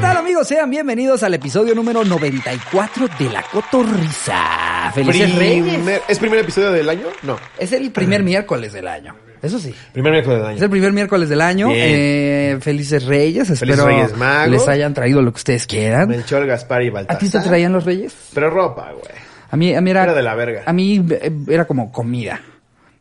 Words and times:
tal 0.00 0.16
amigos? 0.16 0.46
Sean 0.48 0.70
bienvenidos 0.70 1.22
al 1.22 1.34
episodio 1.34 1.74
número 1.74 2.04
94 2.04 3.08
de 3.18 3.30
La 3.30 3.42
Cotorrisa. 3.42 4.90
Felices 4.94 5.34
Reyes. 5.34 5.74
Primer- 5.74 6.02
¿Es 6.08 6.18
primer 6.18 6.38
episodio 6.40 6.72
del 6.72 6.88
año? 6.88 7.06
No. 7.22 7.36
Es 7.58 7.72
el 7.72 7.90
primer 7.90 8.22
miércoles 8.22 8.72
del 8.72 8.86
año. 8.88 9.14
Eso 9.42 9.58
sí. 9.58 9.74
Primer 9.92 10.12
miércoles 10.12 10.38
del 10.40 10.46
Es 10.50 10.56
año. 10.56 10.64
el 10.64 10.70
primer 10.70 10.92
miércoles 10.92 11.28
del 11.28 11.40
año. 11.40 11.68
Bien. 11.68 11.78
Eh, 11.88 12.58
felices 12.60 13.04
Reyes. 13.04 13.50
Espero 13.50 13.86
Reyes 13.86 14.16
Magos. 14.16 14.50
les 14.50 14.68
hayan 14.68 14.94
traído 14.94 15.22
lo 15.22 15.32
que 15.32 15.36
ustedes 15.38 15.66
quieran. 15.66 16.08
Melchor, 16.08 16.46
Gaspar 16.46 16.82
y 16.82 16.90
Baltasar. 16.90 17.16
¿A 17.16 17.18
ti 17.18 17.30
te 17.30 17.40
traían 17.40 17.72
los 17.72 17.84
Reyes? 17.84 18.14
Pero 18.34 18.50
ropa, 18.50 18.90
güey. 18.92 19.28
A 19.50 19.56
mí, 19.56 19.74
a 19.74 19.80
mí 19.80 19.90
era... 19.90 20.02
Era 20.04 20.14
de 20.14 20.22
la 20.22 20.34
verga. 20.34 20.62
A 20.66 20.72
mí 20.72 21.04
eh, 21.10 21.32
era 21.48 21.66
como 21.66 21.90
comida. 21.92 22.40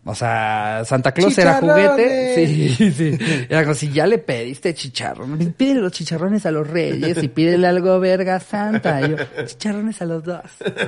O 0.09 0.15
sea, 0.15 0.83
Santa 0.85 1.11
Claus 1.11 1.37
era 1.37 1.55
juguete. 1.55 2.33
Sí, 2.35 2.91
sí. 2.91 3.17
Era 3.49 3.63
como 3.63 3.73
si 3.73 3.91
ya 3.91 4.07
le 4.07 4.19
pediste 4.19 4.73
chicharrones. 4.73 5.49
Pídele 5.53 5.81
los 5.81 5.91
chicharrones 5.91 6.45
a 6.45 6.51
los 6.51 6.65
reyes 6.65 7.21
y 7.21 7.27
pídele 7.27 7.67
algo 7.67 7.99
verga 7.99 8.39
santa. 8.39 9.01
Y 9.01 9.09
yo, 9.11 9.17
chicharrones 9.45 10.01
a 10.01 10.05
los 10.05 10.23
dos. 10.23 10.39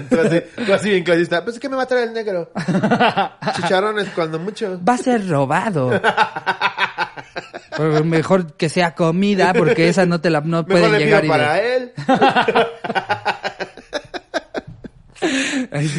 Tú 0.09 0.20
así, 0.22 0.42
tú 0.66 0.73
así 0.73 0.90
bien 0.90 1.04
clasista. 1.04 1.44
Pues 1.44 1.58
es 1.58 1.59
que 1.59 1.68
me 1.68 1.76
va 1.76 1.84
a 1.84 1.86
traer 1.86 2.08
el 2.08 2.14
negro. 2.14 2.50
Chicharrones 3.58 4.08
cuando 4.16 4.40
mucho. 4.40 4.80
Va 4.88 4.94
a 4.94 4.98
ser 4.98 5.28
robado. 5.28 5.92
Pero 7.76 8.04
mejor 8.06 8.54
que 8.54 8.70
sea 8.70 8.95
comida 8.95 9.54
porque 9.54 9.90
esa 9.90 10.06
no 10.06 10.22
te 10.22 10.30
la 10.30 10.42
no 10.42 10.66
puede 10.66 10.81
Mejor 10.84 10.98
le 10.98 11.06
llegar 11.06 11.22
pido 11.23 11.36
y 11.36 11.38
de- 11.38 11.44
para 11.44 11.62
él. 11.62 11.92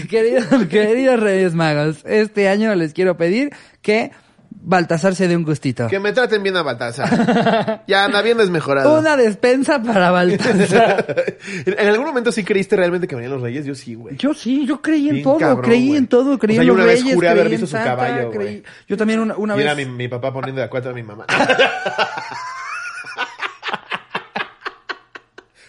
Queridos, 0.09 0.47
queridos 0.71 1.21
Reyes 1.21 1.55
Magos, 1.55 1.99
este 2.05 2.49
año 2.49 2.75
les 2.75 2.93
quiero 2.95 3.17
pedir 3.17 3.51
que 3.83 4.11
Baltasar 4.63 5.15
se 5.15 5.27
dé 5.29 5.37
un 5.37 5.45
gustito. 5.45 5.87
Que 5.87 6.01
me 6.01 6.13
traten 6.13 6.43
bien 6.43 6.57
a 6.57 6.63
Baltasar. 6.63 7.85
Ya 7.87 8.05
anda 8.05 8.21
bien 8.21 8.37
desmejorado. 8.39 8.99
Una 8.99 9.17
despensa 9.17 9.81
para 9.83 10.11
Baltasar. 10.11 11.15
¿En 11.67 11.89
algún 11.89 12.05
momento 12.07 12.31
sí 12.33 12.45
creíste 12.45 12.77
realmente 12.77 13.07
que 13.09 13.15
venían 13.15 13.33
los 13.33 13.41
reyes? 13.43 13.65
Yo 13.65 13.75
sí, 13.75 13.95
güey. 13.95 14.17
Yo 14.17 14.35
sí, 14.35 14.67
yo 14.67 14.83
creí 14.83 15.09
en 15.09 15.15
Bien 15.17 15.25
todo, 15.25 15.39
cabrón, 15.39 15.63
creí 15.65 15.87
güey. 15.89 15.99
en 15.99 16.07
todo, 16.09 16.39
creí 16.39 16.57
O 16.57 16.59
sea, 16.59 16.63
en 16.63 16.67
yo 16.69 16.75
los 16.75 16.83
una 16.85 16.93
vez 16.93 17.01
reyes, 17.03 17.15
juré 17.15 17.29
haber 17.29 17.49
visto 17.49 17.67
su 17.67 17.73
Santa, 17.73 17.91
caballo, 17.97 18.31
creí- 18.31 18.35
güey. 18.61 18.63
Yo 18.89 18.97
también 18.97 19.21
una, 19.21 19.37
una 19.37 19.57
Y 19.57 19.61
era 19.61 19.75
vez... 19.75 19.87
mi, 19.87 19.95
mi 19.95 20.09
papá 20.09 20.33
poniendo 20.33 20.61
de 20.61 20.67
acuerdo 20.67 20.91
a 20.91 20.93
mi 20.93 21.03
mamá. 21.03 21.25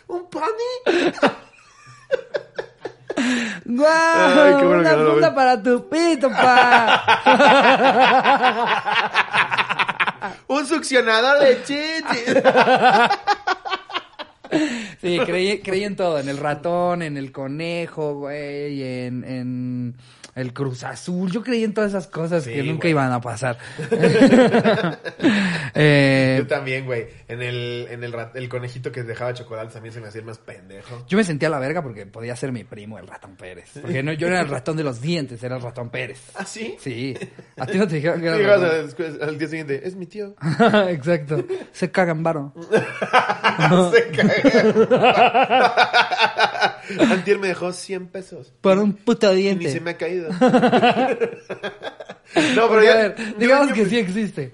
¿Un 0.07 0.29
pony? 0.29 0.43
¡Guau! 3.65 3.87
Ay, 3.89 4.55
qué 4.59 4.65
bueno 4.65 4.79
una 4.79 4.89
que 4.91 4.95
no 4.97 5.03
lo 5.03 5.11
funda 5.11 5.27
ven. 5.27 5.35
para 5.35 5.61
tu 5.63 5.87
pito, 5.89 6.29
pa. 6.29 7.03
Un 10.47 10.65
succionador 10.67 11.39
de 11.39 11.63
chichis. 11.63 12.35
Sí, 14.99 15.19
creí, 15.25 15.61
creí 15.61 15.83
en 15.85 15.95
todo, 15.95 16.19
en 16.19 16.27
el 16.27 16.37
ratón, 16.37 17.01
en 17.01 17.15
el 17.17 17.31
conejo, 17.31 18.15
güey, 18.15 18.83
en, 18.83 19.23
en 19.23 19.95
el 20.35 20.53
Cruz 20.53 20.83
Azul. 20.83 21.31
Yo 21.31 21.43
creí 21.43 21.63
en 21.63 21.73
todas 21.73 21.91
esas 21.91 22.07
cosas 22.07 22.43
Sí, 22.43 22.51
que 22.53 22.63
nunca 22.63 22.87
iban 22.87 23.11
a 23.11 23.19
pasar. 23.21 23.57
Eh, 25.73 26.35
Yo 26.39 26.47
también, 26.47 26.85
güey. 26.85 27.07
En 27.29 27.41
el, 27.41 27.87
en 27.89 28.03
el, 28.03 28.11
rat- 28.11 28.35
el 28.35 28.49
conejito 28.49 28.91
que 28.91 29.03
dejaba 29.03 29.33
chocolate 29.33 29.71
también 29.73 29.93
se 29.93 30.01
me 30.01 30.07
hacía 30.07 30.19
el 30.19 30.25
más 30.27 30.37
pendejo. 30.37 31.05
yo 31.07 31.17
me 31.17 31.23
sentía 31.23 31.47
a 31.47 31.51
la 31.51 31.59
verga 31.59 31.81
porque 31.81 32.05
podía 32.05 32.35
ser 32.35 32.51
mi 32.51 32.65
primo, 32.65 32.99
el 32.99 33.07
ratón 33.07 33.35
Pérez. 33.37 33.69
Porque 33.81 34.03
no, 34.03 34.11
yo 34.11 34.27
era 34.27 34.41
el 34.41 34.49
ratón 34.49 34.75
de 34.75 34.83
los 34.83 34.99
dientes, 35.01 35.41
era 35.43 35.55
el 35.55 35.61
ratón 35.61 35.89
Pérez. 35.89 36.19
¿Ah, 36.35 36.45
sí? 36.45 36.75
Sí. 36.79 37.17
A 37.57 37.65
ti 37.65 37.77
no 37.77 37.87
te 37.87 37.95
dijeron 37.95 38.19
que 38.19 38.25
era 38.27 38.35
el 38.35 38.41
Llegabas 38.41 38.61
ratón. 38.63 38.79
a 38.79 38.81
la 38.81 38.87
escuela- 38.89 39.25
al 39.25 39.37
día 39.37 39.47
siguiente, 39.47 39.81
es 39.87 39.95
mi 39.95 40.05
tío. 40.07 40.35
Exacto. 40.89 41.45
Se 41.71 41.89
cagan 41.89 42.21
varo. 42.23 42.53
se 43.93 44.07
caga. 44.11 44.41
Antier 47.09 47.39
me 47.39 47.47
dejó 47.47 47.71
100 47.71 48.07
pesos. 48.07 48.53
Por 48.61 48.77
un 48.77 48.93
puto 48.93 49.31
Y 49.31 49.35
ni 49.37 49.41
diente. 49.43 49.71
se 49.71 49.79
me 49.79 49.91
ha 49.91 49.97
caído. 49.97 50.20
no, 52.55 52.69
pero 52.69 52.83
ya. 52.83 52.91
a 52.91 52.95
ver, 52.97 53.15
yo- 53.17 53.37
digamos 53.37 53.69
yo- 53.69 53.75
que 53.75 53.85
sí 53.85 53.97
existe. 53.97 54.51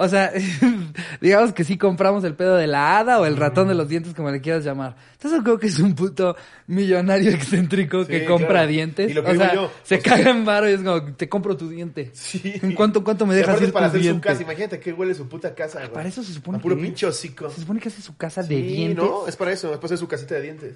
O 0.00 0.08
sea, 0.08 0.32
digamos 1.20 1.52
que 1.52 1.64
sí 1.64 1.76
compramos 1.76 2.22
el 2.22 2.34
pedo 2.34 2.54
de 2.54 2.68
la 2.68 3.00
hada 3.00 3.18
o 3.20 3.26
el 3.26 3.36
ratón 3.36 3.66
de 3.66 3.74
los 3.74 3.88
dientes, 3.88 4.14
como 4.14 4.30
le 4.30 4.40
quieras 4.40 4.62
llamar. 4.64 4.94
Entonces 5.14 5.40
creo 5.42 5.58
que 5.58 5.66
es 5.66 5.80
un 5.80 5.96
puto 5.96 6.36
millonario 6.68 7.30
excéntrico 7.32 8.06
que 8.06 8.20
Sí, 8.20 8.26
compra 8.26 8.48
claro. 8.48 8.68
dientes. 8.68 9.10
Y 9.10 9.14
lo 9.14 9.24
que 9.24 9.30
o 9.30 9.32
digo 9.32 9.44
sea, 9.44 9.54
yo, 9.54 9.72
se 9.82 9.96
o 9.96 10.00
sea- 10.00 10.16
caga 10.16 10.30
en 10.30 10.44
varo 10.44 10.70
y 10.70 10.74
es 10.74 10.82
como, 10.82 11.02
te 11.16 11.28
compro 11.28 11.56
tu 11.56 11.68
diente. 11.68 12.12
Sí. 12.14 12.60
¿En 12.62 12.76
cuánto, 12.76 13.02
cuánto 13.02 13.26
me 13.26 13.34
dejas 13.34 13.60
ir 13.60 13.72
para 13.72 13.86
hacer 13.86 13.98
su 13.98 14.04
dientes? 14.04 14.24
casa. 14.30 14.42
Imagínate 14.44 14.78
que 14.78 14.92
huele 14.92 15.14
su 15.14 15.28
puta 15.28 15.52
casa, 15.52 15.80
güey. 15.80 15.92
Para 15.92 16.08
eso 16.08 16.22
se 16.22 16.32
supone 16.32 16.58
A 16.58 16.60
puro 16.60 16.76
que 16.76 16.82
pinche 16.82 17.04
hocico. 17.04 17.50
Se 17.50 17.62
supone 17.62 17.80
que 17.80 17.88
hace 17.88 18.00
su 18.00 18.16
casa 18.16 18.42
de 18.42 18.54
Sí, 18.54 18.62
dientes. 18.62 19.04
no, 19.04 19.26
es 19.26 19.34
para 19.34 19.50
eso. 19.50 19.72
Es 19.72 19.78
para 19.78 19.86
hacer 19.86 19.98
su 19.98 20.06
casita 20.06 20.36
de 20.36 20.42
dientes. 20.42 20.74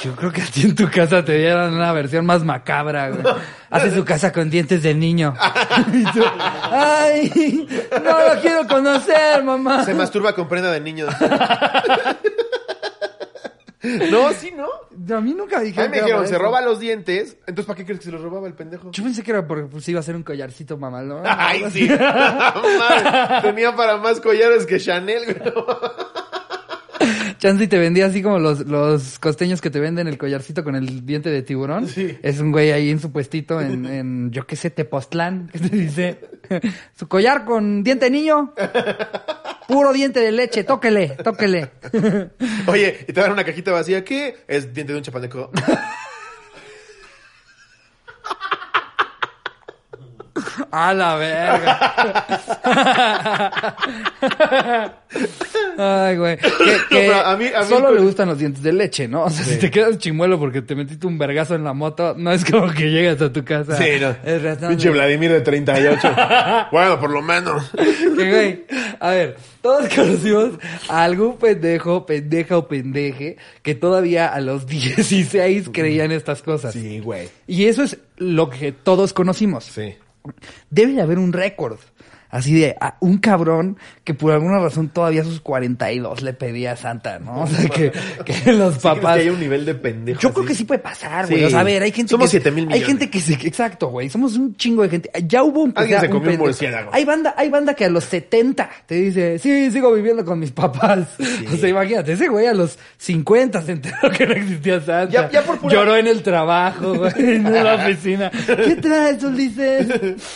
Yo 0.00 0.14
creo 0.14 0.30
que 0.30 0.42
a 0.42 0.46
ti 0.46 0.62
en 0.62 0.74
tu 0.76 0.88
casa 0.90 1.24
te 1.24 1.36
dieron 1.38 1.74
una 1.74 1.92
versión 1.92 2.24
más 2.24 2.44
macabra, 2.44 3.10
güey. 3.10 3.22
Hace 3.68 3.92
su 3.94 4.04
casa 4.04 4.32
con 4.32 4.48
dientes 4.48 4.82
de 4.82 4.94
niño. 4.94 5.34
Y 5.92 6.04
tú, 6.12 6.22
ay, 6.70 7.66
no 8.04 8.34
lo 8.34 8.40
quiero 8.40 8.66
conocer, 8.68 9.42
mamá. 9.42 9.84
Se 9.84 9.94
masturba 9.94 10.34
con 10.34 10.46
prenda 10.48 10.70
de 10.70 10.80
niño. 10.80 11.06
no, 14.10 14.32
sí, 14.32 14.52
no. 14.54 14.66
A 15.16 15.20
mí 15.20 15.32
nunca 15.34 15.56
me 15.56 15.62
A 15.62 15.64
mí 15.64 15.66
dijeron 15.68 15.90
me 15.90 15.96
que 15.96 16.02
dijeron, 16.04 16.26
se 16.26 16.34
eso. 16.34 16.42
roba 16.42 16.60
los 16.60 16.78
dientes. 16.80 17.36
Entonces, 17.46 17.66
¿para 17.66 17.76
qué 17.78 17.84
crees 17.84 18.00
que 18.00 18.06
se 18.06 18.12
los 18.12 18.20
robaba 18.20 18.46
el 18.46 18.54
pendejo? 18.54 18.90
Yo 18.90 19.02
pensé 19.02 19.22
que 19.22 19.30
era 19.30 19.46
porque 19.46 19.64
pues, 19.64 19.88
iba 19.88 20.00
a 20.00 20.02
ser 20.02 20.16
un 20.16 20.22
collarcito 20.22 20.76
mamalón. 20.76 21.22
Ay, 21.26 21.64
sí. 21.72 21.88
Tenía 23.42 23.74
para 23.74 23.96
más 23.96 24.20
collares 24.20 24.66
que 24.66 24.78
Chanel, 24.78 25.24
güey. 25.24 25.52
Chance 27.38 27.64
y 27.64 27.68
te 27.68 27.78
vendía 27.78 28.06
así 28.06 28.22
como 28.22 28.38
los, 28.38 28.66
los 28.66 29.18
costeños 29.18 29.60
que 29.60 29.70
te 29.70 29.80
venden 29.80 30.08
el 30.08 30.18
collarcito 30.18 30.64
con 30.64 30.74
el 30.74 31.06
diente 31.06 31.30
de 31.30 31.42
tiburón. 31.42 31.88
Sí. 31.88 32.18
Es 32.22 32.40
un 32.40 32.52
güey 32.52 32.72
ahí 32.72 32.90
en 32.90 33.00
su 33.00 33.12
puestito 33.12 33.60
en, 33.60 33.86
en 33.92 34.30
yo 34.30 34.46
qué 34.46 34.56
sé, 34.56 34.70
Tepoztlán, 34.70 35.48
que 35.52 35.58
te 35.58 35.76
dice, 35.76 36.20
su 36.96 37.08
collar 37.08 37.44
con 37.44 37.82
diente 37.82 38.06
de 38.06 38.10
niño, 38.10 38.54
puro 39.66 39.92
diente 39.92 40.20
de 40.20 40.32
leche, 40.32 40.64
tóquele, 40.64 41.16
tóquele. 41.22 41.70
Oye, 42.66 43.04
y 43.06 43.12
te 43.12 43.20
dan 43.20 43.32
una 43.32 43.44
cajita 43.44 43.72
vacía. 43.72 44.04
¿Qué? 44.04 44.36
Es 44.48 44.74
diente 44.74 44.92
de 44.92 44.98
un 44.98 45.04
chapaneco. 45.04 45.50
A 50.70 50.94
la 50.94 51.14
verga. 51.16 51.78
Ay, 55.78 56.16
güey. 56.16 56.36
Que, 56.36 56.50
que 56.50 56.78
pero 56.90 57.14
a 57.26 57.36
mí- 57.36 57.46
a 57.54 57.60
mí 57.62 57.66
solo 57.68 57.92
le 57.92 58.00
gustan 58.00 58.28
los 58.28 58.38
dientes 58.38 58.62
de 58.62 58.72
leche, 58.72 59.08
¿no? 59.08 59.24
O 59.24 59.30
sea, 59.30 59.44
si 59.44 59.56
te 59.58 59.70
quedas 59.70 59.98
chimuelo 59.98 60.38
porque 60.38 60.60
te 60.62 60.74
metiste 60.74 61.06
un 61.06 61.18
vergazo 61.18 61.54
en 61.54 61.64
la 61.64 61.72
moto, 61.72 62.14
no 62.16 62.32
es 62.32 62.44
como 62.44 62.70
que 62.72 62.90
llegas 62.90 63.20
a 63.22 63.32
tu 63.32 63.44
casa. 63.44 63.76
Sí, 63.76 63.84
no. 64.00 64.14
Pinche 64.68 64.88
de- 64.88 64.94
Vladimir 64.94 65.32
de 65.32 65.40
38. 65.40 66.14
bueno, 66.72 67.00
por 67.00 67.10
lo 67.10 67.22
menos. 67.22 67.70
Que, 68.16 68.30
güey, 68.30 68.64
a 69.00 69.10
ver, 69.10 69.36
todos 69.62 69.88
conocimos 69.94 70.50
a 70.88 71.04
algún 71.04 71.38
pendejo, 71.38 72.04
pendeja 72.06 72.58
o 72.58 72.66
pendeje 72.68 73.36
que 73.62 73.74
todavía 73.74 74.26
a 74.28 74.40
los 74.40 74.66
16 74.68 75.70
creían 75.72 76.12
estas 76.12 76.42
cosas. 76.42 76.72
Sí, 76.72 77.00
güey. 77.00 77.28
Y 77.46 77.66
eso 77.66 77.82
es 77.84 77.98
lo 78.16 78.50
que 78.50 78.72
todos 78.72 79.12
conocimos. 79.12 79.64
Sí. 79.64 79.94
Debe 80.70 80.92
de 80.92 81.00
haber 81.00 81.18
un 81.18 81.32
récord. 81.32 81.78
Así 82.30 82.54
de 82.54 82.76
a 82.80 82.96
un 83.00 83.18
cabrón 83.18 83.78
que 84.04 84.12
por 84.14 84.32
alguna 84.32 84.58
razón 84.58 84.88
todavía 84.90 85.22
a 85.22 85.24
sus 85.24 85.40
42 85.40 86.22
le 86.22 86.32
pedía 86.34 86.72
a 86.72 86.76
Santa, 86.76 87.18
¿no? 87.18 87.42
O 87.42 87.46
sea, 87.46 87.68
que, 87.70 87.90
que 88.24 88.52
los 88.52 88.74
¿Sí 88.74 88.80
crees 88.80 88.96
papás... 88.96 89.16
que 89.16 89.22
hay 89.22 89.28
un 89.30 89.40
nivel 89.40 89.64
de 89.64 89.74
pendejo 89.74 90.20
Yo 90.20 90.32
creo 90.34 90.44
que 90.46 90.54
sí 90.54 90.64
puede 90.64 90.80
pasar, 90.80 91.26
güey. 91.26 91.38
Sí. 91.40 91.44
O 91.46 91.50
sea, 91.50 91.60
a 91.60 91.64
ver, 91.64 91.82
hay 91.82 91.92
gente 91.92 92.10
Somos 92.10 92.26
que... 92.26 92.30
siete 92.32 92.50
mil 92.50 92.64
Hay 92.64 92.80
millones. 92.80 92.86
gente 92.86 93.10
que 93.10 93.20
se... 93.20 93.32
Exacto, 93.34 93.88
güey. 93.88 94.08
Somos 94.10 94.36
un 94.36 94.54
chingo 94.56 94.82
de 94.82 94.88
gente. 94.90 95.10
Ya 95.26 95.42
hubo 95.42 95.62
un... 95.62 95.72
Alguien 95.74 96.00
se 96.00 96.10
comió 96.10 96.30
un 96.32 96.36
murciélago. 96.38 96.90
Hay 96.92 97.04
banda, 97.04 97.34
hay 97.36 97.48
banda 97.48 97.72
que 97.74 97.84
a 97.86 97.88
los 97.90 98.04
70 98.04 98.68
te 98.86 98.94
dice, 98.96 99.38
sí, 99.38 99.70
sigo 99.70 99.92
viviendo 99.92 100.24
con 100.24 100.38
mis 100.38 100.50
papás. 100.52 101.08
O 101.52 101.56
sea, 101.56 101.68
imagínate, 101.68 102.12
ese 102.12 102.28
güey 102.28 102.46
a 102.46 102.54
los 102.54 102.78
50 102.98 103.62
se 103.62 103.72
enteró 103.72 104.10
que 104.10 104.26
no 104.26 104.34
existía 104.34 104.80
Santa. 104.80 105.08
Ya- 105.10 105.30
ya 105.30 105.42
por 105.42 105.58
pura- 105.58 105.72
Lloró 105.74 105.96
en 105.96 106.06
el 106.06 106.22
trabajo, 106.22 106.94
güey, 106.94 107.12
en 107.16 107.42
la 107.52 107.74
oficina. 107.76 108.30
¿Qué 108.46 108.76
traes, 108.76 109.22
Ulises? 109.24 109.88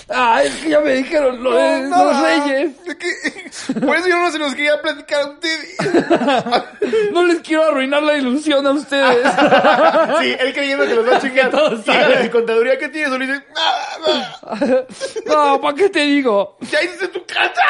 Ah, 0.08 0.42
es 0.44 0.54
que 0.56 0.70
ya 0.70 0.80
me 0.80 0.94
dijeron 0.94 1.42
lo 1.42 1.54
de 1.54 1.81
No, 1.88 2.04
los 2.04 2.20
reyes. 2.22 2.72
es 2.86 2.94
que- 2.96 3.74
por 3.80 3.96
eso 3.96 4.08
yo 4.08 4.18
no 4.18 4.30
se 4.30 4.38
los 4.38 4.54
quería 4.54 4.80
platicar 4.82 5.22
a 5.22 5.26
ustedes. 5.26 5.76
No 7.12 7.22
les 7.24 7.40
quiero 7.40 7.64
arruinar 7.68 8.02
la 8.02 8.16
ilusión 8.16 8.66
a 8.66 8.70
ustedes. 8.72 9.26
sí, 10.20 10.36
él 10.38 10.52
creyendo 10.54 10.86
que 10.86 10.94
los 10.94 11.06
va 11.08 11.16
a 11.16 11.20
chingar. 11.20 11.50
todos 11.50 11.86
la 11.86 12.30
contaduría 12.30 12.78
que 12.78 12.88
tienes, 12.88 13.12
Ulises. 13.12 13.42
¡Nada! 13.54 14.86
No, 15.26 15.60
¿para 15.60 15.74
qué 15.76 15.88
te 15.90 16.00
digo? 16.00 16.56
¡Ya 16.60 16.82
hiciste 16.82 17.08
tu 17.08 17.24
casa! 17.26 17.62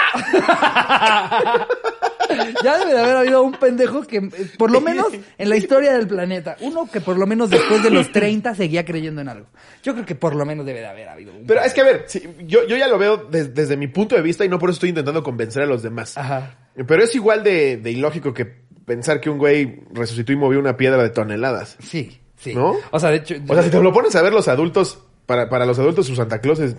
Ya 2.65 2.79
debe 2.79 2.93
de 2.95 3.01
haber 3.01 3.17
habido 3.17 3.43
un 3.43 3.53
pendejo 3.53 4.03
que, 4.03 4.17
eh, 4.19 4.31
por 4.59 4.71
lo 4.71 4.81
menos 4.81 5.07
en 5.39 5.49
la 5.49 5.57
historia 5.57 5.93
del 5.93 6.07
planeta, 6.07 6.57
uno 6.61 6.89
que 6.91 7.01
por 7.01 7.19
lo 7.19 7.27
menos 7.27 7.51
después 7.51 7.83
de 7.83 7.91
los 7.91 8.11
30 8.13 8.55
seguía 8.55 8.85
creyendo 8.85 9.21
en 9.21 9.29
algo. 9.29 9.47
Yo 9.83 9.95
creo 9.95 10.07
que 10.07 10.15
por 10.15 10.35
lo 10.35 10.45
menos 10.45 10.65
debe 10.67 10.81
de 10.81 10.87
haber 10.87 11.09
habido 11.09 11.33
un. 11.35 11.47
Pero 11.47 11.61
es 11.63 11.73
que, 11.75 11.81
a 11.81 11.85
ver, 11.85 12.05
sí, 12.07 12.23
yo, 12.45 12.67
yo 12.67 12.77
ya 12.77 12.89
lo 12.89 12.99
veo 12.99 13.17
des- 13.17 13.55
desde 13.55 13.77
mi 13.77 13.89
punto 13.89 14.15
de 14.17 14.23
vista 14.23 14.45
y 14.45 14.49
no 14.49 14.59
por 14.59 14.71
eso 14.71 14.77
estoy 14.77 14.91
intentando 14.91 15.23
convencer 15.23 15.63
a 15.63 15.67
los 15.67 15.83
demás. 15.83 16.17
Ajá. 16.17 16.57
Pero 16.87 17.03
es 17.03 17.15
igual 17.15 17.43
de, 17.45 17.77
de 17.77 17.91
ilógico 17.91 18.33
que 18.33 18.45
pensar 18.87 19.21
que 19.21 19.31
un 19.31 19.39
güey 19.39 19.81
resucitó 19.93 20.33
y 20.33 20.37
movió 20.37 20.59
una 20.59 20.77
piedra 20.77 21.03
de 21.03 21.11
toneladas. 21.11 21.77
Sí, 21.81 22.21
sí. 22.37 22.55
¿No? 22.55 22.77
O 22.91 22.99
sea, 22.99 23.11
de 23.11 23.17
hecho... 23.17 23.35
O 23.49 23.55
sea, 23.55 23.63
si 23.63 23.71
te 23.71 23.81
lo 23.81 23.93
pones 23.93 24.15
a 24.17 24.23
ver 24.23 24.33
los 24.33 24.49
adultos, 24.49 24.99
para, 25.27 25.49
para 25.49 25.67
los 25.67 25.79
adultos 25.79 26.07
su 26.07 26.17
Santa 26.17 26.41
Claus 26.41 26.59
es, 26.61 26.75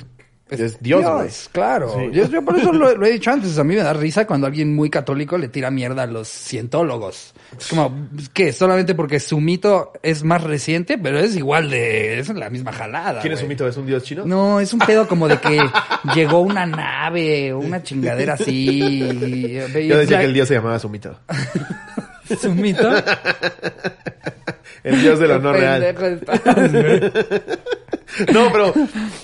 es 0.50 0.82
Dios, 0.82 1.50
claro. 1.52 1.94
Sí. 1.98 2.10
Yo, 2.12 2.28
yo 2.28 2.44
por 2.44 2.58
eso 2.58 2.72
lo, 2.72 2.96
lo 2.96 3.06
he 3.06 3.12
dicho 3.12 3.32
antes. 3.32 3.58
A 3.58 3.64
mí 3.64 3.76
me 3.76 3.82
da 3.82 3.94
risa 3.94 4.28
cuando 4.28 4.46
alguien 4.48 4.76
muy 4.76 4.90
católico 4.90 5.38
le 5.38 5.48
tira 5.48 5.72
mierda 5.72 6.04
a 6.04 6.08
los 6.08 6.28
cientólogos. 6.28 7.34
Es 7.58 7.68
como, 7.68 8.10
¿qué? 8.34 8.54
Solamente 8.54 8.94
porque 8.94 9.20
su 9.20 9.40
mito 9.40 9.94
es 10.04 10.24
más 10.24 10.44
reciente, 10.44 10.98
pero 10.98 11.20
es 11.20 11.36
igual 11.36 11.70
de... 11.70 12.20
Es 12.20 12.30
la 12.30 12.50
misma 12.50 12.72
jalada. 12.72 13.22
¿Quién 13.22 13.34
es 13.34 13.42
un 13.42 13.48
mito? 13.48 13.68
¿Es 13.68 13.78
un 13.78 13.86
dios 13.86 14.04
chino? 14.04 14.26
No, 14.26 14.60
es 14.60 14.74
un 14.74 14.80
pedo 14.80 15.08
como 15.08 15.28
de 15.28 15.38
que 15.40 15.60
llegó 16.14 16.42
una 16.42 16.66
nave 16.66 17.54
o 17.54 17.60
una 17.60 17.82
chingadera 17.82 18.34
así. 18.34 19.08
Yo 19.88 19.98
decía 19.98 20.20
que 20.20 20.26
el 20.26 20.34
dios 20.34 20.48
se 20.48 20.56
llamaba 20.56 20.78
Sumito. 20.78 21.20
¿Es 22.30 22.44
un 22.44 22.62
mito? 22.62 22.90
El 24.84 25.02
dios 25.02 25.20
de 25.20 25.28
lo 25.28 25.36
Qué 25.36 25.44
no 25.44 25.54
real. 25.54 25.96
No, 28.34 28.52
pero, 28.52 28.74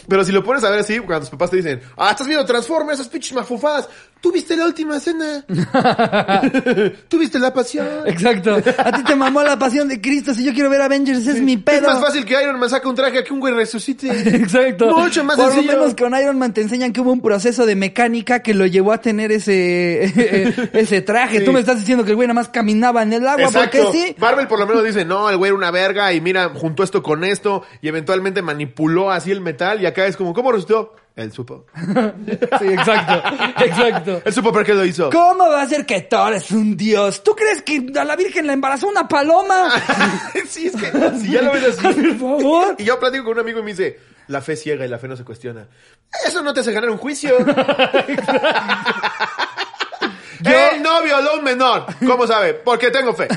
pero 0.08 0.24
si 0.24 0.32
lo 0.32 0.44
pones 0.44 0.64
a 0.64 0.70
ver 0.70 0.80
así, 0.80 1.00
cuando 1.00 1.22
tus 1.22 1.30
papás 1.30 1.52
te 1.52 1.58
dicen, 1.58 1.82
ah, 1.98 2.12
estás 2.12 2.28
viendo 2.28 2.46
Transformers, 2.46 3.00
esas 3.00 3.12
pinches 3.12 3.34
mafufadas. 3.34 3.90
Tú 4.22 4.34
viste 4.34 4.58
la 4.58 4.66
última 4.66 5.00
cena. 5.00 5.46
Tú 7.08 7.18
viste 7.18 7.40
la 7.40 7.54
pasión. 7.54 7.88
Exacto. 8.06 8.56
A 8.78 8.92
ti 8.92 9.04
te 9.06 9.16
mamó 9.16 9.42
la 9.44 9.58
pasión 9.58 9.88
de 9.88 10.02
Cristo. 10.02 10.34
Si 10.34 10.44
yo 10.44 10.54
quiero 10.54 10.70
ver 10.70 10.82
Avengers, 10.82 11.26
es 11.26 11.42
mi 11.42 11.54
Es 11.54 11.60
pedo. 11.60 11.88
más 11.88 12.02
fácil 12.02 12.26
que 12.26 12.34
Iron 12.42 12.60
Man 12.60 12.70
saque 12.70 12.88
un 12.90 12.96
traje 12.96 13.20
a 13.20 13.24
que 13.24 13.32
un 13.32 13.40
güey 13.40 13.54
resucite. 13.54 14.08
Exacto. 14.36 14.98
Mucho 14.98 15.24
más 15.24 15.38
Por 15.38 15.52
sencillo. 15.54 15.72
lo 15.74 15.80
menos 15.80 15.96
con 15.96 16.14
Iron 16.20 16.38
Man 16.38 16.54
te 16.54 16.60
enseñan 16.62 16.92
que 16.92 17.00
hubo 17.00 17.14
un 17.14 17.22
proceso 17.22 17.66
de 17.66 17.76
mecánica 17.76 18.42
que 18.42 18.54
lo 18.54 18.66
llevó 18.66 18.92
a 18.92 19.00
tener 19.00 19.32
ese, 19.32 20.04
ese 20.74 21.02
traje. 21.02 21.40
Sí. 21.40 21.46
Tú 21.46 21.54
me 21.54 21.62
estás 21.62 21.80
diciendo 21.80 22.04
que 22.04 22.10
el 22.12 22.16
güey 22.18 22.28
nada 22.28 22.36
más 22.42 22.50
caminaba 22.50 23.04
en 23.04 23.14
el 23.14 23.26
agua 23.28 23.46
Exacto. 23.46 23.84
porque 23.86 23.98
sí. 23.98 24.16
Marvel 24.18 24.48
por 24.48 24.60
lo 24.60 24.68
menos 24.68 24.84
dice, 24.84 25.06
no, 25.06 25.30
el 25.30 25.38
güey 25.38 25.50
era 25.50 25.58
una 25.58 25.72
verga 25.72 26.12
y 26.12 26.20
mira, 26.20 26.50
juntó 26.54 26.84
esto 26.84 27.02
con 27.02 27.24
esto 27.24 27.64
y 27.82 27.88
eventualmente 27.88 28.42
manipuló 28.42 29.12
así 29.12 29.32
el 29.32 29.40
metal 29.40 29.82
y 29.82 29.86
acá 29.86 30.06
es 30.08 30.18
como, 30.18 30.34
¿cómo 30.34 30.52
resucitó? 30.52 30.94
Él 31.20 31.32
supo. 31.34 31.66
Sí, 32.60 32.68
exacto. 32.68 33.64
Exacto. 33.64 34.22
Él 34.26 34.34
supo 34.34 34.52
por 34.52 34.66
qué 34.66 34.74
lo 34.74 34.86
hizo. 34.86 35.10
¿Cómo 35.10 35.50
va 35.50 35.62
a 35.62 35.68
ser 35.68 35.86
que 35.86 36.02
Thor 36.02 36.34
es 36.34 36.52
un 36.52 36.76
dios? 36.78 37.24
¿Tú 37.24 37.36
crees 37.36 37.62
que 37.62 37.92
a 37.98 38.04
la 38.04 38.16
Virgen 38.16 38.48
la 38.48 38.54
embarazó 38.54 38.88
una 38.88 39.08
paloma? 39.08 39.70
sí, 40.48 40.68
es 40.68 40.76
que 40.76 40.92
si 41.20 41.32
ya 41.32 41.42
lo 41.42 41.52
ves 41.54 41.78
así. 41.78 41.88
Por 42.18 42.18
favor. 42.18 42.76
Y 42.78 42.86
yo 42.86 43.00
platico 43.00 43.26
con 43.26 43.34
un 43.34 43.40
amigo 43.40 43.60
y 43.60 43.64
me 43.64 43.72
dice, 43.72 44.00
la 44.28 44.42
fe 44.42 44.56
ciega 44.56 44.86
y 44.86 44.90
la 44.90 44.98
fe 44.98 45.08
no 45.08 45.16
se 45.18 45.24
cuestiona. 45.24 45.68
Eso 46.26 46.42
no 46.42 46.54
te 46.54 46.62
hace 46.62 46.72
ganar 46.72 46.90
un 46.90 46.98
juicio. 46.98 47.38
El 50.46 50.82
no 50.82 51.02
violó 51.04 51.32
a 51.32 51.36
un 51.36 51.44
menor. 51.44 51.86
¿Cómo 52.06 52.26
sabe? 52.26 52.54
Porque 52.54 52.92
tengo 52.92 53.14
fe. 53.14 53.28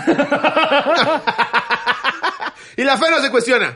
y 2.76 2.84
la 2.84 2.96
fe 2.96 3.10
no 3.10 3.20
se 3.20 3.30
cuestiona. 3.30 3.74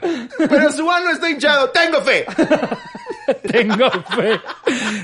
Pero 0.48 0.72
su 0.72 0.90
ano 0.90 1.10
está 1.10 1.28
hinchado. 1.28 1.70
Tengo 1.70 2.00
fe. 2.02 2.24
Tengo 3.58 3.90
fe. 3.90 4.40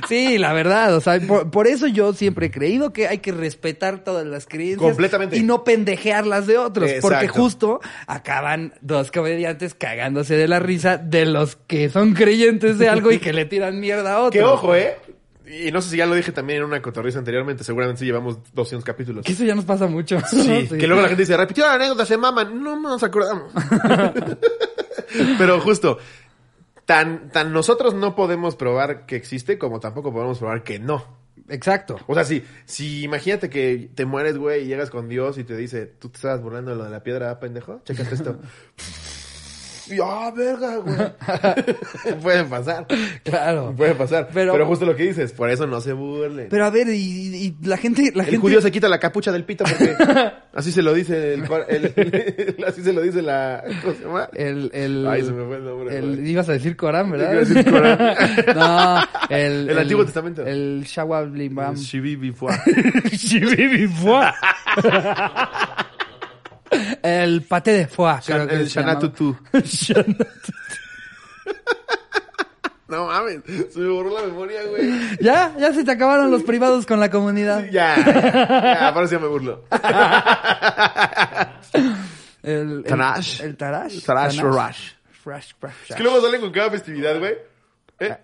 Sí, 0.08 0.38
la 0.38 0.52
verdad, 0.52 0.94
o 0.96 1.00
sea, 1.00 1.20
por, 1.20 1.50
por 1.50 1.66
eso 1.66 1.86
yo 1.86 2.12
siempre 2.12 2.46
he 2.46 2.50
creído 2.50 2.92
que 2.92 3.08
hay 3.08 3.18
que 3.18 3.32
respetar 3.32 4.04
todas 4.04 4.26
las 4.26 4.46
creencias. 4.46 4.78
Completamente. 4.80 5.36
Y 5.36 5.42
no 5.42 5.64
pendejear 5.64 6.26
las 6.26 6.46
de 6.46 6.58
otros. 6.58 6.90
Porque 7.00 7.28
justo 7.28 7.80
acaban 8.06 8.74
dos 8.80 9.10
comediantes 9.10 9.74
cagándose 9.74 10.36
de 10.36 10.48
la 10.48 10.58
risa 10.58 10.98
de 10.98 11.26
los 11.26 11.56
que 11.56 11.88
son 11.88 12.14
creyentes 12.14 12.78
de 12.78 12.88
algo 12.88 13.12
y 13.12 13.18
que 13.18 13.32
le 13.32 13.44
tiran 13.44 13.80
mierda 13.80 14.14
a 14.14 14.18
otros. 14.18 14.32
Que 14.32 14.42
ojo, 14.42 14.74
¿eh? 14.74 14.96
Y 15.46 15.70
no 15.70 15.82
sé 15.82 15.90
si 15.90 15.96
ya 15.98 16.06
lo 16.06 16.14
dije 16.14 16.32
también 16.32 16.60
en 16.60 16.64
una 16.64 16.80
cotorriza 16.80 17.18
anteriormente. 17.18 17.64
Seguramente 17.64 18.00
sí 18.00 18.06
llevamos 18.06 18.38
200 18.54 18.84
capítulos. 18.84 19.24
Que 19.24 19.32
eso 19.32 19.44
ya 19.44 19.54
nos 19.54 19.64
pasa 19.64 19.86
mucho. 19.86 20.18
Sí, 20.30 20.68
que 20.68 20.86
luego 20.86 21.02
la 21.02 21.08
gente 21.08 21.22
dice, 21.22 21.36
repitió 21.36 21.66
la 21.66 21.74
anécdota, 21.74 22.06
se 22.06 22.16
maman. 22.16 22.62
No 22.62 22.80
nos 22.80 23.02
acordamos. 23.02 23.52
Pero 25.38 25.60
justo, 25.60 25.98
tan, 26.86 27.30
tan 27.30 27.52
nosotros 27.52 27.94
no 27.94 28.14
podemos 28.14 28.56
probar 28.56 29.06
que 29.06 29.16
existe 29.16 29.58
como 29.58 29.80
tampoco 29.80 30.12
podemos 30.12 30.38
probar 30.38 30.62
que 30.62 30.78
no. 30.78 31.22
Exacto. 31.48 31.96
O 32.06 32.14
sea, 32.14 32.24
si, 32.24 32.44
si 32.64 33.02
imagínate 33.02 33.50
que 33.50 33.90
te 33.94 34.06
mueres, 34.06 34.38
güey, 34.38 34.62
y 34.62 34.66
llegas 34.66 34.90
con 34.90 35.08
Dios 35.08 35.38
y 35.38 35.44
te 35.44 35.56
dice, 35.56 35.86
tú 35.86 36.08
te 36.08 36.16
estabas 36.16 36.40
burlando 36.40 36.70
de 36.70 36.76
lo 36.76 36.84
de 36.84 36.90
la 36.90 37.02
piedra, 37.02 37.38
pendejo, 37.40 37.80
chécate 37.84 38.14
esto. 38.14 38.38
Y, 39.90 39.98
ah, 40.02 40.32
verga, 40.36 40.76
güey. 40.76 40.96
Puede 42.22 42.44
pasar. 42.44 42.86
Claro. 43.24 43.74
Puede 43.76 43.94
pasar. 43.94 44.28
Pero, 44.32 44.52
Pero- 44.52 44.66
justo 44.66 44.84
lo 44.86 44.94
que 44.96 45.04
dices, 45.04 45.32
por 45.32 45.50
eso 45.50 45.66
no 45.66 45.80
se 45.80 45.92
burlen. 45.92 46.48
Pero 46.50 46.64
a 46.66 46.70
ver, 46.70 46.88
y, 46.88 46.94
y 46.94 47.56
la 47.66 47.76
gente, 47.76 48.02
la 48.14 48.22
el 48.22 48.30
gente. 48.30 48.38
judío 48.38 48.60
se 48.60 48.70
quita 48.70 48.88
la 48.88 48.98
capucha 49.00 49.32
del 49.32 49.44
pito 49.44 49.64
porque 49.64 49.96
así 50.54 50.70
se 50.72 50.82
lo 50.82 50.94
dice 50.94 51.34
el, 51.34 51.44
el- 51.68 52.56
así 52.66 52.82
se 52.82 52.92
lo 52.92 53.00
dice 53.00 53.22
la 53.22 53.62
¿cómo 53.82 53.94
se 53.94 54.04
llama? 54.04 54.28
El, 54.34 54.70
el, 54.72 55.06
Ay, 55.08 55.24
se 55.24 55.32
me 55.32 55.44
fue 55.46 55.56
el 55.56 55.64
nombre, 55.64 55.96
el- 55.98 56.26
ibas 56.26 56.48
a 56.48 56.52
decir 56.52 56.76
Corán, 56.76 57.10
¿verdad? 57.10 57.32
Iba 57.32 57.42
a 57.42 57.44
decir 57.44 57.64
Corán. 57.70 57.98
no, 58.54 59.00
el, 59.36 59.70
El 59.70 59.78
Antiguo 59.78 60.04
Testamento. 60.04 60.44
El 60.46 60.84
Shawablimbam. 60.86 61.74
Shibi 61.76 62.16
bifua. 62.16 62.62
El 67.02 67.42
paté 67.42 67.72
de 67.72 67.86
foie. 67.86 68.16
creo 68.24 68.46
que 68.46 68.54
el 68.54 68.68
se 68.70 68.80
llama. 68.80 68.92
Shanatutu. 68.94 69.36
Shana- 69.52 70.26
No 72.88 73.06
mames, 73.06 73.40
se 73.72 73.78
me 73.80 73.88
borró 73.88 74.10
la 74.10 74.26
memoria, 74.26 74.60
güey. 74.68 74.90
ya, 75.20 75.54
ya 75.58 75.72
se 75.72 75.82
te 75.82 75.92
acabaron 75.92 76.30
los 76.30 76.42
privados 76.42 76.84
con 76.84 77.00
la 77.00 77.10
comunidad. 77.10 77.64
Ya, 77.70 77.96
ya, 77.96 78.88
ahora 78.90 79.06
sí 79.06 79.14
ya 79.14 79.18
me 79.18 79.28
burlo. 79.28 79.64
El, 82.42 82.52
el- 82.78 82.84
Tarash. 82.84 83.40
El 83.40 83.56
Tarash. 83.56 84.02
Tarash 84.04 84.36
Tanash. 84.36 84.54
Rash. 84.56 84.90
Rash, 85.24 85.52
rash, 85.60 85.90
Es 85.90 85.96
que 85.96 86.02
luego 86.02 86.20
salen 86.20 86.40
con 86.40 86.50
cada 86.50 86.68
festividad, 86.70 87.18
güey. 87.18 87.34
¿Eh? 88.00 88.18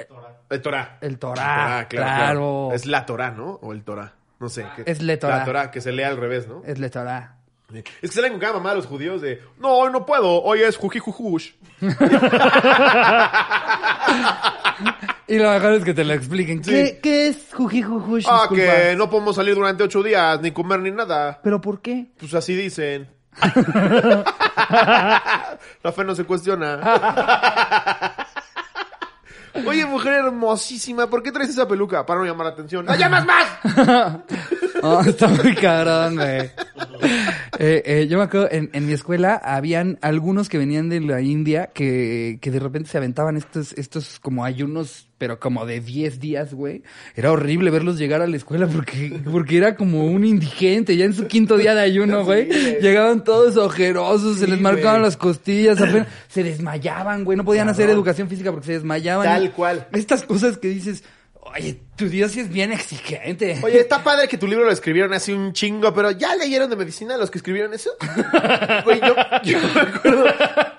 El 0.51 0.61
Torah. 0.61 0.99
El 1.01 1.19
Torah, 1.19 1.87
claro. 1.89 2.71
Es 2.73 2.85
la 2.87 3.07
Torah, 3.07 3.31
¿no? 3.31 3.53
O 3.63 3.73
el 3.73 3.85
Torah. 3.85 4.13
No 4.41 4.49
sé. 4.49 4.67
¿qué? 4.77 4.83
Es 4.87 5.01
le 5.01 5.17
Torah. 5.17 5.39
La 5.39 5.45
Torah, 5.45 5.71
que 5.71 5.81
se 5.81 5.93
lee 5.93 6.03
al 6.03 6.17
revés, 6.17 6.49
¿no? 6.49 6.63
Es 6.67 6.79
le 6.81 6.91
Torah. 6.91 7.37
Es 7.75 7.85
que 8.01 8.09
salen 8.09 8.33
con 8.33 8.41
cada 8.41 8.55
mamá 8.55 8.73
los 8.73 8.87
judíos 8.87 9.21
de, 9.21 9.43
no, 9.59 9.69
hoy 9.75 9.93
no 9.93 10.07
puedo, 10.07 10.43
hoy 10.43 10.63
es 10.63 10.77
jujijujush. 10.77 11.51
Y 15.27 15.37
lo 15.39 15.51
mejor 15.53 15.73
es 15.75 15.85
que 15.85 15.93
te 15.93 16.05
lo 16.05 16.15
expliquen. 16.15 16.65
Sí. 16.65 16.71
¿Qué, 16.71 17.01
¿Qué 17.03 17.29
es 17.29 17.53
Jujijujush? 17.53 18.25
Ah, 18.27 18.47
Disculpa. 18.49 18.65
que 18.65 18.97
no 18.97 19.11
podemos 19.11 19.37
salir 19.37 19.55
durante 19.55 19.83
ocho 19.83 20.03
días, 20.03 20.41
ni 20.41 20.53
comer 20.53 20.81
ni 20.81 20.91
nada. 20.91 21.39
¿Pero 21.43 21.61
por 21.61 21.83
qué? 21.83 22.07
Pues 22.19 22.33
así 22.33 22.55
dicen. 22.55 23.09
La 25.83 25.93
fe 25.95 26.05
no 26.05 26.15
se 26.15 26.25
cuestiona. 26.25 26.81
Oye, 29.67 29.87
mujer 29.87 30.15
hermosísima, 30.15 31.09
¿por 31.09 31.23
qué 31.23 31.33
traes 31.33 31.51
esa 31.51 31.67
peluca? 31.67 32.05
Para 32.05 32.21
no 32.21 32.27
llamar 32.27 32.47
la 32.47 32.53
atención. 32.53 32.87
¡No 32.87 32.95
llamas 32.95 33.27
más! 33.27 34.19
Oh, 34.81 35.01
está 35.01 35.27
muy 35.27 35.57
cabrón, 35.57 36.15
güey. 36.15 36.51
Eh, 37.59 37.83
eh, 37.85 38.07
yo 38.09 38.19
me 38.19 38.25
acuerdo, 38.25 38.49
en, 38.51 38.71
en 38.73 38.87
mi 38.87 38.93
escuela 38.93 39.35
habían 39.35 39.99
algunos 40.03 40.49
que 40.49 40.59
venían 40.59 40.89
de 40.89 41.01
la 41.01 41.21
India 41.21 41.71
que, 41.75 42.39
que 42.41 42.51
de 42.53 42.61
repente 42.61 42.89
se 42.89 42.99
aventaban 42.99 43.37
estos, 43.37 43.73
estos 43.73 44.21
como 44.21 44.45
ayunos, 44.45 45.08
pero 45.19 45.41
como 45.41 45.67
de 45.67 45.81
10 45.81 46.21
días, 46.21 46.55
güey. 46.55 46.83
Era 47.17 47.33
horrible 47.33 47.71
verlos 47.71 47.99
llegar 47.99 48.23
a 48.23 48.27
la 48.29 48.37
escuela 48.37 48.67
porque, 48.69 49.21
porque 49.31 49.57
era 49.59 49.75
como 49.75 50.05
un 50.07 50.25
indigente, 50.25 50.97
ya 50.97 51.05
en 51.05 51.13
su 51.13 51.27
quinto 51.27 51.57
día 51.57 51.75
de 51.75 51.81
ayuno, 51.83 52.25
güey. 52.25 52.49
Llegaban 52.81 53.25
todos 53.25 53.57
ojerosos, 53.57 54.39
se 54.39 54.47
les 54.47 54.61
marcaban 54.61 55.01
güey. 55.01 55.03
las 55.03 55.17
costillas, 55.17 55.81
apenas- 55.81 56.07
se 56.29 56.45
desmayaban, 56.45 57.25
güey. 57.25 57.37
No 57.37 57.45
podían 57.45 57.69
hacer 57.69 57.91
educación 57.91 58.29
física 58.29 58.51
porque 58.53 58.67
se 58.67 58.73
desmayaban. 58.75 59.25
Tal 59.27 59.53
cual. 59.53 59.89
Estas 59.93 60.23
cosas 60.23 60.57
que 60.59 60.69
dices, 60.69 61.03
oye, 61.57 61.81
tu 61.97 62.09
Dios 62.09 62.33
sí 62.33 62.41
es 62.41 62.49
bien 62.49 62.73
exigente. 62.73 63.59
Oye, 63.63 63.81
está 63.81 64.03
padre 64.03 64.29
que 64.29 64.39
tu 64.39 64.47
libro 64.47 64.65
lo 64.65 64.71
escribieron 64.71 65.13
hace 65.13 65.35
un 65.35 65.53
chingo, 65.53 65.93
pero 65.95 66.11
¿ya 66.11 66.35
leyeron 66.37 66.71
de 66.71 66.77
medicina 66.77 67.17
los 67.17 67.31
que 67.31 67.39
escribieron 67.39 67.75
eso? 67.75 67.91
Güey, 68.85 69.01
yo, 69.01 69.15
yo 69.45 69.59
me 69.75 69.81
acuerdo, 69.81 70.25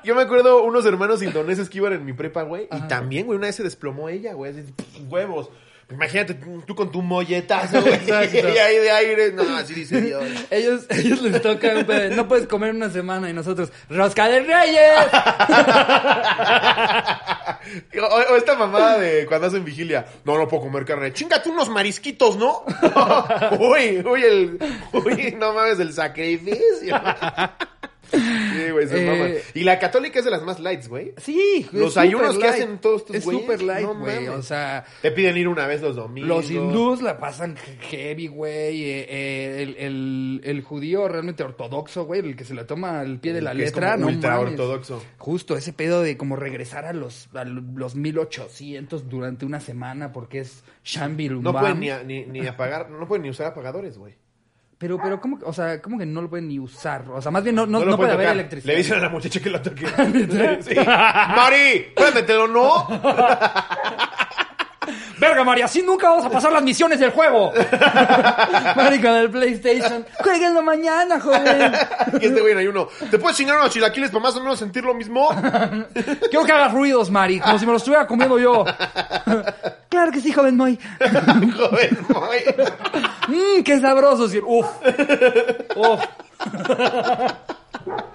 yo 0.03 0.15
me 0.15 0.21
acuerdo 0.21 0.63
unos 0.63 0.85
hermanos 0.85 1.21
indoneses 1.21 1.69
que 1.69 1.77
iban 1.77 1.93
en 1.93 2.05
mi 2.05 2.13
prepa, 2.13 2.43
güey, 2.43 2.67
y 2.71 2.87
también, 2.87 3.25
güey, 3.25 3.37
una 3.37 3.47
vez 3.47 3.55
se 3.55 3.63
desplomó 3.63 4.09
ella, 4.09 4.33
güey, 4.33 4.51
así, 4.51 4.73
huevos. 5.09 5.49
Imagínate 5.91 6.35
tú 6.35 6.75
con 6.75 6.91
tu 6.91 7.01
molletazo, 7.01 7.81
güey, 7.81 7.99
y 8.07 8.11
ahí 8.11 8.77
de 8.77 8.91
aire, 8.91 9.31
no, 9.31 9.57
así 9.57 9.73
dice 9.73 9.99
Dios. 9.99 10.23
Ellos, 10.51 10.85
ellos 10.89 11.21
les 11.23 11.41
toca 11.41 11.75
un 11.75 11.85
pedo 11.85 11.99
de, 11.99 12.15
no 12.15 12.27
puedes 12.27 12.47
comer 12.47 12.75
una 12.75 12.91
semana 12.91 13.27
y 13.29 13.33
nosotros, 13.33 13.71
¡Rosca 13.89 14.27
de 14.27 14.41
Reyes! 14.41 15.07
O, 18.01 18.33
o 18.33 18.37
esta 18.37 18.55
mamada 18.55 18.97
de 18.97 19.25
cuando 19.27 19.47
hacen 19.47 19.63
vigilia, 19.63 20.05
no, 20.23 20.37
no 20.37 20.47
puedo 20.47 20.63
comer 20.63 20.85
carne, 20.85 21.13
chingate 21.13 21.49
unos 21.49 21.69
marisquitos, 21.69 22.37
¿no? 22.37 22.63
uy, 23.59 24.01
uy, 24.03 24.23
el, 24.23 24.57
uy, 24.93 25.35
no 25.37 25.53
mames, 25.53 25.79
el 25.79 25.93
sacrificio. 25.93 26.99
Sí, 28.69 28.69
Sí, 28.69 28.71
güey, 28.71 28.87
se 28.87 29.35
Eh. 29.37 29.43
Y 29.53 29.63
la 29.63 29.79
católica 29.79 30.19
es 30.19 30.25
de 30.25 30.31
las 30.31 30.43
más 30.43 30.59
lights, 30.59 30.87
güey. 30.89 31.13
Sí, 31.17 31.65
es 31.67 31.73
Los 31.73 31.97
ayunos 31.97 32.37
que 32.37 32.47
hacen 32.47 32.77
todos 32.79 33.01
estos 33.01 33.15
Es 33.15 33.25
güeyes, 33.25 33.41
super 33.43 33.61
light, 33.61 33.87
güey. 33.87 34.27
o 34.27 34.41
sea, 34.41 34.85
Te 35.01 35.11
piden 35.11 35.37
ir 35.37 35.47
una 35.47 35.65
vez 35.67 35.81
los 35.81 35.95
domingos. 35.95 36.27
los 36.29 36.51
hindús 36.51 37.01
la 37.01 37.17
pasan 37.19 37.55
heavy, 37.89 38.27
güey. 38.27 38.83
eh, 38.83 39.05
eh, 39.09 39.63
el, 39.63 39.75
el, 39.77 40.41
el 40.43 40.61
judío 40.61 41.07
realmente 41.07 41.43
ortodoxo, 41.43 42.05
güey, 42.05 42.19
el 42.21 42.35
que 42.35 42.43
se 42.45 42.53
le 42.53 42.63
toma 42.65 42.99
al 42.99 43.19
pie 43.19 43.33
de 43.33 43.41
la 43.41 43.53
que 43.55 43.63
es 43.63 43.71
letra, 43.73 43.93
como 43.93 44.05
no 44.09 44.11
ultra 44.15 44.35
mames. 44.37 44.51
ortodoxo. 44.51 45.01
Justo, 45.17 45.55
ese 45.57 45.73
pedo 45.73 46.01
de 46.01 46.17
como 46.17 46.35
regresar 46.35 46.85
a 46.85 46.93
los, 46.93 47.29
a 47.33 47.43
los 47.45 47.95
1800 47.95 49.09
durante 49.09 49.45
una 49.45 49.59
semana 49.59 50.11
porque 50.11 50.39
es 50.39 50.63
Shambi 50.83 51.29
No 51.29 51.51
pueden 51.53 51.79
ni, 51.79 51.89
ni, 52.05 52.25
ni 52.25 52.47
apagar, 52.47 52.89
no 52.89 53.07
pueden 53.07 53.23
ni 53.23 53.29
usar 53.29 53.47
apagadores, 53.47 53.97
güey. 53.97 54.15
Pero, 54.79 54.97
pero, 54.97 55.19
¿cómo, 55.19 55.37
o 55.43 55.51
sea, 55.51 55.81
¿cómo 55.81 55.97
que 55.97 56.05
no 56.05 56.21
lo 56.21 56.29
pueden 56.29 56.47
ni 56.47 56.57
usar? 56.57 57.03
O 57.11 57.21
sea, 57.21 57.31
más 57.31 57.43
bien 57.43 57.53
no, 57.53 57.65
no, 57.65 57.81
lo 57.81 57.91
no 57.91 57.97
puede 57.97 58.13
haber 58.13 58.29
electricidad. 58.29 58.71
Le 58.71 58.77
dicen 58.77 58.97
a 58.97 59.01
la 59.01 59.09
muchacha 59.09 59.41
que 59.41 59.49
lo 59.49 59.61
toque. 59.61 59.85
sí. 60.61 60.73
Mari, 60.73 61.87
préndetelo, 61.93 62.47
¿no? 62.47 62.87
Verga, 65.19 65.43
María, 65.43 65.65
así 65.65 65.81
nunca 65.81 66.09
vamos 66.09 66.25
a 66.25 66.29
pasar 66.29 66.51
las 66.51 66.63
misiones 66.63 66.99
del 66.99 67.11
juego. 67.11 67.51
Marica 68.75 69.13
del 69.15 69.29
PlayStation. 69.29 70.05
Jueguenlo 70.23 70.61
mañana, 70.61 71.19
joven. 71.19 71.73
y 72.21 72.25
este 72.27 72.39
güey 72.41 72.53
en 72.53 72.59
ayuno. 72.59 72.87
¿Te 73.11 73.19
puedes 73.19 73.37
chingar 73.37 73.57
unos 73.57 73.71
chilaquiles 73.71 74.11
para 74.11 74.23
más 74.23 74.35
o 74.35 74.39
menos 74.41 74.57
sentir 74.59 74.83
lo 74.83 74.93
mismo? 74.93 75.29
Quiero 76.29 76.45
que 76.45 76.51
hagas 76.51 76.73
ruidos, 76.73 77.09
Mari, 77.11 77.39
como 77.39 77.59
si 77.59 77.65
me 77.65 77.73
los 77.73 77.81
estuviera 77.81 78.07
comiendo 78.07 78.39
yo. 78.39 78.63
claro 79.89 80.11
que 80.11 80.21
sí, 80.21 80.31
joven 80.31 80.55
Moy. 80.55 80.79
Joder, 80.99 81.97
muy. 82.07 82.39
Mmm, 83.27 83.63
qué 83.63 83.79
sabroso. 83.79 84.27
Sí. 84.27 84.39
Uf. 84.45 84.67
Uf. 85.75 86.03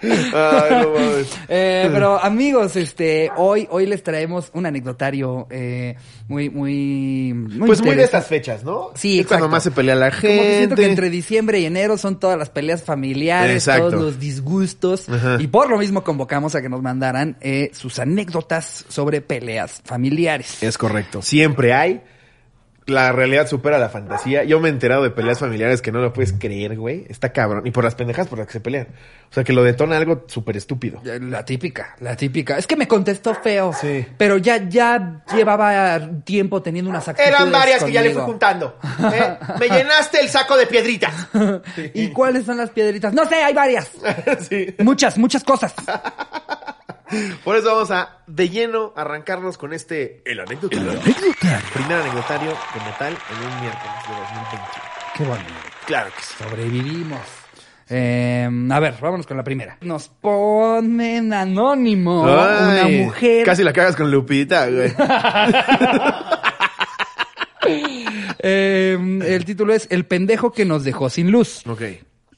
Ay, 0.02 0.82
no 0.82 0.90
mames. 0.92 1.38
Eh, 1.48 1.88
pero 1.92 2.22
amigos, 2.22 2.76
este, 2.76 3.30
hoy, 3.36 3.66
hoy 3.70 3.86
les 3.86 4.02
traemos 4.02 4.50
un 4.54 4.66
anecdotario 4.66 5.46
eh, 5.50 5.96
muy, 6.28 6.50
muy, 6.50 7.32
muy 7.34 7.66
Pues 7.66 7.82
muy 7.82 7.94
de 7.94 8.04
estas 8.04 8.26
fechas, 8.26 8.64
¿no? 8.64 8.90
Sí, 8.94 9.20
Es 9.20 9.26
cuando 9.26 9.48
más 9.48 9.62
se 9.62 9.70
pelea 9.70 9.94
la 9.94 10.10
gente. 10.10 10.36
Como 10.36 10.42
que 10.42 10.56
siento 10.56 10.76
que 10.76 10.86
entre 10.86 11.10
diciembre 11.10 11.60
y 11.60 11.66
enero 11.66 11.98
son 11.98 12.18
todas 12.18 12.38
las 12.38 12.50
peleas 12.50 12.82
familiares, 12.82 13.54
Exacto. 13.56 13.90
todos 13.90 14.02
los 14.02 14.18
disgustos. 14.18 15.08
Ajá. 15.08 15.36
Y 15.40 15.46
por 15.46 15.70
lo 15.70 15.78
mismo 15.78 16.02
convocamos 16.02 16.54
a 16.54 16.62
que 16.62 16.68
nos 16.68 16.82
mandaran 16.82 17.36
eh, 17.40 17.70
sus 17.72 17.98
anécdotas 17.98 18.84
sobre 18.88 19.20
peleas 19.20 19.80
familiares. 19.84 20.62
Es 20.62 20.78
correcto. 20.78 21.22
Siempre 21.22 21.72
hay. 21.74 22.02
La 22.86 23.12
realidad 23.12 23.46
supera 23.46 23.78
la 23.78 23.88
fantasía. 23.88 24.44
Yo 24.44 24.60
me 24.60 24.68
he 24.68 24.70
enterado 24.70 25.02
de 25.02 25.10
peleas 25.10 25.38
familiares 25.38 25.80
que 25.80 25.90
no 25.90 26.00
lo 26.00 26.12
puedes 26.12 26.34
creer, 26.34 26.76
güey. 26.76 27.06
Está 27.08 27.32
cabrón. 27.32 27.66
Y 27.66 27.70
por 27.70 27.82
las 27.82 27.94
pendejas 27.94 28.28
por 28.28 28.38
las 28.38 28.46
que 28.46 28.54
se 28.54 28.60
pelean. 28.60 28.88
O 29.30 29.34
sea, 29.34 29.42
que 29.42 29.52
lo 29.52 29.64
detona 29.64 29.96
algo 29.96 30.24
súper 30.26 30.56
estúpido. 30.56 31.00
La 31.02 31.44
típica, 31.44 31.96
la 32.00 32.14
típica. 32.14 32.58
Es 32.58 32.66
que 32.66 32.76
me 32.76 32.86
contestó 32.86 33.34
feo. 33.34 33.72
Sí. 33.72 34.06
Pero 34.18 34.36
ya, 34.36 34.68
ya 34.68 35.24
llevaba 35.34 35.98
tiempo 36.24 36.62
teniendo 36.62 36.90
unas 36.90 37.08
actitudes 37.08 37.34
Eran 37.34 37.50
varias 37.50 37.82
que 37.82 37.92
ya 37.92 38.02
le 38.02 38.10
fui 38.10 38.22
juntando. 38.22 38.78
¿eh? 39.12 39.38
Me 39.58 39.68
llenaste 39.68 40.20
el 40.20 40.28
saco 40.28 40.56
de 40.56 40.66
piedritas. 40.66 41.28
¿Y 41.94 42.08
cuáles 42.08 42.44
son 42.44 42.58
las 42.58 42.70
piedritas? 42.70 43.14
No 43.14 43.24
sé, 43.26 43.36
hay 43.36 43.54
varias. 43.54 43.90
sí. 44.48 44.74
Muchas, 44.80 45.16
muchas 45.16 45.42
cosas. 45.42 45.74
Por 47.44 47.56
eso 47.56 47.66
vamos 47.74 47.90
a 47.90 48.18
de 48.26 48.48
lleno 48.48 48.92
arrancarnos 48.96 49.58
con 49.58 49.72
este 49.72 50.22
el 50.24 50.40
anecdotario. 50.40 51.00
Primer 51.00 52.00
anecdotario 52.00 52.50
de 52.50 52.80
metal 52.84 53.16
en 53.30 53.46
un 53.46 53.60
miércoles 53.60 53.94
de 54.08 54.14
2020. 54.14 54.58
Qué 55.16 55.24
bonito. 55.24 55.52
Claro 55.86 56.10
que 56.16 56.22
sí. 56.22 56.34
Sobrevivimos. 56.42 57.20
Eh, 57.88 58.48
a 58.70 58.80
ver, 58.80 58.94
vámonos 59.00 59.26
con 59.26 59.36
la 59.36 59.44
primera. 59.44 59.76
Nos 59.82 60.08
ponen 60.08 61.32
anónimo 61.32 62.24
Ay, 62.26 62.94
una 62.96 63.04
mujer. 63.04 63.44
Casi 63.44 63.62
la 63.62 63.72
cagas 63.72 63.94
con 63.96 64.10
Lupita, 64.10 64.68
güey. 64.68 64.92
Eh, 68.46 68.98
el 69.26 69.44
título 69.46 69.72
es 69.72 69.86
El 69.90 70.04
pendejo 70.04 70.52
que 70.52 70.66
nos 70.66 70.84
dejó 70.84 71.08
sin 71.08 71.30
luz. 71.30 71.66
ok. 71.66 71.80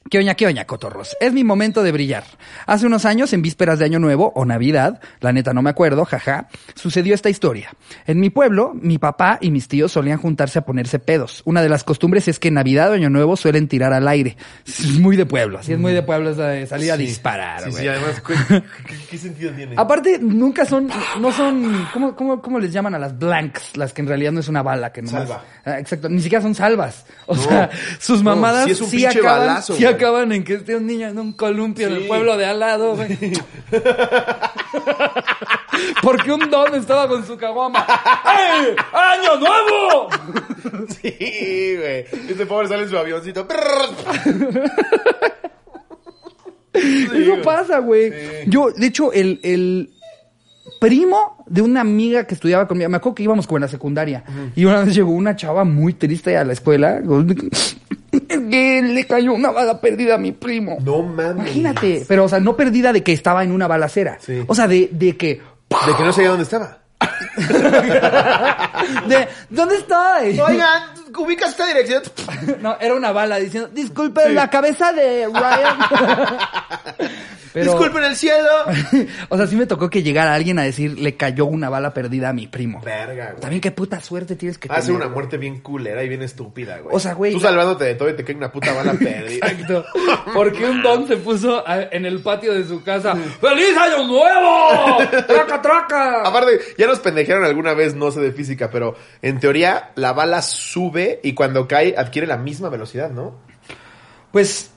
¿Qué 0.09 0.19
oña, 0.19 0.35
qué 0.35 0.45
oña, 0.47 0.65
cotorros? 0.65 1.17
Es 1.19 1.33
mi 1.33 1.43
momento 1.43 1.83
de 1.83 1.91
brillar. 1.91 2.23
Hace 2.65 2.85
unos 2.85 3.03
años, 3.03 3.33
en 3.33 3.41
vísperas 3.41 3.77
de 3.77 3.85
Año 3.85 3.99
Nuevo 3.99 4.31
o 4.35 4.45
Navidad, 4.45 5.01
la 5.19 5.33
neta 5.33 5.53
no 5.53 5.61
me 5.61 5.69
acuerdo, 5.69 6.05
jaja, 6.05 6.47
sucedió 6.75 7.13
esta 7.13 7.29
historia. 7.29 7.71
En 8.05 8.19
mi 8.21 8.29
pueblo, 8.29 8.71
mi 8.73 8.99
papá 8.99 9.37
y 9.41 9.51
mis 9.51 9.67
tíos 9.67 9.91
solían 9.91 10.17
juntarse 10.17 10.59
a 10.59 10.61
ponerse 10.65 10.99
pedos. 10.99 11.41
Una 11.43 11.61
de 11.61 11.67
las 11.67 11.83
costumbres 11.83 12.27
es 12.29 12.39
que 12.39 12.47
en 12.47 12.53
Navidad 12.53 12.91
o 12.91 12.93
Año 12.93 13.09
Nuevo 13.09 13.35
suelen 13.35 13.67
tirar 13.67 13.91
al 13.91 14.07
aire. 14.07 14.37
Es 14.65 14.97
muy 14.99 15.17
de 15.17 15.25
pueblo, 15.25 15.59
así 15.59 15.73
es 15.73 15.79
muy 15.79 15.91
de 15.91 16.03
pueblo 16.03 16.29
esa 16.29 16.47
de 16.49 16.65
salir 16.67 16.91
a 16.91 16.97
disparar, 16.97 17.63
Sí, 17.63 17.69
güey. 17.71 17.83
sí, 17.83 17.87
además, 17.89 18.21
¿qué, 18.25 18.33
qué- 18.87 18.95
qué 19.09 19.17
sentido 19.17 19.51
tiene? 19.51 19.75
Aparte, 19.77 20.19
nunca 20.21 20.63
son, 20.65 20.89
no 21.19 21.31
son, 21.33 21.85
¿cómo, 21.91 22.15
cómo, 22.15 22.41
cómo 22.41 22.59
les 22.59 22.71
llaman 22.71 22.95
a 22.95 22.99
las 22.99 23.17
blanks? 23.17 23.75
Las 23.75 23.91
que 23.91 24.01
en 24.03 24.07
realidad 24.07 24.31
no 24.31 24.39
es 24.39 24.47
una 24.47 24.63
bala, 24.63 24.93
que 24.93 25.01
no 25.01 25.09
Salva. 25.09 25.43
exacto, 25.65 26.07
ni 26.07 26.21
siquiera 26.21 26.41
son 26.41 26.55
salvas. 26.55 27.05
O 27.25 27.35
No. 27.35 27.41
sea, 27.43 27.69
sus 27.99 28.23
No, 28.23 28.35
mamadas 28.35 28.65
sí 28.65 28.71
es 28.71 28.79
un 28.81 28.89
sí, 28.89 29.05
acaban, 29.05 29.39
balazo, 29.47 29.73
sí 29.75 29.83
güey. 29.83 29.96
Acaban 29.97 30.31
en 30.31 30.43
que 30.43 30.53
esté 30.55 30.75
un 30.75 30.85
niño 30.87 31.07
en 31.07 31.19
un 31.19 31.33
columpio 31.33 31.87
en 31.87 31.93
el 31.93 32.01
Sí. 32.03 32.07
pueblo 32.07 32.37
de 32.37 32.45
al 32.45 32.59
lado, 32.59 32.95
güey. 32.95 33.17
Porque 36.01 36.31
un 36.31 36.49
don 36.49 36.73
estaba 36.75 37.07
con 37.07 37.25
su 37.25 37.37
caguama. 37.37 37.85
¡Ey! 38.25 38.75
¡Año 38.93 39.37
nuevo! 39.39 40.09
Sí, 41.01 41.75
güey. 41.77 42.05
Este 42.29 42.45
pobre 42.45 42.67
sale 42.67 42.83
en 42.83 42.89
su 42.89 42.97
avioncito. 42.97 43.47
Eso 46.73 47.41
pasa, 47.43 47.79
güey. 47.79 48.11
Yo, 48.47 48.71
de 48.71 48.87
hecho, 48.87 49.11
el, 49.11 49.39
el 49.43 49.89
primo 50.79 51.43
de 51.47 51.61
una 51.61 51.81
amiga 51.81 52.25
que 52.25 52.35
estudiaba 52.35 52.67
conmigo, 52.67 52.89
me 52.89 52.97
acuerdo 52.97 53.15
que 53.15 53.23
íbamos 53.23 53.47
como 53.47 53.57
en 53.57 53.61
la 53.63 53.67
secundaria, 53.67 54.23
y 54.55 54.65
una 54.65 54.83
vez 54.83 54.93
llegó 54.93 55.11
una 55.11 55.35
chava 55.35 55.63
muy 55.63 55.93
triste 55.93 56.37
a 56.37 56.43
la 56.43 56.53
escuela, 56.53 57.01
que 58.27 58.81
le 58.81 59.05
cayó 59.05 59.33
una 59.33 59.51
bala 59.51 59.81
perdida 59.81 60.15
a 60.15 60.17
mi 60.17 60.31
primo. 60.31 60.77
No 60.83 61.03
mames. 61.03 61.45
Imagínate, 61.45 62.05
pero, 62.07 62.25
o 62.25 62.29
sea, 62.29 62.39
no 62.39 62.55
perdida 62.55 62.93
de 62.93 63.03
que 63.03 63.13
estaba 63.13 63.43
en 63.43 63.51
una 63.51 63.67
balacera. 63.67 64.17
Sí. 64.19 64.43
O 64.47 64.55
sea, 64.55 64.67
de, 64.67 64.89
de 64.91 65.17
que... 65.17 65.41
De 65.85 65.95
que 65.97 66.03
no 66.03 66.13
sabía 66.13 66.29
dónde 66.29 66.43
estaba. 66.43 66.79
De, 69.07 69.27
¿Dónde 69.49 69.75
estoy? 69.75 70.39
Oigan, 70.39 70.83
ubicas 71.17 71.49
esta 71.49 71.67
dirección. 71.67 72.03
No, 72.61 72.77
era 72.79 72.95
una 72.95 73.11
bala 73.11 73.37
diciendo, 73.37 73.69
disculpe, 73.71 74.29
la 74.29 74.49
cabeza 74.49 74.93
de 74.93 75.27
Ryan. 75.27 75.77
Pero- 77.59 77.71
Disculpen 77.71 78.03
el 78.03 78.15
cielo. 78.15 78.49
o 79.29 79.37
sea, 79.37 79.47
sí 79.47 79.55
me 79.55 79.65
tocó 79.65 79.89
que 79.89 80.03
llegara 80.03 80.33
alguien 80.35 80.59
a 80.59 80.63
decir, 80.63 80.99
le 80.99 81.15
cayó 81.15 81.45
una 81.45 81.69
bala 81.69 81.91
perdida 81.93 82.29
a 82.29 82.33
mi 82.33 82.45
primo. 82.47 82.81
Verga, 82.83 83.29
güey. 83.31 83.39
También 83.41 83.61
qué 83.61 83.71
puta 83.71 83.99
suerte 83.99 84.35
tienes 84.35 84.57
que 84.59 84.67
Hace 84.71 84.87
tener. 84.91 85.01
una 85.01 85.09
muerte 85.09 85.37
bien 85.37 85.59
culera 85.61 86.03
y 86.03 86.09
bien 86.09 86.21
estúpida, 86.21 86.77
güey. 86.77 86.95
O 86.95 86.99
sea, 86.99 87.13
güey, 87.13 87.33
Tú 87.33 87.39
salvándote 87.39 87.85
de 87.85 87.95
todo 87.95 88.09
y 88.09 88.13
te 88.15 88.23
cae 88.23 88.35
una 88.35 88.51
puta 88.51 88.73
bala 88.73 88.93
perdida. 88.99 89.47
Exacto. 89.47 89.85
Porque 90.35 90.65
un 90.69 90.83
don 90.83 91.07
se 91.07 91.17
puso 91.17 91.63
en 91.67 92.05
el 92.05 92.19
patio 92.19 92.53
de 92.53 92.63
su 92.65 92.83
casa. 92.83 93.15
¡Feliz 93.15 93.75
año 93.75 94.05
nuevo! 94.07 94.97
¡Traca, 95.27 95.61
traca! 95.61 96.21
Aparte, 96.23 96.59
ya 96.77 96.85
nos 96.85 96.99
pendejearon 96.99 97.43
alguna 97.43 97.73
vez, 97.73 97.95
no 97.95 98.11
sé 98.11 98.19
de 98.21 98.31
física, 98.33 98.69
pero 98.69 98.95
en 99.21 99.39
teoría 99.39 99.91
la 99.95 100.13
bala 100.13 100.41
sube 100.41 101.19
y 101.23 101.33
cuando 101.33 101.67
cae 101.67 101.95
adquiere 101.97 102.27
la 102.27 102.37
misma 102.37 102.69
velocidad, 102.69 103.09
¿no? 103.09 103.35
Pues 104.31 104.71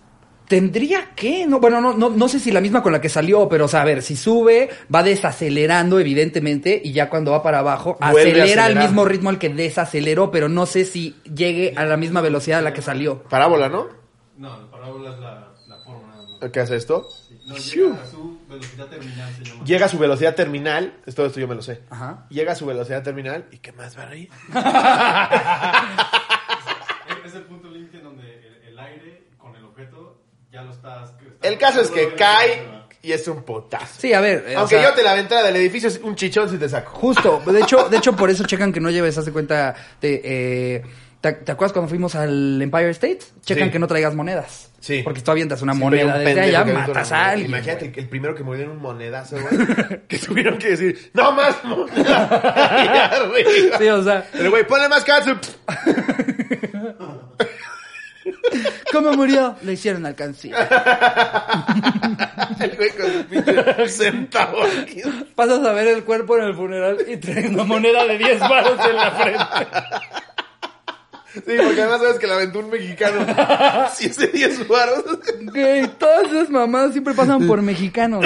tendría 0.51 1.15
que, 1.15 1.47
no, 1.47 1.61
bueno, 1.61 1.81
no, 1.81 1.95
no, 1.95 2.11
no 2.11 2.29
sé 2.29 2.41
si 2.41 2.51
la 2.51 2.61
misma 2.61 2.83
con 2.83 2.91
la 2.91 3.01
que 3.01 3.09
salió, 3.09 3.49
pero 3.49 3.67
o 3.67 3.69
sea, 3.69 3.83
a 3.83 3.85
ver, 3.85 4.03
si 4.03 4.17
sube, 4.17 4.69
va 4.93 5.05
desacelerando, 5.05 6.01
evidentemente, 6.01 6.83
y 6.85 6.91
ya 6.91 7.09
cuando 7.09 7.31
va 7.31 7.41
para 7.41 7.61
abajo, 7.61 7.97
Vuelve 8.01 8.43
acelera 8.43 8.65
al 8.65 8.75
mismo 8.75 9.05
ritmo 9.05 9.31
al 9.31 9.39
que 9.39 9.49
desaceleró, 9.49 10.33
pero 10.33 10.49
no 10.49 10.67
sé 10.67 10.87
si 10.87 11.15
llegue 11.23 11.73
a 11.77 11.85
la 11.85 11.97
misma 11.97 12.21
velocidad 12.21 12.59
a 12.59 12.63
la 12.63 12.73
que 12.73 12.83
salió. 12.83 13.23
Parábola, 13.23 13.69
¿no? 13.69 13.91
No, 14.39 14.61
la 14.61 14.69
parábola 14.69 15.15
es 15.15 15.21
la, 15.21 15.53
la 15.69 15.85
forma 15.85 16.09
nada 16.09 16.27
más. 16.27 16.51
¿Qué 16.51 16.59
hace 16.59 16.75
esto? 16.75 17.07
No, 17.47 17.57
llega 17.57 18.03
a 18.03 18.07
su 18.07 18.41
velocidad 18.49 18.87
terminal, 18.89 19.35
se 19.37 19.45
llama. 19.45 19.65
Llega 19.65 19.87
a 19.87 19.89
su 19.89 19.99
velocidad 20.01 20.35
terminal, 20.35 20.95
todo 21.15 21.27
esto 21.27 21.39
yo 21.39 21.47
me 21.47 21.55
lo 21.55 21.63
sé. 21.63 21.83
Ajá. 21.91 22.27
Llega 22.29 22.53
a 22.53 22.57
su 22.57 22.67
velocidad 22.67 23.05
terminal 23.05 23.47
y 23.53 23.59
¿qué 23.59 23.71
más 23.71 23.97
va 23.97 24.03
a 24.03 24.07
reír? 24.07 24.29
Es 27.25 27.35
el 27.37 27.43
punto 27.43 27.71
límite 27.71 27.99
en 27.99 28.03
donde 28.03 28.25
el, 28.25 28.71
el 28.71 28.79
aire 28.81 29.29
con 29.39 29.55
el 29.55 29.65
objeto 29.65 30.20
ya 30.53 30.63
lo 30.63 30.71
estás... 30.73 31.13
El 31.43 31.59
caso 31.59 31.81
es 31.81 31.91
que 31.91 32.15
cae 32.15 32.63
y 33.03 33.13
es 33.13 33.27
un 33.29 33.43
potazo. 33.45 33.95
Sí, 33.99 34.13
a 34.13 34.21
ver. 34.21 34.45
eh, 34.49 34.57
o 34.57 34.61
Aunque 34.61 34.77
sea, 34.77 34.91
yo 34.91 34.95
te 34.95 35.03
la 35.03 35.15
ventana 35.15 35.43
del 35.43 35.57
edificio 35.57 35.89
es 35.89 35.99
un 36.03 36.15
chichón 36.17 36.51
si 36.51 36.59
te 36.59 36.69
saco. 36.69 36.91
Justo, 36.93 37.41
de 37.47 37.61
hecho, 37.61 37.89
de 37.89 37.97
hecho, 37.97 38.15
por 38.15 38.29
eso 38.31 38.45
checan 38.45 38.73
que 38.73 38.81
no 38.81 38.91
lleves, 38.91 39.17
haz 39.17 39.25
de 39.25 39.33
cuenta, 39.33 39.75
de, 40.03 40.21
eh, 40.25 40.83
¿te, 41.21 41.33
te 41.33 41.53
acuerdas 41.53 41.73
cuando 41.73 41.89
fuimos 41.89 42.15
al 42.15 42.61
Empire 42.61 42.91
State? 42.91 43.21
Checan 43.43 43.69
Sí. 43.69 43.73
que 43.73 43.79
no 43.79 43.87
traigas 43.87 44.15
monedas. 44.15 44.71
Sí. 44.81 45.03
Porque 45.05 45.21
tú 45.21 45.31
avientas 45.31 45.63
una 45.63 45.73
moneda 45.75 46.17
un 46.17 46.25
desde 46.25 46.41
allá, 46.41 46.65
matas 46.65 47.11
una 47.11 47.21
a 47.21 47.31
alguien. 47.31 47.49
Imagínate 47.51 47.81
güey. 47.81 47.93
que 47.93 48.01
el 48.01 48.09
primero 48.09 48.35
que 48.35 48.43
murió 48.43 48.65
en 48.65 48.71
un 48.71 48.79
monedazo, 48.83 49.37
güey. 49.41 50.01
que 50.09 50.19
tuvieron 50.19 50.59
que 50.59 50.71
decir, 50.71 51.11
¡No 51.15 51.33
más 51.33 51.63
moneda! 51.65 51.95
Y 52.85 52.89
arriba. 53.15 53.79
Sí, 53.79 53.89
o 53.89 54.03
sea, 54.03 54.27
El 54.35 54.51
güey, 54.51 54.67
ponle 54.67 54.89
más 54.89 55.05
catsup. 55.05 55.39
¿Cómo 58.93 59.13
murió? 59.13 59.55
Le 59.63 59.75
hicieron 59.75 60.05
alcancía. 60.07 60.57
El 62.61 62.77
güey 62.77 62.91
con 62.91 63.89
su 63.89 63.89
centavo 63.89 64.63
aquí. 64.63 65.01
Pasas 65.35 65.65
a 65.65 65.73
ver 65.73 65.89
el 65.89 66.05
cuerpo 66.05 66.37
en 66.37 66.45
el 66.45 66.55
funeral 66.55 66.99
y 67.09 67.17
trae 67.17 67.49
una 67.49 67.65
moneda 67.65 68.05
de 68.05 68.19
10 68.19 68.41
baros 68.41 68.79
en 68.87 68.97
la 68.97 69.11
frente. 69.13 69.45
Sí, 71.33 71.41
porque 71.45 71.81
además 71.81 72.01
sabes 72.01 72.19
que 72.19 72.27
la 72.27 72.35
aventó 72.35 72.59
un 72.59 72.71
mexicano. 72.71 73.27
Si 73.95 74.07
ese 74.07 74.29
10 74.29 74.69
varos. 74.69 75.05
Güey, 75.53 75.87
todas 75.99 76.31
esas 76.31 76.51
mamadas 76.51 76.93
siempre 76.93 77.15
pasan 77.15 77.47
por 77.47 77.63
mexicanos. 77.63 78.25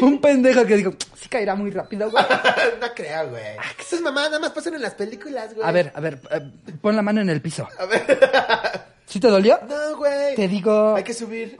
Un 0.00 0.20
pendejo 0.20 0.64
que 0.64 0.76
digo, 0.76 0.94
sí 1.14 1.28
caerá 1.28 1.54
muy 1.54 1.70
rápido, 1.70 2.10
güey. 2.10 2.24
No 2.80 2.86
creo, 2.94 3.30
güey. 3.30 3.42
Esas 3.78 4.00
mamadas 4.00 4.30
nada 4.30 4.40
más 4.40 4.52
pasan 4.52 4.74
en 4.74 4.82
las 4.82 4.94
películas, 4.94 5.54
güey. 5.54 5.66
A 5.66 5.72
ver, 5.72 5.92
a 5.94 6.00
ver, 6.00 6.18
eh, 6.30 6.50
pon 6.80 6.96
la 6.96 7.02
mano 7.02 7.20
en 7.20 7.30
el 7.30 7.40
piso. 7.40 7.68
A 7.78 7.84
ver. 7.86 8.02
¿Sí 9.06 9.18
te 9.18 9.28
dolió? 9.28 9.58
No, 9.68 9.96
güey. 9.96 10.36
Te 10.36 10.46
digo... 10.48 10.94
Hay 10.94 11.02
que 11.02 11.14
subir. 11.14 11.56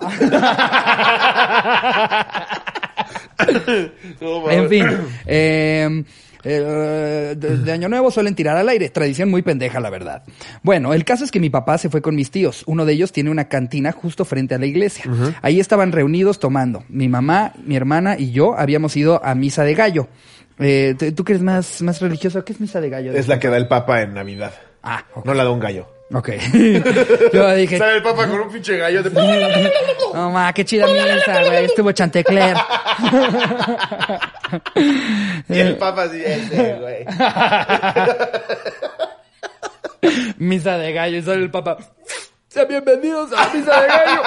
En 4.48 4.68
fin, 4.68 4.86
eh, 5.26 6.04
eh, 6.44 7.34
de, 7.36 7.56
de 7.58 7.72
Año 7.72 7.88
Nuevo 7.88 8.10
suelen 8.10 8.34
tirar 8.34 8.56
al 8.56 8.68
aire, 8.68 8.88
tradición 8.90 9.30
muy 9.30 9.42
pendeja, 9.42 9.80
la 9.80 9.90
verdad. 9.90 10.22
Bueno, 10.62 10.94
el 10.94 11.04
caso 11.04 11.24
es 11.24 11.30
que 11.30 11.40
mi 11.40 11.50
papá 11.50 11.78
se 11.78 11.90
fue 11.90 12.02
con 12.02 12.14
mis 12.14 12.30
tíos. 12.30 12.62
Uno 12.66 12.84
de 12.84 12.92
ellos 12.94 13.12
tiene 13.12 13.30
una 13.30 13.48
cantina 13.48 13.92
justo 13.92 14.24
frente 14.24 14.54
a 14.54 14.58
la 14.58 14.66
iglesia. 14.66 15.04
Ahí 15.42 15.60
estaban 15.60 15.92
reunidos 15.92 16.38
tomando. 16.38 16.84
Mi 16.88 17.08
mamá, 17.08 17.52
mi 17.64 17.76
hermana 17.76 18.16
y 18.18 18.30
yo 18.32 18.58
habíamos 18.58 18.96
ido 18.96 19.24
a 19.24 19.34
misa 19.34 19.64
de 19.64 19.74
gallo. 19.74 20.08
Eh, 20.58 20.94
¿tú- 20.98 21.12
¿Tú 21.12 21.24
que 21.24 21.32
eres 21.32 21.42
más, 21.42 21.80
más 21.82 22.00
religioso? 22.00 22.44
¿Qué 22.44 22.52
es 22.52 22.60
misa 22.60 22.80
de 22.80 22.90
gallo? 22.90 23.12
Es 23.12 23.28
la 23.28 23.38
que 23.38 23.48
da 23.48 23.56
el 23.56 23.68
papa 23.68 24.02
en 24.02 24.14
Navidad. 24.14 24.52
Ah. 24.82 25.04
No 25.24 25.34
la 25.34 25.44
da 25.44 25.50
un 25.50 25.60
gallo. 25.60 25.88
Ok. 26.12 26.28
yo 27.32 27.54
dije, 27.54 27.78
Sale 27.78 27.96
el 27.96 28.02
papa 28.02 28.26
con 28.26 28.40
un 28.40 28.50
pinche 28.50 28.76
gallo 28.76 29.02
de... 29.02 29.10
no 30.14 30.30
ma, 30.30 30.52
qué 30.52 30.64
chida 30.64 30.86
misa, 30.86 31.42
güey. 31.44 31.66
Estuvo 31.66 31.92
Chantecler. 31.92 32.56
Y 35.48 35.60
el 35.60 35.76
papa 35.76 36.02
así, 36.04 36.20
ese, 36.24 36.74
güey. 36.74 37.04
misa 40.38 40.76
de 40.76 40.92
gallo 40.92 41.18
y 41.18 41.22
sale 41.22 41.42
el 41.44 41.50
papá. 41.50 41.78
Sean 42.48 42.66
bienvenidos 42.66 43.32
a 43.32 43.46
la 43.46 43.54
misa 43.54 43.80
de 43.80 43.86
gallo. 43.86 44.22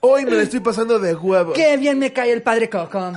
Hoy 0.00 0.26
me 0.26 0.32
la 0.32 0.42
estoy 0.42 0.60
pasando 0.60 0.98
de 0.98 1.14
huevo. 1.14 1.54
Qué 1.54 1.78
bien 1.78 1.98
me 1.98 2.12
cae 2.12 2.32
el 2.32 2.42
padre 2.42 2.68
Coco. 2.68 3.12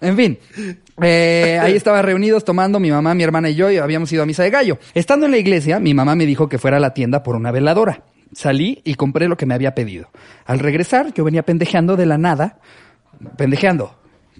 En 0.00 0.16
fin, 0.16 0.38
eh, 1.02 1.58
ahí 1.60 1.74
estaba 1.74 2.02
reunidos 2.02 2.44
tomando 2.44 2.80
mi 2.80 2.90
mamá, 2.90 3.14
mi 3.14 3.22
hermana 3.22 3.50
y 3.50 3.54
yo 3.54 3.70
y 3.70 3.78
habíamos 3.78 4.12
ido 4.12 4.22
a 4.22 4.26
misa 4.26 4.42
de 4.42 4.50
gallo. 4.50 4.78
Estando 4.94 5.26
en 5.26 5.32
la 5.32 5.38
iglesia, 5.38 5.78
mi 5.80 5.94
mamá 5.94 6.14
me 6.14 6.26
dijo 6.26 6.48
que 6.48 6.58
fuera 6.58 6.76
a 6.76 6.80
la 6.80 6.94
tienda 6.94 7.22
por 7.22 7.36
una 7.36 7.50
veladora. 7.50 8.02
Salí 8.32 8.80
y 8.84 8.94
compré 8.94 9.28
lo 9.28 9.36
que 9.36 9.46
me 9.46 9.54
había 9.54 9.74
pedido. 9.74 10.10
Al 10.44 10.58
regresar, 10.58 11.12
yo 11.14 11.24
venía 11.24 11.42
pendejeando 11.42 11.96
de 11.96 12.06
la 12.06 12.18
nada, 12.18 12.58
pendejeando, 13.36 13.98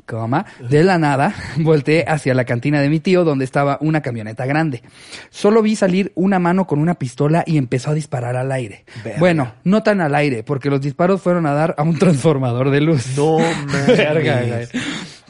coma, 0.09 0.47
de 0.69 0.83
la 0.83 0.99
nada, 0.99 1.35
volteé 1.59 2.05
hacia 2.09 2.35
la 2.35 2.45
cantina 2.45 2.81
de 2.81 2.89
mi 2.89 3.01
tío 3.01 3.25
donde 3.25 3.45
estaba 3.45 3.79
una 3.81 4.01
camioneta 4.01 4.47
grande. 4.47 4.83
Solo 5.31 5.63
vi 5.63 5.77
salir 5.77 6.13
una 6.15 6.39
mano 6.39 6.67
con 6.67 6.81
una 6.81 6.95
pistola 6.95 7.45
y 7.47 7.59
empezó 7.59 7.91
a 7.91 7.95
disparar 7.95 8.37
al 8.37 8.51
aire. 8.51 8.85
Verga. 9.05 9.21
Bueno, 9.21 9.53
no 9.65 9.83
tan 9.83 10.01
al 10.01 10.15
aire, 10.15 10.43
porque 10.43 10.71
los 10.71 10.81
disparos 10.81 11.23
fueron 11.23 11.47
a 11.47 11.53
dar 11.53 11.75
a 11.79 11.83
un 11.83 11.99
transformador 11.99 12.71
de 12.71 12.81
luz. 12.81 13.17
No. 13.17 13.39
Verga. 13.87 14.67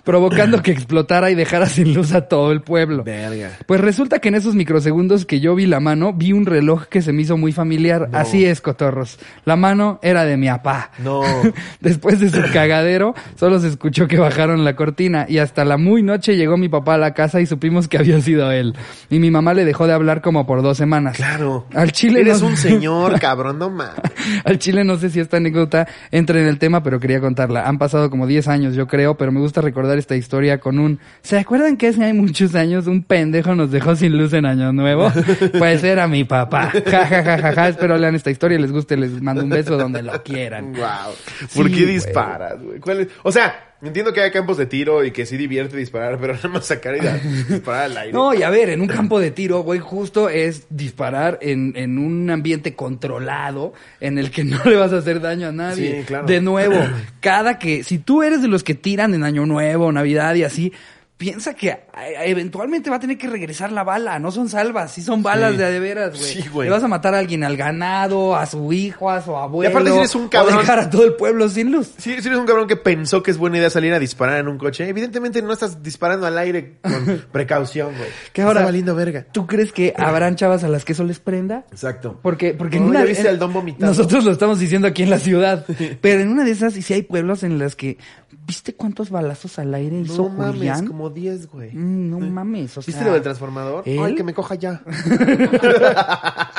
Provocando 0.09 0.62
que 0.62 0.71
explotara 0.71 1.31
y 1.31 1.35
dejara 1.35 1.67
sin 1.67 1.93
luz 1.93 2.15
a 2.15 2.23
todo 2.29 2.50
el 2.50 2.62
pueblo. 2.62 3.05
Verga. 3.05 3.50
Pues 3.67 3.79
resulta 3.79 4.21
que 4.21 4.29
en 4.29 4.37
esos 4.37 4.55
microsegundos 4.55 5.27
que 5.27 5.38
yo 5.38 5.55
vi 5.55 5.67
la 5.67 5.81
mano, 5.81 6.15
vi 6.15 6.33
un 6.33 6.47
reloj 6.47 6.87
que 6.87 7.03
se 7.03 7.12
me 7.12 7.21
hizo 7.21 7.37
muy 7.37 7.53
familiar. 7.53 8.09
Así 8.15 8.47
es, 8.47 8.62
cotorros. 8.62 9.19
La 9.45 9.57
mano 9.57 9.99
era 10.00 10.25
de 10.25 10.38
mi 10.38 10.49
papá. 10.49 10.93
No. 11.05 11.21
Después 11.83 12.21
de 12.21 12.31
su 12.31 12.41
cagadero, 12.55 13.15
solo 13.37 13.61
se 13.61 13.69
escuchó 13.69 14.09
que 14.09 14.17
bajaron 14.19 14.65
la 14.65 14.77
cortina 14.77 15.27
y 15.29 15.41
hasta 15.41 15.67
la 15.67 15.77
muy 15.77 16.03
noche 16.03 16.37
llegó 16.37 16.57
mi 16.57 16.71
papá 16.71 16.95
a 16.95 16.99
la 16.99 17.12
casa 17.12 17.43
y 17.43 17.47
supimos 17.47 17.87
que 17.87 17.99
había 17.99 18.19
sido 18.23 18.50
él. 18.50 18.75
Y 19.11 19.19
mi 19.19 19.31
mamá 19.31 19.53
le 19.53 19.67
dejó 19.67 19.87
de 19.87 19.93
hablar 19.93 20.23
como 20.23 20.47
por 20.47 20.62
dos 20.62 20.79
semanas. 20.79 21.19
Claro. 21.19 21.67
Al 21.75 21.93
chile 21.93 22.21
Eres 22.23 22.41
no- 22.41 22.49
un 22.49 22.57
señor, 22.57 23.21
cabrón, 23.21 23.59
no 23.59 23.69
mames. 23.69 24.00
Al 24.47 24.59
chile 24.59 24.85
no 24.85 24.97
sé 24.97 25.11
si 25.11 25.21
esta 25.21 25.37
anécdota 25.37 25.87
entra 26.11 26.40
en 26.40 26.47
el 26.47 26.59
tema, 26.59 26.83
pero 26.83 26.99
quería 26.99 27.21
contarla. 27.21 27.68
Han 27.68 27.77
pasado 27.77 28.09
como 28.09 28.27
10 28.27 28.49
años, 28.49 28.75
yo 28.75 28.87
creo, 28.87 29.18
pero 29.18 29.33
me 29.33 29.40
gusta 29.40 29.61
recordar 29.61 29.98
esta 29.99 30.17
historia 30.17 30.59
con 30.59 30.79
un... 30.79 30.99
¿Se 31.23 31.39
acuerdan 31.39 31.77
que 31.77 31.89
hace 31.89 32.13
muchos 32.13 32.55
años 32.55 32.87
un 32.87 33.03
pendejo 33.03 33.55
nos 33.55 33.71
dejó 33.71 33.97
sin 33.97 34.17
luz 34.17 34.33
en 34.33 34.47
Año 34.47 34.73
Nuevo? 34.73 35.13
Pues 35.59 35.83
era 35.85 36.07
mi 36.07 36.25
papá. 36.25 36.73
Ja, 36.87 37.07
ja, 37.07 37.23
ja, 37.23 37.39
ja, 37.39 37.53
ja. 37.53 37.69
Espero 37.69 37.97
lean 37.99 38.15
esta 38.15 38.31
historia 38.31 38.59
y 38.59 38.63
les 38.63 38.73
guste, 38.73 38.97
les 38.97 39.21
mando 39.23 39.43
un 39.43 39.51
beso 39.51 39.77
donde 39.77 40.03
lo 40.03 40.23
quieran. 40.23 40.73
Wow. 40.73 41.15
¿Por 41.55 41.69
Sí, 41.69 41.75
qué 41.75 41.87
disparas, 41.87 42.63
güey? 42.63 42.79
¿Cuál 42.81 43.01
es? 43.01 43.09
O 43.23 43.33
sea, 43.33 43.67
entiendo 43.83 44.12
que 44.12 44.21
hay 44.21 44.31
campos 44.31 44.57
de 44.57 44.67
tiro 44.67 45.05
y 45.05 45.11
que 45.12 45.25
sí 45.27 45.37
divierte 45.37 45.77
disparar, 45.77 46.19
pero 46.21 46.35
nada 46.37 46.49
más 46.49 46.67
sacar 46.67 46.97
y 46.97 47.01
dar- 47.01 47.21
disparar 47.49 47.83
al 47.85 47.97
aire. 47.97 48.12
No, 48.19 48.35
y 48.35 48.43
a 48.43 48.51
ver, 48.51 48.71
en 48.71 48.81
un 48.81 48.88
campo 48.88 49.21
de 49.21 49.31
tiro, 49.31 49.61
güey, 49.62 49.79
justo 49.81 50.29
es 50.29 50.67
disparar 50.71 51.38
en, 51.43 51.73
en 51.77 51.99
un 51.99 52.29
ambiente 52.31 52.75
controlado 52.75 53.73
en 54.01 54.19
el 54.19 54.31
que 54.31 54.45
no 54.45 54.62
le 54.64 54.77
vas 54.77 54.93
a 54.93 54.99
hacer 54.99 55.21
daño 55.21 55.49
a 55.49 55.53
nadie. 55.53 56.01
Sí, 56.01 56.05
claro. 56.07 56.27
De 56.27 56.41
nuevo, 56.41 56.77
cada 57.21 57.59
que, 57.59 57.85
si 57.85 57.99
tú 57.99 58.23
eres 58.23 58.43
de 58.43 58.49
los 58.49 58.64
que 58.64 58.75
tiran 58.75 59.14
en 59.14 59.25
Año 59.25 59.47
Nuevo, 59.47 59.91
Navidad 59.93 60.35
y 60.35 60.45
así, 60.45 60.73
piensa 61.18 61.52
que 61.54 61.76
eventualmente 62.24 62.90
va 62.90 62.96
a 62.96 63.00
tener 63.00 63.18
que 63.18 63.26
regresar 63.26 63.72
la 63.72 63.83
bala, 63.83 64.18
no 64.18 64.31
son 64.31 64.48
salvas, 64.48 64.92
sí 64.92 65.02
son 65.02 65.22
balas 65.22 65.52
Sí. 65.52 65.57
de 65.59 65.64
a 65.64 65.70
de 65.70 65.81
veras, 65.81 66.11
güey. 66.18 66.22
Sí, 66.33 66.48
güey. 66.48 66.68
Le 66.68 66.72
vas 66.72 66.83
a 66.85 66.88
matar 66.88 67.14
a 67.14 67.18
alguien, 67.18 67.42
al 67.44 67.57
ganado, 67.57 68.37
a 68.37 68.46
su 68.46 68.72
hijo, 68.72 69.11
a 69.11 69.20
su 69.20 69.37
abuelo. 69.37 69.68
Y 69.68 69.72
aparte 69.72 69.90
si 69.90 69.96
eres 69.98 70.14
un 70.14 70.28
cabrón- 70.28 70.57
O 70.57 70.61
dejar 70.61 70.78
a 70.78 70.88
todo 70.90 71.04
el 71.04 71.14
pueblo 71.14 71.48
sin 71.48 71.72
luz. 71.72 71.90
Si, 71.98 72.20
si 72.20 72.28
eres 72.28 72.38
un 72.38 72.46
cabrón 72.46 72.68
que 72.68 72.76
pensó 72.76 73.22
que 73.22 73.31
es 73.33 73.37
buena 73.37 73.59
idea 73.59 73.68
salir 73.68 73.92
a 73.94 73.98
disparar 73.98 74.38
en 74.38 74.48
un 74.48 74.59
coche, 74.59 74.88
evidentemente 74.88 75.42
no 75.42 75.52
estás 75.52 75.83
disparando 75.83 76.26
al 76.26 76.38
aire 76.38 76.78
con 76.83 76.92
precaución, 77.33 77.88
güey. 77.96 78.09
Que 78.33 78.42
ahora- 78.42 78.61
Está 78.61 78.66
valiendo 78.66 78.94
verga. 78.94 79.26
¿Tú 79.33 79.46
crees 79.46 79.72
que 79.72 79.94
habrán 79.96 80.37
chavas 80.37 80.62
a 80.64 80.68
las 80.68 80.85
que 80.85 80.92
eso 80.92 81.02
les 81.04 81.18
prenda? 81.18 81.64
Exacto. 81.72 82.20
Porque, 82.22 82.54
porque 82.54 82.78
No, 82.78 82.85
en 82.85 82.90
una 82.90 83.00
ya 83.00 83.07
viste 83.07 83.22
en- 83.22 83.28
al 83.31 83.38
don 83.40 83.52
vomitando. 83.52 83.87
Nosotros 83.87 84.24
lo 84.24 84.31
estamos 84.31 84.61
diciendo 84.61 84.87
aquí 84.87 85.02
en 85.02 85.11
la 85.11 85.18
ciudad. 85.18 85.64
pero 86.00 86.20
en 86.20 86.28
una 86.31 86.44
de 86.44 86.52
esas, 86.52 86.76
y 86.76 86.83
si 86.83 86.94
hay 86.94 87.02
pueblos 87.02 87.42
en 87.42 87.59
las 87.59 87.74
que, 87.74 87.98
¿viste 88.46 88.74
cuántos 88.74 89.11
balazos 89.11 89.59
al 89.59 89.74
aire 89.74 89.98
hizo 90.00 90.22
No 90.22 90.28
mames, 90.28 90.54
Julián? 90.54 90.87
Como 91.09 91.14
10, 91.14 91.51
güey. 91.51 91.71
Mm, 91.73 92.11
no 92.11 92.18
mames, 92.21 92.77
o 92.79 92.83
sea. 92.83 92.92
¿Viste 92.92 93.05
lo 93.05 93.12
del 93.12 93.23
transformador? 93.23 93.85
¿él? 93.87 94.01
Ay, 94.03 94.14
que 94.14 94.25
me 94.25 94.35
coja 94.35 94.55
ya. 94.57 94.81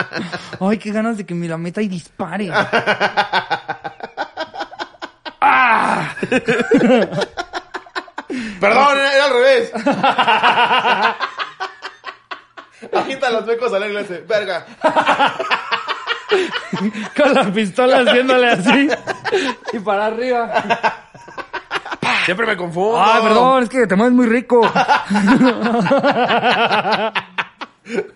Ay, 0.60 0.78
qué 0.78 0.92
ganas 0.92 1.18
de 1.18 1.26
que 1.26 1.34
me 1.36 1.48
la 1.48 1.58
meta 1.58 1.82
y 1.82 1.88
dispare. 1.88 2.50
¡Ah! 5.42 6.14
Perdón, 8.60 8.98
era, 8.98 9.26
al 9.26 9.34
revés. 9.34 9.72
Agienta 12.94 13.32
los 13.32 13.46
mecos 13.46 13.74
al 13.74 13.98
hace, 13.98 14.20
verga. 14.22 14.66
Con 17.18 17.34
la 17.34 17.52
pistola 17.52 18.00
haciéndole 18.02 18.50
así. 18.50 18.90
y 19.74 19.80
para 19.80 20.06
arriba. 20.08 21.09
Siempre 22.30 22.46
me 22.46 22.58
confundo. 22.58 23.02
Ay, 23.02 23.24
perdón, 23.24 23.64
es 23.64 23.70
que 23.70 23.88
te 23.88 23.96
mueves 23.96 24.14
muy 24.14 24.28
rico. 24.28 24.62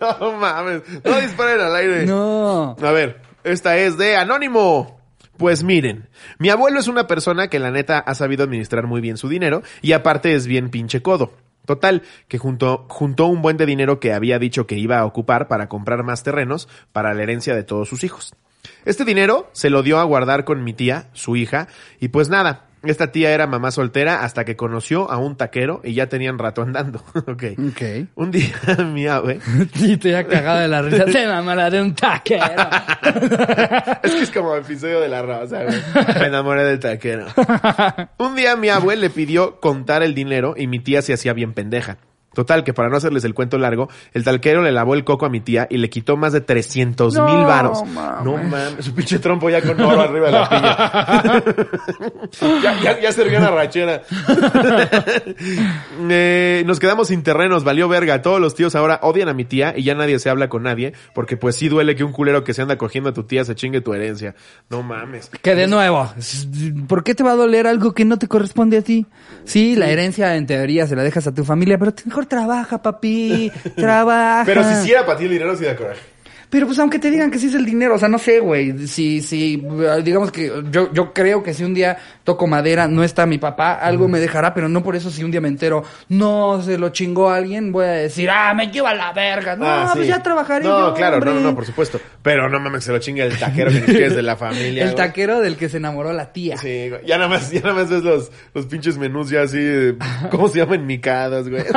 No 0.00 0.32
mames. 0.38 0.82
No 1.04 1.20
disparen 1.20 1.60
al 1.60 1.74
aire. 1.74 2.06
No. 2.06 2.76
A 2.80 2.92
ver, 2.92 3.22
esta 3.42 3.76
es 3.76 3.98
de 3.98 4.14
Anónimo. 4.14 5.00
Pues 5.36 5.64
miren, 5.64 6.08
mi 6.38 6.48
abuelo 6.50 6.78
es 6.78 6.86
una 6.86 7.08
persona 7.08 7.48
que 7.48 7.58
la 7.58 7.72
neta 7.72 7.98
ha 7.98 8.14
sabido 8.14 8.44
administrar 8.44 8.86
muy 8.86 9.00
bien 9.00 9.16
su 9.16 9.28
dinero 9.28 9.64
y 9.82 9.90
aparte 9.90 10.32
es 10.36 10.46
bien 10.46 10.70
pinche 10.70 11.02
codo. 11.02 11.32
Total, 11.66 12.02
que 12.28 12.38
juntó, 12.38 12.86
juntó 12.88 13.26
un 13.26 13.42
buen 13.42 13.56
de 13.56 13.66
dinero 13.66 13.98
que 13.98 14.12
había 14.12 14.38
dicho 14.38 14.68
que 14.68 14.78
iba 14.78 15.00
a 15.00 15.06
ocupar 15.06 15.48
para 15.48 15.68
comprar 15.68 16.04
más 16.04 16.22
terrenos 16.22 16.68
para 16.92 17.12
la 17.12 17.24
herencia 17.24 17.56
de 17.56 17.64
todos 17.64 17.88
sus 17.88 18.04
hijos. 18.04 18.36
Este 18.84 19.04
dinero 19.04 19.50
se 19.52 19.70
lo 19.70 19.82
dio 19.82 19.98
a 19.98 20.04
guardar 20.04 20.44
con 20.44 20.62
mi 20.62 20.72
tía, 20.72 21.08
su 21.14 21.34
hija, 21.34 21.66
y 21.98 22.08
pues 22.08 22.28
nada, 22.28 22.66
esta 22.90 23.12
tía 23.12 23.32
era 23.32 23.46
mamá 23.46 23.70
soltera 23.70 24.22
hasta 24.24 24.44
que 24.44 24.56
conoció 24.56 25.10
a 25.10 25.18
un 25.18 25.36
taquero 25.36 25.80
y 25.84 25.94
ya 25.94 26.08
tenían 26.08 26.38
rato 26.38 26.62
andando. 26.62 27.02
ok. 27.14 27.44
Ok. 27.70 27.82
Un 28.14 28.30
día 28.30 28.54
mi 28.92 29.06
abue 29.06 29.40
Sí, 29.74 29.92
estoy 29.92 30.12
ya 30.12 30.26
cagado 30.26 30.60
de 30.60 30.68
la 30.68 30.82
risa. 30.82 31.04
Te 31.06 31.26
mamá 31.26 31.54
la 31.54 31.70
de 31.70 31.82
un 31.82 31.94
taquero. 31.94 32.44
Es 34.02 34.14
que 34.14 34.22
es 34.22 34.30
como 34.30 34.54
episodio 34.56 35.00
de 35.00 35.08
la 35.08 35.22
rosa, 35.22 35.64
güey. 35.64 35.76
Me 36.20 36.26
enamoré 36.26 36.64
del 36.64 36.78
taquero. 36.78 37.26
Un 38.18 38.36
día 38.36 38.56
mi 38.56 38.68
abue 38.68 38.96
le 38.96 39.10
pidió 39.10 39.60
contar 39.60 40.02
el 40.02 40.14
dinero 40.14 40.54
y 40.56 40.66
mi 40.66 40.80
tía 40.80 41.02
se 41.02 41.12
hacía 41.12 41.32
bien 41.32 41.52
pendeja. 41.54 41.98
Total, 42.34 42.64
que 42.64 42.74
para 42.74 42.88
no 42.88 42.96
hacerles 42.96 43.24
el 43.24 43.32
cuento 43.34 43.56
largo, 43.58 43.88
el 44.12 44.24
talquero 44.24 44.62
le 44.62 44.72
lavó 44.72 44.94
el 44.94 45.04
coco 45.04 45.24
a 45.26 45.30
mi 45.30 45.40
tía 45.40 45.66
y 45.70 45.78
le 45.78 45.88
quitó 45.88 46.16
más 46.16 46.32
de 46.32 46.40
300 46.40 47.14
mil 47.14 47.22
No, 47.24 47.46
varos. 47.46 47.84
mames. 47.86 48.24
No 48.24 48.36
mames, 48.36 48.84
su 48.84 48.94
pinche 48.94 49.18
trompo 49.18 49.48
ya 49.50 49.62
con 49.62 49.80
oro 49.80 50.00
arriba 50.02 50.26
de 50.26 50.32
la 50.32 50.48
piña. 50.48 51.42
ya, 52.62 52.80
ya, 52.82 53.00
ya 53.00 53.12
servía 53.12 53.38
una 53.38 53.50
rachera. 53.50 54.02
Eh, 56.10 56.62
nos 56.66 56.80
quedamos 56.80 57.08
sin 57.08 57.22
terrenos, 57.22 57.64
valió 57.64 57.88
verga. 57.88 58.22
Todos 58.22 58.40
los 58.40 58.54
tíos 58.54 58.74
ahora 58.74 59.00
odian 59.02 59.28
a 59.28 59.34
mi 59.34 59.44
tía 59.44 59.74
y 59.76 59.82
ya 59.84 59.94
nadie 59.94 60.18
se 60.18 60.30
habla 60.30 60.48
con 60.48 60.62
nadie, 60.62 60.92
porque 61.14 61.36
pues 61.36 61.56
sí 61.56 61.68
duele 61.68 61.96
que 61.96 62.04
un 62.04 62.12
culero 62.12 62.44
que 62.44 62.52
se 62.54 62.62
anda 62.62 62.76
cogiendo 62.76 63.10
a 63.10 63.12
tu 63.12 63.24
tía 63.24 63.44
se 63.44 63.54
chingue 63.54 63.80
tu 63.80 63.94
herencia. 63.94 64.34
No 64.70 64.82
mames. 64.82 65.30
Que 65.42 65.54
de 65.54 65.66
nuevo, 65.66 66.12
¿por 66.88 67.04
qué 67.04 67.14
te 67.14 67.22
va 67.22 67.32
a 67.32 67.36
doler 67.36 67.66
algo 67.66 67.92
que 67.92 68.04
no 68.04 68.18
te 68.18 68.28
corresponde 68.28 68.78
a 68.78 68.82
ti? 68.82 69.06
Sí, 69.44 69.76
la 69.76 69.88
herencia 69.88 70.36
en 70.36 70.46
teoría 70.46 70.86
se 70.86 70.96
la 70.96 71.02
dejas 71.02 71.26
a 71.26 71.34
tu 71.34 71.44
familia, 71.44 71.78
pero 71.78 71.92
mejor 72.06 72.23
trabaja, 72.26 72.78
papi, 72.78 73.52
trabaja. 73.76 74.44
Pero 74.44 74.64
si 74.64 74.74
sí 74.84 74.92
era 74.92 75.04
para 75.04 75.18
ti 75.18 75.24
el 75.24 75.30
dinero, 75.30 75.56
sí 75.56 75.64
da 75.64 75.76
coraje. 75.76 76.13
Pero 76.54 76.66
pues 76.68 76.78
aunque 76.78 77.00
te 77.00 77.10
digan 77.10 77.32
que 77.32 77.40
sí 77.40 77.48
es 77.48 77.54
el 77.54 77.64
dinero, 77.66 77.96
o 77.96 77.98
sea, 77.98 78.08
no 78.08 78.16
sé, 78.16 78.38
güey, 78.38 78.86
si, 78.86 79.20
si, 79.22 79.60
eh, 79.82 80.02
digamos 80.04 80.30
que 80.30 80.52
yo, 80.70 80.92
yo 80.92 81.12
creo 81.12 81.42
que 81.42 81.52
si 81.52 81.64
un 81.64 81.74
día 81.74 81.98
toco 82.22 82.46
madera, 82.46 82.86
no 82.86 83.02
está 83.02 83.26
mi 83.26 83.38
papá, 83.38 83.72
algo 83.74 84.06
me 84.06 84.20
dejará, 84.20 84.54
pero 84.54 84.68
no 84.68 84.80
por 84.84 84.94
eso 84.94 85.10
si 85.10 85.24
un 85.24 85.32
día 85.32 85.40
me 85.40 85.48
entero, 85.48 85.82
no 86.10 86.62
se 86.62 86.78
lo 86.78 86.90
chingó 86.90 87.28
a 87.28 87.38
alguien, 87.38 87.72
voy 87.72 87.86
a 87.86 87.90
decir, 87.90 88.30
ah, 88.30 88.54
me 88.54 88.68
lleva 88.68 88.90
a 88.90 88.94
la 88.94 89.12
verga. 89.12 89.56
No, 89.56 89.64
Ah, 89.66 89.90
pues 89.96 90.06
ya 90.06 90.22
trabajaré 90.22 90.64
No, 90.64 90.90
yo, 90.90 90.94
claro, 90.94 91.18
no, 91.18 91.30
hombre. 91.32 91.42
no, 91.42 91.48
no, 91.50 91.54
por 91.56 91.66
supuesto. 91.66 92.00
Pero 92.22 92.48
no 92.48 92.60
mames, 92.60 92.84
se 92.84 92.92
lo 92.92 93.00
chinga 93.00 93.24
el 93.24 93.36
taquero 93.36 93.72
que 93.72 93.80
ni 93.92 94.02
es 94.04 94.14
de 94.14 94.22
la 94.22 94.36
familia. 94.36 94.84
El 94.84 94.90
güey. 94.92 94.94
taquero 94.96 95.40
del 95.40 95.56
que 95.56 95.68
se 95.68 95.78
enamoró 95.78 96.12
la 96.12 96.32
tía. 96.32 96.56
Sí, 96.58 96.88
güey. 96.88 97.04
Ya 97.04 97.16
nada 97.18 97.30
más, 97.30 97.50
ya 97.50 97.62
nada 97.62 97.74
más 97.74 97.90
ves 97.90 98.04
los, 98.04 98.30
los 98.54 98.66
pinches 98.66 98.96
menús 98.96 99.28
ya 99.28 99.42
así, 99.42 99.58
de- 99.58 99.96
¿cómo 100.30 100.46
se 100.46 100.60
llaman? 100.60 100.86
Micadas, 100.86 101.48
güey. 101.48 101.64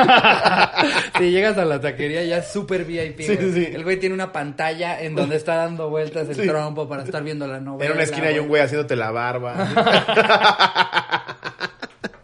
Si 1.18 1.32
llegas 1.32 1.58
a 1.58 1.66
la 1.66 1.82
taquería 1.82 2.24
ya 2.24 2.38
es 2.38 2.52
súper 2.52 2.86
VIP. 2.86 3.22
Sí, 3.22 3.36
güey. 3.36 3.52
sí. 3.54 3.68
El 3.74 3.84
güey 3.84 3.98
tiene 3.98 4.14
una 4.14 4.32
pantalla 4.32 4.67
en 4.72 5.16
donde 5.16 5.36
está 5.36 5.56
dando 5.56 5.90
vueltas 5.90 6.28
el 6.30 6.36
Sí. 6.36 6.48
trompo 6.48 6.88
para 6.88 7.04
estar 7.04 7.24
viendo 7.24 7.48
la 7.48 7.60
novela. 7.60 7.86
En 7.92 7.94
una 7.94 8.04
esquina 8.04 8.28
hay 8.28 8.40
un 8.40 8.48
güey 8.48 8.62
haciéndote 8.62 8.96
la 8.96 9.12
barba. 9.12 9.56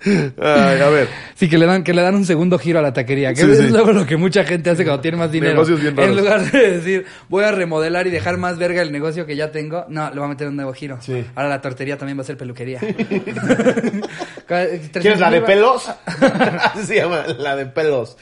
Ay, 0.05 0.81
a 0.81 0.89
ver. 0.89 1.07
Sí, 1.35 1.47
que 1.49 1.57
le 1.57 1.65
dan, 1.65 1.81
que 1.81 1.93
le 1.93 2.01
dan 2.01 2.13
un 2.15 2.25
segundo 2.25 2.59
giro 2.59 2.77
a 2.79 2.81
la 2.81 2.91
taquería. 2.91 3.29
Que 3.33 3.37
Sí, 3.45 3.51
es 3.51 3.57
sí. 3.57 3.67
luego 3.69 3.93
lo 3.93 4.05
que 4.05 4.17
mucha 4.17 4.43
gente 4.43 4.69
hace 4.69 4.83
cuando 4.83 5.01
tiene 5.01 5.15
más 5.15 5.31
dinero. 5.31 5.53
Negocios 5.53 5.79
bien 5.79 5.95
raros. 5.95 6.11
En 6.11 6.17
lugar 6.17 6.51
de 6.51 6.71
decir, 6.71 7.05
voy 7.29 7.45
a 7.45 7.53
remodelar 7.53 8.05
y 8.05 8.09
dejar 8.09 8.35
más 8.37 8.57
verga 8.57 8.81
el 8.81 8.91
negocio 8.91 9.25
que 9.25 9.37
ya 9.37 9.51
tengo, 9.53 9.85
no, 9.87 10.09
le 10.09 10.15
voy 10.17 10.25
a 10.25 10.27
meter 10.27 10.49
un 10.49 10.57
nuevo 10.57 10.73
giro. 10.73 10.97
Sí. 10.99 11.23
Ahora 11.35 11.47
la 11.47 11.61
tortería 11.61 11.97
también 11.97 12.17
va 12.17 12.23
a 12.23 12.25
ser 12.25 12.35
peluquería. 12.35 12.79
¿Quieres 14.47 15.19
la 15.21 15.31
de 15.31 15.39
pelos? 15.41 15.89
Así 16.05 16.83
se 16.85 16.95
llama, 16.97 17.23
la 17.37 17.55
de 17.55 17.65
pelos. 17.67 18.17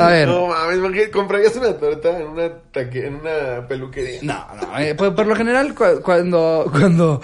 A 0.00 0.08
ver. 0.08 0.28
No 0.28 0.46
mames, 0.48 0.78
imagínate, 0.78 1.10
¿comprarías 1.10 1.56
una 1.56 1.72
torta 1.76 2.18
en 2.18 2.26
una, 2.26 2.48
taque- 2.72 3.06
en 3.06 3.16
una 3.16 3.66
peluquería? 3.68 4.20
No, 4.22 4.46
no, 4.60 4.78
eh, 4.78 4.94
por, 4.94 5.14
por 5.14 5.26
lo 5.26 5.34
general 5.36 5.74
cu- 5.74 6.00
cuando, 6.02 6.66
cuando 6.70 7.20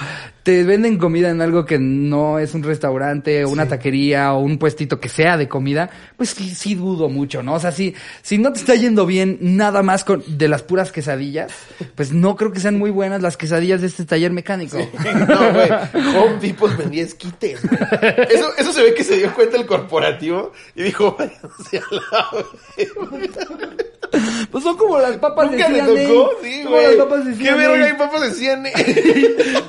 te 0.46 0.62
venden 0.62 0.96
comida 0.96 1.30
en 1.30 1.40
algo 1.42 1.64
que 1.64 1.76
no 1.76 2.38
es 2.38 2.54
un 2.54 2.62
restaurante 2.62 3.44
o 3.44 3.48
una 3.48 3.66
taquería 3.66 4.32
o 4.32 4.38
un 4.38 4.58
puestito 4.58 5.00
que 5.00 5.08
sea 5.08 5.36
de 5.36 5.48
comida, 5.48 5.90
pues 6.16 6.30
sí, 6.30 6.54
sí 6.54 6.76
dudo 6.76 7.08
mucho, 7.08 7.42
¿no? 7.42 7.54
O 7.54 7.58
sea, 7.58 7.72
si, 7.72 7.96
si 8.22 8.38
no 8.38 8.52
te 8.52 8.60
está 8.60 8.76
yendo 8.76 9.06
bien 9.06 9.38
nada 9.40 9.82
más 9.82 10.04
con, 10.04 10.22
de 10.28 10.46
las 10.46 10.62
puras 10.62 10.92
quesadillas, 10.92 11.52
pues 11.96 12.12
no 12.12 12.36
creo 12.36 12.52
que 12.52 12.60
sean 12.60 12.78
muy 12.78 12.92
buenas 12.92 13.22
las 13.22 13.36
quesadillas 13.36 13.80
de 13.80 13.88
este 13.88 14.04
taller 14.04 14.30
mecánico. 14.30 14.78
No, 15.26 15.52
güey. 15.52 15.68
Home 16.16 16.38
Depot 16.40 16.76
vendía 16.76 17.02
esquites. 17.02 17.60
Eso, 18.30 18.50
eso 18.56 18.72
se 18.72 18.82
ve 18.84 18.94
que 18.94 19.02
se 19.02 19.16
dio 19.16 19.34
cuenta 19.34 19.56
el 19.56 19.66
corporativo 19.66 20.52
y 20.76 20.84
dijo, 20.84 21.16
váyanse 21.18 21.78
a 21.78 21.94
la 21.94 22.28
verga". 22.76 23.76
Pues 24.52 24.62
son 24.62 24.76
como 24.76 24.98
las 24.98 25.16
papas 25.16 25.50
¿Nunca 25.50 25.68
de 25.68 25.74
te 25.74 25.80
CNA. 25.80 26.08
tocó? 26.08 26.30
Sí, 26.42 26.60
Como 26.62 26.76
las 26.76 26.86
güey. 26.86 26.98
papas 26.98 27.24
de 27.26 27.34
¿Qué 27.44 27.52
verga 27.54 27.84
hay 27.86 27.92
papas 27.94 28.20
de 28.22 28.30
CN? 28.46 28.72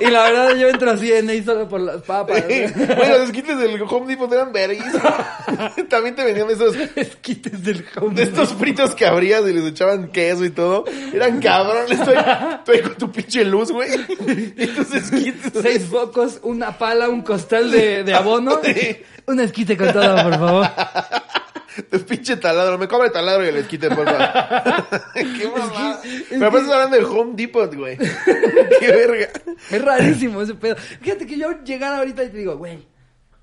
Y 0.00 0.10
la 0.10 0.22
verdad 0.30 0.56
yo 0.56 0.67
entro 0.68 0.90
a 0.90 0.96
CNA 0.96 1.44
solo 1.44 1.68
por 1.68 1.80
las 1.80 2.02
papas. 2.02 2.44
Güey, 2.46 2.68
los 3.10 3.22
esquites 3.28 3.58
del 3.58 3.80
Home 3.82 4.06
Depot 4.06 4.32
eran 4.32 4.52
verguis. 4.52 4.84
También 5.88 6.14
te 6.14 6.24
vendían 6.24 6.50
esos, 6.50 6.74
Esquites 6.96 7.62
del 7.64 7.84
home. 8.00 8.14
de 8.14 8.22
estos 8.24 8.52
fritos 8.54 8.94
que 8.94 9.06
abrías 9.06 9.42
y 9.48 9.52
les 9.52 9.64
echaban 9.64 10.08
queso 10.08 10.44
y 10.44 10.50
todo. 10.50 10.84
Eran 11.12 11.40
cabrones. 11.40 11.98
Estoy, 11.98 12.16
estoy 12.58 12.80
con 12.82 12.94
tu 12.94 13.10
pinche 13.12 13.44
luz, 13.44 13.70
güey. 13.72 13.90
Tus 14.06 14.94
esquites. 14.94 15.52
Seis 15.62 15.84
focos, 15.84 16.40
una 16.42 16.76
pala, 16.76 17.08
un 17.08 17.22
costal 17.22 17.70
de, 17.70 18.04
de 18.04 18.14
abono. 18.14 18.60
Sí. 18.64 18.98
Un 19.26 19.40
esquite 19.40 19.76
con 19.76 19.92
todo, 19.92 20.22
por 20.22 20.32
favor. 20.38 20.66
Tu 21.82 22.00
pinche 22.00 22.36
taladro. 22.36 22.78
Me 22.78 22.88
cobra 22.88 23.06
el 23.06 23.12
taladro 23.12 23.44
y 23.44 23.48
el 23.48 23.56
esquite, 23.56 23.88
por 23.90 24.04
favor. 24.04 24.20
Qué 25.14 25.48
mamada. 25.48 26.00
Pero 26.28 26.46
aparte 26.46 26.58
estás 26.66 26.74
hablando 26.74 26.96
de 26.96 27.04
Home 27.04 27.32
Depot, 27.34 27.74
güey. 27.74 27.96
Qué 28.80 28.86
verga. 28.86 29.28
Es 29.70 29.84
rarísimo 29.84 30.42
ese 30.42 30.54
pedo. 30.54 30.76
Fíjate 30.76 31.26
que 31.26 31.38
yo 31.38 31.62
llegara 31.64 31.98
ahorita 31.98 32.24
y 32.24 32.30
te 32.30 32.38
digo, 32.38 32.56
güey, 32.56 32.86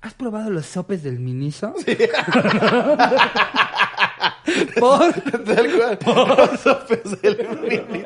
¿has 0.00 0.14
probado 0.14 0.50
los 0.50 0.66
sopes 0.66 1.02
del 1.02 1.18
Miniso? 1.18 1.74
Por 4.78 5.12
Tal 5.44 5.98
cual. 6.02 6.36
Los 6.36 6.60
sopes 6.60 7.22
del 7.22 7.48
mini. 7.60 8.04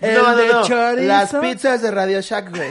el 0.00 0.36
de 0.36 0.50
chorizo. 0.64 1.40
pizzas 1.40 1.82
de 1.82 1.90
Radio 1.90 2.20
Shack, 2.20 2.50
güey. 2.50 2.70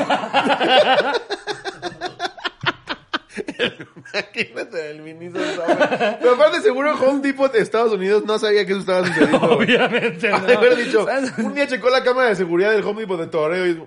El 4.16 5.02
miniso 5.02 5.40
sope. 5.56 5.76
Pero 6.20 6.34
aparte 6.34 6.62
seguro 6.62 6.96
Home 6.96 7.22
Depot 7.22 7.52
de 7.52 7.60
Estados 7.60 7.92
Unidos 7.94 8.24
no 8.26 8.40
sabía 8.40 8.66
que 8.66 8.72
eso 8.72 8.82
estaba 8.82 9.06
sucediendo. 9.06 9.42
Obviamente 9.42 10.28
de 10.28 10.32
no. 10.32 10.38
haber 10.38 10.76
dicho, 10.78 11.06
un 11.38 11.54
día 11.54 11.68
checó 11.68 11.90
la 11.90 12.04
cámara 12.04 12.30
de 12.30 12.36
seguridad 12.36 12.72
del 12.72 12.84
Home 12.84 13.02
Depot 13.02 13.20
de 13.20 13.28
Torreo 13.28 13.68
y 13.68 13.84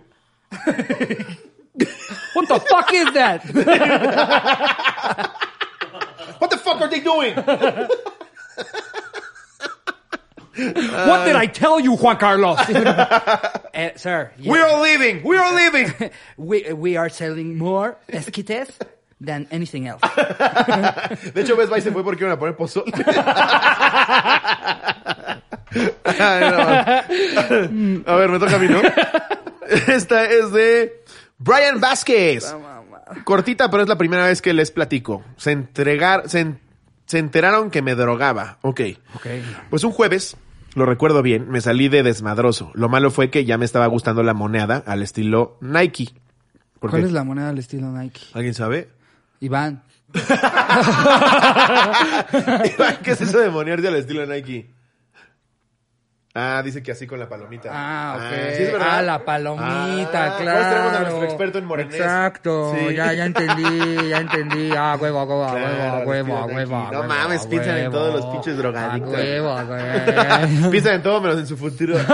What 2.34 2.48
the 2.48 2.60
fuck 2.60 2.92
is 2.92 3.12
that? 3.14 3.44
What 6.38 6.50
the 6.50 6.58
fuck 6.58 6.80
are 6.80 6.88
they 6.88 7.00
doing? 7.00 7.34
What 10.58 11.24
did 11.24 11.36
I 11.36 11.46
tell 11.46 11.78
you, 11.80 11.96
Juan 11.96 12.16
Carlos? 12.16 12.58
Eh, 13.78 13.92
sir. 13.94 14.32
We 14.44 14.58
are 14.58 14.80
leaving. 14.80 15.22
We 15.22 15.36
are 15.36 15.54
leaving. 15.54 16.10
we, 16.36 16.72
we 16.72 16.96
are 16.96 17.08
selling 17.08 17.56
more 17.56 17.96
esquites 18.08 18.72
than 19.24 19.46
anything 19.50 19.86
else. 19.86 20.00
De 21.34 21.40
hecho, 21.42 21.56
Best 21.56 21.70
Buy 21.70 21.80
se 21.80 21.90
fue 21.92 22.04
porque 22.04 22.24
iban 22.24 22.32
a 22.36 22.38
poner 22.38 22.54
pozole. 22.56 22.92
Ay, 26.18 26.50
no. 26.50 26.58
A 28.12 28.16
ver, 28.16 28.28
me 28.30 28.38
toca 28.38 28.56
a 28.56 28.58
mí, 28.58 28.68
¿no? 28.68 28.80
Esta 29.88 30.24
es 30.24 30.52
de 30.52 31.02
Brian 31.38 31.80
Vázquez. 31.80 32.54
Cortita, 33.24 33.70
pero 33.70 33.82
es 33.82 33.88
la 33.88 33.96
primera 33.98 34.26
vez 34.26 34.42
que 34.42 34.52
les 34.52 34.70
platico. 34.70 35.22
Se 35.36 35.52
entregar, 35.52 36.28
se, 36.28 36.40
en- 36.40 36.60
se 37.06 37.18
enteraron 37.18 37.70
que 37.70 37.82
me 37.82 37.94
drogaba. 37.94 38.58
Ok. 38.62 38.80
Ok. 39.14 39.26
Pues 39.70 39.84
un 39.84 39.92
jueves, 39.92 40.36
lo 40.74 40.84
recuerdo 40.86 41.22
bien, 41.22 41.48
me 41.50 41.60
salí 41.60 41.88
de 41.88 42.02
desmadroso. 42.02 42.70
Lo 42.74 42.88
malo 42.88 43.10
fue 43.10 43.30
que 43.30 43.44
ya 43.44 43.56
me 43.58 43.64
estaba 43.64 43.86
gustando 43.86 44.22
la 44.22 44.34
moneda 44.34 44.82
al 44.86 45.02
estilo 45.02 45.56
Nike. 45.60 46.10
¿Por 46.80 46.90
¿Cuál 46.90 47.04
es 47.04 47.12
la 47.12 47.24
moneda 47.24 47.48
al 47.48 47.58
estilo 47.58 47.90
Nike? 47.90 48.20
¿Alguien 48.34 48.54
sabe? 48.54 48.88
Iván. 49.40 49.82
¿Qué 53.02 53.10
es 53.12 53.20
eso 53.20 53.38
de 53.38 53.50
monearse 53.50 53.88
al 53.88 53.96
estilo 53.96 54.24
Nike? 54.26 54.77
Ah, 56.38 56.62
dice 56.62 56.82
que 56.82 56.92
así 56.92 57.06
con 57.06 57.18
la 57.18 57.28
palomita. 57.28 57.70
Ah, 57.72 58.14
ok. 58.16 58.54
¿sí 58.56 58.62
es 58.62 58.72
verdad? 58.72 58.88
Ah, 58.90 59.02
la 59.02 59.24
palomita, 59.24 59.66
Ah, 60.26 60.36
claro. 60.40 60.58
pues 60.58 60.68
tenemos 60.70 60.92
a 60.92 61.00
nuestro 61.00 61.24
experto 61.24 61.58
en 61.58 61.64
morenés. 61.64 61.94
Exacto, 61.96 62.74
Sí. 62.78 62.94
ya, 62.94 63.12
ya 63.12 63.24
entendí, 63.24 64.08
ya 64.08 64.18
entendí. 64.20 64.70
Ah, 64.76 64.96
huevo, 65.00 65.24
huevo, 65.24 65.46
Claro, 65.50 66.06
huevo, 66.08 66.44
huevo, 66.44 66.46
huevo. 66.54 66.88
No 66.92 67.02
mames, 67.04 67.44
a 67.44 67.48
piensan 67.48 67.78
en 67.78 67.90
todos 67.90 68.14
los 68.14 68.26
pinches 68.26 68.56
drogadictos. 68.56 69.14
A 69.14 69.16
huevo, 69.16 69.54
huevo. 69.68 70.70
Piensan 70.70 70.94
en 70.94 71.02
todo 71.02 71.20
menos 71.20 71.38
en 71.38 71.46
su 71.46 71.56
futuro. 71.56 71.96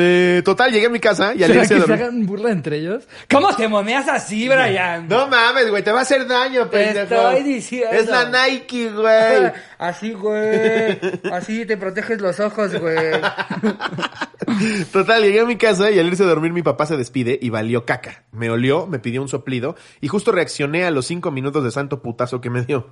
Eh, 0.00 0.42
total, 0.44 0.70
llegué 0.72 0.86
a 0.86 0.90
mi 0.90 1.00
casa 1.00 1.32
y 1.34 1.42
al 1.42 1.50
¿Será 1.50 1.62
que 1.62 1.68
se 1.86 1.92
hagan 1.92 2.26
burla 2.26 2.50
entre 2.50 2.76
ellos? 2.78 3.04
¿Cómo 3.30 3.54
te 3.54 3.66
moneas 3.68 4.08
así, 4.08 4.48
Brian? 4.48 5.08
No 5.08 5.26
mames, 5.28 5.70
güey, 5.70 5.82
te 5.82 5.90
va 5.92 6.00
a 6.00 6.02
hacer 6.02 6.26
daño, 6.26 6.66
Te 6.68 6.78
pendejo. 6.94 7.14
estoy 7.30 7.42
diciendo. 7.42 7.90
Es 7.96 8.06
la 8.08 8.24
Nike, 8.46 8.90
güey. 8.90 9.52
Así, 9.78 10.12
güey. 10.12 10.98
Así 11.32 11.66
te 11.66 11.76
proteges 11.78 12.20
los 12.20 12.38
ojos, 12.40 12.78
güey. 12.78 12.96
Total, 14.92 15.22
llegué 15.22 15.40
a 15.40 15.44
mi 15.44 15.56
casa 15.56 15.90
y 15.90 15.98
al 15.98 16.06
irse 16.06 16.22
a 16.22 16.26
dormir 16.26 16.52
mi 16.52 16.62
papá 16.62 16.86
se 16.86 16.96
despide 16.96 17.38
y 17.40 17.50
valió 17.50 17.84
caca. 17.84 18.24
Me 18.32 18.50
olió, 18.50 18.86
me 18.86 18.98
pidió 18.98 19.22
un 19.22 19.28
soplido 19.28 19.76
y 20.00 20.08
justo 20.08 20.32
reaccioné 20.32 20.84
a 20.84 20.90
los 20.90 21.06
cinco 21.06 21.30
minutos 21.30 21.64
de 21.64 21.70
santo 21.70 22.02
putazo 22.02 22.40
que 22.40 22.50
me 22.50 22.62
dio. 22.62 22.88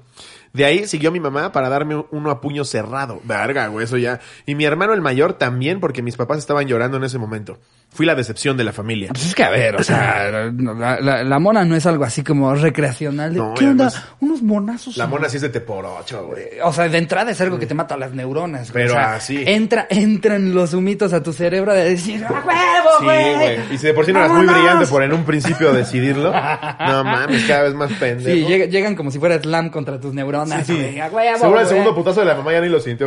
De 0.53 0.65
ahí 0.65 0.87
siguió 0.87 1.11
mi 1.13 1.21
mamá 1.21 1.53
para 1.53 1.69
darme 1.69 2.05
uno 2.11 2.31
a 2.31 2.41
puño 2.41 2.65
cerrado. 2.65 3.21
Verga, 3.25 3.69
güey, 3.69 3.85
eso 3.85 3.97
ya. 3.97 4.21
Y 4.45 4.55
mi 4.55 4.65
hermano 4.65 4.93
el 4.93 5.01
mayor 5.01 5.35
también 5.35 5.81
porque 5.81 6.03
mis 6.03 6.17
papás 6.17 6.39
estaban 6.39 6.67
llorando 6.67 6.97
en 6.97 7.05
ese 7.05 7.19
momento. 7.19 7.59
Fui 7.97 8.07
la 8.07 8.15
decepción 8.15 8.57
de 8.57 8.65
la 8.65 8.73
familia. 8.73 9.09
Pues 9.13 9.27
es 9.27 9.35
que 9.35 9.43
a 9.43 9.51
ver, 9.51 9.77
o 9.77 9.83
sea, 9.83 10.31
la, 10.53 11.01
la- 11.01 11.25
la 11.25 11.39
mona 11.39 11.65
no 11.65 11.75
es 11.77 11.87
algo 11.87 12.05
así 12.05 12.23
como 12.23 12.55
recreacional. 12.55 13.33
de, 13.33 13.39
No, 13.41 13.55
¿Qué 13.55 13.65
onda? 13.67 13.87
además- 13.87 14.05
Unos 14.21 14.43
monazos. 14.43 14.97
La 14.97 15.07
mona 15.07 15.29
sí 15.29 15.37
es 15.37 15.43
de 15.43 15.49
te 15.49 15.61
por 15.61 15.85
ocho, 15.87 16.27
güey. 16.27 16.45
O 16.63 16.73
sea, 16.73 16.89
de 16.89 16.99
entrada 16.99 17.31
es 17.31 17.41
algo 17.41 17.59
que 17.59 17.67
te 17.67 17.75
mata 17.75 17.97
las 17.97 18.13
neuronas. 18.13 18.71
Pero 18.73 18.91
o 18.93 18.97
sea, 18.97 19.15
así. 19.15 19.43
Entra, 19.47 19.87
entran 19.91 20.55
los 20.55 20.75
humitos 20.75 21.13
a 21.13 21.23
tu 21.23 21.33
cerebro 21.33 21.73
de 21.73 21.85
decir, 21.91 22.25
¡a 22.25 22.31
huevo, 22.33 22.91
Sí, 22.99 23.05
güey! 23.05 23.59
Y 23.73 23.79
si 23.79 23.87
de 23.87 23.95
por 23.95 24.05
sí 24.07 24.13
no 24.13 24.19
eras 24.21 24.33
muy 24.33 24.47
brillante 24.47 24.87
por 24.87 25.03
en 25.03 25.13
un 25.13 25.25
principio 25.25 25.73
decidirlo, 25.73 26.33
no 26.81 27.05
mames, 27.05 27.45
cada 27.45 27.63
vez 27.65 27.75
más 27.75 27.93
pendejo. 27.95 28.31
Sí, 28.31 28.45
llega- 28.47 28.67
llegan 28.67 28.95
como 28.95 29.11
si 29.11 29.19
fuera 29.19 29.39
slam 29.41 29.71
contra 29.71 29.99
tus 30.01 30.13
neuronas. 30.15 30.67
Sí. 30.67 30.75
güey, 30.75 31.01
¡A 31.01 31.09
huevo, 31.09 31.39
Seguro 31.39 31.61
el 31.61 31.67
segundo 31.67 31.95
putazo 31.95 32.21
de 32.21 32.27
la 32.27 32.35
mamá 32.35 32.53
ya 32.53 32.61
ni 32.61 32.69
lo 32.69 32.81
sintió. 32.81 33.07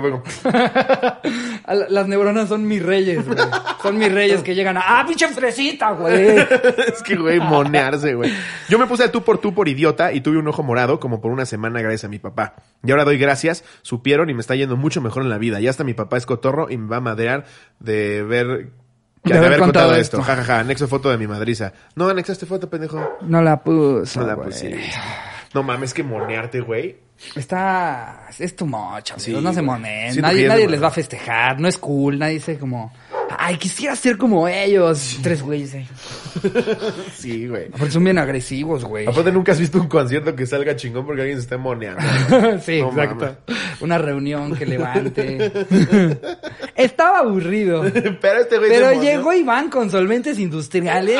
A 1.66 1.74
la- 1.76 1.86
Las 1.90 2.08
neuronas 2.08 2.50
son 2.50 2.68
mis 2.68 2.82
reyes, 2.84 3.26
güey. 3.26 3.38
Son 3.82 3.98
mis 3.98 4.12
reyes 4.12 4.42
que 4.42 4.56
llegan 4.56 4.78
¡ah, 4.82 5.04
pinche 5.08 5.28
fresita, 5.30 5.92
güey! 5.92 6.38
es 6.88 7.04
que, 7.04 7.16
güey, 7.16 7.40
monearse, 7.40 8.16
güey. 8.16 8.32
Yo 8.68 8.80
me 8.80 8.86
puse 8.88 9.04
a 9.04 9.12
tú 9.12 9.24
por 9.24 9.40
tú 9.40 9.54
por 9.54 9.68
idiota 9.68 10.12
y 10.12 10.22
tuve 10.22 10.38
un 10.38 10.48
ojo 10.48 10.64
morado 10.64 11.00
como 11.00 11.22
por 11.22 11.32
una 11.32 11.46
semana 11.46 11.82
gracias 11.82 12.06
a 12.06 12.08
mi 12.08 12.20
papá. 12.20 12.56
Y 12.84 12.92
ahora 12.92 13.06
doy 13.06 13.18
gracias, 13.18 13.64
supieron 13.82 14.30
y 14.30 14.34
me 14.34 14.42
está 14.42 14.56
yendo 14.56 14.78
mucho 14.78 15.02
mejor 15.02 15.24
en 15.24 15.30
la 15.30 15.38
vida. 15.38 15.60
Y 15.60 15.68
hasta 15.68 15.84
mi 15.84 15.94
papá 15.94 16.18
es 16.18 16.26
cotorro 16.26 16.70
y 16.70 16.78
me 16.78 16.88
va 16.88 16.98
a 16.98 17.02
madrear 17.02 17.46
de 17.80 18.24
ver... 18.24 18.48
De 19.22 19.34
De, 19.34 19.38
haber 19.38 19.48
haber 19.48 19.60
contado 19.60 19.88
contado, 19.88 20.02
esto. 20.02 20.20
esto. 20.20 20.32
Ja, 20.32 20.38
ja, 20.38 20.44
ja. 20.44 20.60
Anexo 20.60 20.88
foto 20.88 21.10
de 21.10 21.18
mi 21.18 21.28
madriza. 21.28 21.74
No, 21.96 22.08
anexaste 22.08 22.46
foto, 22.46 22.70
pendejo. 22.70 23.18
No 23.22 23.42
la 23.42 23.62
puso, 23.62 24.22
No 24.22 24.28
la 24.28 24.38
pusiste. 24.38 24.80
No 25.54 25.64
mames, 25.64 25.94
que 25.94 26.04
monearte, 26.04 26.62
güey. 26.62 26.98
Está... 27.36 28.28
Es 28.38 28.56
much, 28.62 29.12
amigos. 29.12 29.24
Sí, 29.24 29.36
no 29.42 29.52
se 29.52 29.62
monen. 29.62 30.16
Que 30.16 30.22
Nadie, 30.22 30.44
ya 30.44 30.50
nadie 30.50 30.68
les 30.68 30.82
va 30.82 30.88
a 30.88 30.92
festejar. 30.92 31.60
No 31.60 31.68
es 31.68 31.78
cool. 31.78 32.18
Nadie 32.20 32.36
dice 32.36 32.58
como... 32.58 32.94
Ay, 33.38 33.58
quisiera 33.58 33.96
ser 33.96 34.18
como 34.18 34.48
ellos. 34.48 35.20
Tres 35.22 35.42
güeyes 35.42 35.74
ahí. 35.76 35.88
Sí, 37.16 37.48
güey. 37.48 37.70
Porque 37.70 37.92
son 37.92 38.04
bien 38.04 38.18
agresivos, 38.18 38.86
güey. 38.86 39.08
Aparte 39.08 39.32
nunca 39.32 39.52
has 39.52 39.60
visto 39.60 39.80
un 39.80 39.88
concierto 39.88 40.36
que 40.36 40.46
salga 40.46 40.76
chingón 40.76 41.06
porque 41.06 41.22
alguien 41.22 41.38
se 41.38 41.44
esté 41.44 41.58
moneando. 41.58 42.02
sí, 42.66 42.82
No 42.82 42.90
exacto. 42.90 43.36
Una 43.82 43.98
reunión 43.98 44.56
que 44.56 44.66
levante. 44.66 45.52
Estaba 46.76 47.20
aburrido. 47.20 47.84
Pero 48.22 48.40
este 48.40 48.58
güey 48.58 48.70
Pero 48.70 49.02
llegó 49.02 49.34
Iván 49.34 49.70
con 49.70 49.90
solventes 49.92 50.40
industriales 50.40 51.20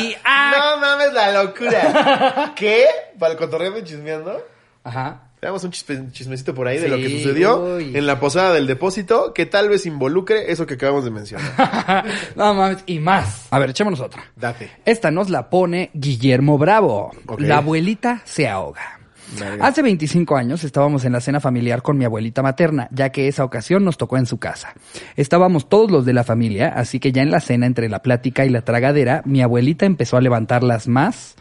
y 0.00 0.14
¡ah! 0.24 0.52
No 0.76 0.80
mames 0.80 1.12
la 1.12 1.42
locura. 1.42 2.52
¿Qué? 2.54 2.84
¿Para 3.18 3.32
el 3.32 3.38
cotorreo 3.38 3.72
de 3.72 3.84
chismeando? 3.84 4.44
Ajá. 4.82 5.23
Le 5.44 5.48
damos 5.48 5.62
un 5.62 5.72
chismecito 5.72 6.54
por 6.54 6.66
ahí 6.66 6.78
de 6.78 6.88
lo 6.88 6.96
que 6.96 7.10
sucedió 7.10 7.76
uy. 7.76 7.94
en 7.94 8.06
la 8.06 8.18
posada 8.18 8.54
del 8.54 8.66
depósito 8.66 9.34
que 9.34 9.44
tal 9.44 9.68
vez 9.68 9.84
involucre 9.84 10.50
eso 10.50 10.64
que 10.64 10.72
acabamos 10.72 11.04
de 11.04 11.10
mencionar. 11.10 12.02
no 12.34 12.54
mames, 12.54 12.78
y 12.86 12.98
más. 12.98 13.48
A 13.50 13.58
ver, 13.58 13.68
echémonos 13.68 14.00
otra. 14.00 14.24
Date. 14.36 14.70
Esta 14.86 15.10
nos 15.10 15.28
la 15.28 15.50
pone 15.50 15.90
Guillermo 15.92 16.56
Bravo. 16.56 17.10
La 17.36 17.58
abuelita 17.58 18.22
se 18.24 18.48
ahoga. 18.48 19.00
Verga. 19.38 19.66
Hace 19.66 19.82
25 19.82 20.34
años 20.34 20.64
estábamos 20.64 21.04
en 21.04 21.12
la 21.12 21.20
cena 21.20 21.40
familiar 21.40 21.82
con 21.82 21.98
mi 21.98 22.06
abuelita 22.06 22.42
materna, 22.42 22.88
ya 22.90 23.10
que 23.10 23.28
esa 23.28 23.44
ocasión 23.44 23.84
nos 23.84 23.98
tocó 23.98 24.16
en 24.16 24.24
su 24.24 24.38
casa. 24.38 24.72
Estábamos 25.14 25.68
todos 25.68 25.90
los 25.90 26.06
de 26.06 26.14
la 26.14 26.24
familia, 26.24 26.68
así 26.68 27.00
que 27.00 27.12
ya 27.12 27.20
en 27.20 27.30
la 27.30 27.40
cena, 27.40 27.66
entre 27.66 27.90
la 27.90 28.00
plática 28.00 28.46
y 28.46 28.48
la 28.48 28.62
tragadera, 28.62 29.20
mi 29.26 29.42
abuelita 29.42 29.84
empezó 29.84 30.16
a 30.16 30.22
levantar 30.22 30.62
las 30.62 30.88
más. 30.88 31.34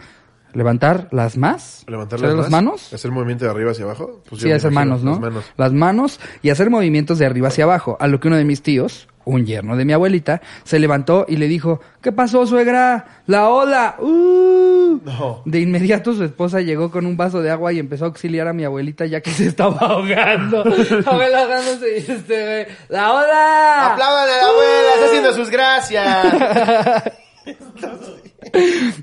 ¿Levantar 0.53 1.07
las 1.11 1.37
más? 1.37 1.83
Levantar 1.87 2.19
¿Serán 2.19 2.37
las 2.37 2.45
las 2.45 2.51
manos? 2.51 2.93
Hacer 2.93 3.11
movimiento 3.11 3.45
de 3.45 3.51
arriba 3.51 3.71
hacia 3.71 3.85
abajo. 3.85 4.21
Pues 4.29 4.41
Sí, 4.41 4.51
hacer 4.51 4.71
manos, 4.71 5.03
¿no? 5.03 5.11
Las 5.11 5.21
manos. 5.21 5.45
Las 5.57 5.73
manos 5.73 6.19
y 6.41 6.49
hacer 6.49 6.69
movimientos 6.69 7.17
de 7.17 7.25
arriba 7.25 7.47
hacia 7.47 7.63
abajo. 7.63 7.97
A 7.99 8.07
lo 8.07 8.19
que 8.19 8.27
uno 8.27 8.37
de 8.37 8.45
mis 8.45 8.61
tíos, 8.61 9.07
un 9.25 9.45
yerno 9.45 9.75
de 9.75 9.85
mi 9.85 9.93
abuelita, 9.93 10.41
se 10.63 10.79
levantó 10.79 11.25
y 11.27 11.37
le 11.37 11.47
dijo, 11.47 11.79
¿qué 12.01 12.11
pasó, 12.11 12.45
suegra? 12.45 13.21
La 13.25 13.49
ola. 13.49 13.95
¡Uh! 13.99 14.99
No. 15.03 15.41
De 15.45 15.59
inmediato 15.59 16.13
su 16.13 16.23
esposa 16.23 16.61
llegó 16.61 16.91
con 16.91 17.05
un 17.07 17.17
vaso 17.17 17.41
de 17.41 17.49
agua 17.49 17.73
y 17.73 17.79
empezó 17.79 18.05
a 18.05 18.07
auxiliar 18.09 18.47
a 18.47 18.53
mi 18.53 18.63
abuelita 18.63 19.05
ya 19.07 19.21
que 19.21 19.31
se 19.31 19.47
estaba 19.47 19.77
ahogando. 19.79 20.63
abuela 21.05 21.41
ahogándose 21.41 21.97
y 21.97 22.11
este, 22.11 22.45
güey, 22.45 22.77
¡la 22.89 23.13
ola! 23.13 23.93
Aplaudan 23.93 24.29
a 24.29 24.37
la 24.37 24.49
abuela, 24.49 24.93
está 24.95 25.05
haciendo 25.07 25.33
sus 25.33 25.49
gracias. 25.49 27.13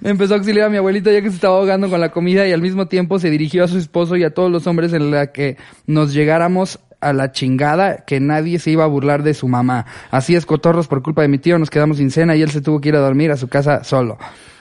Empezó 0.03 0.35
a 0.35 0.37
auxiliar 0.39 0.67
a 0.67 0.71
mi 0.71 0.77
abuelita 0.77 1.13
ya 1.13 1.21
que 1.21 1.29
se 1.29 1.37
estaba 1.37 1.57
ahogando 1.57 1.91
con 1.91 2.01
la 2.01 2.11
comida 2.11 2.47
y 2.47 2.53
al 2.53 2.63
mismo 2.63 2.87
tiempo 2.87 3.19
se 3.19 3.31
dirigió 3.31 3.65
a 3.65 3.69
su 3.69 3.79
esposo 3.79 4.17
y 4.17 4.25
a 4.25 4.33
todos 4.33 4.51
los 4.51 4.67
hombres 4.67 4.93
en 4.93 5.11
la 5.11 5.33
que 5.33 5.57
nos 5.87 6.13
llegáramos 6.15 6.81
a 7.01 7.13
la 7.13 7.33
chingada 7.33 8.05
que 8.05 8.21
nadie 8.21 8.59
se 8.59 8.71
iba 8.71 8.85
a 8.85 8.87
burlar 8.87 9.23
de 9.23 9.35
su 9.35 9.49
mamá. 9.49 9.87
Así 10.11 10.37
es, 10.37 10.47
cotorros, 10.47 10.87
por 10.89 11.03
culpa 11.03 11.23
de 11.23 11.29
mi 11.29 11.39
tío 11.39 11.59
nos 11.59 11.71
quedamos 11.71 11.99
sin 11.99 12.11
cena 12.11 12.37
y 12.37 12.43
él 12.43 12.51
se 12.51 12.61
tuvo 12.61 12.81
que 12.81 12.91
ir 12.91 12.97
a 12.97 13.01
dormir 13.01 13.31
a 13.31 13.37
su 13.37 13.49
casa 13.49 13.85
solo. 13.85 14.19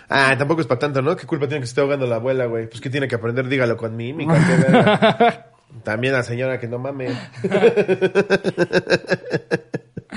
Ah, 0.10 0.36
tampoco 0.38 0.62
es 0.62 0.68
para 0.68 0.80
tanto, 0.80 1.02
¿no? 1.02 1.16
¿Qué 1.16 1.28
culpa 1.28 1.48
tiene 1.48 1.62
que 1.62 1.68
se 1.68 1.72
esté 1.72 1.82
ahogando 1.82 2.08
la 2.08 2.16
abuela, 2.16 2.46
güey? 2.46 2.68
Pues 2.68 2.82
que 2.82 2.90
tiene 2.90 3.08
que 3.08 3.16
aprender, 3.16 3.48
dígalo 3.48 3.78
con 3.78 3.98
qué 3.98 4.14
verga. 4.14 5.46
También 5.84 6.14
la 6.14 6.24
señora 6.24 6.60
que 6.60 6.68
no 6.68 6.80
mame. 6.80 7.10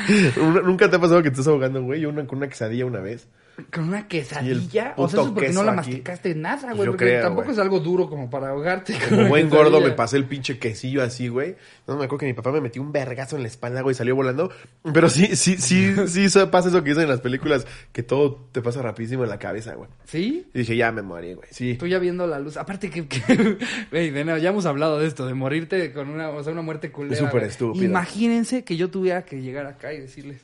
¿Nunca 0.65 0.89
te 0.89 0.97
ha 0.97 0.99
pasado 0.99 1.23
que 1.23 1.31
te 1.31 1.35
estás 1.35 1.49
ahogando, 1.49 1.83
güey? 1.83 2.01
Yo 2.01 2.09
una, 2.09 2.27
con 2.27 2.39
una 2.39 2.49
quesadilla 2.49 2.87
una 2.87 3.01
vez. 3.01 3.29
¿Con 3.73 3.85
una 3.89 4.01
Y 4.01 4.05
quesadilla? 4.05 4.95
O 4.97 5.09
sea, 5.09 5.21
eso 5.21 5.29
es 5.29 5.35
porque 5.35 5.51
no 5.51 5.63
la 5.63 5.73
aquí. 5.73 5.77
masticaste 5.91 6.35
nada, 6.35 6.61
Pues 6.63 6.75
güey. 6.77 6.87
yo 6.87 6.93
Porque 6.93 7.05
creo, 7.05 7.23
tampoco 7.23 7.43
güey. 7.45 7.53
es 7.55 7.59
algo 7.59 7.81
duro 7.81 8.09
como 8.09 8.31
para 8.31 8.49
ahogarte. 8.49 8.95
Como 9.09 9.29
buen 9.29 9.51
gordo 9.51 9.81
me 9.81 9.91
pasé 9.91 10.17
el 10.17 10.25
pinche 10.25 10.59
quesillo 10.59 11.03
así, 11.03 11.29
güey. 11.29 11.57
No 11.87 11.97
me 11.97 12.05
acuerdo 12.05 12.19
que 12.21 12.27
mi 12.27 12.33
papá 12.33 12.51
me 12.51 12.61
metió 12.63 12.81
un 12.81 12.93
vergazo 12.93 13.37
en 13.37 13.43
la 13.43 13.49
espalda, 13.49 13.83
güey, 13.83 13.95
salió 13.95 14.17
volando. 14.17 14.51
Pero 14.95 15.09
sí, 15.11 15.37
sí, 15.37 15.57
sí, 15.59 15.95
sí 16.09 16.27
pasa 16.51 16.69
eso 16.71 16.83
que 16.83 16.91
dicen 16.91 17.05
en 17.05 17.11
las 17.11 17.21
películas, 17.21 17.67
que 17.93 18.03
todo 18.03 18.49
te 18.53 18.63
pasa 18.63 18.81
rapidísimo 18.81 19.23
en 19.25 19.29
la 19.31 19.39
cabeza, 19.39 19.75
güey. 19.75 19.91
¿Sí? 20.05 20.47
Y 20.55 20.59
dije, 20.61 20.77
ya 20.77 20.91
me 20.91 21.03
morí, 21.03 21.35
güey. 21.35 21.49
Sí. 21.51 21.75
Tú 21.75 21.87
ya 21.87 21.99
viendo 21.99 22.27
la 22.27 22.39
luz. 22.39 22.57
Aparte 22.57 22.89
que, 22.91 23.07
que- 23.07 23.59
güey, 23.91 24.11
de 24.11 24.25
nuevo, 24.25 24.39
ya 24.39 24.49
hemos 24.51 24.65
hablado 24.65 24.99
de 24.99 25.07
esto, 25.07 25.27
de 25.27 25.35
morirte 25.35 25.93
con 25.93 26.09
una, 26.09 26.31
o 26.31 26.43
sea, 26.43 26.53
una 26.55 26.63
muerte 26.63 26.91
culera. 26.91 27.15
Es 27.15 27.21
súper 27.21 27.43
estúpido. 27.45 27.85
Imagínense 27.85 28.65
que 28.65 28.77
yo 28.77 28.89
tuviera 28.91 29.23
que 29.27 29.43
llegar 29.43 29.67
acá 29.67 29.93
y 29.93 30.01
decirles, 30.01 30.41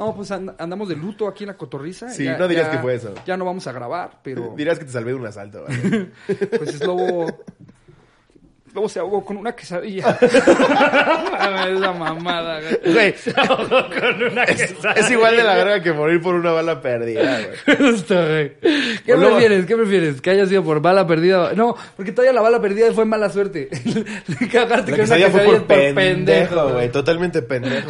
no, 0.00 0.14
pues 0.16 0.30
and- 0.30 0.54
andamos 0.58 0.88
de 0.88 0.96
luto 0.96 1.28
aquí 1.28 1.44
en 1.44 1.48
la 1.48 1.56
cotorriza. 1.56 2.08
Sí, 2.08 2.26
no 2.38 2.48
dirías 2.48 2.68
que 2.68 2.78
fue 2.78 2.94
eso. 2.94 3.14
Ya 3.26 3.36
no 3.36 3.44
vamos 3.44 3.66
a 3.66 3.72
grabar, 3.72 4.10
pero 4.22 4.54
Dirás 4.56 4.78
que 4.78 4.86
te 4.86 4.92
salvé 4.92 5.10
de 5.10 5.16
un 5.18 5.26
asalto, 5.26 5.64
güey. 5.66 6.06
pues 6.58 6.74
es 6.74 6.80
lobo. 6.84 7.26
Lobo 8.72 8.88
se 8.88 9.00
ahogó 9.00 9.24
con 9.24 9.36
una 9.36 9.50
quesadilla. 9.52 10.06
Mames, 11.40 11.76
Esa 11.78 11.92
mamada, 11.92 12.60
güey. 12.60 12.92
Güey, 12.94 13.12
Se 13.14 13.32
ahogó 13.36 13.66
con 13.88 14.22
una 14.30 14.46
quesadilla. 14.46 14.92
es 14.92 15.10
igual 15.10 15.36
de 15.36 15.42
la 15.42 15.56
verga 15.56 15.82
que 15.82 15.92
morir 15.92 16.20
por 16.22 16.36
una 16.36 16.52
bala 16.52 16.80
perdida, 16.80 17.40
güey. 17.66 17.76
Justo, 17.78 18.14
güey. 18.14 18.52
¿Qué 18.60 19.16
luego- 19.16 19.30
prefieres? 19.38 19.66
¿Qué 19.66 19.76
prefieres? 19.76 20.20
¿Que 20.20 20.30
haya 20.30 20.46
sido 20.46 20.62
por 20.62 20.80
bala 20.80 21.04
perdida? 21.04 21.52
No, 21.54 21.74
porque 21.96 22.12
todavía 22.12 22.32
la 22.32 22.42
bala 22.42 22.60
perdida 22.60 22.92
fue 22.92 23.04
mala 23.04 23.28
suerte. 23.30 23.68
Cagarte 24.52 24.92
La 24.92 24.96
con 24.98 25.06
una 25.06 25.16
quesadilla 25.16 25.30
fue 25.30 25.44
por 25.46 25.54
es 25.76 25.92
pendejo, 25.94 26.68
güey. 26.72 26.92
Totalmente 26.92 27.42
pendejo. 27.42 27.88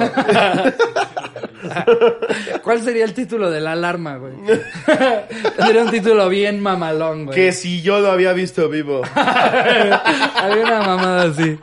¿Cuál 2.63 2.83
sería 2.83 3.05
el 3.05 3.15
título 3.15 3.51
de 3.51 3.61
la 3.61 3.73
alarma, 3.73 4.17
güey? 4.17 4.35
Tendría 5.57 5.83
un 5.83 5.91
título 5.91 6.29
bien 6.29 6.61
mamalón, 6.61 7.27
güey. 7.27 7.37
que 7.37 7.53
si 7.53 7.83
yo 7.83 8.01
lo 8.01 8.11
había 8.11 8.33
visto 8.33 8.69
vivo. 8.69 9.03
Había 9.15 10.65
una 10.65 10.81
mamada 10.83 11.23
así. 11.25 11.59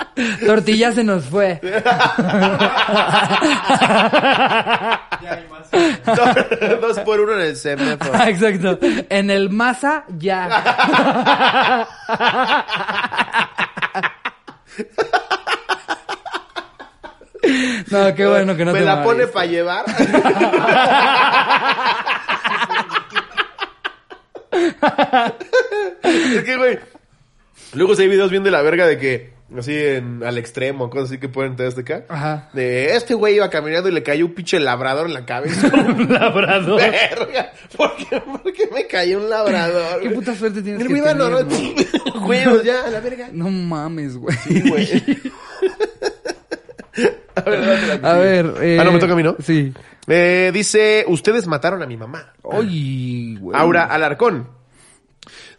Tortilla 0.46 0.92
se 0.92 1.04
nos 1.04 1.26
fue. 1.26 1.60
Ya 1.64 1.82
hay 5.22 5.46
más. 5.50 5.68
Dos 6.82 7.00
por 7.00 7.20
uno 7.20 7.34
en 7.34 7.42
el 7.42 7.56
semáforo. 7.56 8.12
Ah, 8.14 8.30
Exacto. 8.30 8.78
En 9.10 9.30
el 9.32 9.50
masa, 9.50 10.04
ya. 10.18 11.86
No, 17.92 18.16
qué 18.16 18.26
bueno 18.28 18.56
que 18.58 18.66
no 18.66 18.74
Me 18.74 18.80
te 18.80 18.86
la 18.86 19.04
pone 19.04 19.28
para 19.28 19.46
llevar. 19.46 19.86
es 26.04 26.44
que, 26.44 26.58
güey. 26.58 26.80
Luego 27.74 27.96
si 27.96 28.04
hay 28.04 28.08
videos 28.08 28.32
bien 28.32 28.44
de 28.44 28.52
la 28.52 28.62
verga 28.62 28.88
de 28.88 28.98
que, 28.98 29.34
así 29.58 29.76
en, 29.76 30.24
al 30.24 30.38
extremo, 30.38 30.90
cosas 30.90 31.10
así 31.10 31.20
que 31.20 31.28
ponen 31.30 31.56
todo 31.56 31.68
este 31.68 31.82
acá. 31.82 32.06
Ajá. 32.10 32.50
De 32.54 32.96
este 32.96 33.14
güey 33.14 33.36
iba 33.36 33.50
caminando 33.50 33.90
y 33.90 33.92
le 33.92 34.04
cayó 34.04 34.26
un 34.26 34.34
pinche 34.34 34.60
labrador 34.60 35.08
en 35.08 35.14
la 35.14 35.26
cabeza. 35.26 35.68
Un 35.74 36.12
labrador. 36.12 36.80
verga. 36.80 37.52
¿Por 37.76 37.96
qué, 37.98 38.22
por 38.22 38.54
qué 38.54 38.70
me 38.74 38.88
cayó 38.88 39.18
un 39.20 39.30
labrador? 39.30 40.00
Qué 40.00 40.06
güey? 40.08 40.16
puta 40.16 40.36
suerte 40.36 40.62
tienes 40.62 40.82
El 40.82 40.88
que 40.88 40.94
güey 41.02 41.04
tener, 41.04 41.18
normal. 41.18 41.48
¿no? 42.16 42.22
Güeyos, 42.22 42.64
ya, 42.64 42.86
a 42.86 42.90
la 42.90 43.00
verga. 43.02 43.30
No 43.32 43.50
mames, 43.50 44.18
güey. 44.18 44.36
Sí, 44.38 44.62
güey. 44.70 45.04
A 47.46 47.50
ver, 47.50 48.06
A 48.06 48.14
ver. 48.14 48.54
Eh, 48.62 48.78
Ah, 48.80 48.84
no, 48.84 48.92
me 48.92 49.00
toca 49.00 49.14
a 49.14 49.16
mí, 49.16 49.24
¿no? 49.24 49.36
Sí. 49.40 49.74
Eh, 50.08 50.52
dice, 50.54 51.06
ustedes 51.08 51.48
mataron 51.48 51.82
a 51.84 51.86
mi 51.86 51.98
mamá. 51.98 52.34
Ay, 52.50 53.36
güey. 53.40 53.60
Aura 53.60 53.84
Alarcón. 53.84 54.48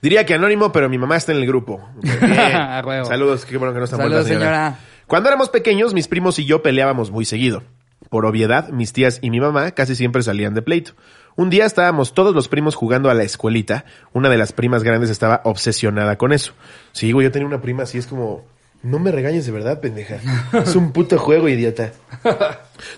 Diría 0.00 0.24
que 0.24 0.34
anónimo, 0.34 0.70
pero 0.72 0.88
mi 0.88 0.96
mamá 0.98 1.16
está 1.16 1.32
en 1.32 1.38
el 1.38 1.46
grupo. 1.46 1.88
Bien. 2.00 2.56
A 2.56 2.82
huevo. 2.84 3.06
Saludos, 3.06 3.44
qué 3.44 3.56
bueno 3.56 3.72
que 3.72 3.78
no 3.80 3.84
está 3.84 3.96
Saludos, 3.96 4.26
muerta, 4.26 4.38
señora. 4.44 4.78
Cuando 5.06 5.28
éramos 5.28 5.48
pequeños, 5.50 5.94
mis 5.94 6.08
primos 6.08 6.38
y 6.38 6.44
yo 6.44 6.62
peleábamos 6.62 7.10
muy 7.10 7.24
seguido. 7.24 7.62
Por 8.10 8.24
obviedad, 8.24 8.68
mis 8.70 8.92
tías 8.92 9.18
y 9.22 9.30
mi 9.30 9.40
mamá 9.40 9.72
casi 9.72 9.94
siempre 9.94 10.22
salían 10.22 10.54
de 10.54 10.62
pleito. 10.62 10.92
Un 11.36 11.50
día 11.50 11.66
estábamos 11.66 12.14
todos 12.14 12.34
los 12.34 12.48
primos 12.48 12.74
jugando 12.74 13.10
a 13.10 13.14
la 13.14 13.22
escuelita. 13.22 13.84
Una 14.12 14.28
de 14.28 14.38
las 14.38 14.52
primas 14.52 14.82
grandes 14.82 15.10
estaba 15.10 15.40
obsesionada 15.44 16.16
con 16.16 16.32
eso. 16.32 16.52
Sí, 16.92 17.12
güey, 17.12 17.26
yo 17.26 17.32
tenía 17.32 17.46
una 17.46 17.60
prima 17.60 17.82
así, 17.84 17.98
es 17.98 18.06
como, 18.06 18.44
no 18.82 18.98
me 18.98 19.10
regañes 19.10 19.44
de 19.46 19.52
verdad, 19.52 19.80
pendeja. 19.80 20.18
Es 20.52 20.76
un 20.76 20.92
puto 20.92 21.18
juego, 21.18 21.48
idiota. 21.48 21.92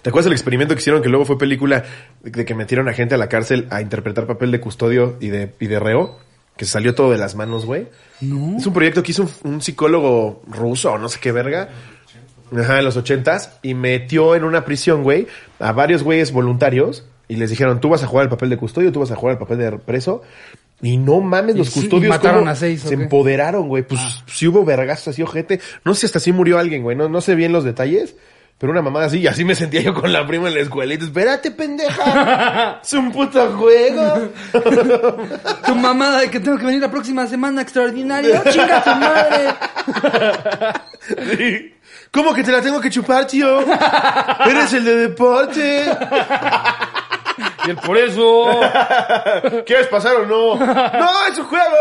¿Te 0.03 0.09
acuerdas 0.11 0.25
del 0.25 0.35
experimento 0.35 0.75
que 0.75 0.81
hicieron 0.81 1.03
que 1.03 1.09
luego 1.09 1.25
fue 1.25 1.39
película 1.39 1.85
de, 2.23 2.31
de 2.31 2.45
que 2.45 2.55
metieron 2.55 2.89
a 2.89 2.93
gente 2.93 3.15
a 3.15 3.19
la 3.19 3.29
cárcel 3.29 3.67
a 3.71 3.81
interpretar 3.81 4.27
papel 4.27 4.51
de 4.51 4.61
custodio 4.61 5.17
y 5.21 5.29
de, 5.29 5.53
y 5.59 5.67
de 5.67 5.81
reo? 5.81 6.19
Que 6.57 6.67
se 6.67 6.73
salió 6.73 6.95
todo 6.95 7.11
de 7.11 7.19
las 7.19 7.35
manos, 7.35 7.65
güey. 7.65 7.89
No. 8.21 8.59
Es 8.59 8.67
un 8.67 8.75
proyecto 8.75 9.03
que 9.03 9.13
hizo 9.13 9.23
un, 9.23 9.55
un 9.55 9.63
psicólogo 9.63 10.43
ruso 10.47 10.93
o 10.93 10.99
no 10.99 11.09
sé 11.09 11.19
qué 11.19 11.33
verga. 11.33 11.71
Ajá, 12.55 12.79
en 12.79 12.85
los 12.85 12.97
ochentas. 12.97 13.59
Y 13.63 13.75
metió 13.75 14.35
en 14.35 14.45
una 14.45 14.65
prisión, 14.65 15.03
güey, 15.03 15.27
a 15.59 15.73
varios 15.73 16.03
güeyes 16.03 16.33
voluntarios. 16.33 17.07
Y 17.29 17.37
les 17.37 17.49
dijeron, 17.49 17.81
tú 17.81 17.89
vas 17.89 18.03
a 18.03 18.07
jugar 18.07 18.25
el 18.25 18.29
papel 18.29 18.51
de 18.51 18.57
custodio, 18.57 18.91
tú 18.91 19.01
vas 19.01 19.13
a 19.13 19.17
jugar 19.17 19.35
el 19.35 19.39
papel 19.39 19.59
de 19.59 19.79
preso. 19.79 20.23
Y 20.83 20.97
no 20.97 21.21
mames, 21.21 21.57
los 21.57 21.69
sí, 21.69 21.81
custodios 21.81 22.09
mataron 22.09 22.41
cómo 22.41 22.51
a 22.51 22.57
seis, 22.57 22.85
¿o 22.85 22.89
se 22.89 22.95
empoderaron, 22.95 23.69
güey. 23.69 23.83
Pues 23.83 24.01
sí 24.27 24.47
hubo 24.47 24.65
vergazos 24.65 25.09
así, 25.09 25.23
ojete. 25.23 25.61
No 25.85 25.95
sé 25.95 26.01
si 26.01 26.07
hasta 26.07 26.19
así 26.19 26.33
murió 26.33 26.59
alguien, 26.59 26.83
güey. 26.83 26.97
No, 26.97 27.09
no 27.09 27.21
sé 27.21 27.35
bien 27.35 27.53
los 27.53 27.65
detalles. 27.65 28.15
Pero 28.61 28.73
una 28.73 28.83
mamada 28.83 29.07
así, 29.07 29.21
y 29.21 29.27
así 29.27 29.43
me 29.43 29.55
sentía 29.55 29.81
yo 29.81 29.95
con 29.95 30.13
la 30.13 30.27
prima 30.27 30.49
en 30.49 30.55
la 30.55 30.61
escuelita. 30.61 31.07
Espérate, 31.07 31.51
pendeja. 31.51 32.81
es 32.85 32.93
un 32.93 33.11
puto 33.11 33.57
juego. 33.57 34.29
Tu 35.67 35.75
mamada 35.75 36.21
de 36.21 36.31
que 36.31 36.41
tengo 36.41 36.59
que 36.59 36.67
venir 36.67 36.83
la 36.83 36.91
próxima 36.91 37.27
semana 37.27 37.63
extraordinario. 37.63 38.43
¡Chinga 38.51 38.85
tu 38.85 38.91
madre! 38.91 39.55
Sí. 41.39 41.75
¿Cómo 42.11 42.35
que 42.35 42.43
te 42.43 42.53
la 42.53 42.61
tengo 42.61 42.83
que 42.83 42.91
chupar, 42.91 43.27
tío? 43.27 43.61
Eres 44.45 44.75
el 44.75 44.85
de 44.85 44.97
deporte. 45.09 45.87
Por 47.77 47.97
eso. 47.97 48.47
¿Quieres 49.67 49.87
pasar 49.89 50.17
o 50.17 50.27
no? 50.27 50.57
¡No, 50.59 51.27
es 51.31 51.39
un 51.39 51.45
juego! 51.47 51.77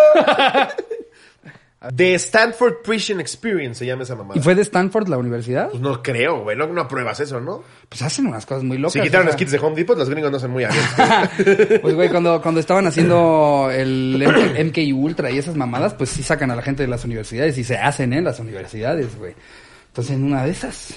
The 1.95 2.15
Stanford 2.15 2.81
Prison 2.83 3.21
Experience 3.21 3.79
se 3.79 3.85
llama 3.85 4.03
esa 4.03 4.13
mamada. 4.13 4.37
¿Y 4.37 4.43
fue 4.43 4.53
de 4.53 4.63
Stanford 4.63 5.07
la 5.07 5.17
universidad? 5.17 5.69
Pues 5.69 5.81
no 5.81 6.03
creo, 6.03 6.41
güey. 6.43 6.57
No, 6.57 6.67
no 6.67 6.81
apruebas 6.81 7.21
eso, 7.21 7.39
¿no? 7.39 7.63
Pues 7.87 8.01
hacen 8.01 8.27
unas 8.27 8.45
cosas 8.45 8.65
muy 8.65 8.77
locas. 8.77 8.93
Si 8.93 8.99
quitaron 8.99 9.27
o 9.27 9.29
los 9.29 9.37
kits 9.37 9.51
de 9.51 9.59
Home 9.59 9.77
Depot, 9.77 9.97
los 9.97 10.09
gringos 10.09 10.29
no 10.29 10.39
son 10.39 10.51
muy 10.51 10.65
abiertos. 10.65 11.79
Pues, 11.81 11.95
güey, 11.95 12.09
cuando, 12.09 12.41
cuando 12.41 12.59
estaban 12.59 12.85
haciendo 12.85 13.69
el 13.71 14.21
MK 14.21 14.93
Ultra 14.93 15.31
y 15.31 15.37
esas 15.37 15.55
mamadas, 15.55 15.93
pues 15.93 16.09
sí 16.09 16.21
sacan 16.21 16.51
a 16.51 16.55
la 16.55 16.61
gente 16.61 16.83
de 16.83 16.89
las 16.89 17.05
universidades 17.05 17.57
y 17.57 17.63
se 17.63 17.77
hacen 17.77 18.11
en 18.11 18.25
las 18.25 18.39
universidades, 18.39 19.17
güey. 19.17 19.33
Entonces, 19.87 20.15
en 20.15 20.25
una 20.25 20.43
de 20.43 20.51
esas. 20.51 20.95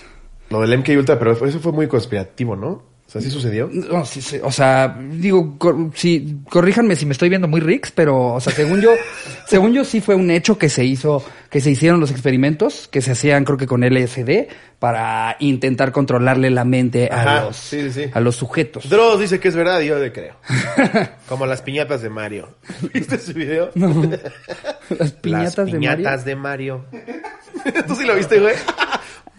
Lo 0.51 0.61
del 0.63 0.77
MK 0.79 0.89
Ultra, 0.99 1.17
pero 1.19 1.33
eso 1.47 1.61
fue 1.61 1.71
muy 1.71 1.87
conspirativo, 1.87 2.57
¿no? 2.57 2.92
Sea, 3.13 3.21
¿sí 3.21 3.31
sucedió? 3.31 3.69
No, 3.71 4.07
sí, 4.07 4.23
sí, 4.23 4.39
o 4.43 4.51
sea, 4.51 4.97
digo, 5.11 5.59
cor- 5.59 5.91
sí, 5.95 6.39
corríjanme 6.49 6.97
si 6.97 7.05
me 7.05 7.13
estoy 7.13 7.29
viendo 7.29 7.47
muy 7.47 7.61
ricks, 7.61 7.91
pero, 7.91 8.33
o 8.35 8.41
sea, 8.41 8.55
según 8.55 8.81
yo, 8.81 8.91
según 9.47 9.75
yo 9.75 9.85
sí 9.85 10.01
fue 10.01 10.15
un 10.15 10.31
hecho 10.31 10.57
que 10.57 10.71
se 10.71 10.83
hizo, 10.87 11.23
que 11.51 11.61
se 11.61 11.71
hicieron 11.71 12.01
los 12.01 12.11
experimentos, 12.11 12.89
que 12.91 13.03
se 13.03 13.13
hacían 13.13 13.45
creo 13.45 13.59
que 13.59 13.67
con 13.67 13.83
LSD, 13.83 14.47
para 14.79 15.37
intentar 15.41 15.93
controlarle 15.93 16.49
la 16.51 16.65
mente 16.65 17.09
a 17.09 17.43
los, 17.45 17.57
sí, 17.57 17.83
sí, 17.93 18.05
sí. 18.05 18.11
a 18.15 18.19
los 18.21 18.35
sujetos. 18.37 18.89
Dross 18.89 19.21
dice 19.21 19.39
que 19.39 19.49
es 19.49 19.55
verdad 19.57 19.81
y 19.81 19.89
yo 19.89 19.99
le 19.99 20.11
creo. 20.11 20.35
Como 21.29 21.45
las 21.45 21.61
piñatas 21.61 22.01
de 22.01 22.09
Mario. 22.09 22.49
¿Viste 22.95 23.17
ese 23.17 23.33
video? 23.35 23.71
Las 24.99 25.13
piñatas, 25.13 25.57
las 25.59 25.67
de 25.67 25.73
Mario. 25.79 25.97
piñatas 25.97 26.25
de 26.25 26.37
Mario. 26.37 26.85
¿Tú 27.87 27.95
sí 27.95 28.05
lo 28.05 28.15
viste, 28.17 28.41
güey? 28.41 28.55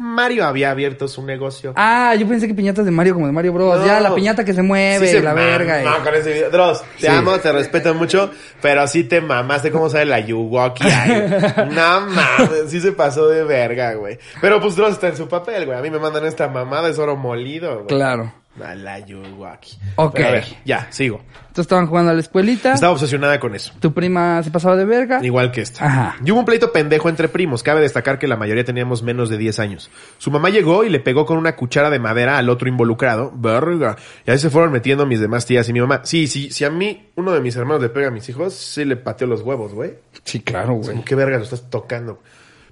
Mario 0.04 0.46
había 0.46 0.70
abierto 0.72 1.08
su 1.08 1.24
negocio. 1.26 1.74
Ah, 1.78 2.14
yo 2.16 2.28
pensé 2.28 2.48
que 2.48 2.54
piñatas 2.54 2.84
de 2.86 2.92
Mario 2.92 3.14
como 3.14 3.26
de 3.26 3.32
Mario 3.32 3.54
Bros. 3.54 3.80
No. 3.80 3.86
Ya, 3.86 4.00
la 4.02 4.14
piñata 4.14 4.44
que 4.44 4.54
se 4.54 4.62
mueve, 4.62 5.08
Sí 5.08 5.14
se 5.14 5.22
la 5.22 5.34
verga. 5.34 5.82
mamó 5.84 5.98
y- 5.98 6.04
con 6.04 6.16
ese 6.16 6.34
video. 6.34 6.50
Dross, 6.52 6.82
te 7.00 7.08
Sí. 7.08 7.08
amo, 7.08 7.38
te 7.40 7.52
respeto 7.52 7.94
mucho, 7.94 8.30
pero 8.62 8.86
sí 8.88 9.06
te 9.06 9.22
mamaste 9.22 9.72
cómo 9.72 9.90
sale 9.90 10.06
la 10.06 10.20
Yuwoki. 10.20 10.84
No 11.72 12.02
mames, 12.02 12.70
sí 12.70 12.82
se 12.82 12.92
pasó 12.92 13.28
de 13.30 13.44
verga, 13.44 13.94
güey. 13.94 14.20
Pero 14.42 14.60
pues 14.62 14.76
Dross 14.76 14.92
está 14.94 15.08
en 15.08 15.18
su 15.18 15.28
papel, 15.28 15.66
güey. 15.66 15.78
A 15.78 15.82
mí 15.82 15.90
me 15.90 16.00
mandan 16.00 16.26
esta 16.26 16.48
mamada, 16.48 16.90
es 16.90 17.00
oro 17.00 17.16
molido, 17.16 17.74
güey. 17.76 17.88
Claro. 17.88 18.34
A 18.62 18.76
la 18.76 19.00
Yuwoki. 19.00 19.78
Ok. 19.96 20.14
Pero 20.14 20.28
a 20.28 20.32
ver, 20.32 20.46
ya, 20.64 20.88
sigo. 20.92 21.22
Entonces 21.54 21.64
estaban 21.64 21.88
jugando 21.88 22.12
a 22.12 22.14
la 22.14 22.20
escuelita. 22.20 22.74
Estaba 22.74 22.94
obsesionada 22.94 23.40
con 23.40 23.56
eso. 23.56 23.74
Tu 23.80 23.94
prima 23.94 24.44
se 24.44 24.52
pasaba 24.52 24.76
de 24.76 24.86
verga. 24.86 25.20
Igual 25.24 25.52
que 25.52 25.62
esta. 25.62 25.86
Ajá. 25.86 26.16
Y 26.24 26.32
hubo 26.32 26.40
un 26.40 26.46
pleito 26.46 26.72
pendejo 26.72 27.10
entre 27.10 27.30
primos. 27.30 27.64
Cabe 27.64 27.82
destacar 27.82 28.20
que 28.20 28.28
la 28.28 28.38
mayoría 28.38 28.64
teníamos 28.64 29.02
menos 29.02 29.30
de 29.30 29.38
10 29.38 29.60
años. 29.60 29.90
Su 30.20 30.30
mamá 30.30 30.50
llegó 30.50 30.84
y 30.84 30.90
le 30.90 31.00
pegó 31.00 31.26
con 31.26 31.38
una 31.38 31.56
cuchara 31.56 31.90
de 31.90 31.98
madera 31.98 32.38
al 32.38 32.50
otro 32.50 32.70
involucrado. 32.70 33.32
Verga. 33.36 33.98
Y 34.26 34.32
ahí 34.32 34.38
se 34.38 34.52
fueron 34.52 34.72
metiendo 34.72 35.06
mis 35.08 35.20
demás 35.20 35.46
tías 35.48 35.68
y 35.70 35.74
mi 35.74 35.82
mamá. 35.82 36.02
Sí, 36.04 36.28
sí, 36.28 36.52
si 36.52 36.64
a 36.64 36.70
mí 36.70 37.10
uno 37.16 37.34
de 37.34 37.42
mis 37.42 37.56
hermanos 37.56 37.82
le 37.82 37.90
pega 37.90 38.10
a 38.10 38.12
mis 38.12 38.30
hijos, 38.30 38.54
sí 38.54 38.86
le 38.86 38.98
pateo 38.98 39.28
los 39.28 39.42
huevos, 39.42 39.74
güey. 39.74 39.96
Sí, 40.24 40.42
claro, 40.42 40.76
güey. 40.76 41.04
¿Qué 41.04 41.16
verga 41.16 41.38
lo 41.38 41.44
estás 41.44 41.70
tocando? 41.72 42.22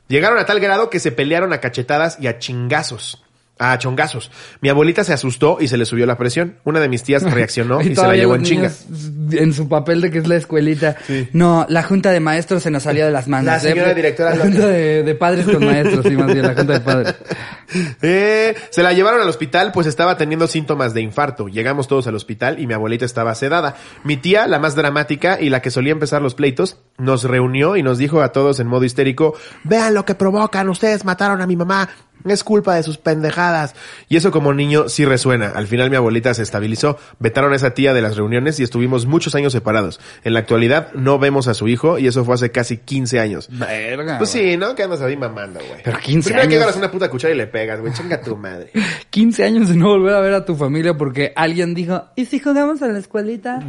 Llegaron 0.07 0.37
a 0.37 0.45
tal 0.45 0.59
grado 0.59 0.89
que 0.89 0.99
se 0.99 1.11
pelearon 1.11 1.53
a 1.53 1.59
cachetadas 1.59 2.17
y 2.19 2.27
a 2.27 2.37
chingazos. 2.37 3.23
A 3.63 3.77
chongazos. 3.77 4.31
Mi 4.59 4.69
abuelita 4.69 5.03
se 5.03 5.13
asustó 5.13 5.57
y 5.61 5.67
se 5.67 5.77
le 5.77 5.85
subió 5.85 6.07
la 6.07 6.17
presión. 6.17 6.55
Una 6.63 6.79
de 6.79 6.89
mis 6.89 7.03
tías 7.03 7.21
reaccionó 7.31 7.79
y, 7.81 7.95
se 7.95 8.01
la 8.01 8.15
llevó 8.15 8.35
en 8.35 8.43
chinga. 8.43 8.71
niños 8.89 9.39
En 9.39 9.53
su 9.53 9.69
papel 9.69 10.01
de 10.01 10.09
que 10.09 10.17
es 10.17 10.27
la 10.27 10.35
escuelita. 10.35 10.95
Sí. 11.05 11.29
No, 11.33 11.67
la 11.69 11.83
junta 11.83 12.11
de 12.11 12.19
maestros 12.19 12.63
se 12.63 12.71
nos 12.71 12.83
salía 12.83 13.05
de 13.05 13.11
las 13.11 13.27
manos. 13.27 13.45
La 13.45 13.57
¿eh? 13.57 13.59
señora 13.59 13.93
directora 13.93 14.35
La 14.35 14.43
junta 14.43 14.67
de, 14.67 15.03
de 15.03 15.15
padres 15.15 15.45
con 15.45 15.63
maestros, 15.63 16.05
sí, 16.07 16.17
más 16.17 16.33
bien, 16.33 16.47
la 16.47 16.55
junta 16.55 16.73
de 16.73 16.79
padres. 16.79 17.15
Eh, 18.03 18.55
se 18.71 18.83
la 18.83 18.93
llevaron 18.93 19.21
al 19.21 19.29
hospital 19.29 19.71
pues 19.71 19.85
estaba 19.85 20.17
teniendo 20.17 20.47
síntomas 20.47 20.93
de 20.93 21.01
infarto. 21.01 21.47
Llegamos 21.47 21.87
todos 21.87 22.07
al 22.07 22.15
hospital 22.15 22.59
y 22.59 22.67
mi 22.67 22.73
abuelita 22.73 23.05
estaba 23.05 23.35
sedada. 23.35 23.75
Mi 24.03 24.17
tía, 24.17 24.47
la 24.47 24.59
más 24.59 24.75
dramática 24.75 25.39
y 25.39 25.49
la 25.49 25.61
que 25.61 25.71
solía 25.71 25.91
empezar 25.91 26.21
los 26.21 26.35
pleitos, 26.35 26.77
nos 26.97 27.23
reunió 27.23 27.77
y 27.77 27.83
nos 27.83 27.97
dijo 27.97 28.21
a 28.21 28.31
todos 28.31 28.59
en 28.59 28.67
modo 28.67 28.85
histérico, 28.85 29.35
vean 29.63 29.93
lo 29.93 30.05
que 30.05 30.15
provocan, 30.15 30.69
ustedes 30.69 31.05
mataron 31.05 31.41
a 31.41 31.47
mi 31.47 31.55
mamá. 31.55 31.89
Es 32.25 32.43
culpa 32.43 32.75
de 32.75 32.83
sus 32.83 32.97
pendejadas. 32.97 33.73
Y 34.07 34.17
eso 34.17 34.31
como 34.31 34.53
niño 34.53 34.89
sí 34.89 35.05
resuena. 35.05 35.49
Al 35.55 35.67
final 35.67 35.89
mi 35.89 35.95
abuelita 35.95 36.33
se 36.33 36.43
estabilizó, 36.43 36.97
vetaron 37.19 37.53
a 37.53 37.55
esa 37.55 37.73
tía 37.73 37.93
de 37.93 38.01
las 38.01 38.15
reuniones 38.15 38.59
y 38.59 38.63
estuvimos 38.63 39.05
muchos 39.05 39.35
años 39.35 39.53
separados. 39.53 39.99
En 40.23 40.33
la 40.33 40.39
actualidad 40.39 40.91
no 40.93 41.19
vemos 41.19 41.47
a 41.47 41.53
su 41.53 41.67
hijo 41.67 41.97
y 41.97 42.07
eso 42.07 42.23
fue 42.23 42.35
hace 42.35 42.51
casi 42.51 42.77
15 42.77 43.19
años. 43.19 43.49
Verga. 43.51 44.17
Pues 44.17 44.29
sí, 44.29 44.57
¿no? 44.57 44.75
Que 44.75 44.83
andas 44.83 45.01
ahí 45.01 45.17
mamando, 45.17 45.59
güey. 45.67 45.81
Pero 45.83 45.97
15 45.97 46.29
Primero 46.29 46.49
que 46.49 46.55
agarras 46.57 46.75
una 46.75 46.91
puta 46.91 47.09
cuchara 47.09 47.33
y 47.33 47.37
le 47.37 47.47
pegas, 47.47 47.60
güey. 47.79 47.93
Chinga 47.93 48.21
tu 48.21 48.35
madre. 48.35 48.71
15 49.09 49.43
años 49.43 49.69
de 49.69 49.75
no 49.75 49.89
volver 49.89 50.13
a 50.13 50.19
ver 50.19 50.33
a 50.33 50.45
tu 50.45 50.55
familia 50.55 50.95
porque 50.95 51.33
alguien 51.35 51.73
dijo, 51.73 52.05
¿y 52.15 52.25
si 52.25 52.39
jugamos 52.39 52.81
a 52.81 52.87
la 52.87 52.99
escuelita? 52.99 53.59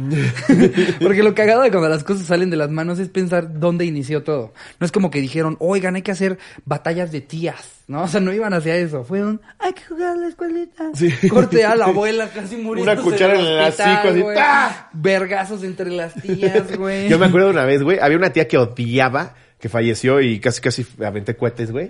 porque 1.01 1.23
lo 1.23 1.35
cagado 1.35 1.61
de 1.61 1.69
cuando 1.69 1.89
las 1.89 2.03
cosas 2.03 2.25
salen 2.25 2.49
de 2.49 2.57
las 2.57 2.69
manos 2.69 2.99
es 2.99 3.09
pensar 3.09 3.59
dónde 3.59 3.85
inició 3.85 4.23
todo. 4.23 4.53
No 4.79 4.85
es 4.85 4.91
como 4.91 5.11
que 5.11 5.19
dijeron, 5.19 5.57
oigan, 5.59 5.95
hay 5.95 6.01
que 6.01 6.11
hacer 6.11 6.37
batallas 6.65 7.11
de 7.11 7.21
tías, 7.21 7.83
¿no? 7.87 8.03
O 8.03 8.07
sea, 8.07 8.19
no 8.21 8.31
iban 8.33 8.53
hacia 8.53 8.75
eso. 8.75 9.03
Fue 9.03 9.23
un, 9.23 9.41
hay 9.59 9.73
que 9.73 9.83
jugar 9.83 10.09
a 10.09 10.15
la 10.15 10.27
escuelita. 10.27 10.91
Sí. 10.93 11.11
Corte 11.27 11.65
a 11.65 11.75
la 11.75 11.85
abuela 11.87 12.29
casi 12.29 12.57
muriendo. 12.57 12.91
Una 12.91 13.01
cuchara 13.01 13.39
en 13.39 13.45
el 13.45 13.59
hocico, 13.59 14.09
así, 14.09 14.23
¡pah! 14.35 14.89
Vergazos 14.93 15.63
entre 15.63 15.89
las 15.89 16.13
tías, 16.13 16.77
güey. 16.77 17.09
Yo 17.09 17.19
me 17.19 17.25
acuerdo 17.25 17.47
de 17.47 17.53
una 17.53 17.65
vez, 17.65 17.83
güey, 17.83 17.99
había 17.99 18.17
una 18.17 18.31
tía 18.31 18.47
que 18.47 18.57
odiaba, 18.57 19.35
que 19.63 19.69
falleció 19.69 20.19
y 20.19 20.41
casi 20.41 20.59
casi 20.59 20.85
aventé 21.05 21.37
cohetes, 21.37 21.71
güey. 21.71 21.89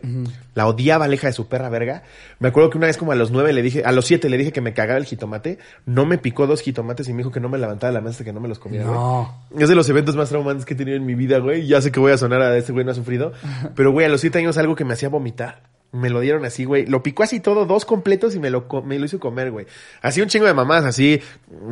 La 0.54 0.68
odiaba, 0.68 1.08
la 1.08 1.16
hija 1.16 1.26
de 1.26 1.34
su 1.34 1.48
perra 1.48 1.70
verga. 1.70 2.04
Me 2.38 2.50
acuerdo 2.50 2.70
que 2.70 2.78
una 2.78 2.86
vez 2.86 2.98
como 2.98 3.14
a 3.14 3.16
los 3.16 3.32
nueve 3.32 3.52
le 3.52 3.64
dije, 3.64 3.82
a 3.84 3.92
los 3.92 4.06
siete 4.06 4.30
le 4.30 4.38
dije 4.38 4.52
que 4.52 4.62
me 4.62 4.74
cagara 4.74 5.00
el 5.00 5.06
jitomate. 5.06 5.58
No 5.88 6.06
me 6.06 6.20
picó 6.20 6.46
dos 6.46 6.62
jitomates 6.62 7.10
y 7.10 7.14
me 7.14 7.18
dijo 7.18 7.32
que 7.32 7.40
no 7.40 7.50
me 7.50 7.58
levantaba 7.58 7.90
de 7.90 7.96
la 7.96 8.02
mesa 8.02 8.12
hasta 8.12 8.26
que 8.26 8.32
no 8.32 8.40
me 8.40 8.48
los 8.48 8.60
comiera, 8.60 8.86
güey. 8.86 8.96
No. 8.96 9.48
Es 9.58 9.70
de 9.70 9.74
los 9.74 9.90
eventos 9.90 10.16
más 10.16 10.30
traumantes 10.30 10.68
que 10.68 10.76
he 10.76 10.78
tenido 10.78 10.98
en 10.98 11.04
mi 11.04 11.16
vida, 11.16 11.40
güey. 11.40 11.66
Ya 11.66 11.82
sé 11.82 11.92
que 11.92 12.00
voy 12.00 12.12
a 12.12 12.18
sonar 12.20 12.44
a 12.44 12.56
este 12.56 12.74
güey 12.74 12.86
no 12.86 12.92
ha 12.92 12.94
sufrido. 12.94 13.34
Pero, 13.76 13.92
güey, 13.92 14.06
a 14.06 14.10
los 14.10 14.22
siete 14.22 14.38
años 14.38 14.56
algo 14.60 14.76
que 14.76 14.86
me 14.86 14.94
hacía 14.94 15.10
vomitar. 15.10 15.64
Me 15.94 16.10
lo 16.10 16.22
dieron 16.22 16.44
así, 16.44 16.66
güey. 16.66 16.88
Lo 16.88 17.04
picó 17.04 17.22
así 17.22 17.40
todo, 17.40 17.66
dos 17.66 17.86
completos 17.86 18.34
y 18.34 18.40
me 18.40 18.50
lo, 18.50 18.68
me 18.84 18.98
lo 18.98 19.06
hizo 19.06 19.20
comer, 19.20 19.52
güey. 19.52 19.68
Así 20.02 20.22
un 20.22 20.28
chingo 20.28 20.48
de 20.48 20.54
mamás, 20.56 20.84
así, 20.86 21.22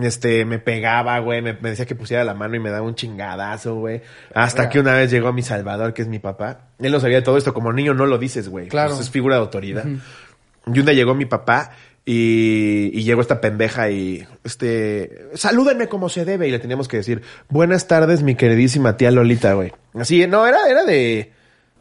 este, 0.03 0.45
me 0.45 0.59
pegaba, 0.59 1.17
güey. 1.17 1.41
Me, 1.41 1.53
me 1.53 1.71
decía 1.71 1.87
que 1.87 1.95
pusiera 1.95 2.23
la 2.23 2.35
mano 2.35 2.55
y 2.55 2.59
me 2.59 2.69
daba 2.69 2.85
un 2.85 2.93
chingadazo, 2.93 3.75
güey. 3.75 4.01
Hasta 4.35 4.69
que 4.69 4.79
una 4.79 4.93
vez 4.93 5.09
llegó 5.09 5.29
a 5.29 5.33
mi 5.33 5.41
salvador, 5.41 5.95
que 5.95 6.03
es 6.03 6.07
mi 6.07 6.19
papá. 6.19 6.67
Él 6.77 6.91
no 6.91 6.99
sabía 6.99 7.17
de 7.17 7.23
todo 7.23 7.35
esto. 7.35 7.51
Como 7.51 7.73
niño 7.73 7.95
no 7.95 8.05
lo 8.05 8.19
dices, 8.19 8.47
güey. 8.47 8.67
Claro. 8.67 8.91
Pues 8.91 9.01
es 9.01 9.09
figura 9.09 9.35
de 9.37 9.41
autoridad. 9.41 9.85
Y 9.85 10.79
un 10.79 10.85
día 10.85 10.93
llegó 10.93 11.15
mi 11.15 11.25
papá 11.25 11.71
y, 12.05 12.91
y 12.93 13.03
llegó 13.03 13.21
esta 13.21 13.41
pendeja 13.41 13.89
y, 13.89 14.27
este, 14.43 15.29
salúdenme 15.33 15.87
como 15.87 16.09
se 16.09 16.25
debe. 16.25 16.47
Y 16.47 16.51
le 16.51 16.59
teníamos 16.59 16.87
que 16.87 16.97
decir, 16.97 17.21
buenas 17.49 17.87
tardes, 17.87 18.21
mi 18.21 18.35
queridísima 18.35 18.97
tía 18.97 19.11
Lolita, 19.11 19.53
güey. 19.53 19.73
Así, 19.95 20.25
no, 20.27 20.45
era, 20.45 20.59
era 20.69 20.83
de, 20.83 21.31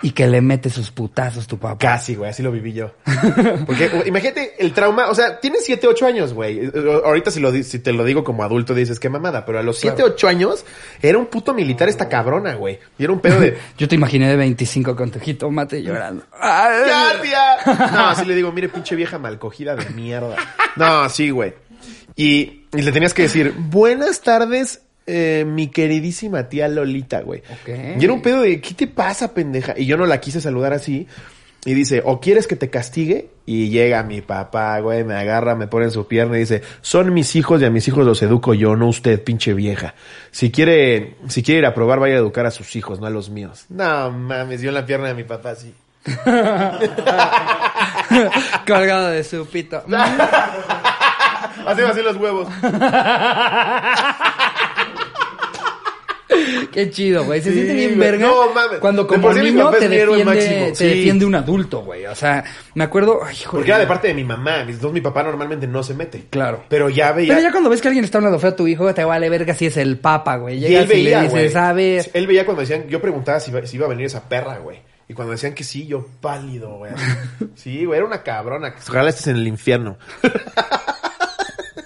y 0.02 0.12
que 0.12 0.26
le 0.26 0.40
mete 0.40 0.70
sus 0.70 0.90
putazos 0.90 1.46
tu 1.46 1.58
papá. 1.58 1.78
Casi, 1.78 2.14
güey, 2.14 2.30
así 2.30 2.42
lo 2.42 2.50
viví 2.50 2.72
yo. 2.72 2.92
Porque 3.66 3.90
imagínate 4.06 4.54
el 4.58 4.72
trauma, 4.72 5.08
o 5.08 5.14
sea, 5.14 5.40
tienes 5.40 5.64
7, 5.64 5.86
8 5.86 6.06
años, 6.06 6.32
güey. 6.32 6.58
Eh, 6.60 6.72
Ahorita 7.04 7.30
si, 7.30 7.40
lo, 7.40 7.52
si 7.52 7.78
te 7.78 7.92
lo 7.92 8.04
digo 8.04 8.24
como 8.24 8.42
adulto 8.42 8.74
dices, 8.74 8.98
qué 8.98 9.08
mamada, 9.08 9.44
pero 9.44 9.58
a 9.58 9.62
los 9.62 9.78
7, 9.78 10.02
8 10.02 10.28
años 10.28 10.64
era 11.02 11.18
un 11.18 11.26
puto 11.26 11.52
militar 11.54 11.88
esta 11.88 12.08
cabrona, 12.08 12.54
güey. 12.54 12.78
Y 12.98 13.04
era 13.04 13.12
un 13.12 13.20
pedo 13.20 13.40
de, 13.40 13.58
Yo 13.78 13.88
te 13.88 13.94
imaginé 13.94 14.28
de 14.28 14.36
25 14.36 14.96
con 14.96 15.10
tu 15.10 15.20
jitomate 15.20 15.82
llorando. 15.82 16.24
Ay. 16.38 16.86
¡Ya, 16.86 17.22
tía! 17.22 17.90
No, 17.92 18.06
así 18.08 18.24
le 18.24 18.34
digo, 18.34 18.52
mire, 18.52 18.68
pinche 18.68 18.96
vieja 18.96 19.18
malcogida 19.18 19.76
de 19.76 19.90
mierda. 19.90 20.36
No, 20.76 21.08
sí, 21.08 21.30
güey. 21.30 21.54
Y, 22.16 22.64
y 22.72 22.82
le 22.82 22.92
tenías 22.92 23.14
que 23.14 23.22
decir, 23.22 23.54
buenas 23.56 24.20
tardes, 24.22 24.82
eh, 25.10 25.44
mi 25.44 25.68
queridísima 25.68 26.48
tía 26.48 26.68
Lolita, 26.68 27.22
güey. 27.22 27.42
Y 27.66 28.04
era 28.04 28.12
un 28.12 28.22
pedo 28.22 28.42
de, 28.42 28.60
¿qué 28.60 28.74
te 28.74 28.86
pasa, 28.86 29.34
pendeja? 29.34 29.74
Y 29.76 29.86
yo 29.86 29.96
no 29.96 30.06
la 30.06 30.20
quise 30.20 30.40
saludar 30.40 30.72
así. 30.72 31.06
Y 31.64 31.74
dice, 31.74 32.00
o 32.04 32.20
quieres 32.20 32.46
que 32.46 32.56
te 32.56 32.70
castigue? 32.70 33.28
Y 33.44 33.68
llega 33.68 34.02
mi 34.02 34.22
papá, 34.22 34.78
güey, 34.80 35.04
me 35.04 35.14
agarra, 35.14 35.54
me 35.54 35.66
pone 35.66 35.86
en 35.86 35.90
su 35.90 36.06
pierna 36.06 36.36
y 36.36 36.40
dice, 36.40 36.62
son 36.80 37.12
mis 37.12 37.36
hijos 37.36 37.60
y 37.60 37.66
a 37.66 37.70
mis 37.70 37.86
hijos 37.88 38.06
los 38.06 38.22
educo 38.22 38.54
yo, 38.54 38.76
no 38.76 38.88
usted, 38.88 39.22
pinche 39.22 39.52
vieja. 39.52 39.94
Si 40.30 40.50
quiere, 40.50 41.16
si 41.28 41.42
quiere 41.42 41.58
ir 41.58 41.66
a 41.66 41.74
probar, 41.74 41.98
vaya 41.98 42.14
a 42.14 42.18
educar 42.18 42.46
a 42.46 42.50
sus 42.50 42.76
hijos, 42.76 43.00
no 43.00 43.06
a 43.06 43.10
los 43.10 43.28
míos. 43.28 43.66
No 43.68 44.10
mames, 44.10 44.60
dio 44.60 44.70
en 44.70 44.74
la 44.74 44.86
pierna 44.86 45.08
de 45.08 45.14
mi 45.14 45.24
papá 45.24 45.50
así. 45.50 45.74
Colgado 48.66 49.08
de 49.08 49.22
su 49.22 49.46
pito. 49.46 49.84
Así 51.66 51.82
así 51.82 52.02
los 52.02 52.16
huevos. 52.16 52.48
Qué 56.72 56.90
chido, 56.90 57.24
güey. 57.24 57.40
Se 57.40 57.50
Sí, 57.50 57.54
siente 57.56 57.74
bien 57.74 57.98
verga. 57.98 58.26
No, 58.26 58.52
mames. 58.52 58.78
Cuando 58.78 59.02
De 59.02 59.08
como 59.08 59.30
mi 59.32 59.40
niño 59.40 59.64
papá 59.66 59.76
es 59.76 59.80
te 59.82 59.88
defiende, 59.88 60.24
máximo. 60.24 60.66
te 60.68 60.74
Sí. 60.76 60.84
defiende 60.86 61.24
un 61.24 61.34
adulto, 61.34 61.82
güey. 61.82 62.06
O 62.06 62.14
sea, 62.14 62.44
me 62.74 62.84
acuerdo... 62.84 63.20
Ay, 63.24 63.36
Porque 63.50 63.64
de- 63.64 63.70
era 63.70 63.78
de 63.78 63.86
parte 63.86 64.08
de 64.08 64.14
mi 64.14 64.24
mamá. 64.24 64.64
Mis 64.64 64.80
dos, 64.80 64.92
mi 64.92 65.00
papá 65.00 65.22
normalmente 65.22 65.66
no 65.66 65.82
se 65.82 65.94
mete. 65.94 66.26
Claro. 66.30 66.64
Pero 66.68 66.88
ya 66.88 67.12
veía. 67.12 67.34
Pero 67.34 67.42
ya 67.42 67.50
cuando 67.52 67.70
ves 67.70 67.80
que 67.80 67.88
alguien 67.88 68.04
está 68.04 68.18
hablando 68.18 68.38
feo 68.38 68.50
a 68.50 68.56
tu 68.56 68.66
hijo, 68.68 68.92
te 68.94 69.04
vale 69.04 69.28
verga 69.28 69.54
si 69.54 69.66
es 69.66 69.76
el 69.76 69.98
papa, 69.98 70.36
güey. 70.36 70.58
y 70.58 70.74
él 70.74 70.86
veía, 70.86 71.20
y 71.20 71.22
le 71.24 71.28
güey. 71.28 71.74
ver... 71.74 72.10
Él 72.14 72.26
veía 72.26 72.44
cuando 72.44 72.60
decían, 72.60 72.86
yo 72.88 73.00
preguntaba 73.00 73.40
si 73.40 73.50
iba, 73.50 73.66
si 73.66 73.76
iba 73.76 73.86
a 73.86 73.88
venir 73.90 74.06
esa 74.06 74.28
perra, 74.28 74.58
güey. 74.58 74.78
Y 75.08 75.14
cuando 75.14 75.32
decían 75.32 75.54
que 75.54 75.64
sí, 75.64 75.86
yo 75.88 76.06
pálido, 76.20 76.76
güey. 76.78 76.92
Sí, 77.56 77.84
güey, 77.84 77.98
era 77.98 78.06
una 78.06 78.22
cabrona. 78.22 78.74
Ojalá 78.88 79.10
estés 79.10 79.26
en 79.26 79.36
el 79.36 79.48
infierno. 79.48 79.98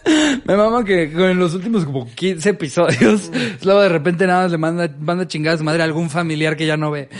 Me 0.45 0.57
mama 0.57 0.85
que 0.85 1.05
en 1.05 1.39
los 1.39 1.55
últimos 1.55 1.85
como 1.85 2.07
15 2.15 2.51
episodios, 2.51 3.31
luego 3.63 3.81
de 3.83 3.89
repente 3.89 4.27
nada 4.27 4.43
más 4.43 4.51
le 4.51 4.59
manda, 4.59 4.89
manda 4.99 5.27
chingada 5.27 5.55
a 5.55 5.59
su 5.59 5.65
madre 5.65 5.83
a 5.83 5.87
algún 5.87 6.11
familiar 6.11 6.57
que 6.57 6.67
ya 6.67 6.77
no 6.77 6.91
ve. 6.91 7.09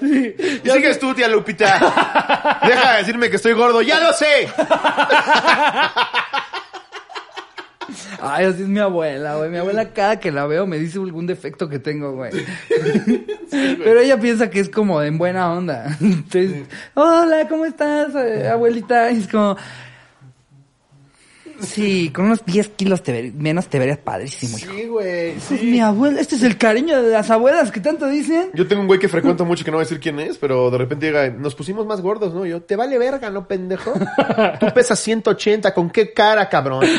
Y 0.00 0.70
sigues 0.70 0.98
tú, 0.98 1.12
tía 1.14 1.28
Lupita. 1.28 2.60
Deja 2.64 2.92
de 2.92 2.98
decirme 2.98 3.28
que 3.30 3.36
estoy 3.36 3.52
gordo. 3.52 3.82
¡Ya 3.82 3.98
lo 3.98 4.12
sé! 4.12 4.48
Ay, 8.28 8.46
así 8.46 8.62
es 8.62 8.68
mi 8.68 8.80
abuela, 8.80 9.36
güey. 9.36 9.50
Mi 9.50 9.58
abuela 9.58 9.90
cada 9.90 10.18
que 10.18 10.32
la 10.32 10.46
veo 10.46 10.66
me 10.66 10.78
dice 10.78 10.98
algún 10.98 11.26
defecto 11.26 11.68
que 11.68 11.78
tengo, 11.78 12.12
güey. 12.12 12.32
Pero 13.50 14.00
ella 14.00 14.18
piensa 14.18 14.50
que 14.50 14.60
es 14.60 14.68
como 14.68 15.02
en 15.02 15.18
buena 15.18 15.52
onda. 15.52 15.96
Entonces, 16.00 16.64
hola, 16.94 17.46
¿cómo 17.48 17.64
estás, 17.64 18.14
eh, 18.14 18.48
abuelita? 18.48 19.10
Y 19.12 19.18
es 19.18 19.28
como... 19.28 19.56
Sí, 21.60 22.10
con 22.14 22.26
unos 22.26 22.44
10 22.44 22.68
kilos 22.70 23.02
te 23.02 23.12
ver- 23.12 23.32
menos 23.34 23.66
te 23.68 23.78
verías 23.78 23.98
padrísimo, 23.98 24.58
hijo. 24.58 24.72
Sí, 24.72 24.86
güey. 24.86 25.30
Este 25.30 25.54
es 25.56 25.62
mi 25.62 25.80
abuela, 25.80 26.20
este 26.20 26.36
es 26.36 26.42
el 26.42 26.58
cariño 26.58 27.02
de 27.02 27.10
las 27.12 27.30
abuelas 27.30 27.70
que 27.72 27.80
tanto 27.80 28.06
dicen. 28.06 28.50
Yo 28.54 28.66
tengo 28.66 28.82
un 28.82 28.86
güey 28.88 28.98
que 29.00 29.08
frecuento 29.08 29.44
mucho 29.44 29.64
que 29.64 29.70
no 29.70 29.76
voy 29.78 29.82
a 29.82 29.86
decir 29.86 30.00
quién 30.00 30.20
es, 30.20 30.36
pero 30.38 30.70
de 30.70 30.78
repente 30.78 31.06
llega, 31.06 31.28
nos 31.30 31.54
pusimos 31.54 31.86
más 31.86 32.00
gordos, 32.00 32.34
¿no? 32.34 32.44
Y 32.46 32.50
yo, 32.50 32.62
te 32.62 32.76
vale 32.76 32.98
verga, 32.98 33.30
¿no, 33.30 33.46
pendejo? 33.48 33.92
Tú 34.60 34.66
pesas 34.74 34.98
180, 35.00 35.72
¿con 35.74 35.90
qué 35.90 36.12
cara, 36.12 36.48
cabrón? 36.48 36.84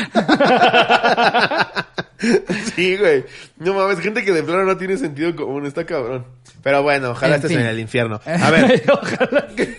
sí, 2.75 2.97
güey. 2.97 3.23
No 3.59 3.73
mames, 3.73 3.99
gente 3.99 4.23
que 4.23 4.31
de 4.33 4.43
plano 4.43 4.63
no 4.65 4.77
tiene 4.77 4.97
sentido 4.97 5.35
común, 5.35 5.65
está 5.65 5.85
cabrón. 5.85 6.25
Pero 6.63 6.81
bueno, 6.83 7.11
ojalá 7.11 7.35
En 7.35 7.41
estés 7.41 7.51
fin. 7.51 7.59
en 7.61 7.67
el 7.67 7.79
infierno. 7.79 8.19
A 8.25 8.49
ver, 8.51 8.83
Ojalá 8.91 9.47
que- 9.55 9.77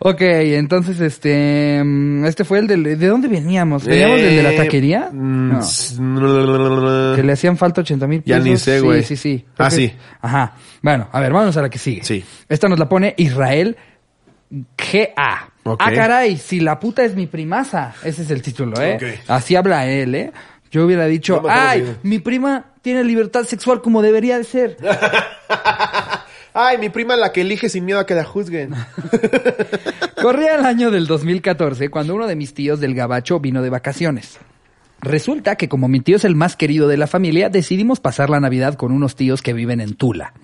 ok, 0.00 0.20
entonces 0.20 1.00
este. 1.00 1.82
mm, 1.84 2.24
Este 2.26 2.44
fue 2.44 2.58
el 2.58 2.66
del. 2.66 2.82
¿De 2.98 3.06
dónde 3.06 3.28
veníamos? 3.28 3.84
¿Veníamos 3.84 4.20
del 4.20 4.36
de 4.36 4.42
la 4.42 4.52
Eh, 4.52 4.56
taquería? 4.56 5.08
mm, 5.12 5.50
No. 5.98 7.16
Que 7.16 7.22
le 7.22 7.32
hacían 7.32 7.56
falta 7.56 7.80
80 7.80 8.06
mil 8.06 8.22
Ya 8.24 8.36
pesos. 8.36 8.48
ni 8.50 8.56
sé, 8.58 8.80
güey. 8.80 9.02
Sí, 9.02 9.16
sí, 9.16 9.38
sí. 9.38 9.44
Ah, 9.58 9.68
que- 9.68 9.76
sí. 9.76 9.92
Ajá. 10.20 10.54
Bueno, 10.82 11.08
a 11.12 11.20
ver, 11.20 11.32
vámonos 11.32 11.56
a 11.56 11.62
la 11.62 11.70
que 11.70 11.78
sigue. 11.78 12.04
Sí. 12.04 12.24
Esta 12.48 12.68
nos 12.68 12.78
la 12.78 12.88
pone 12.88 13.14
Israel 13.16 13.76
GA. 14.76 15.48
Ah, 15.78 15.92
caray, 15.92 16.36
si 16.36 16.60
la 16.60 16.80
puta 16.80 17.04
es 17.04 17.14
mi 17.14 17.26
primaza. 17.26 17.94
Ese 18.02 18.22
es 18.22 18.30
el 18.30 18.42
título, 18.42 18.80
¿eh? 18.80 19.20
Así 19.28 19.56
habla 19.56 19.86
él, 19.86 20.14
¿eh? 20.14 20.32
Yo 20.70 20.84
hubiera 20.86 21.06
dicho, 21.06 21.42
ay, 21.48 21.82
bien. 21.82 21.98
mi 22.02 22.18
prima 22.20 22.66
tiene 22.82 23.04
libertad 23.04 23.44
sexual 23.44 23.82
como 23.82 24.02
debería 24.02 24.38
de 24.38 24.44
ser. 24.44 24.76
Ay, 26.52 26.78
mi 26.78 26.88
prima 26.88 27.16
la 27.16 27.32
que 27.32 27.42
elige 27.42 27.68
sin 27.68 27.84
miedo 27.84 28.00
a 28.00 28.06
que 28.06 28.14
la 28.14 28.24
juzguen. 28.24 28.74
Corría 30.20 30.56
el 30.56 30.66
año 30.66 30.90
del 30.90 31.06
2014 31.06 31.90
cuando 31.90 32.14
uno 32.14 32.26
de 32.26 32.34
mis 32.34 32.54
tíos 32.54 32.80
del 32.80 32.94
Gabacho 32.94 33.38
vino 33.38 33.62
de 33.62 33.70
vacaciones. 33.70 34.38
Resulta 35.00 35.56
que 35.56 35.68
como 35.68 35.88
mi 35.88 36.00
tío 36.00 36.16
es 36.16 36.24
el 36.24 36.34
más 36.34 36.56
querido 36.56 36.88
de 36.88 36.96
la 36.96 37.06
familia, 37.06 37.48
decidimos 37.48 38.00
pasar 38.00 38.30
la 38.30 38.40
Navidad 38.40 38.74
con 38.74 38.92
unos 38.92 39.14
tíos 39.14 39.42
que 39.42 39.52
viven 39.52 39.80
en 39.80 39.94
Tula. 39.94 40.34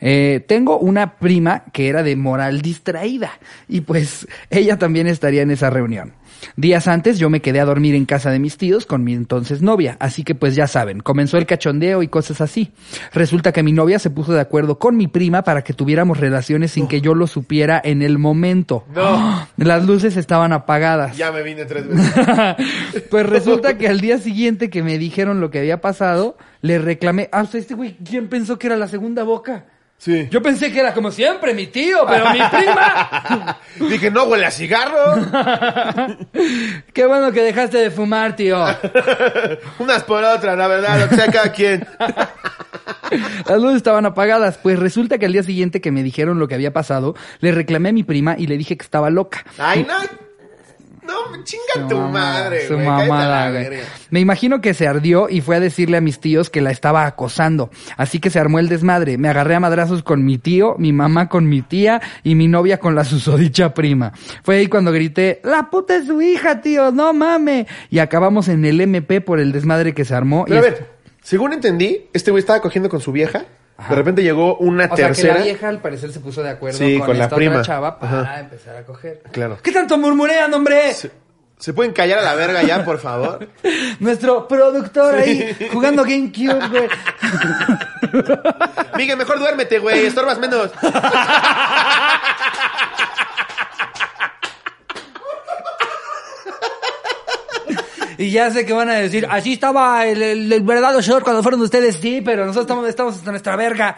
Eh, 0.00 0.44
tengo 0.46 0.78
una 0.78 1.16
prima 1.16 1.64
que 1.72 1.88
era 1.88 2.02
de 2.02 2.16
moral 2.16 2.60
distraída 2.60 3.32
y 3.68 3.80
pues 3.80 4.26
ella 4.50 4.78
también 4.78 5.06
estaría 5.06 5.42
en 5.42 5.50
esa 5.50 5.70
reunión. 5.70 6.12
Días 6.56 6.86
antes 6.86 7.18
yo 7.18 7.30
me 7.30 7.40
quedé 7.40 7.60
a 7.60 7.64
dormir 7.64 7.94
en 7.94 8.04
casa 8.04 8.30
de 8.30 8.38
mis 8.38 8.56
tíos 8.56 8.86
con 8.86 9.04
mi 9.04 9.14
entonces 9.14 9.62
novia, 9.62 9.96
así 10.00 10.22
que 10.22 10.34
pues 10.34 10.54
ya 10.54 10.66
saben, 10.66 11.00
comenzó 11.00 11.38
el 11.38 11.46
cachondeo 11.46 12.02
y 12.02 12.08
cosas 12.08 12.40
así. 12.40 12.72
Resulta 13.12 13.52
que 13.52 13.62
mi 13.62 13.72
novia 13.72 13.98
se 13.98 14.10
puso 14.10 14.32
de 14.32 14.40
acuerdo 14.40 14.78
con 14.78 14.96
mi 14.96 15.06
prima 15.08 15.42
para 15.42 15.62
que 15.62 15.72
tuviéramos 15.72 16.18
relaciones 16.18 16.72
sin 16.72 16.88
que 16.88 17.00
yo 17.00 17.14
lo 17.14 17.26
supiera 17.26 17.80
en 17.82 18.02
el 18.02 18.18
momento. 18.18 18.84
No. 18.94 19.48
Las 19.56 19.86
luces 19.86 20.16
estaban 20.16 20.52
apagadas. 20.52 21.16
ya 21.16 21.32
me 21.32 21.42
vine 21.42 21.64
tres 21.64 21.88
veces. 21.88 22.12
pues 23.10 23.26
resulta 23.26 23.78
que 23.78 23.88
al 23.88 24.00
día 24.00 24.18
siguiente 24.18 24.70
que 24.70 24.82
me 24.82 24.98
dijeron 24.98 25.40
lo 25.40 25.50
que 25.50 25.58
había 25.58 25.80
pasado, 25.80 26.36
le 26.60 26.78
reclamé, 26.78 27.28
ah, 27.32 27.42
o 27.42 27.46
sea, 27.46 27.60
este 27.60 27.74
güey, 27.74 27.96
¿quién 28.04 28.28
pensó 28.28 28.58
que 28.58 28.66
era 28.66 28.76
la 28.76 28.88
segunda 28.88 29.22
boca? 29.22 29.64
Sí. 29.98 30.28
Yo 30.30 30.42
pensé 30.42 30.70
que 30.70 30.80
era 30.80 30.92
como 30.92 31.10
siempre 31.10 31.54
mi 31.54 31.66
tío, 31.68 32.04
pero 32.06 32.30
mi 32.30 32.38
prima. 32.38 33.58
Dije, 33.90 34.10
no 34.10 34.24
huele 34.24 34.46
a 34.46 34.50
cigarro. 34.50 35.14
Qué 36.92 37.06
bueno 37.06 37.32
que 37.32 37.42
dejaste 37.42 37.78
de 37.78 37.90
fumar, 37.90 38.36
tío. 38.36 38.62
Unas 39.78 40.04
por 40.04 40.22
otras, 40.22 40.56
la 40.56 40.68
verdad, 40.68 41.00
lo 41.00 41.08
que 41.08 41.16
sea 41.16 41.32
cada 41.32 41.50
quien. 41.50 41.86
Las 43.48 43.60
luces 43.60 43.78
estaban 43.78 44.06
apagadas. 44.06 44.58
Pues 44.58 44.78
resulta 44.78 45.18
que 45.18 45.26
al 45.26 45.32
día 45.32 45.42
siguiente 45.42 45.80
que 45.80 45.90
me 45.90 46.02
dijeron 46.02 46.38
lo 46.38 46.46
que 46.46 46.54
había 46.54 46.72
pasado, 46.72 47.14
le 47.40 47.52
reclamé 47.52 47.88
a 47.88 47.92
mi 47.92 48.02
prima 48.02 48.36
y 48.38 48.46
le 48.46 48.58
dije 48.58 48.76
que 48.76 48.84
estaba 48.84 49.10
loca. 49.10 49.44
Ay, 49.58 49.86
no. 49.88 50.25
No, 51.06 51.44
chinga 51.44 51.88
tu 51.88 51.98
madre, 51.98 52.66
Su 52.66 52.78
mamada, 52.78 53.50
la 53.50 53.68
güey. 53.68 53.80
Me 54.10 54.20
imagino 54.20 54.60
que 54.60 54.74
se 54.74 54.86
ardió 54.88 55.28
y 55.28 55.40
fue 55.40 55.56
a 55.56 55.60
decirle 55.60 55.96
a 55.96 56.00
mis 56.00 56.18
tíos 56.20 56.50
que 56.50 56.60
la 56.60 56.70
estaba 56.70 57.06
acosando. 57.06 57.70
Así 57.96 58.18
que 58.18 58.30
se 58.30 58.38
armó 58.38 58.58
el 58.58 58.68
desmadre. 58.68 59.18
Me 59.18 59.28
agarré 59.28 59.54
a 59.54 59.60
madrazos 59.60 60.02
con 60.02 60.24
mi 60.24 60.38
tío, 60.38 60.74
mi 60.78 60.92
mamá 60.92 61.28
con 61.28 61.48
mi 61.48 61.62
tía 61.62 62.00
y 62.22 62.34
mi 62.34 62.48
novia 62.48 62.78
con 62.78 62.94
la 62.94 63.04
susodicha 63.04 63.74
prima. 63.74 64.12
Fue 64.42 64.56
ahí 64.56 64.66
cuando 64.66 64.92
grité, 64.92 65.40
la 65.44 65.70
puta 65.70 65.96
es 65.96 66.06
su 66.06 66.20
hija, 66.20 66.60
tío, 66.60 66.90
no 66.90 67.12
mame. 67.12 67.66
Y 67.90 67.98
acabamos 68.00 68.48
en 68.48 68.64
el 68.64 68.80
MP 68.80 69.20
por 69.20 69.38
el 69.38 69.52
desmadre 69.52 69.94
que 69.94 70.04
se 70.04 70.14
armó. 70.14 70.44
Pero 70.44 70.56
y 70.56 70.58
a 70.58 70.62
ver, 70.62 70.90
según 71.22 71.52
entendí, 71.52 72.06
este 72.12 72.30
güey 72.30 72.40
estaba 72.40 72.60
cogiendo 72.60 72.88
con 72.88 73.00
su 73.00 73.12
vieja. 73.12 73.44
De 73.88 73.94
repente 73.94 74.22
llegó 74.22 74.56
una 74.56 74.84
O 74.86 74.96
sea, 74.96 75.08
tercera. 75.08 75.34
que 75.34 75.38
la 75.40 75.44
vieja 75.44 75.68
al 75.68 75.80
parecer 75.80 76.10
se 76.12 76.20
puso 76.20 76.42
de 76.42 76.50
acuerdo 76.50 76.78
Sí, 76.78 76.96
con, 76.98 77.08
con 77.08 77.18
la 77.18 77.24
esta 77.24 77.36
prima. 77.36 77.52
otra 77.56 77.64
chava 77.64 77.98
para 77.98 78.20
Ajá. 78.22 78.40
empezar 78.40 78.76
a 78.76 78.82
coger. 78.84 79.22
Claro. 79.32 79.58
¿Qué 79.62 79.72
tanto 79.72 79.98
murmurean, 79.98 80.52
hombre? 80.54 80.94
¿Se, 80.94 81.10
se 81.58 81.72
pueden 81.74 81.92
callar 81.92 82.20
a 82.20 82.22
la 82.22 82.34
verga 82.34 82.62
ya, 82.62 82.82
por 82.84 82.98
favor? 82.98 83.46
Nuestro 84.00 84.48
productor 84.48 85.16
ahí 85.16 85.54
jugando 85.72 86.02
GameCube, 86.04 86.68
güey. 86.68 86.86
Miguel, 88.96 89.16
mejor 89.18 89.38
duérmete, 89.38 89.78
güey. 89.78 90.06
Estorbas 90.06 90.38
menos. 90.38 90.70
Y 98.18 98.30
ya 98.30 98.50
sé 98.50 98.64
que 98.64 98.72
van 98.72 98.88
a 98.88 98.94
decir, 98.94 99.26
así 99.30 99.54
estaba 99.54 100.06
el, 100.06 100.22
el, 100.22 100.52
el 100.52 100.62
verdadero 100.62 101.00
short 101.00 101.24
cuando 101.24 101.42
fueron 101.42 101.60
ustedes, 101.60 101.96
sí, 101.96 102.22
pero 102.24 102.46
nosotros 102.46 102.64
estamos, 102.64 102.88
estamos 102.88 103.14
hasta 103.16 103.30
nuestra 103.30 103.56
verga. 103.56 103.96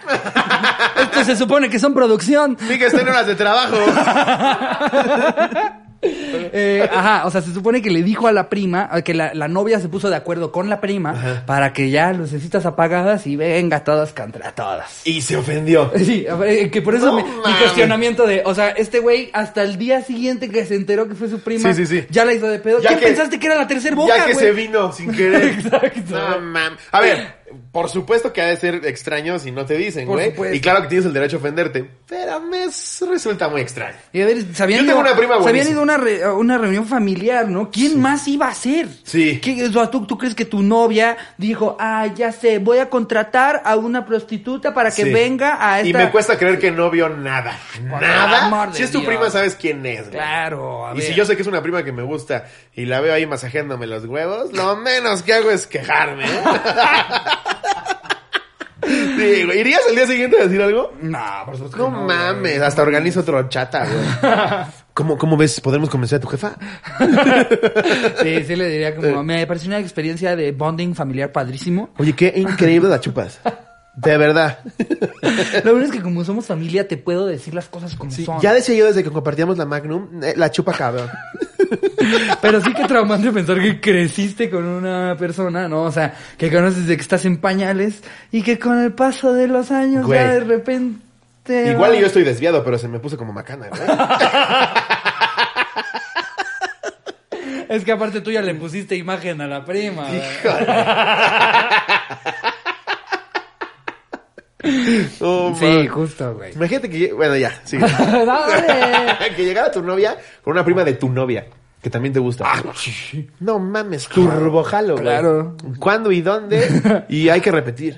Esto 1.03 1.25
se 1.25 1.37
supone 1.37 1.69
que 1.69 1.79
son 1.79 1.95
producción. 1.95 2.57
Miguel 2.63 2.89
está 2.89 3.01
en 3.01 3.09
horas 3.09 3.27
de 3.27 3.35
trabajo. 3.35 3.77
Eh, 6.01 6.89
ajá, 6.93 7.27
o 7.27 7.31
sea, 7.31 7.41
se 7.43 7.53
supone 7.53 7.83
que 7.83 7.91
le 7.91 8.03
dijo 8.03 8.29
a 8.29 8.33
la 8.33 8.49
prima, 8.49 8.89
que 9.05 9.15
la, 9.15 9.35
la 9.35 9.49
novia 9.49 9.81
se 9.81 9.89
puso 9.89 10.09
de 10.11 10.17
acuerdo 10.17 10.53
con 10.53 10.69
la 10.69 10.81
prima 10.81 11.43
para 11.47 11.73
que 11.73 11.91
ya 11.91 12.13
lucecitas 12.13 12.67
apagadas 12.67 13.27
y 13.27 13.37
venga 13.37 13.83
todas 13.85 14.13
contra 14.13 14.53
todas. 14.53 15.03
Y 15.05 15.21
se 15.23 15.37
ofendió. 15.37 15.91
Sí, 16.09 16.25
eh, 16.47 16.71
que 16.71 16.81
por 16.81 16.95
eso 16.95 17.07
No 17.07 17.17
mi, 17.17 17.23
cuestionamiento 17.59 18.27
de, 18.27 18.43
o 18.47 18.55
sea, 18.55 18.71
este 18.71 19.01
güey 19.01 19.31
hasta 19.33 19.63
el 19.63 19.77
día 19.77 20.01
siguiente 20.03 20.49
que 20.49 20.65
se 20.65 20.75
enteró 20.77 21.07
que 21.09 21.15
fue 21.15 21.29
su 21.29 21.41
prima, 21.41 21.73
Sí, 21.75 21.85
sí, 21.87 22.01
sí. 22.01 22.07
ya 22.11 22.25
la 22.25 22.33
hizo 22.33 22.47
de 22.47 22.59
pedo. 22.61 22.81
Ya 22.81 22.89
¿Quién 22.91 23.01
que- 23.01 23.07
pensaste 23.07 23.39
que 23.39 23.47
era 23.47 23.57
la 23.57 23.67
tercera 23.67 23.95
boca, 23.97 24.17
ya 24.17 24.27
que 24.27 24.35
se 24.35 24.53
vino 24.53 24.93
sin 24.93 25.13
querer. 25.13 25.45
Exacto. 25.59 26.01
No, 26.11 26.41
mam. 26.41 26.77
A 26.93 27.01
ver, 27.01 27.38
por 27.73 27.89
supuesto 27.89 28.33
que 28.33 28.43
ha 28.43 28.47
de 28.47 28.57
ser 28.57 28.87
extraño 28.87 29.39
si 29.39 29.51
no 29.51 29.65
te 29.67 29.75
dicen, 29.77 30.07
güey. 30.07 30.33
Y 30.55 30.61
claro 30.61 30.83
que 30.83 30.89
tienes 30.89 31.07
el 31.07 31.13
derecho 31.13 31.37
a 31.37 31.41
ofenderte. 31.41 31.89
Pero 32.07 32.41
me 32.41 32.67
resulta 32.67 33.49
muy 33.49 33.61
extraño. 33.61 33.97
Y 34.13 34.23
a 34.23 34.27
ver, 34.27 34.37
Yo 34.53 34.67
ido, 34.69 34.85
tengo 34.87 35.01
una 35.01 35.15
prima 35.17 35.43
se 35.43 35.49
habían 35.49 35.69
ido 35.69 35.81
a 35.81 35.83
una, 35.83 35.97
re- 35.97 36.29
una 36.31 36.59
reunión 36.59 36.87
familiar, 36.87 37.49
¿no? 37.49 37.71
¿Quién 37.71 38.01
más 38.01 38.27
iba 38.29 38.49
a 38.49 38.55
ser? 38.55 38.89
Sí. 39.05 39.41
¿Qué, 39.41 39.69
¿tú, 39.91 40.07
¿Tú 40.07 40.19
crees 40.19 40.35
que 40.35 40.45
tu 40.45 40.63
novia 40.63 41.17
dijo, 41.37 41.77
ah, 41.79 42.07
ya 42.15 42.33
sé, 42.33 42.59
voy 42.59 42.79
a 42.79 42.89
contratar 42.89 43.63
a 43.65 43.77
una 43.77 44.05
prostituta 44.07 44.73
para 44.75 44.91
que 44.91 45.05
Sí. 45.05 45.11
venga 45.13 45.59
a 45.61 45.81
esta... 45.81 45.89
Y 45.89 45.93
me 45.93 46.11
cuesta 46.11 46.37
creer 46.39 46.59
que 46.59 46.71
no 46.71 46.91
vio 46.91 47.09
nada. 47.09 47.59
Por 47.89 48.01
Nada. 48.01 48.73
Si 48.73 48.83
es 48.83 48.91
tu 48.91 48.99
Dios. 49.01 49.09
prima, 49.09 49.31
sabes 49.31 49.55
quién 49.55 49.85
es, 49.87 50.01
güey. 50.07 50.13
Claro, 50.13 50.87
a 50.87 50.97
Y 50.97 51.03
si 51.03 51.15
yo 51.15 51.25
sé 51.25 51.37
que 51.37 51.43
es 51.43 51.49
una 51.49 51.63
prima 51.63 51.85
que 51.85 51.93
me 51.93 52.03
gusta 52.03 52.47
y 52.75 52.87
la 52.87 53.01
veo 53.01 53.13
ahí 53.15 53.27
masajeándome 53.27 53.87
los 53.87 54.05
huevos, 54.07 54.53
lo 54.53 54.77
menos 54.77 55.23
que 55.23 55.35
hago 55.35 55.51
es 55.51 55.67
quejarme. 55.67 56.25
¿eh? 56.25 56.29
Sí, 58.87 59.45
güey. 59.45 59.61
¿Irías 59.61 59.81
al 59.89 59.95
día 59.97 60.07
siguiente 60.07 60.39
a 60.41 60.45
decir 60.45 60.63
algo? 60.63 60.93
No, 61.03 61.19
por 61.45 61.57
supuesto 61.57 61.77
que 61.77 61.83
No, 61.83 61.91
no, 61.91 62.07
mames, 62.07 62.41
güey. 62.41 62.67
hasta 62.67 62.83
organizo 62.83 63.21
otro 63.21 63.49
chata, 63.49 63.85
güey. 63.85 64.65
¿Cómo, 64.95 65.19
¿Cómo 65.19 65.37
ves? 65.37 65.61
¿Podremos 65.61 65.91
convencer 65.91 66.17
a 66.17 66.21
tu 66.21 66.29
jefa? 66.29 66.53
Sí, 68.23 68.45
sí 68.45 68.57
le 68.57 68.69
diría 68.69 68.97
como, 68.97 69.23
me 69.25 69.47
pareció 69.47 69.69
una 69.69 69.79
experiencia 69.79 70.35
de 70.37 70.53
bonding 70.53 70.95
familiar 70.95 71.33
padrísimo. 71.33 71.91
Oye, 71.99 72.15
qué 72.15 72.33
increíble 72.37 72.89
la 72.89 73.01
chupas. 73.01 73.41
De 74.01 74.17
verdad. 74.17 74.61
Lo 75.65 75.73
bueno 75.73 75.87
es 75.87 75.93
que 75.93 76.01
como 76.01 76.25
somos 76.25 76.47
familia 76.47 76.87
te 76.87 76.97
puedo 76.97 77.27
decir 77.27 77.53
las 77.53 77.67
cosas 77.67 77.97
como 77.97 78.13
son. 78.13 78.41
Ya 78.41 78.55
decía 78.55 78.77
yo 78.77 78.87
desde 78.87 79.03
que 79.03 79.11
compartíamos 79.11 79.59
la 79.59 79.65
Magnum, 79.65 80.23
eh, 80.23 80.35
la 80.37 80.51
chupa 80.53 80.73
cabrón. 80.73 81.11
Pero 82.41 82.61
sí 82.63 82.73
que 82.75 82.85
traumante 82.85 83.33
pensar 83.33 83.61
que 83.61 83.81
creciste 83.81 84.49
con 84.49 84.65
una 84.65 85.17
persona, 85.19 85.69
¿no? 85.69 85.83
O 85.83 85.91
sea, 85.91 86.15
que 86.37 86.51
conoces 86.51 86.83
desde 86.83 86.97
que 86.97 87.03
estás 87.03 87.25
en 87.25 87.39
pañales 87.39 88.03
y 88.31 88.43
que 88.43 88.59
con 88.59 88.79
el 88.81 88.93
paso 88.93 89.33
de 89.33 89.49
los 89.49 89.73
años 89.73 90.07
Güey. 90.07 90.19
ya 90.19 90.33
de 90.35 90.41
repente... 90.41 91.01
Igual 91.71 91.97
y 91.97 92.01
yo 92.01 92.07
estoy 92.07 92.23
desviado, 92.23 92.63
pero 92.63 92.79
se 92.79 92.87
me 92.89 93.01
puso 93.01 93.19
como 93.19 93.33
macana, 93.33 93.69
güey. 93.69 93.81
Es 97.69 97.85
que 97.85 97.93
aparte 97.93 98.23
tú 98.23 98.31
ya 98.31 98.41
le 98.41 98.55
pusiste 98.55 98.97
imagen 98.97 99.43
a 99.43 99.47
la 99.47 99.63
prima. 99.63 100.09
¿verdad? 100.43 101.69
Oh, 105.21 105.55
Sí, 105.59 105.65
man. 105.65 105.89
justo, 105.89 106.35
güey. 106.35 106.53
Imagínate 106.55 106.91
que... 106.91 107.13
Bueno, 107.13 107.37
ya, 107.37 107.61
sigue. 107.65 107.85
Que 109.37 109.45
llegara 109.45 109.71
tu 109.71 109.83
novia 109.83 110.17
con 110.43 110.53
una 110.53 110.65
prima 110.65 110.85
de 110.85 110.95
tu 110.95 111.09
novia. 111.09 111.47
Que 111.81 111.91
también 111.91 112.13
te 112.13 112.19
gusta. 112.19 112.45
Ah, 112.45 112.61
No 113.39 113.61
mames, 113.61 114.09
turbojalo, 114.09 114.95
güey. 114.95 115.05
Claro. 115.05 115.57
¿Cuándo 115.79 116.11
y 116.11 116.23
dónde? 116.23 117.05
Y 117.09 117.29
hay 117.29 117.41
que 117.41 117.53
repetir. 117.53 117.97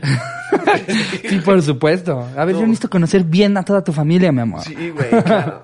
Sí, 1.27 1.39
por 1.43 1.63
supuesto. 1.63 2.29
A 2.37 2.45
ver, 2.45 2.57
yo 2.57 2.61
necesito 2.63 2.91
conocer 2.91 3.25
bien 3.25 3.57
a 3.57 3.65
toda 3.65 3.83
tu 3.83 3.95
familia, 3.95 4.33
mi 4.33 4.43
amor. 4.43 4.61
Sí, 4.65 4.91
güey, 4.91 5.09
claro. 5.25 5.63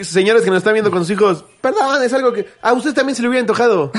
Señores 0.00 0.42
que 0.42 0.48
nos 0.48 0.58
están 0.58 0.72
viendo 0.72 0.90
con 0.90 1.00
sus 1.00 1.10
hijos, 1.10 1.44
perdón, 1.60 2.02
es 2.02 2.14
algo 2.14 2.32
que 2.32 2.46
a 2.62 2.72
usted 2.72 2.94
también 2.94 3.14
se 3.14 3.20
le 3.20 3.28
hubiera 3.28 3.40
antojado. 3.42 3.92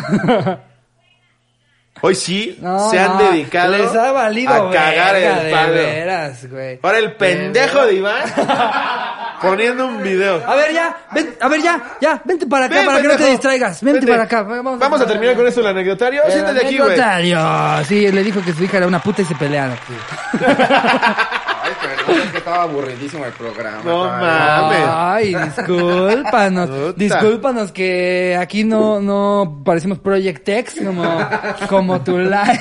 Hoy 2.05 2.15
sí 2.15 2.57
No, 2.61 2.89
se 2.91 2.99
han 2.99 3.17
no, 3.17 3.31
dedicado 3.31 3.71
les 3.77 3.95
ha 3.95 4.11
valido 4.11 4.53
a 4.53 4.71
cagar 4.71 5.13
verga, 5.15 5.37
el 5.39 5.45
de 5.45 5.51
palo. 5.51 5.73
veras, 5.73 6.49
güey. 6.49 6.79
Ahora 6.83 6.97
el 6.99 7.13
pendejo 7.13 7.81
De 7.81 7.87
de 7.87 7.93
Iván 7.95 8.23
poniendo 9.41 9.87
un 9.87 10.03
video. 10.03 10.41
A 10.47 10.55
ver, 10.55 10.73
ya, 10.73 10.95
ven, 11.13 11.35
a 11.41 11.47
ver, 11.47 11.61
ya, 11.61 11.81
ya, 12.01 12.21
vente 12.23 12.45
para 12.47 12.65
acá 12.65 12.75
Ven, 12.75 12.85
para 12.85 12.97
que 13.01 13.03
no 13.03 13.09
te 13.09 13.17
pendejo. 13.17 13.31
distraigas. 13.31 13.81
Vente, 13.83 13.99
Vente. 13.99 14.11
para 14.11 14.23
acá. 14.23 14.43
Vamos, 14.43 14.79
Vamos 14.79 15.01
a 15.01 15.05
terminar 15.07 15.35
con 15.35 15.47
esto 15.47 15.61
el 15.61 15.67
anecdotario. 15.67 16.21
Siéntate 16.29 16.65
aquí, 16.65 16.77
güey. 16.77 16.89
anecdotario. 16.99 17.85
Sí, 17.85 18.11
le 18.11 18.23
dijo 18.23 18.41
que 18.43 18.53
su 18.53 18.63
hija 18.63 18.77
era 18.77 18.87
una 18.87 18.99
puta 19.01 19.21
y 19.21 19.25
se 19.25 19.35
pelearon. 19.35 19.77
Ay, 21.65 21.71
perdón, 21.81 22.21
es 22.25 22.31
que 22.31 22.37
estaba 22.37 22.63
aburridísimo 22.63 23.25
el 23.25 23.31
programa. 23.33 23.81
No 23.83 24.03
mames. 24.05 24.85
Ay, 24.87 25.35
discúlpanos. 25.35 26.69
Puta. 26.69 26.93
discúlpanos 26.95 27.71
que 27.71 28.37
aquí 28.39 28.63
no, 28.63 28.99
no 28.99 29.61
parecemos 29.65 29.97
Project 29.99 30.47
X 30.47 30.75
como, 30.85 31.29
como 31.67 32.01
tu 32.01 32.17
live. 32.19 32.59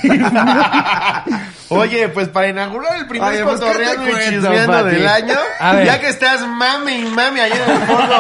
Oye, 1.69 2.09
pues 2.09 2.29
para 2.29 2.49
inaugurar 2.49 2.97
el 2.97 3.07
primer 3.07 3.29
Oye, 3.31 3.43
pues, 3.45 3.61
¿qué 3.61 3.67
te 3.67 3.73
cotorreando 3.73 4.09
y 4.09 4.15
chismeando 4.25 4.85
del 4.85 5.07
año, 5.09 5.35
A 5.59 5.73
ver. 5.73 5.87
ya 5.87 6.01
que 6.01 6.09
estás 6.09 6.47
mame 6.47 6.99
y 6.99 7.05
mame 7.07 7.41
allá 7.41 7.57
en 7.65 7.71
el 7.71 7.79
fondo 7.87 8.15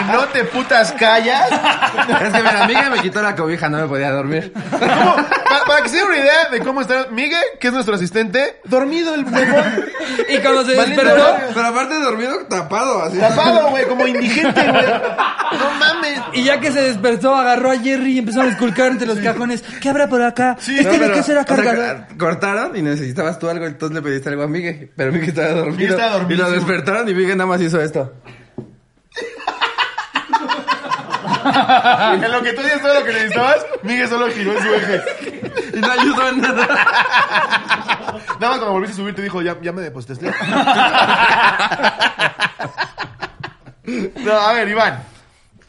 y 0.00 0.12
no 0.12 0.24
te 0.28 0.44
putas 0.44 0.92
callas, 0.92 1.48
Es 1.50 2.32
que 2.32 2.42
mi 2.42 2.48
amiga 2.48 2.90
me 2.90 3.00
quitó 3.00 3.22
la 3.22 3.34
cobija, 3.36 3.68
no 3.68 3.78
me 3.78 3.86
podía 3.86 4.10
dormir. 4.10 4.52
¿Cómo? 4.70 5.16
Pa- 5.16 5.64
para 5.66 5.82
que 5.82 5.88
se 5.90 5.96
den 5.96 6.06
una 6.06 6.16
idea 6.18 6.48
de 6.50 6.60
cómo 6.60 6.80
está 6.80 7.06
Miguel, 7.10 7.42
que 7.60 7.68
es 7.68 7.72
nuestro 7.72 7.94
asistente, 7.94 8.60
dormido 8.64 9.14
el 9.14 9.24
bebón, 9.24 9.84
Y 10.28 10.38
cuando 10.38 10.64
se 10.64 10.74
Valiendo 10.76 11.02
despertó, 11.04 11.32
verga. 11.32 11.48
Pero 11.54 11.66
aparte 11.66 12.00
dormido 12.00 12.36
tapado, 12.48 13.02
así. 13.02 13.18
tapado, 13.18 13.70
güey, 13.70 13.86
como 13.86 14.06
indigente, 14.06 14.60
güey. 14.70 14.84
No 15.50 15.70
mames. 15.78 16.20
y 16.34 16.44
ya 16.44 16.60
que 16.60 16.70
se 16.70 16.82
despertó, 16.82 17.34
agarró 17.34 17.70
a 17.70 17.78
Jerry 17.78 18.12
y 18.16 18.18
empezó 18.18 18.42
a 18.42 18.46
esculcar 18.48 18.90
entre 18.92 19.06
los 19.06 19.18
cajones. 19.18 19.62
¿Qué 19.80 19.88
habrá 19.88 20.06
por 20.06 20.20
acá? 20.22 20.56
Sí, 20.60 20.72
este 20.78 20.84
No, 20.84 20.92
de 20.92 20.98
pero, 20.98 21.14
qué 21.14 21.22
será 21.22 21.40
o 21.40 21.46
sea, 21.46 21.56
cargador. 21.56 21.96
cortaron 22.18 22.76
y 22.76 22.82
necesitabas 22.82 23.38
tú 23.38 23.48
algo, 23.48 23.64
entonces 23.64 23.94
le 23.94 24.02
pediste 24.02 24.28
algo 24.28 24.42
a 24.42 24.46
Miguel. 24.46 24.90
Pero 24.94 25.10
Miguel 25.10 25.30
estaba 25.30 25.48
dormido. 25.48 25.76
Miguel 25.76 25.90
estaba 25.92 26.10
y 26.10 26.18
dormidísimo. 26.18 26.48
lo 26.48 26.54
despertaron 26.54 27.08
y 27.08 27.14
Miguel 27.14 27.38
nada 27.38 27.48
más 27.48 27.62
hizo 27.62 27.80
esto. 27.80 28.12
En 32.24 32.32
lo 32.32 32.42
que 32.42 32.52
tú 32.52 32.62
dices 32.62 32.80
todo 32.80 32.94
lo 32.94 33.04
que 33.04 33.12
necesitabas, 33.12 33.66
Miguel 33.82 34.08
solo 34.08 34.28
giró 34.30 34.52
en 34.52 34.62
su 34.62 34.74
eje. 34.74 35.02
Y 35.74 35.80
no 35.80 35.90
ayudó 35.90 36.28
en 36.28 36.40
nada. 36.40 36.66
Nada 38.40 38.50
más 38.52 38.58
cuando 38.58 38.72
volviste 38.72 38.94
a 38.94 38.96
subir 38.96 39.14
te 39.14 39.22
dijo, 39.22 39.42
ya, 39.42 39.56
ya 39.60 39.72
me 39.72 39.82
depositaste. 39.82 40.32
No, 44.16 44.32
a 44.32 44.52
ver, 44.52 44.68
Iván. 44.68 45.02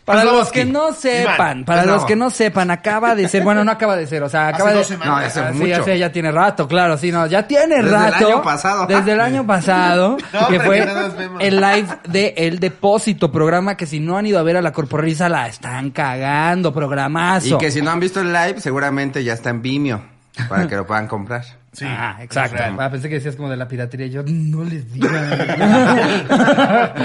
Para 0.10 0.24
los 0.26 0.52
que 0.52 0.66
no 0.66 0.92
sepan, 0.94 1.36
Iván, 1.36 1.66
para 1.66 1.86
los 1.86 2.06
que 2.06 2.16
no 2.16 2.30
sepan, 2.30 2.72
acaba 2.72 3.16
de 3.16 3.28
ser, 3.30 3.44
bueno, 3.44 3.64
no 3.64 3.72
acaba 3.72 3.96
de 3.96 4.08
ser, 4.08 4.24
o 4.24 4.30
sea, 4.30 4.48
acaba 4.50 4.72
dos 4.74 4.88
de 4.90 4.96
semanas. 4.96 5.08
No, 5.14 5.18
hace 5.28 5.40
Ah, 5.40 5.50
sí, 5.52 5.58
mucho. 5.60 5.68
ya 5.70 5.84
sé, 5.84 6.00
ya 6.00 6.12
tiene 6.12 6.32
rato, 6.32 6.68
claro, 6.68 6.98
sí, 6.98 7.12
no, 7.12 7.26
ya 7.28 7.48
tiene 7.48 7.76
Desde 7.78 7.90
el 7.90 7.94
rato. 7.94 8.28
año 8.28 8.42
pasado. 8.42 8.86
Desde 8.88 9.12
el 9.12 9.22
año 9.22 9.46
pasado, 9.46 10.18
No, 10.34 10.48
que 10.48 10.60
fue 10.60 10.86
no 10.86 11.40
el 11.40 11.56
live 11.62 11.88
de 12.08 12.34
El 12.38 12.60
Depósito, 12.60 13.32
programa 13.32 13.76
que 13.78 13.86
si 13.86 14.00
no 14.00 14.18
han 14.18 14.26
ido 14.26 14.40
a 14.40 14.44
ver 14.44 14.58
a 14.58 14.62
la 14.62 14.72
corporrisa 14.72 15.30
la 15.30 15.48
están 15.48 15.92
cagando, 15.92 16.74
programazo. 16.74 17.56
Y 17.56 17.58
que 17.58 17.72
si 17.72 17.82
no 17.82 17.92
han 17.92 18.00
visto 18.00 18.20
el 18.22 18.34
live, 18.34 18.60
seguramente 18.60 19.24
ya 19.24 19.34
está 19.34 19.50
en 19.52 19.62
Vimeo. 19.62 20.02
Para 20.48 20.68
que 20.68 20.76
lo 20.76 20.86
puedan 20.88 21.08
comprar. 21.08 21.44
Sí, 21.72 21.86
ah, 21.88 22.18
exacto. 22.22 22.58
Ah, 22.80 22.90
pensé 22.90 23.10
que 23.10 23.16
decías 23.16 23.36
como 23.36 23.48
de 23.50 23.56
la 23.56 23.68
piratería. 23.68 24.08
Yo 24.08 24.24
no 24.26 24.64
les 24.64 24.92
digo. 24.92 25.08
Como 25.08 25.22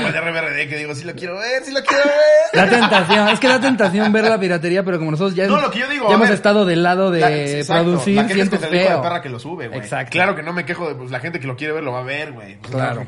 el 0.06 0.14
RBRD 0.14 0.68
que 0.68 0.76
digo, 0.78 0.94
sí 0.94 1.04
lo 1.04 1.14
quiero 1.14 1.38
ver, 1.38 1.62
sí 1.64 1.72
lo 1.72 1.82
quiero 1.82 2.02
ver. 2.04 2.14
La 2.54 2.68
tentación, 2.70 3.28
es 3.28 3.40
que 3.40 3.48
da 3.48 3.60
tentación 3.60 4.12
ver 4.12 4.24
la 4.24 4.38
piratería, 4.40 4.82
pero 4.84 4.98
como 4.98 5.10
nosotros 5.10 5.34
ya, 5.34 5.46
No, 5.46 5.60
lo 5.60 5.70
que 5.70 5.80
yo 5.80 5.88
digo, 5.88 6.04
ya 6.06 6.12
a 6.12 6.14
hemos 6.14 6.28
ver. 6.28 6.34
estado 6.36 6.64
del 6.64 6.82
lado 6.82 7.10
de 7.10 7.20
La- 7.20 7.36
exacto, 7.36 7.82
producir, 7.84 8.16
la 8.16 8.26
queja 8.26 8.42
es 8.42 8.50
de 8.50 8.58
feo. 8.58 9.02
perra 9.02 9.20
que 9.22 9.28
lo 9.28 9.38
sube, 9.38 9.68
güey. 9.68 9.80
Exacto. 9.80 10.12
Claro 10.12 10.34
que 10.34 10.42
no 10.42 10.52
me 10.52 10.64
quejo 10.64 10.88
de 10.88 10.94
pues, 10.94 11.10
la 11.10 11.20
gente 11.20 11.40
que 11.40 11.46
lo 11.46 11.56
quiere 11.56 11.74
ver 11.74 11.82
lo 11.84 11.92
va 11.92 12.00
a 12.00 12.04
ver, 12.04 12.32
güey. 12.32 12.56
Pues, 12.56 12.72
Claro. 12.72 13.06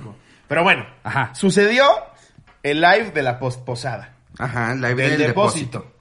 Pero 0.49 0.63
bueno, 0.63 0.87
Ajá. 1.05 1.31
sucedió 1.35 1.87
el 2.63 2.81
live 2.81 3.11
de 3.13 3.23
la 3.23 3.39
posposada. 3.39 4.13
Ajá, 4.39 4.73
el 4.73 4.81
live 4.83 4.95
Del 4.95 5.11
del, 5.19 5.27
depósito. 5.29 5.79
depósito. 5.79 5.97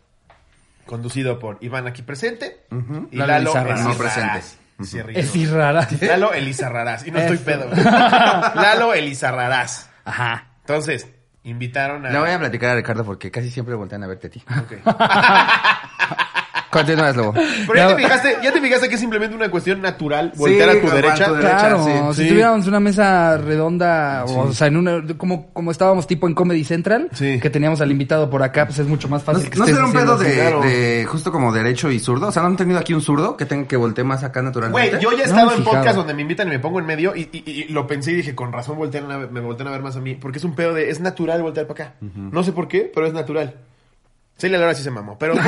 Conducido 0.86 1.40
por 1.40 1.58
Iván 1.62 1.88
aquí 1.88 2.02
presente 2.04 2.66
y 3.12 3.16
Lalo 3.18 3.54
Lalo. 3.54 3.76
No 3.84 3.94
presente. 3.96 4.42
Sí, 4.84 5.02
rico. 5.02 5.20
Es 5.20 5.36
irrara. 5.36 5.88
Lalo 6.02 6.34
Elizarrarás. 6.34 7.08
Y 7.08 7.12
no 7.12 7.20
estoy 7.20 7.38
pedo. 7.38 7.70
güey. 7.70 7.84
Lalo 7.84 8.94
Elizarrarás. 8.94 9.90
Ajá. 10.04 10.48
Entonces, 10.62 11.08
invitaron 11.44 12.06
a... 12.06 12.10
Le 12.10 12.20
voy 12.20 12.30
a 12.30 12.40
platicar 12.40 12.72
a 12.72 12.76
Ricardo 12.76 13.06
porque 13.06 13.32
casi 13.32 13.50
siempre 13.52 13.76
voltean 13.76 14.04
a 14.04 14.08
verte 14.08 14.28
a 14.28 14.30
ti. 14.30 14.44
Ok. 14.50 14.74
Continúas, 16.80 17.16
Lobo. 17.18 17.34
Pero 17.34 17.76
ya 17.76 17.88
te, 17.88 17.96
fijaste, 18.04 18.38
ya 18.44 18.52
te 18.54 18.62
fijaste 18.62 18.90
que 18.90 18.96
es 18.96 19.00
simplemente 19.02 19.36
una 19.36 19.50
cuestión 19.50 19.82
natural 19.82 20.32
voltear 20.36 20.72
Sí, 20.72 20.78
a 20.78 20.82
tu 20.82 20.90
derecha. 20.90 21.24
a 21.24 21.28
tu 21.28 21.34
derecha. 21.36 21.58
Claro, 21.58 21.84
sí. 21.86 21.92
si 22.16 22.24
Sí. 22.24 22.30
tuviéramos 22.30 22.68
una 22.68 22.80
mesa 22.80 23.38
redonda, 23.38 24.26
o, 24.26 24.52
sea, 24.54 24.68
en 24.68 24.78
una, 24.78 25.04
como, 25.18 25.48
como 25.54 25.72
estábamos 25.72 26.08
tipo 26.08 26.28
en 26.28 26.34
Comedy 26.34 26.64
Central, 26.64 27.10
Sí. 27.14 27.40
que 27.40 27.50
teníamos 27.50 27.82
al 27.82 27.92
invitado 27.92 28.30
por 28.30 28.44
acá, 28.44 28.66
pues 28.66 28.80
es 28.80 28.88
mucho 28.88 29.08
más 29.08 29.22
¿No, 29.26 29.34
fácil 29.34 29.50
que 29.50 29.58
no 29.60 29.66
será 29.66 29.86
un 29.86 29.94
pedo 29.94 30.18
de, 30.18 31.06
justo 31.10 31.32
como 31.32 31.52
derecho 31.54 31.90
y 31.92 32.00
zurdo? 32.00 32.28
O 32.28 32.32
sea, 32.32 32.42
¿no 32.42 32.50
han 32.50 32.58
tenido 32.58 32.80
aquí 32.80 32.94
un 32.94 33.02
zurdo 33.02 33.38
que 33.38 33.46
tenga 33.46 33.68
que 33.68 33.78
voltear 33.78 34.06
más 34.06 34.24
acá 34.24 34.42
naturalmente? 34.42 34.90
Güey, 34.90 35.02
yo 35.02 35.12
ya 35.14 35.24
he 35.24 35.28
estado 35.28 35.52
en 35.52 35.58
fijado. 35.60 35.78
podcast 35.78 35.96
donde 35.96 36.14
me 36.14 36.22
invitan 36.24 36.48
y 36.48 36.52
me 36.52 36.60
pongo 36.60 36.80
en 36.80 36.86
medio 36.86 37.16
y, 37.16 37.30
y- 37.32 37.44
y 37.52 37.64
lo 37.70 37.88
pensé 37.88 38.12
y 38.12 38.16
dije, 38.16 38.36
con 38.36 38.52
razón 38.52 38.78
voltean 38.78 39.10
a 39.12 39.18
ver- 39.18 39.32
me 39.32 39.40
voltean 39.40 39.68
a 39.68 39.72
ver 39.72 39.82
más 39.82 39.96
a 39.96 40.02
mí. 40.02 40.16
Porque 40.16 40.38
es 40.40 40.44
un 40.44 40.56
pedo 40.56 40.74
de, 40.74 40.90
es 40.90 41.00
natural 41.00 41.42
voltear 41.42 41.68
para 41.68 41.86
acá. 41.86 41.96
No 42.02 42.44
sé 42.44 42.52
por 42.52 42.68
qué, 42.68 42.92
pero 42.94 43.06
es 43.08 43.14
natural. 43.14 43.56
Celia 44.38 44.58
Lora 44.60 44.74
sí 44.76 44.84
se 44.84 44.92
mamó, 44.92 45.18
pero... 45.18 45.34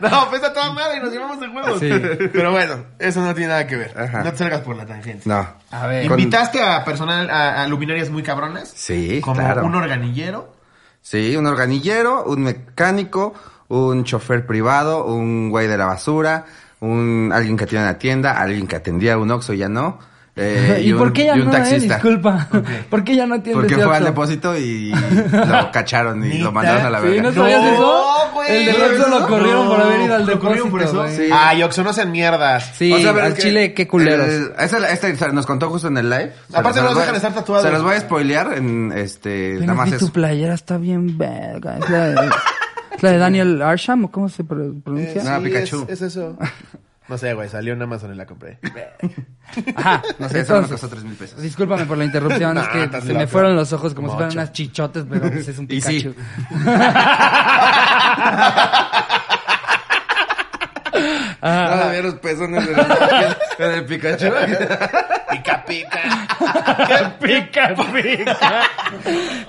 no, 0.00 0.28
pues 0.28 0.42
está 0.42 0.52
toda 0.52 0.72
madre 0.72 0.98
y 0.98 1.00
nos 1.00 1.12
llevamos 1.12 1.40
de 1.40 1.48
juegos. 1.48 1.78
Sí. 1.80 1.90
Pero 2.32 2.50
bueno, 2.52 2.84
eso 2.98 3.20
no 3.20 3.32
tiene 3.34 3.48
nada 3.50 3.66
que 3.66 3.76
ver. 3.76 3.94
Ajá. 3.98 4.22
No 4.24 4.32
te 4.32 4.38
salgas 4.38 4.60
por 4.62 4.76
la 4.76 4.84
tangente. 4.86 5.22
No. 5.28 5.46
A 5.70 5.86
ver. 5.86 6.08
Con- 6.08 6.18
¿Invitaste 6.18 6.62
a 6.62 6.84
personal, 6.84 7.30
a, 7.30 7.62
a 7.62 7.68
luminarias 7.68 8.10
muy 8.10 8.22
cabronas? 8.22 8.68
Sí, 8.74 9.20
Como 9.20 9.36
claro. 9.40 9.64
un 9.64 9.74
organillero. 9.74 10.52
Sí, 11.02 11.36
un 11.36 11.46
organillero, 11.46 12.24
un 12.24 12.42
mecánico, 12.42 13.34
un 13.68 14.04
chofer 14.04 14.46
privado, 14.46 15.04
un 15.04 15.50
güey 15.50 15.66
de 15.68 15.76
la 15.76 15.86
basura, 15.86 16.46
un 16.80 17.30
alguien 17.32 17.56
que 17.56 17.66
tiene 17.66 17.84
una 17.84 17.98
tienda, 17.98 18.32
alguien 18.40 18.66
que 18.66 18.76
atendía 18.76 19.18
un 19.18 19.30
Oxxo 19.30 19.52
y 19.52 19.58
ya 19.58 19.68
no. 19.68 19.98
Eh, 20.36 20.82
¿Y, 20.84 20.92
un, 20.92 20.98
por 20.98 21.12
qué 21.12 21.26
ya 21.26 21.36
y 21.36 21.40
un 21.40 21.46
no, 21.46 21.52
eh? 21.52 21.56
taxista. 21.56 21.94
Disculpa. 21.94 22.48
¿Por 22.90 23.04
qué 23.04 23.14
ya 23.16 23.26
no 23.26 23.36
atiende 23.36 23.60
Porque 23.60 23.74
fue 23.76 23.84
al 23.84 23.90
Oxxo? 23.90 24.04
depósito 24.04 24.56
y 24.58 24.92
lo 25.32 25.70
cacharon 25.70 26.24
y 26.24 26.38
lo 26.38 26.50
mandaron 26.52 26.86
a 26.86 26.90
la 26.90 27.00
Sí, 27.00 27.06
verga. 27.06 27.22
¿no 27.22 27.32
sabías 27.32 27.62
No, 27.62 27.72
eso? 27.74 28.30
güey. 28.34 28.56
El 28.56 28.66
del 28.72 28.82
Oxxo 28.82 29.08
lo 29.20 29.26
corrieron 29.28 29.68
por 29.68 29.80
haber 29.80 30.00
ido 30.02 30.14
al 30.16 30.26
¿Lo 30.26 30.40
corrieron 30.40 30.70
por 30.70 30.80
depósito, 30.80 31.04
eso? 31.06 31.16
Sí. 31.22 31.30
Ay, 31.32 31.62
Oxo, 31.62 31.82
no 31.84 31.92
sean 31.92 32.10
mierdas. 32.12 32.72
Sí, 32.76 32.92
O 32.92 32.98
sea, 32.98 33.12
pero 33.12 33.26
al 33.26 33.32
es 33.32 33.36
que 33.38 33.42
chile, 33.42 33.74
qué 33.74 33.86
culeros. 33.86 34.26
el- 34.28 34.52
esa- 34.58 34.88
esta 34.90 35.28
nos 35.28 35.46
contó 35.46 35.70
justo 35.70 35.88
en 35.88 35.98
el 35.98 36.10
live. 36.10 36.32
Aparte 36.52 36.80
los 36.80 36.82
no 36.82 36.82
nos 36.82 36.94
voy- 36.94 37.00
dejan 37.02 37.14
estar 37.16 37.34
tatuados. 37.34 37.64
Se 37.66 37.72
los 37.72 37.82
voy 37.82 37.94
a 37.94 38.00
spoilear 38.00 38.54
en 38.58 38.92
este, 38.94 39.56
nada 39.60 39.74
más 39.74 39.90
vi 39.90 39.98
tu 39.98 40.04
eso. 40.06 40.12
playera, 40.12 40.54
está 40.54 40.78
bien 40.78 41.16
verga. 41.16 41.78
Es 41.78 41.88
la 41.90 42.06
de, 42.08 42.14
es 42.96 43.02
la 43.02 43.10
de 43.12 43.18
Daniel 43.18 43.62
Arsham, 43.62 44.04
¿o 44.04 44.10
cómo 44.10 44.28
se 44.28 44.42
pro- 44.44 44.72
pronuncia? 44.84 45.22
No, 45.22 45.42
Pikachu. 45.42 45.84
Es, 45.88 46.02
es 46.02 46.16
eso. 46.16 46.36
No 47.06 47.18
sé, 47.18 47.34
güey, 47.34 47.48
salió 47.50 47.74
en 47.74 47.82
Amazon 47.82 48.12
y 48.14 48.16
la 48.16 48.24
compré. 48.26 48.58
Ajá, 49.76 50.02
No 50.18 50.28
sé, 50.28 50.40
eso 50.40 50.54
nos 50.54 50.64
entonces, 50.64 50.70
costó 50.70 50.88
tres 50.88 51.04
mil 51.04 51.14
pesos. 51.14 51.40
discúlpame 51.40 51.84
por 51.84 51.98
la 51.98 52.04
interrupción, 52.04 52.56
es 52.64 52.68
que 52.68 53.00
se 53.02 53.12
me 53.12 53.26
fueron 53.26 53.54
los 53.56 53.72
ojos 53.74 53.92
como 53.94 54.08
si 54.08 54.14
fueran 54.14 54.32
unas 54.32 54.52
chichotes, 54.52 55.04
pero 55.08 55.30
pues 55.30 55.46
es 55.48 55.58
un 55.58 55.66
Y 55.70 55.80
sí. 55.82 56.14
Pikachu. 61.44 61.82
Ah, 61.82 61.88
había 61.88 62.02
los 62.02 62.14
pezones 62.14 62.66
de 62.66 62.72
en 63.58 63.70
el 63.72 63.84
Pikachu. 63.84 64.26
Pica, 65.30 65.64
pica. 65.64 67.16
Pica, 67.20 67.74
pica. 67.92 68.62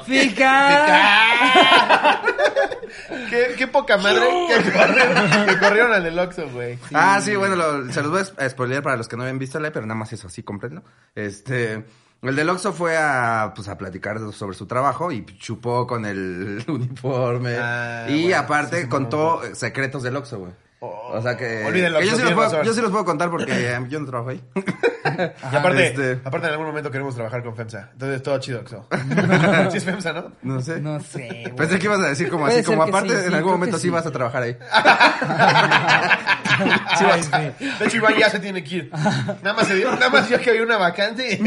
Pica. 0.05 2.21
qué, 3.29 3.55
qué 3.57 3.67
poca 3.67 3.97
madre 3.97 4.21
que 4.47 4.71
corrieron, 4.71 5.45
que 5.47 5.59
corrieron 5.59 5.93
al 5.93 6.03
del 6.03 6.17
Oxxo, 6.19 6.49
güey. 6.49 6.77
Ah, 6.93 7.19
sí, 7.21 7.35
bueno, 7.35 7.55
lo- 7.55 7.91
se 7.91 8.01
los 8.01 8.11
voy 8.11 8.21
a 8.37 8.49
spoilear 8.49 8.83
para 8.83 8.97
los 8.97 9.07
que 9.07 9.17
no 9.17 9.23
habían 9.23 9.39
visto 9.39 9.57
el 9.57 9.63
live, 9.63 9.73
pero 9.73 9.85
nada 9.85 9.97
más 9.99 10.11
eso, 10.13 10.27
así, 10.27 10.43
comprenlo. 10.43 10.83
Este, 11.15 11.85
el 12.21 12.35
del 12.35 12.49
Oxxo 12.49 12.73
fue 12.73 12.97
a, 12.97 13.53
pues, 13.55 13.67
a 13.67 13.77
platicar 13.77 14.19
sobre 14.33 14.55
su 14.57 14.65
trabajo 14.67 15.11
y 15.11 15.25
chupó 15.37 15.87
con 15.87 16.05
el 16.05 16.63
uniforme. 16.67 17.57
Ah, 17.59 18.05
y 18.09 18.23
bueno, 18.23 18.37
aparte 18.37 18.77
sí, 18.77 18.83
sí, 18.83 18.89
contó 18.89 19.41
secretos 19.53 20.03
del 20.03 20.15
Oxxo, 20.17 20.39
güey. 20.39 20.51
Oh, 20.88 21.17
o 21.17 21.21
sea 21.21 21.36
que... 21.36 21.63
olviden 21.65 21.93
el 21.93 21.99
que 21.99 22.07
yo, 22.07 22.15
sí 22.15 22.21
los 22.23 22.33
puedo, 22.33 22.63
yo 22.63 22.73
sí 22.73 22.81
los 22.81 22.91
puedo 22.91 23.05
contar 23.05 23.29
porque 23.29 23.51
eh, 23.51 23.79
yo 23.89 23.99
no 23.99 24.05
trabajo 24.05 24.29
ahí. 24.29 24.41
Y 25.05 25.55
aparte, 25.55 25.88
este- 25.88 26.19
aparte 26.23 26.47
en 26.47 26.53
algún 26.53 26.65
momento 26.65 26.89
queremos 26.89 27.13
trabajar 27.13 27.43
con 27.43 27.55
FEMSA. 27.55 27.89
Entonces 27.93 28.23
todo 28.23 28.39
chido, 28.39 28.61
Oxxo. 28.61 28.88
sí 29.71 29.77
es 29.77 29.83
FEMSA, 29.83 30.13
¿no? 30.13 30.31
No 30.41 30.61
sé. 30.61 30.81
No 30.81 30.99
sé, 30.99 31.27
güey. 31.43 31.55
Pensé 31.55 31.77
que 31.77 31.86
ibas 31.86 31.99
a 31.99 32.07
decir 32.07 32.27
como 32.27 32.47
así, 32.47 32.63
como 32.63 32.81
aparte 32.83 33.09
sí, 33.09 33.21
sí, 33.21 33.27
en 33.27 33.33
algún 33.36 33.51
momento 33.51 33.77
sí 33.77 33.89
vas 33.89 34.05
a 34.07 34.11
trabajar 34.11 34.41
ahí. 34.43 34.57
Ay. 37.31 37.53
De 37.59 37.86
hecho, 37.86 37.97
Iván 37.97 38.15
ya 38.17 38.29
se 38.29 38.39
tiene 38.39 38.63
que 38.63 38.75
ir. 38.75 38.91
Nada 39.43 39.53
más, 39.53 39.67
se 39.67 39.75
dio, 39.75 39.91
nada 39.91 40.09
más 40.09 40.27
vio 40.27 40.39
que 40.39 40.49
había 40.49 40.63
una 40.63 40.77
vacante. 40.77 41.39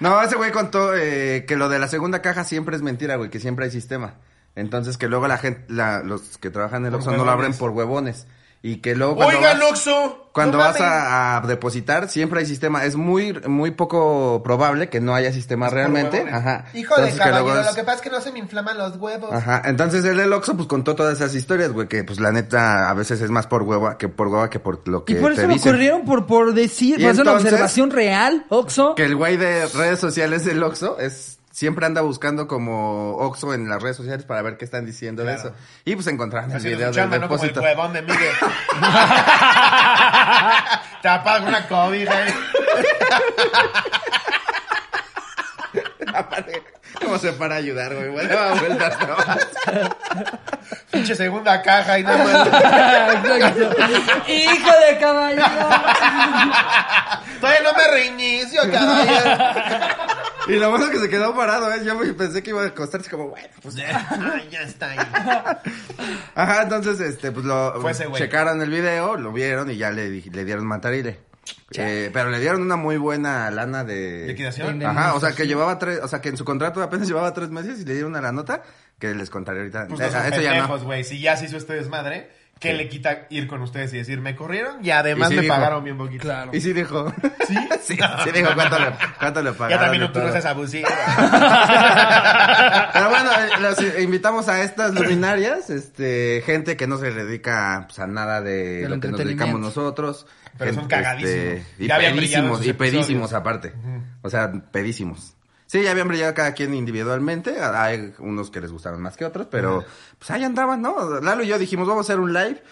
No, 0.00 0.22
ese 0.22 0.36
güey 0.36 0.50
contó 0.50 0.94
eh, 0.96 1.44
que 1.46 1.56
lo 1.56 1.68
de 1.68 1.78
la 1.78 1.88
segunda 1.88 2.20
caja 2.22 2.44
siempre 2.44 2.76
es 2.76 2.82
mentira, 2.82 3.16
güey, 3.16 3.30
que 3.30 3.40
siempre 3.40 3.66
hay 3.66 3.70
sistema. 3.70 4.14
Entonces 4.56 4.96
que 4.96 5.08
luego 5.08 5.26
la 5.28 5.38
gente, 5.38 5.64
la- 5.68 6.02
los 6.02 6.38
que 6.38 6.50
trabajan 6.50 6.82
en 6.82 6.88
el 6.88 6.94
Oxxo 6.94 7.12
no 7.12 7.24
lo 7.24 7.30
abren 7.30 7.54
por 7.54 7.70
huevones. 7.70 8.26
Y 8.66 8.76
que 8.76 8.94
luego 8.94 9.16
cuando 9.16 9.36
Oigan, 9.36 9.60
vas, 9.60 9.68
Oxxo. 9.72 10.30
cuando 10.32 10.56
no 10.56 10.64
vas 10.64 10.80
a, 10.80 11.36
a 11.36 11.40
depositar 11.46 12.08
siempre 12.08 12.40
hay 12.40 12.46
sistema. 12.46 12.86
Es 12.86 12.96
muy 12.96 13.34
muy 13.46 13.72
poco 13.72 14.42
probable 14.42 14.88
que 14.88 15.00
no 15.02 15.14
haya 15.14 15.32
sistema 15.34 15.68
realmente. 15.68 16.24
Ajá. 16.32 16.64
Hijo 16.72 16.98
de 16.98 17.10
que 17.12 17.18
caballero, 17.18 17.60
es- 17.60 17.66
lo 17.66 17.74
que 17.74 17.84
pasa 17.84 17.96
es 17.96 18.00
que 18.00 18.08
no 18.08 18.22
se 18.22 18.32
me 18.32 18.38
inflaman 18.38 18.78
los 18.78 18.96
huevos. 18.96 19.30
Ajá, 19.34 19.60
entonces 19.66 20.02
el 20.06 20.16
del 20.16 20.32
Oxxo 20.32 20.56
pues 20.56 20.66
contó 20.66 20.94
todas 20.94 21.16
esas 21.20 21.34
historias, 21.34 21.72
güey, 21.72 21.88
que 21.88 22.04
pues 22.04 22.20
la 22.20 22.32
neta 22.32 22.88
a 22.88 22.94
veces 22.94 23.20
es 23.20 23.28
más 23.28 23.46
por 23.46 23.64
hueva 23.64 23.98
que 23.98 24.08
por 24.08 24.28
hueva 24.28 24.48
que 24.48 24.60
por 24.60 24.88
lo 24.88 25.04
que 25.04 25.12
Y 25.12 25.16
por 25.16 25.32
te 25.34 25.40
eso 25.40 25.48
lo 25.48 25.52
dicen. 25.54 25.72
corrieron 25.72 26.04
por, 26.06 26.24
por 26.24 26.54
decir, 26.54 26.98
por 27.02 27.10
hacer 27.10 27.20
una 27.22 27.32
observación 27.32 27.90
real, 27.90 28.46
Oxo. 28.48 28.94
Que 28.94 29.04
el 29.04 29.14
güey 29.16 29.36
de 29.36 29.66
redes 29.66 29.98
sociales 29.98 30.46
del 30.46 30.62
Oxxo 30.62 30.98
es 31.00 31.38
siempre 31.54 31.86
anda 31.86 32.00
buscando 32.02 32.48
como 32.48 33.12
Oxxo 33.18 33.54
en 33.54 33.68
las 33.68 33.80
redes 33.80 33.96
sociales 33.96 34.26
para 34.26 34.42
ver 34.42 34.56
qué 34.56 34.64
están 34.64 34.84
diciendo 34.84 35.22
Claro. 35.22 35.40
de 35.40 35.48
eso. 35.48 35.54
Y 35.84 35.94
pues 35.94 36.08
encontraron 36.08 36.50
el 36.50 36.60
video 36.60 36.78
del 36.86 36.92
chamba, 36.94 37.18
¿no? 37.18 37.28
Como 37.28 37.40
el 37.44 37.48
depósito. 37.48 37.60
huevón 37.62 37.92
de 37.92 38.02
Miguel. 38.02 38.18
Te 41.02 41.08
apaga 41.08 41.46
una 41.46 41.68
cobija. 41.68 42.26
¿eh? 42.26 42.34
¿Cómo 47.00 47.18
se 47.18 47.32
para 47.32 47.56
ayudar, 47.56 47.92
güey? 47.94 48.08
Bueno, 48.10 48.34
da 48.34 48.54
vueltas 48.54 48.98
nomás. 49.00 49.38
Pinche 50.90 51.14
segunda 51.14 51.60
caja 51.62 51.98
y 51.98 52.02
nada 52.04 52.24
más. 52.24 52.46
Hijo 54.28 54.70
de 54.88 54.98
caballero. 54.98 55.44
Todavía 57.40 57.60
no 57.62 57.72
me 57.74 57.88
reinicio, 57.92 58.62
caballero. 58.72 59.36
Y 60.48 60.56
lo 60.56 60.70
bueno 60.70 60.86
es 60.86 60.90
que 60.90 60.98
se 60.98 61.08
quedó 61.08 61.34
parado, 61.34 61.72
¿eh? 61.72 61.82
Yo 61.84 61.98
pensé 62.16 62.42
que 62.42 62.50
iba 62.50 62.62
a 62.62 62.66
acostarse 62.66 63.08
como, 63.10 63.28
bueno, 63.28 63.48
pues 63.62 63.74
ya. 63.76 64.06
Está 64.62 64.90
ahí. 64.92 64.98
Ajá, 66.34 66.62
entonces, 66.62 67.00
este, 67.00 67.32
pues 67.32 67.44
lo 67.46 67.80
Fue 67.80 67.92
ese 67.92 68.06
güey. 68.06 68.20
checaron 68.22 68.60
el 68.62 68.70
video, 68.70 69.16
lo 69.16 69.32
vieron 69.32 69.70
y 69.70 69.76
ya 69.76 69.90
le, 69.90 70.10
le 70.10 70.44
dieron 70.44 70.66
matarile. 70.66 71.20
Eh, 71.76 72.10
pero 72.12 72.30
le 72.30 72.40
dieron 72.40 72.62
una 72.62 72.76
muy 72.76 72.96
buena 72.96 73.50
lana 73.50 73.84
de... 73.84 74.24
¿Liquidación? 74.28 74.78
De- 74.78 74.86
Ajá, 74.86 75.14
o 75.14 75.20
sea 75.20 75.32
que 75.32 75.46
llevaba 75.46 75.78
tres, 75.78 76.00
o 76.02 76.08
sea 76.08 76.20
que 76.20 76.30
en 76.30 76.36
su 76.38 76.44
contrato 76.44 76.82
apenas 76.82 77.06
llevaba 77.06 77.34
tres 77.34 77.50
meses 77.50 77.80
y 77.80 77.84
le 77.84 77.92
dieron 77.94 78.12
una 78.12 78.20
la 78.22 78.32
nota 78.32 78.62
que 78.98 79.14
les 79.14 79.28
contaré 79.28 79.58
ahorita. 79.60 79.88
Pues 79.88 80.00
no 80.00 80.06
Eh, 80.06 80.10
son 80.10 80.26
eso 80.32 80.40
ya 80.40 80.50
pendejos, 80.52 80.80
no. 80.80 80.86
güey. 80.86 81.04
Si 81.04 81.20
ya 81.20 81.36
se 81.36 81.46
hizo 81.46 81.56
este 81.58 81.74
desmadre, 81.74 82.30
¿qué 82.58 82.72
le 82.72 82.88
quita 82.88 83.26
ir 83.30 83.46
con 83.46 83.60
ustedes 83.62 83.92
y 83.92 83.98
decir, 83.98 84.20
me 84.20 84.34
corrieron? 84.36 84.84
Y 84.84 84.90
además 84.90 85.28
Y 85.28 85.32
sí 85.32 85.36
me 85.36 85.42
dijo. 85.42 85.54
pagaron 85.54 85.84
bien 85.84 85.98
poquito. 85.98 86.22
Claro. 86.22 86.50
Y 86.54 86.60
sí 86.60 86.72
dijo. 86.72 87.12
¿Sí? 87.46 87.54
sí, 87.82 87.96
sí 88.24 88.30
dijo 88.32 88.48
cuánto 88.54 88.78
le, 88.78 88.86
cuánto 89.18 89.42
le 89.42 89.50
Ya 89.52 89.58
pagaron. 89.58 89.80
también 89.84 90.04
y 90.04 90.12
tú 90.12 90.18
no 90.20 90.32
seas 90.32 90.44
abusivo. 90.46 90.88
Pero 92.92 93.10
bueno, 93.10 93.30
eh, 93.32 93.48
los 93.60 94.00
invitamos 94.02 94.48
a 94.48 94.62
estas 94.62 94.94
luminarias, 95.00 95.70
este, 95.70 96.42
gente 96.46 96.76
que 96.76 96.86
no 96.86 96.98
se 96.98 97.10
dedica 97.12 97.84
pues, 97.86 97.98
a 97.98 98.06
nada 98.06 98.40
de 98.40 98.82
Del 98.82 98.90
lo 98.90 99.00
que 99.00 99.08
nos 99.08 99.18
dedicamos 99.18 99.60
nosotros. 99.60 100.26
Pero 100.56 100.72
son 100.72 100.82
Gente, 100.84 100.94
cagadísimos. 100.94 101.34
este, 101.36 101.84
y 101.84 101.88
Ya 101.88 101.98
pedísimos, 101.98 102.64
y 102.66 102.72
pedísimos 102.72 103.32
aparte. 103.32 103.72
O 104.22 104.30
sea, 104.30 104.52
pedísimos. 104.70 105.34
Sí, 105.66 105.82
ya 105.82 105.90
habían 105.90 106.08
brillado 106.08 106.34
cada 106.34 106.52
quien 106.52 106.74
individualmente. 106.74 107.60
Hay 107.60 108.14
unos 108.18 108.50
que 108.50 108.60
les 108.60 108.70
gustaron 108.70 109.00
más 109.00 109.16
que 109.16 109.24
otros, 109.24 109.48
pero 109.50 109.84
pues 110.18 110.30
ahí 110.30 110.44
andaban, 110.44 110.82
¿no? 110.82 111.20
Lalo 111.20 111.42
y 111.42 111.48
yo 111.48 111.58
dijimos, 111.58 111.88
vamos 111.88 112.08
a 112.08 112.12
hacer 112.12 112.20
un 112.20 112.32
live 112.32 112.62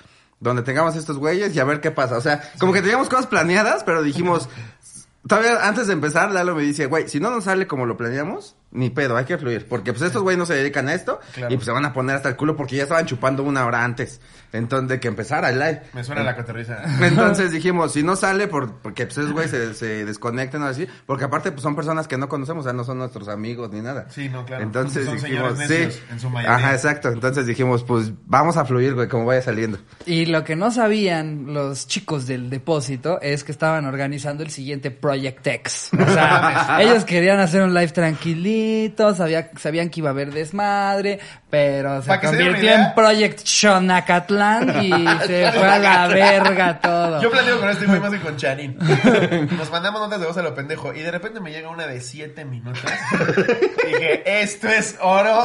donde 0.41 0.63
tengamos 0.63 0.97
estos 0.97 1.19
güeyes 1.19 1.55
y 1.55 1.61
a 1.61 1.65
ver 1.65 1.81
qué 1.81 1.91
pasa. 1.91 2.17
O 2.17 2.21
sea, 2.21 2.43
como 2.59 2.73
que 2.73 2.83
teníamos 2.83 3.09
cosas 3.09 3.27
planeadas, 3.27 3.85
pero 3.85 4.03
dijimos, 4.03 4.49
todavía 5.27 5.67
antes 5.67 5.87
de 5.87 5.95
empezar, 5.95 6.33
Lalo 6.33 6.55
me 6.55 6.63
dice, 6.63 6.87
güey, 6.87 7.09
si 7.09 7.21
no 7.21 7.31
nos 7.31 7.45
sale 7.45 7.67
como 7.67 7.87
lo 7.87 7.97
planeamos, 7.97 8.57
ni 8.73 8.91
pedo, 8.91 9.17
hay 9.17 9.25
que 9.25 9.39
fluir. 9.39 9.67
Porque 9.69 9.93
pues 9.93 10.03
estos 10.03 10.23
güeyes 10.23 10.39
no 10.39 10.47
se 10.47 10.55
dedican 10.55 10.89
a 10.89 10.95
esto 10.95 11.21
Claro. 11.35 11.53
y 11.53 11.57
pues 11.57 11.67
se 11.67 11.73
van 11.73 11.85
a 11.85 11.93
poner 11.93 12.17
hasta 12.17 12.29
el 12.31 12.37
culo 12.37 12.57
porque 12.57 12.77
ya 12.77 12.83
estaban 12.85 13.07
chupando 13.07 13.43
una 13.43 13.65
hora 13.67 13.85
antes. 13.85 14.21
Entonces, 14.53 14.89
de 14.91 15.01
que 15.01 15.09
empezara 15.09 15.49
el 15.49 15.59
live. 15.59 15.83
Me 15.95 16.05
suena 16.05 16.23
la 16.23 16.37
cotorriza. 16.37 16.83
Entonces 17.07 17.53
dijimos, 17.53 17.93
si 17.93 18.03
no 18.03 18.17
sale, 18.17 18.49
por, 18.49 18.75
porque 18.81 19.07
pues 19.07 19.17
esos 19.19 19.33
güeyes 19.33 19.51
se, 19.51 19.73
se 19.75 20.05
desconectan 20.05 20.63
o 20.63 20.67
así, 20.67 20.87
porque 21.07 21.25
aparte 21.25 21.53
pues 21.53 21.63
son 21.63 21.75
personas 21.75 22.07
que 22.07 22.19
no 22.19 22.29
conocemos, 22.29 22.63
o 22.63 22.65
sea, 22.65 22.73
no 22.75 22.85
son 22.85 22.99
nuestros 22.99 23.29
amigos 23.29 23.71
ni 23.73 23.81
nada. 23.81 24.07
Sí, 24.11 24.29
no, 24.29 24.45
claro. 24.45 24.63
Entonces 24.63 25.07
Son 25.07 25.17
dijimos, 25.17 25.53
sí. 25.59 25.59
necios, 25.69 26.01
en 26.11 26.21
su 26.21 26.29
mayoría. 26.29 26.57
Ajá, 26.57 26.75
exacto. 26.75 27.09
Entonces 27.11 27.47
dijimos, 27.47 27.83
pues 27.85 28.13
vamos 28.27 28.57
a 28.59 28.65
fluir, 28.67 28.95
güey, 28.95 29.09
como 29.09 29.25
vaya 29.25 29.41
saliendo. 29.43 29.79
Y 30.05 30.27
lo 30.27 30.45
que 30.45 30.55
no 30.57 30.71
sabían 30.71 31.55
los 31.55 31.87
chicos 31.87 32.27
del 32.27 32.51
depósito 32.51 33.21
es 33.23 33.45
que 33.45 33.53
estaban 33.53 33.87
organizando 33.87 34.43
el 34.43 34.51
siguiente 34.51 34.91
Project 34.91 35.47
X. 35.47 35.91
O 35.99 36.13
sea, 36.13 36.79
ellos 36.81 37.05
querían 37.07 37.39
hacer 37.41 37.63
un 37.63 37.73
live 37.73 37.89
tranquilito, 37.89 38.62
sabía, 39.17 39.51
sabían 39.59 39.91
que 39.91 40.01
iba 40.01 40.11
a 40.11 40.13
haber 40.13 40.33
desmadre, 40.33 41.19
pero 41.51 42.03
se 42.03 42.11
se 42.13 42.21
convirtió 42.21 42.63
idea. 42.63 42.87
en 42.89 42.95
Project 42.95 43.47
Xonacatlán 43.47 44.85
y 44.85 44.91
se 45.27 45.53
fue 45.53 45.69
a 45.69 45.79
la 45.79 46.07
verga 46.09 46.81
todo. 46.81 47.21
Yo 47.23 47.31
planteo 47.31 47.61
con 47.61 47.69
este 47.69 47.87
güey 47.87 48.01
más 48.01 48.11
que 48.13 48.21
con 48.21 48.37
Chanin. 48.37 48.77
Nos 49.59 49.71
mandamos 49.71 50.01
notas 50.01 50.21
de 50.21 50.27
voz 50.27 50.37
a 50.37 50.43
lo 50.43 50.55
pendejo 50.55 50.93
y 50.95 51.01
de 51.01 51.11
repente 51.11 51.41
me 51.41 51.51
llega 51.51 51.69
una 51.69 51.87
de 51.87 52.01
7 52.01 52.45
minutos. 52.45 52.83
Y 53.85 53.87
dije, 53.87 54.43
esto 54.43 54.69
es 54.69 54.97
oro 55.01 55.43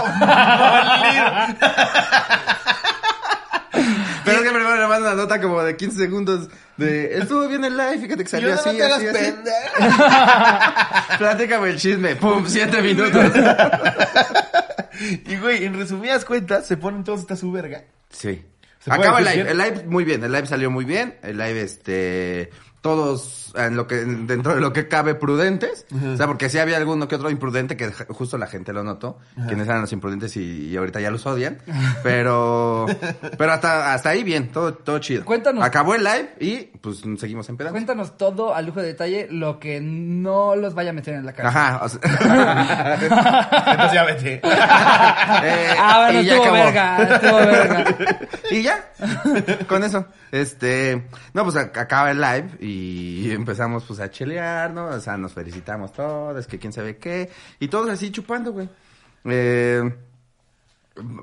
primero 4.68 4.82
le 4.82 4.88
mandan 4.88 5.14
una 5.14 5.24
nota 5.24 5.42
como 5.42 5.64
de 5.64 5.76
15 5.76 5.98
segundos 5.98 6.50
de, 6.78 7.18
estuvo 7.18 7.48
bien 7.48 7.66
el 7.66 7.76
live, 7.76 7.98
fíjate 8.00 8.24
que 8.24 8.24
Yo 8.24 8.30
salió 8.30 8.50
no 8.50 8.56
así, 8.56 8.78
te 8.78 8.84
hagas 8.84 8.98
así, 8.98 9.08
así. 9.08 9.34
Platícame 11.18 11.70
el 11.70 11.78
chisme, 11.78 12.16
pum, 12.16 12.44
7 12.46 12.82
minutos. 12.82 13.32
Y, 15.26 15.38
güey, 15.38 15.66
en 15.66 15.78
resumidas 15.78 16.26
cuentas, 16.26 16.66
se 16.66 16.78
ponen 16.78 17.04
todos 17.04 17.20
hasta 17.22 17.36
su 17.36 17.52
verga. 17.52 17.84
Sí. 18.10 18.44
¿Se 18.80 18.90
puede 18.90 19.02
Acaba 19.02 19.20
el 19.20 19.26
live. 19.26 19.52
El 19.52 19.58
live 19.58 19.84
muy 19.86 20.04
bien. 20.04 20.24
El 20.24 20.32
live 20.32 20.48
salió 20.48 20.72
muy 20.72 20.86
bien. 20.86 21.16
El 21.22 21.38
live, 21.38 21.62
este. 21.62 22.50
Todos 22.88 23.54
en 23.56 23.76
lo 23.76 23.88
que 23.88 23.96
dentro 23.96 24.54
de 24.56 24.62
lo 24.62 24.72
que 24.72 24.88
cabe 24.88 25.16
prudentes, 25.16 25.86
o 26.14 26.16
sea, 26.18 26.28
porque 26.28 26.50
sí 26.50 26.60
había 26.60 26.78
alguno 26.78 27.08
que 27.08 27.16
otro 27.16 27.30
imprudente 27.30 27.76
que 27.76 27.90
justo 27.92 28.38
la 28.38 28.46
gente 28.48 28.72
lo 28.72 28.84
notó, 28.84 29.18
quienes 29.48 29.68
eran 29.68 29.82
los 29.82 29.92
imprudentes 29.94 30.36
y, 30.38 30.68
y 30.68 30.78
ahorita 30.78 31.00
ya 31.02 31.10
los 31.12 31.26
odian, 31.26 31.58
pero 32.04 32.86
pero 33.38 33.52
hasta 33.52 33.94
hasta 33.94 34.10
ahí 34.10 34.24
bien, 34.24 34.50
todo 34.52 34.74
todo 34.74 35.00
chido. 35.00 35.26
Cuéntanos. 35.26 35.64
Acabó 35.64 35.96
el 35.96 36.04
live 36.04 36.30
y 36.40 36.58
pues 36.80 37.02
seguimos 37.20 37.50
empezando. 37.50 37.74
Cuéntanos 37.74 38.18
todo 38.18 38.54
a 38.54 38.62
lujo 38.62 38.82
de 38.82 38.88
detalle 38.88 39.28
lo 39.32 39.60
que 39.60 39.80
no 39.82 40.56
los 40.56 40.74
vaya 40.74 40.92
a 40.92 40.94
meter 40.94 41.16
en 41.16 41.26
la 41.26 41.34
cara. 41.34 41.50
Ajá, 41.50 41.82
o 41.84 41.90
sea, 41.90 42.00
Entonces 43.72 43.94
ya 43.94 44.04
vete. 44.06 44.34
eh, 44.44 45.68
Ah, 45.80 46.04
bueno, 46.06 46.20
estuvo 46.20 46.42
acabó. 46.44 46.56
verga, 46.64 47.04
estuvo 47.04 47.38
verga. 47.38 47.86
y 48.52 48.62
ya, 48.62 48.86
con 49.68 49.84
eso. 49.84 50.06
Este, 50.32 51.08
no, 51.34 51.44
pues 51.44 51.56
ac- 51.56 51.78
acaba 51.78 52.12
el 52.12 52.20
live 52.20 52.50
y 52.60 53.32
empezamos 53.32 53.86
pues 53.86 54.00
a 54.00 54.10
chelear, 54.10 54.74
¿no? 54.74 54.88
O 54.88 55.00
sea, 55.00 55.18
nos 55.18 55.34
felicitamos 55.34 55.94
todos, 55.94 56.48
que 56.48 56.60
quién 56.60 56.74
sabe 56.74 56.98
qué, 56.98 57.30
y 57.60 57.68
todos 57.68 57.90
así 57.90 58.12
chupando, 58.12 58.52
güey. 58.52 58.70
Eh, 59.26 59.94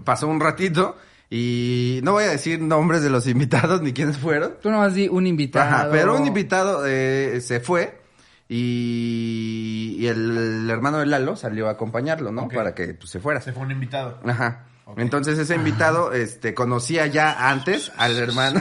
pasó 0.04 0.28
un 0.28 0.40
ratito 0.40 0.96
y 1.30 2.00
no 2.02 2.12
voy 2.12 2.24
a 2.24 2.28
decir 2.30 2.60
nombres 2.60 3.02
de 3.02 3.10
los 3.10 3.26
invitados 3.28 3.82
ni 3.82 3.92
quiénes 3.92 4.18
fueron. 4.18 4.54
Tú 4.62 4.70
nomás 4.70 4.94
di 4.94 5.08
un 5.08 5.26
invitado. 5.26 5.64
Ajá, 5.64 5.88
pero 5.90 6.16
un 6.16 6.26
invitado 6.26 6.84
eh, 6.86 7.40
se 7.40 7.60
fue 7.60 8.00
y, 8.48 9.96
y 9.98 10.06
el, 10.06 10.68
hermano 10.70 10.98
de 10.98 11.06
Lalo 11.06 11.36
salió 11.36 11.68
a 11.68 11.72
acompañarlo, 11.72 12.30
¿no? 12.32 12.48
Para 12.48 12.74
que 12.74 12.94
pues, 12.94 13.10
se 13.10 13.20
fuera. 13.20 13.40
Se 13.40 13.52
fue 13.52 13.62
un 13.62 13.70
invitado. 13.70 14.20
Ajá. 14.24 14.66
Entonces 14.96 15.38
ese 15.38 15.54
invitado, 15.54 16.12
este, 16.12 16.54
conocía 16.54 17.06
ya 17.06 17.48
antes 17.50 17.90
al 17.96 18.16
hermano. 18.18 18.60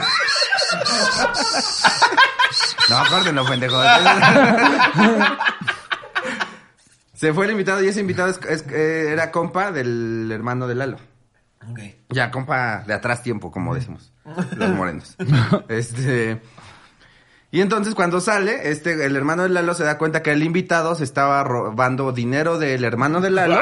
no, 2.90 3.04
córtenlo, 3.08 3.44
pendejo. 3.46 3.76
Se 7.14 7.32
fue 7.32 7.44
el 7.46 7.52
invitado 7.52 7.82
y 7.82 7.88
ese 7.88 8.00
invitado 8.00 8.28
es- 8.30 8.40
es- 8.48 8.64
eh, 8.70 9.10
era 9.12 9.30
compa 9.30 9.70
del 9.72 10.30
hermano 10.32 10.66
de 10.66 10.74
Lalo. 10.74 10.96
Ok. 11.70 11.78
Ya, 12.10 12.30
compa 12.30 12.80
de 12.86 12.92
atrás 12.94 13.22
tiempo, 13.22 13.50
como 13.50 13.74
decimos, 13.74 14.12
los 14.56 14.70
morenos. 14.70 15.16
este. 15.68 16.42
Y 17.54 17.60
entonces 17.60 17.94
cuando 17.94 18.20
sale, 18.20 18.68
este, 18.72 19.04
el 19.06 19.14
hermano 19.14 19.44
de 19.44 19.48
Lalo 19.48 19.74
se 19.74 19.84
da 19.84 19.96
cuenta 19.96 20.24
que 20.24 20.32
el 20.32 20.42
invitado 20.42 20.96
se 20.96 21.04
estaba 21.04 21.44
robando 21.44 22.10
dinero 22.10 22.58
del 22.58 22.82
hermano 22.82 23.20
de 23.20 23.30
Lalo 23.30 23.60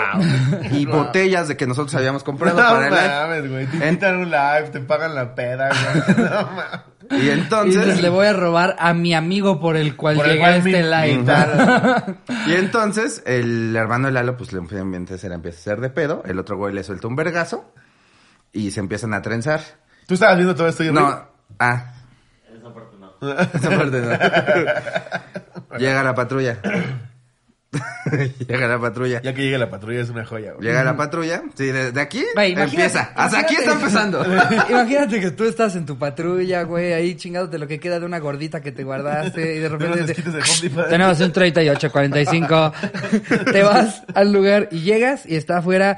y 0.71 0.87
botellas 0.87 1.47
de 1.49 1.59
que 1.59 1.67
nosotros 1.67 1.95
habíamos 1.97 2.25
comprado 2.25 2.59
No 2.59 2.67
para 2.71 2.89
el 2.89 2.95
live. 2.95 3.09
mames, 3.09 3.51
güey. 3.51 3.67
Te 3.67 3.77
En- 3.77 3.89
invitan 3.91 4.15
a 4.15 4.19
un 4.19 4.31
live, 4.31 4.71
te 4.73 4.81
pagan 4.81 5.15
la 5.15 5.35
peda, 5.35 5.69
güey. 5.69 6.17
No 6.31 6.43
mames. 6.53 6.65
Y 7.11 7.17
Y 7.27 7.31
entonces, 7.33 7.85
dices, 7.85 8.01
le 8.01 8.09
voy 8.09 8.27
a 8.29 8.33
robar 8.33 8.77
a 8.79 8.95
mi 8.95 9.13
amigo 9.13 9.61
por 9.61 9.77
el 9.77 9.95
cual 9.95 10.17
Por 10.17 10.27
el 10.27 10.43
a 10.43 10.57
este 10.57 10.83
live. 10.83 11.25
y 12.47 12.53
entonces 12.55 13.23
el 13.27 13.77
hermano 13.77 14.07
de 14.07 14.13
Lalo, 14.15 14.39
pues 14.39 14.55
le 14.55 14.61
obviamente 14.61 15.19
se 15.19 15.29
le 15.29 15.35
empieza 15.35 15.59
a 15.59 15.61
hacer 15.61 15.81
de 15.83 15.91
pedo. 15.91 16.23
El 16.25 16.39
otro 16.39 16.57
güey 16.57 16.73
le 16.73 16.83
suelta 16.83 17.09
un 17.09 17.17
vergazo 17.17 17.75
y 18.55 18.71
se 18.71 18.81
empiezan 18.81 19.13
a 19.13 19.21
trenzar. 19.21 19.61
¿Tú 20.07 20.15
estabas 20.15 20.37
viendo 20.37 20.55
todo 20.55 20.69
esto? 20.69 20.83
Jerry? 20.83 20.95
No, 20.95 21.29
ah. 21.59 21.92
Esa 23.23 23.71
parte 23.71 24.01
no. 24.01 25.79
Llega 25.79 26.03
la 26.03 26.15
patrulla. 26.15 26.59
Llega 28.47 28.67
la 28.69 28.79
patrulla. 28.79 29.23
Ya 29.23 29.33
que 29.33 29.43
llegue 29.43 29.57
la 29.57 29.71
patrulla 29.71 30.01
es 30.01 30.11
una 30.11 30.25
joya, 30.27 30.53
güey. 30.53 30.67
Llega 30.67 30.85
la 30.85 30.97
patrulla. 30.97 31.43
Sí, 31.55 31.67
de, 31.67 31.93
de 31.93 32.01
aquí 32.01 32.23
empieza. 32.37 33.13
Hasta 33.15 33.39
aquí 33.39 33.55
está 33.55 33.73
empezando. 33.73 34.23
Imagínate 34.69 35.21
que 35.21 35.31
tú 35.31 35.45
estás 35.45 35.75
en 35.77 35.87
tu 35.87 35.97
patrulla, 35.99 36.65
güey, 36.65 36.93
ahí 36.93 37.15
chingándote 37.15 37.59
lo 37.59 37.67
que 37.67 37.81
queda 37.81 37.99
de 38.01 38.05
una 38.07 38.19
gordita 38.19 38.61
que 38.61 38.73
te 38.73 38.85
guardaste 38.85 39.57
y 39.57 39.59
de 39.61 39.69
repente 39.69 40.13
te- 40.15 40.23
de 40.23 40.71
tenemos 40.91 41.21
un 41.21 41.33
3845. 41.33 42.73
te 43.53 43.63
vas 43.63 44.03
al 44.15 44.33
lugar 44.33 44.69
y 44.71 44.81
llegas 44.81 45.25
y 45.27 45.37
está 45.37 45.59
afuera 45.59 45.97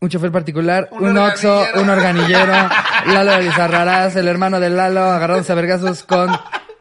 un 0.00 0.10
chofer 0.10 0.30
particular, 0.30 0.88
Un 0.90 1.06
un, 1.08 1.16
oxo, 1.18 1.50
organillero. 1.60 1.82
un 1.82 1.88
organillero, 1.88 2.52
Lalo 3.06 3.30
de 3.32 3.42
Lizarrarás, 3.44 4.14
el 4.16 4.28
hermano 4.28 4.60
de 4.60 4.68
Lalo, 4.68 5.00
agarrándose 5.10 5.52
a 5.52 5.54
vergazos 5.54 6.02
con 6.02 6.30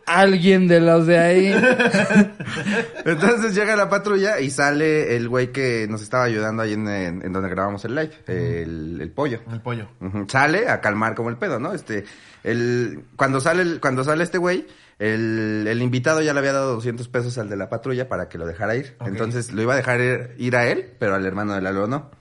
alguien 0.05 0.67
de 0.67 0.79
los 0.81 1.07
de 1.07 1.17
ahí. 1.19 1.53
Entonces 3.05 3.53
llega 3.55 3.75
la 3.75 3.89
patrulla 3.89 4.39
y 4.39 4.49
sale 4.49 5.15
el 5.15 5.29
güey 5.29 5.51
que 5.51 5.87
nos 5.89 6.01
estaba 6.01 6.23
ayudando 6.23 6.63
ahí 6.63 6.73
en, 6.73 6.87
en- 6.87 7.21
en 7.25 7.33
donde 7.33 7.49
grabamos 7.49 7.83
el 7.85 7.95
live, 7.95 8.11
el, 8.27 8.99
el 9.01 9.09
pollo. 9.11 9.41
El 9.51 9.61
pollo. 9.61 9.87
Sale 10.27 10.69
a 10.69 10.81
calmar 10.81 11.15
como 11.15 11.29
el 11.29 11.37
pedo, 11.37 11.59
¿no? 11.59 11.73
Este, 11.73 12.05
el, 12.43 13.03
cuando 13.15 13.39
sale, 13.39 13.61
el- 13.63 13.79
cuando 13.79 14.03
sale 14.03 14.23
este 14.23 14.37
güey, 14.37 14.67
el, 14.99 15.65
el 15.67 15.81
invitado 15.81 16.21
ya 16.21 16.33
le 16.33 16.39
había 16.39 16.53
dado 16.53 16.73
200 16.75 17.07
pesos 17.09 17.37
al 17.37 17.49
de 17.49 17.57
la 17.57 17.69
patrulla 17.69 18.07
para 18.07 18.29
que 18.29 18.37
lo 18.37 18.45
dejara 18.45 18.75
ir. 18.75 18.95
Entonces 19.05 19.51
lo 19.51 19.61
iba 19.61 19.73
a 19.73 19.77
dejar 19.77 19.99
ir, 20.01 20.35
ir 20.37 20.55
a 20.55 20.67
él, 20.67 20.91
pero 20.99 21.15
al 21.15 21.25
hermano 21.25 21.53
de 21.53 21.61
Lalo 21.61 21.87
no. 21.87 22.11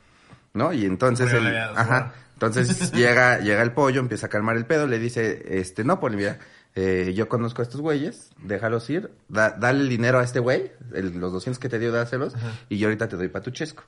¿No? 0.53 0.73
Y 0.73 0.85
entonces 0.85 1.31
dado 1.33 1.79
ajá. 1.79 2.13
Entonces 2.35 2.93
llega, 2.93 3.39
llega 3.41 3.63
el 3.63 3.73
pollo, 3.73 4.01
empieza 4.01 4.27
a 4.27 4.29
calmar 4.29 4.57
el 4.57 4.67
pedo, 4.67 4.87
le 4.87 4.99
dice, 4.99 5.45
este, 5.59 5.85
no, 5.85 5.99
Poli, 6.01 6.17
mira, 6.17 6.39
eh, 6.77 7.13
yo 7.15 7.29
conozco 7.29 7.63
a 7.63 7.65
estos 7.65 7.81
güeyes, 7.81 8.31
déjalos 8.43 8.91
ir, 8.91 9.13
da- 9.29 9.51
dale 9.59 9.81
el 9.83 9.89
dinero 9.89 10.19
a 10.19 10.25
este 10.25 10.41
güey, 10.41 10.73
el- 10.93 11.19
los 11.21 11.33
200 11.33 11.61
que 11.61 11.69
te 11.69 11.79
dio, 11.79 11.93
dáselos, 11.93 12.35
y 12.69 12.79
yo 12.79 12.89
ahorita 12.89 13.07
te 13.09 13.15
doy 13.17 13.29
para 13.29 13.45
tu 13.45 13.53
chesco. 13.53 13.85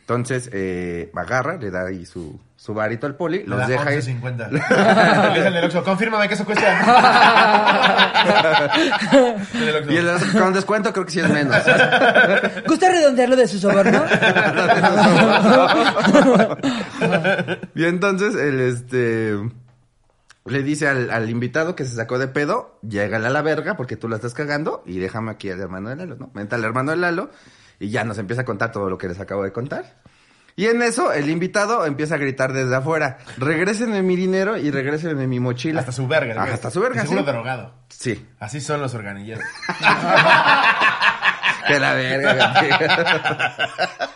Entonces, 0.00 0.50
eh, 0.52 1.10
agarra, 1.14 1.56
le 1.58 1.70
da 1.70 1.86
ahí 1.86 2.04
su, 2.04 2.38
su 2.56 2.74
varito 2.74 3.06
al 3.06 3.14
poli, 3.14 3.38
Le 3.38 3.46
los 3.46 3.60
da 3.60 3.68
deja 3.68 3.94
ir. 3.94 4.00
11.50. 4.02 4.50
Le 4.50 4.58
dice 4.58 5.46
al 5.46 5.54
del 5.54 5.64
Oxxo, 5.64 5.84
confírmame 5.84 6.26
que 6.28 6.34
eso 6.34 6.44
cuesta. 6.44 6.74
Y 9.88 9.96
el, 9.96 10.10
con 10.38 10.52
descuento 10.52 10.92
creo 10.92 11.06
que 11.06 11.12
sí 11.12 11.20
es 11.20 11.30
menos. 11.30 11.56
¿Gusta 12.66 12.90
redondearlo 12.90 13.36
de 13.36 13.46
su 13.48 13.58
soborno? 13.60 14.04
y 17.74 17.84
entonces, 17.84 18.34
el 18.34 18.60
este, 18.60 19.34
le 20.46 20.62
dice 20.62 20.88
al, 20.88 21.10
al 21.10 21.30
invitado 21.30 21.74
que 21.74 21.84
se 21.84 21.94
sacó 21.96 22.18
de 22.18 22.28
pedo, 22.28 22.78
llégale 22.82 23.26
a 23.26 23.30
la 23.30 23.42
verga 23.42 23.76
porque 23.76 23.96
tú 23.96 24.08
la 24.08 24.16
estás 24.16 24.34
cagando 24.34 24.82
y 24.86 24.98
déjame 24.98 25.30
aquí 25.30 25.50
al 25.50 25.60
hermano 25.60 25.88
de 25.88 25.96
Lalo, 25.96 26.16
¿no? 26.16 26.30
Menta 26.34 26.56
al 26.56 26.64
hermano 26.64 26.90
de 26.90 26.98
Lalo 26.98 27.30
y 27.80 27.88
ya 27.90 28.04
nos 28.04 28.18
empieza 28.18 28.42
a 28.42 28.44
contar 28.44 28.70
todo 28.72 28.90
lo 28.90 28.98
que 28.98 29.08
les 29.08 29.18
acabo 29.20 29.42
de 29.42 29.52
contar. 29.52 30.02
Y 30.56 30.66
en 30.66 30.82
eso, 30.82 31.12
el 31.12 31.28
invitado 31.30 31.84
empieza 31.84 32.14
a 32.14 32.18
gritar 32.18 32.52
desde 32.52 32.76
afuera, 32.76 33.18
regrésenme 33.38 34.02
mi 34.02 34.14
dinero 34.14 34.56
y 34.56 34.70
regrésenme 34.70 35.26
mi 35.26 35.40
mochila. 35.40 35.80
Hasta 35.80 35.90
su 35.90 36.06
verga. 36.06 36.40
Ajá, 36.40 36.54
hasta 36.54 36.70
su 36.70 36.80
verga, 36.80 37.02
Seguro 37.02 37.22
sí. 37.22 37.26
drogado. 37.26 37.74
Sí. 37.88 38.24
Así 38.38 38.60
son 38.60 38.80
los 38.80 38.94
organilleros. 38.94 39.42
Que 41.66 41.80
la 41.80 41.94
verga. 41.94 42.54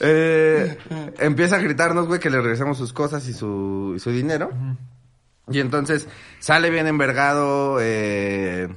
Eh, 0.00 0.76
empieza 1.18 1.56
a 1.56 1.60
gritarnos, 1.60 2.06
güey, 2.08 2.20
que 2.20 2.28
le 2.28 2.38
regresamos 2.40 2.76
sus 2.76 2.92
cosas 2.92 3.26
y 3.28 3.32
su, 3.32 3.94
y 3.96 4.00
su 4.00 4.10
dinero. 4.10 4.50
Y 5.48 5.60
entonces 5.60 6.08
sale 6.38 6.70
bien 6.70 6.86
envergado 6.86 7.78
eh, 7.80 8.68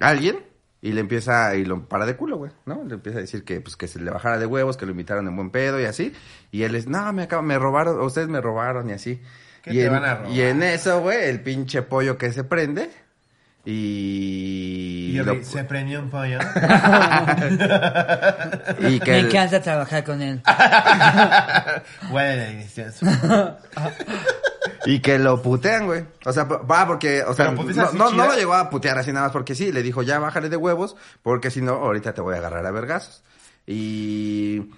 alguien 0.00 0.44
y 0.82 0.92
le 0.92 1.00
empieza, 1.00 1.54
y 1.56 1.64
lo 1.64 1.86
para 1.88 2.06
de 2.06 2.16
culo, 2.16 2.36
güey, 2.38 2.52
¿no? 2.64 2.84
Le 2.84 2.94
empieza 2.94 3.18
a 3.18 3.20
decir 3.20 3.44
que, 3.44 3.60
pues, 3.60 3.76
que 3.76 3.86
se 3.86 4.00
le 4.00 4.10
bajara 4.10 4.38
de 4.38 4.46
huevos, 4.46 4.76
que 4.76 4.86
lo 4.86 4.92
invitaron 4.92 5.26
en 5.28 5.36
buen 5.36 5.50
pedo 5.50 5.80
y 5.80 5.84
así. 5.84 6.12
Y 6.50 6.62
él 6.62 6.74
es, 6.74 6.86
no, 6.86 7.12
me 7.12 7.24
acabo, 7.24 7.42
me 7.42 7.58
robaron, 7.58 8.00
ustedes 8.00 8.28
me 8.28 8.40
robaron 8.40 8.88
y 8.88 8.92
así. 8.92 9.20
¿Qué 9.62 9.72
y, 9.72 9.76
te 9.76 9.86
en, 9.86 9.92
van 9.92 10.04
a 10.04 10.14
robar? 10.16 10.32
y 10.32 10.40
en 10.40 10.62
eso, 10.62 11.00
güey, 11.00 11.28
el 11.28 11.42
pinche 11.42 11.82
pollo 11.82 12.16
que 12.16 12.32
se 12.32 12.44
prende. 12.44 12.90
Y... 13.64 15.12
Yo 15.12 15.24
lo- 15.24 15.44
se 15.44 15.64
prendió 15.64 16.00
un 16.00 16.08
pollo. 16.08 16.38
y 18.80 19.00
que 19.00 19.18
el- 19.18 19.62
trabajar 19.62 20.04
con 20.04 20.22
él. 20.22 20.40
Huele 22.10 22.36
delicioso. 22.36 23.06
Y 24.86 25.00
que 25.00 25.18
lo 25.18 25.42
putean, 25.42 25.86
güey. 25.86 26.04
O 26.24 26.32
sea, 26.32 26.44
va 26.44 26.86
porque, 26.86 27.22
o 27.22 27.34
sea, 27.34 27.52
no, 27.52 28.10
no, 28.10 28.26
lo 28.26 28.34
llegó 28.34 28.54
a 28.54 28.70
putear 28.70 28.96
así 28.98 29.12
nada 29.12 29.26
más 29.26 29.32
porque 29.32 29.54
sí. 29.54 29.72
Le 29.72 29.82
dijo, 29.82 30.02
ya 30.02 30.18
bájale 30.18 30.48
de 30.48 30.56
huevos, 30.56 30.96
porque 31.22 31.50
si 31.50 31.60
no, 31.60 31.72
ahorita 31.72 32.14
te 32.14 32.22
voy 32.22 32.34
a 32.34 32.38
agarrar 32.38 32.64
a 32.64 32.70
vergazos. 32.70 33.22
Y, 33.66 34.70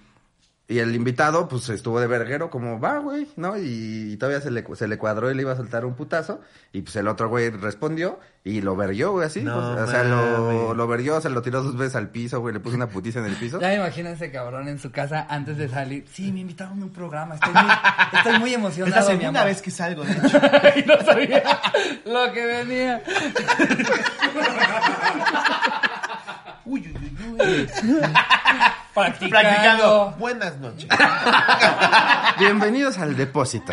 y 0.73 0.79
el 0.79 0.95
invitado, 0.95 1.49
pues, 1.49 1.69
estuvo 1.69 2.01
de 2.01 2.07
verguero, 2.07 2.51
como, 2.51 2.81
va, 2.81 2.99
güey, 2.99 3.29
¿no? 3.37 3.57
Y, 3.59 4.17
todavía 4.19 4.41
se 4.41 4.51
le, 4.51 4.65
se 4.75 4.89
le 4.89 4.99
cuadró 4.99 5.31
y 5.31 5.35
le 5.35 5.43
iba 5.43 5.53
a 5.53 5.57
soltar 5.57 5.85
un 5.85 5.95
putazo. 5.95 6.41
Y 6.73 6.83
pues 6.83 6.97
el 6.97 7.09
otro 7.09 7.29
güey 7.29 7.51
respondió 7.51 8.19
y 8.45 8.61
lo 8.61 8.75
verguió, 8.75 9.13
güey, 9.13 9.27
así. 9.27 9.43
No 9.43 9.55
pues, 9.55 9.89
o 9.89 9.91
sea, 9.91 10.05
lo, 10.05 10.75
lo 10.75 10.87
verguió, 10.89 11.21
se 11.21 11.31
lo 11.31 11.43
tiró 11.43 11.63
dos 11.63 11.77
veces 11.77 11.97
al 11.97 12.09
piso, 12.09 12.41
güey, 12.41 12.55
le 12.55 12.61
puso 12.61 12.77
una 12.77 12.89
putiza 12.89 13.21
en 13.21 13.27
el 13.27 13.37
piso. 13.37 13.61
Ya 13.61 13.73
ese 13.87 14.31
cabrón 14.31 14.69
en 14.69 14.79
su 14.79 14.91
casa 14.91 15.27
antes 15.29 15.57
de 15.59 15.69
salir. 15.69 16.07
Sí, 16.13 16.33
me 16.33 16.41
invitaron 16.41 16.81
a 16.81 16.85
un 16.85 16.93
programa. 16.93 17.35
Estoy 17.35 17.53
muy, 17.53 17.73
estoy 18.19 18.39
muy 18.39 18.51
Es 18.51 18.57
emocionado. 18.57 18.95
la 18.95 19.01
mi 19.15 19.19
segunda 19.19 19.41
amor. 19.41 19.53
vez 19.53 19.63
que 19.63 19.71
salgo, 19.71 20.05
de 20.05 20.13
hecho. 20.13 20.39
y 20.77 20.83
no 20.87 21.01
sabía 21.05 21.43
lo 22.05 22.33
que 22.33 22.47
venía. 22.47 23.03
Practicando. 28.95 29.31
Practicando. 29.31 30.15
Buenas 30.19 30.59
noches. 30.59 30.89
Bienvenidos 32.39 32.99
al 32.99 33.17
depósito. 33.17 33.73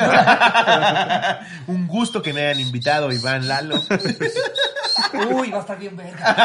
Un 1.68 1.88
gusto 1.88 2.22
que 2.22 2.32
me 2.34 2.46
hayan 2.46 2.62
invitado, 2.62 3.12
Iván 3.12 3.48
Lalo. 3.48 3.76
Uy, 5.32 5.52
va 5.52 5.58
a 5.58 5.62
estar 5.62 5.78
bien 5.78 5.98
verga. 5.98 6.36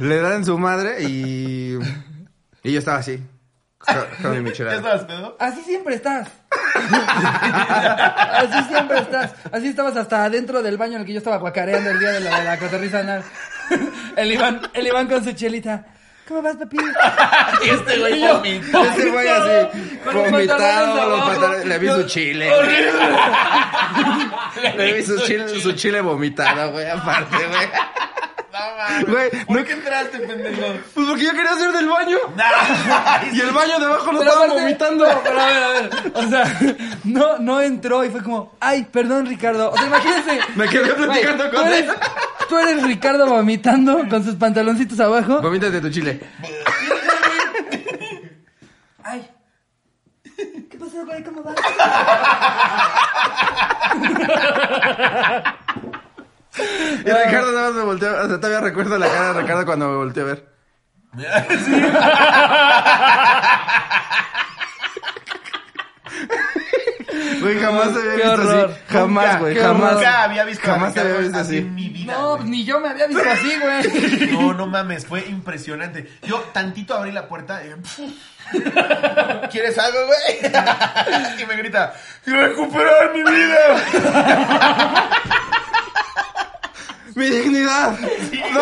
Le 0.00 0.20
dan 0.20 0.44
su 0.44 0.58
madre 0.58 1.02
y. 1.02 1.78
Y 2.62 2.72
yo 2.72 2.78
estaba 2.78 2.98
así. 2.98 3.22
Con, 3.78 4.30
mi 4.30 4.36
¿Ya 4.36 4.42
michelada. 4.42 4.76
estabas 4.76 5.04
pedo? 5.04 5.36
Así 5.40 5.60
siempre 5.62 5.96
estás. 5.96 6.28
Así 6.92 8.68
siempre 8.68 8.98
estás. 8.98 9.32
Así 9.50 9.68
estabas 9.68 9.96
hasta 9.96 10.24
adentro 10.24 10.62
del 10.62 10.76
baño 10.76 10.94
en 10.94 11.00
el 11.00 11.06
que 11.06 11.14
yo 11.14 11.18
estaba 11.18 11.38
guacareando 11.38 11.90
el 11.90 11.98
día 11.98 12.10
de 12.10 12.20
la, 12.20 12.38
de 12.38 12.44
la 12.44 12.58
cotorriza 12.58 13.00
anal. 13.00 13.24
El 14.16 14.32
Iván, 14.32 14.60
el 14.74 14.86
Iván 14.86 15.08
con 15.08 15.24
su 15.24 15.32
chelita. 15.32 15.84
¿Cómo 16.28 16.42
vas, 16.42 16.56
papi? 16.56 16.76
Y 17.64 17.68
este 17.70 17.98
güey 17.98 18.20
vomitó. 18.20 18.84
Ese 18.84 19.10
güey 19.10 19.28
así, 19.28 19.68
vomitado, 20.12 21.08
los 21.10 21.20
pantalones- 21.20 21.64
le 21.64 21.78
vi 21.78 21.88
su 21.88 22.02
chile. 22.06 22.50
Le 24.76 24.92
vi 24.92 25.02
su 25.02 25.18
chile, 25.26 25.60
su 25.60 25.72
chile 25.72 26.00
vomitado, 26.00 26.72
güey, 26.72 26.88
aparte, 26.88 27.36
güey. 27.36 27.68
No 28.52 28.58
mames. 28.76 29.06
Güey, 29.08 29.30
¿Por 29.46 29.56
no- 29.56 29.64
qué 29.64 29.72
entraste, 29.72 30.18
pendejo? 30.18 30.60
Pues 30.94 31.06
porque 31.08 31.24
yo 31.24 31.30
quería 31.32 31.52
hacer 31.52 31.72
del 31.72 31.88
baño. 31.88 32.18
Nah. 32.36 33.24
Y 33.32 33.40
el 33.40 33.50
baño 33.50 33.78
de 33.78 33.86
abajo 33.86 34.12
lo 34.12 34.18
Pero 34.18 34.30
estaba 34.30 34.44
aparte- 34.46 34.60
vomitando. 34.62 35.06
pero 35.24 35.40
a 35.40 35.46
ver, 35.46 35.62
a 35.62 35.68
ver. 35.68 35.90
O 36.14 36.28
sea, 36.28 36.44
no, 37.04 37.38
no 37.38 37.60
entró 37.62 38.04
y 38.04 38.10
fue 38.10 38.22
como, 38.22 38.54
ay, 38.60 38.84
perdón, 38.84 39.24
Ricardo. 39.26 39.70
O 39.70 39.76
sea, 39.76 39.86
imagínense. 39.86 40.40
Me 40.56 40.68
quedé 40.68 40.92
platicando 40.94 41.44
Güey, 41.50 41.54
con 41.54 41.62
tú 41.64 41.68
eres, 41.72 41.88
él. 41.88 41.94
tú 42.50 42.58
eres 42.58 42.82
Ricardo 42.82 43.26
vomitando 43.26 44.06
con 44.10 44.22
sus 44.22 44.34
pantaloncitos 44.34 45.00
abajo. 45.00 45.40
Vomítate 45.40 45.80
tu 45.80 45.88
chile. 45.90 46.20
Ay. 49.04 49.28
¿Qué 50.70 50.78
pasó, 50.78 51.04
güey? 51.06 51.22
¿Cómo 51.24 51.42
vas? 51.42 51.56
Y 56.56 57.10
Ricardo 57.10 57.52
nada 57.52 57.68
más 57.68 57.74
me 57.74 57.82
volteó. 57.84 58.10
O 58.12 58.26
sea, 58.28 58.36
todavía 58.36 58.60
recuerdo 58.60 58.98
la 58.98 59.08
cara 59.08 59.32
de 59.32 59.40
Ricardo 59.42 59.64
cuando 59.66 59.88
me 59.88 59.96
volteó 59.96 60.22
a 60.24 60.26
ver. 60.26 60.52
Güey, 67.40 67.58
jamás 67.58 67.92
te 67.92 67.98
había 67.98 68.12
Qué 68.12 68.16
visto 68.22 68.32
horror. 68.32 68.70
así. 68.70 68.80
Jamás, 68.88 69.24
Nunca, 69.26 69.38
güey, 69.40 69.56
jamás. 69.56 69.94
Nunca 69.94 70.22
había 70.22 70.44
visto 70.44 70.70
a 70.70 70.74
Jamás 70.74 70.94
te 70.94 71.00
había 71.00 71.12
Ricardo 71.14 71.28
visto 71.28 71.40
así. 71.40 71.58
en 71.58 71.74
mi 71.74 71.88
vida. 71.88 72.12
No, 72.14 72.36
güey. 72.36 72.48
ni 72.48 72.64
yo 72.64 72.80
me 72.80 72.88
había 72.88 73.06
visto 73.06 73.22
así, 73.30 73.52
güey. 73.60 74.30
No, 74.32 74.54
no 74.54 74.66
mames, 74.66 75.06
fue 75.06 75.20
impresionante. 75.28 76.10
Yo 76.22 76.38
tantito 76.52 76.94
abrí 76.94 77.12
la 77.12 77.28
puerta 77.28 77.60
y... 77.64 77.70
¿Quieres 79.50 79.78
algo, 79.78 79.98
güey? 80.06 80.52
Y 81.42 81.46
me 81.46 81.56
grita, 81.56 81.94
¡Quiero 82.24 82.46
recuperar 82.46 83.12
mi 83.14 83.22
vida! 83.22 83.76
¡Mi 87.14 87.28
dignidad! 87.28 87.98
¡No. 88.52 88.60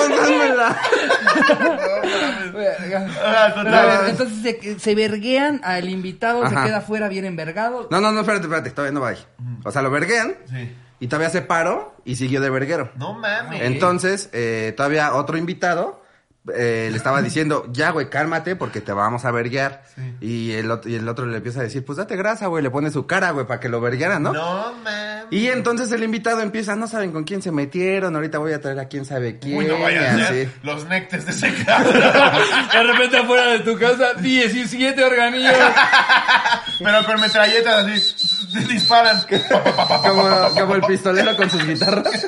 Ah, 3.22 3.52
total. 3.54 4.10
entonces 4.10 4.38
se, 4.42 4.78
se 4.78 4.94
verguean 4.94 5.60
al 5.64 5.88
invitado, 5.88 6.44
Ajá. 6.44 6.62
se 6.62 6.68
queda 6.68 6.78
afuera 6.78 7.08
bien 7.08 7.24
envergado. 7.24 7.88
No, 7.90 8.00
no, 8.00 8.12
no, 8.12 8.20
espérate, 8.20 8.44
espérate, 8.44 8.70
todavía 8.70 8.92
no 8.92 9.00
va 9.00 9.08
ahí. 9.10 9.18
O 9.64 9.70
sea, 9.70 9.82
lo 9.82 9.90
verguean 9.90 10.34
Sí. 10.48 10.74
y 11.00 11.06
todavía 11.06 11.30
se 11.30 11.42
paró 11.42 11.94
y 12.04 12.16
siguió 12.16 12.40
de 12.40 12.50
verguero. 12.50 12.90
No 12.96 13.14
mames. 13.14 13.62
Entonces, 13.62 14.30
eh, 14.32 14.72
todavía 14.76 15.14
otro 15.14 15.36
invitado 15.36 15.99
eh, 16.54 16.88
le 16.90 16.96
estaba 16.96 17.20
diciendo, 17.20 17.66
ya, 17.70 17.90
güey, 17.90 18.08
cálmate 18.08 18.56
porque 18.56 18.80
te 18.80 18.92
vamos 18.92 19.24
a 19.24 19.30
verguear. 19.30 19.82
Y, 20.20 20.52
el, 20.52 20.70
ot- 20.70 20.86
y 20.86 20.94
el 20.94 21.06
otro 21.08 21.26
le 21.26 21.36
empieza 21.36 21.60
a 21.60 21.62
decir, 21.62 21.84
pues 21.84 21.98
date 21.98 22.16
grasa, 22.16 22.46
güey, 22.46 22.62
le 22.62 22.70
pone 22.70 22.90
su 22.90 23.06
cara, 23.06 23.30
güey, 23.32 23.46
para 23.46 23.60
que 23.60 23.68
lo 23.68 23.80
verguearan, 23.80 24.22
¿no? 24.22 24.32
No 24.32 24.72
mames. 24.82 25.24
Y 25.30 25.48
entonces 25.48 25.92
el 25.92 26.02
invitado 26.02 26.40
empieza, 26.40 26.74
no 26.76 26.86
saben 26.88 27.12
con 27.12 27.24
quién 27.24 27.42
se 27.42 27.52
metieron, 27.52 28.16
ahorita 28.16 28.38
voy 28.38 28.52
a 28.54 28.60
traer 28.60 28.80
a 28.80 28.86
quién 28.88 29.04
sabe 29.04 29.38
quién. 29.38 29.58
Uy, 29.58 29.66
no 29.66 29.78
y 29.78 29.82
vayan 29.82 30.18
a 30.20 30.26
ser 30.28 30.50
los 30.62 30.86
nectes 30.86 31.26
de 31.26 31.32
ese 31.32 31.64
cabrón. 31.64 31.92
De 32.72 32.82
repente 32.84 33.18
afuera 33.18 33.46
de 33.52 33.58
tu 33.60 33.78
casa, 33.78 34.14
17 34.14 35.04
organillos. 35.04 35.52
Pero 36.78 37.04
con 37.04 37.20
metralletas 37.20 37.86
así, 37.86 38.66
disparan. 38.68 39.20
Como, 40.02 40.54
como 40.58 40.74
el 40.76 40.82
pistolero 40.82 41.36
con 41.36 41.48
sus 41.50 41.64
guitarras. 41.66 42.26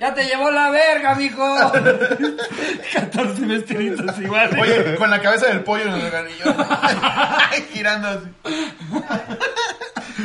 Ya 0.00 0.14
te 0.14 0.24
llevó 0.24 0.50
la 0.50 0.70
verga, 0.70 1.14
mijo. 1.14 1.44
14 2.92 3.46
vestiditos 3.46 4.18
iguales. 4.18 4.60
Oye, 4.60 4.96
con 4.96 5.10
la 5.10 5.20
cabeza 5.20 5.46
del 5.46 5.60
pollo 5.60 5.84
en 5.84 5.94
el 5.94 6.06
organillo. 6.06 6.44
Girando 7.72 8.08
así. 8.08 8.28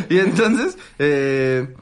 Y 0.10 0.20
entonces, 0.20 0.78
eh, 0.99 1.74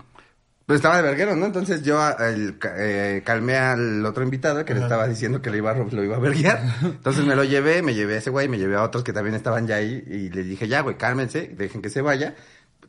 pues 0.69 0.77
estaba 0.77 0.97
de 0.97 1.01
verguero, 1.01 1.35
¿no? 1.35 1.47
Entonces 1.47 1.81
yo 1.81 1.99
el 2.19 2.59
eh, 2.77 3.23
calmé 3.25 3.57
al 3.57 4.05
otro 4.05 4.23
invitado 4.23 4.65
que 4.65 4.75
le 4.75 4.81
estaba 4.81 5.07
diciendo 5.07 5.41
que 5.41 5.49
lo 5.49 5.57
iba, 5.57 5.71
a, 5.71 5.73
lo 5.73 6.03
iba 6.03 6.15
a 6.15 6.19
verguear. 6.19 6.61
Entonces 6.83 7.25
me 7.25 7.35
lo 7.35 7.43
llevé, 7.43 7.81
me 7.81 7.95
llevé 7.95 8.15
a 8.15 8.17
ese 8.19 8.29
güey, 8.29 8.47
me 8.47 8.59
llevé 8.59 8.75
a 8.75 8.83
otros 8.83 9.03
que 9.03 9.11
también 9.11 9.35
estaban 9.35 9.65
ya 9.65 9.77
ahí 9.77 10.03
y 10.05 10.29
le 10.29 10.43
dije, 10.43 10.67
ya, 10.67 10.81
güey, 10.81 10.95
cálmense, 10.95 11.47
dejen 11.55 11.81
que 11.81 11.89
se 11.89 12.01
vaya. 12.01 12.35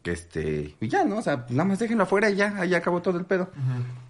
Que 0.03 0.13
este, 0.13 0.77
y 0.81 0.89
ya, 0.89 1.05
¿no? 1.05 1.19
O 1.19 1.23
sea, 1.23 1.47
nada 1.51 1.65
más 1.65 1.79
déjenlo 1.79 2.05
afuera 2.05 2.31
y 2.31 2.37
ya, 2.37 2.55
ahí 2.59 2.75
acabó 2.75 3.03
todo 3.03 3.19
el 3.19 3.27
pedo. 3.27 3.51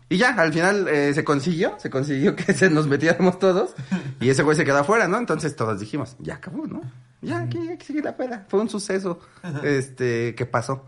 Y 0.08 0.18
ya, 0.18 0.34
al 0.34 0.52
final 0.52 0.88
eh, 0.88 1.12
se 1.14 1.24
consiguió, 1.24 1.74
se 1.78 1.90
consiguió 1.90 2.36
que 2.36 2.52
se 2.54 2.70
nos 2.70 2.86
metiéramos 2.86 3.38
todos 3.38 3.74
y 4.20 4.28
ese 4.28 4.42
güey 4.42 4.56
se 4.56 4.64
quedó 4.64 4.78
afuera, 4.78 5.08
¿no? 5.08 5.18
Entonces 5.18 5.54
todos 5.56 5.80
dijimos, 5.80 6.16
ya 6.18 6.34
acabó, 6.34 6.66
¿no? 6.66 6.80
Ya, 7.22 7.40
aquí, 7.40 7.68
aquí 7.68 7.86
sigue 7.86 8.02
la 8.02 8.16
peda. 8.16 8.46
Fue 8.48 8.60
un 8.60 8.68
suceso, 8.68 9.20
este, 9.62 10.34
que 10.34 10.46
pasó. 10.46 10.86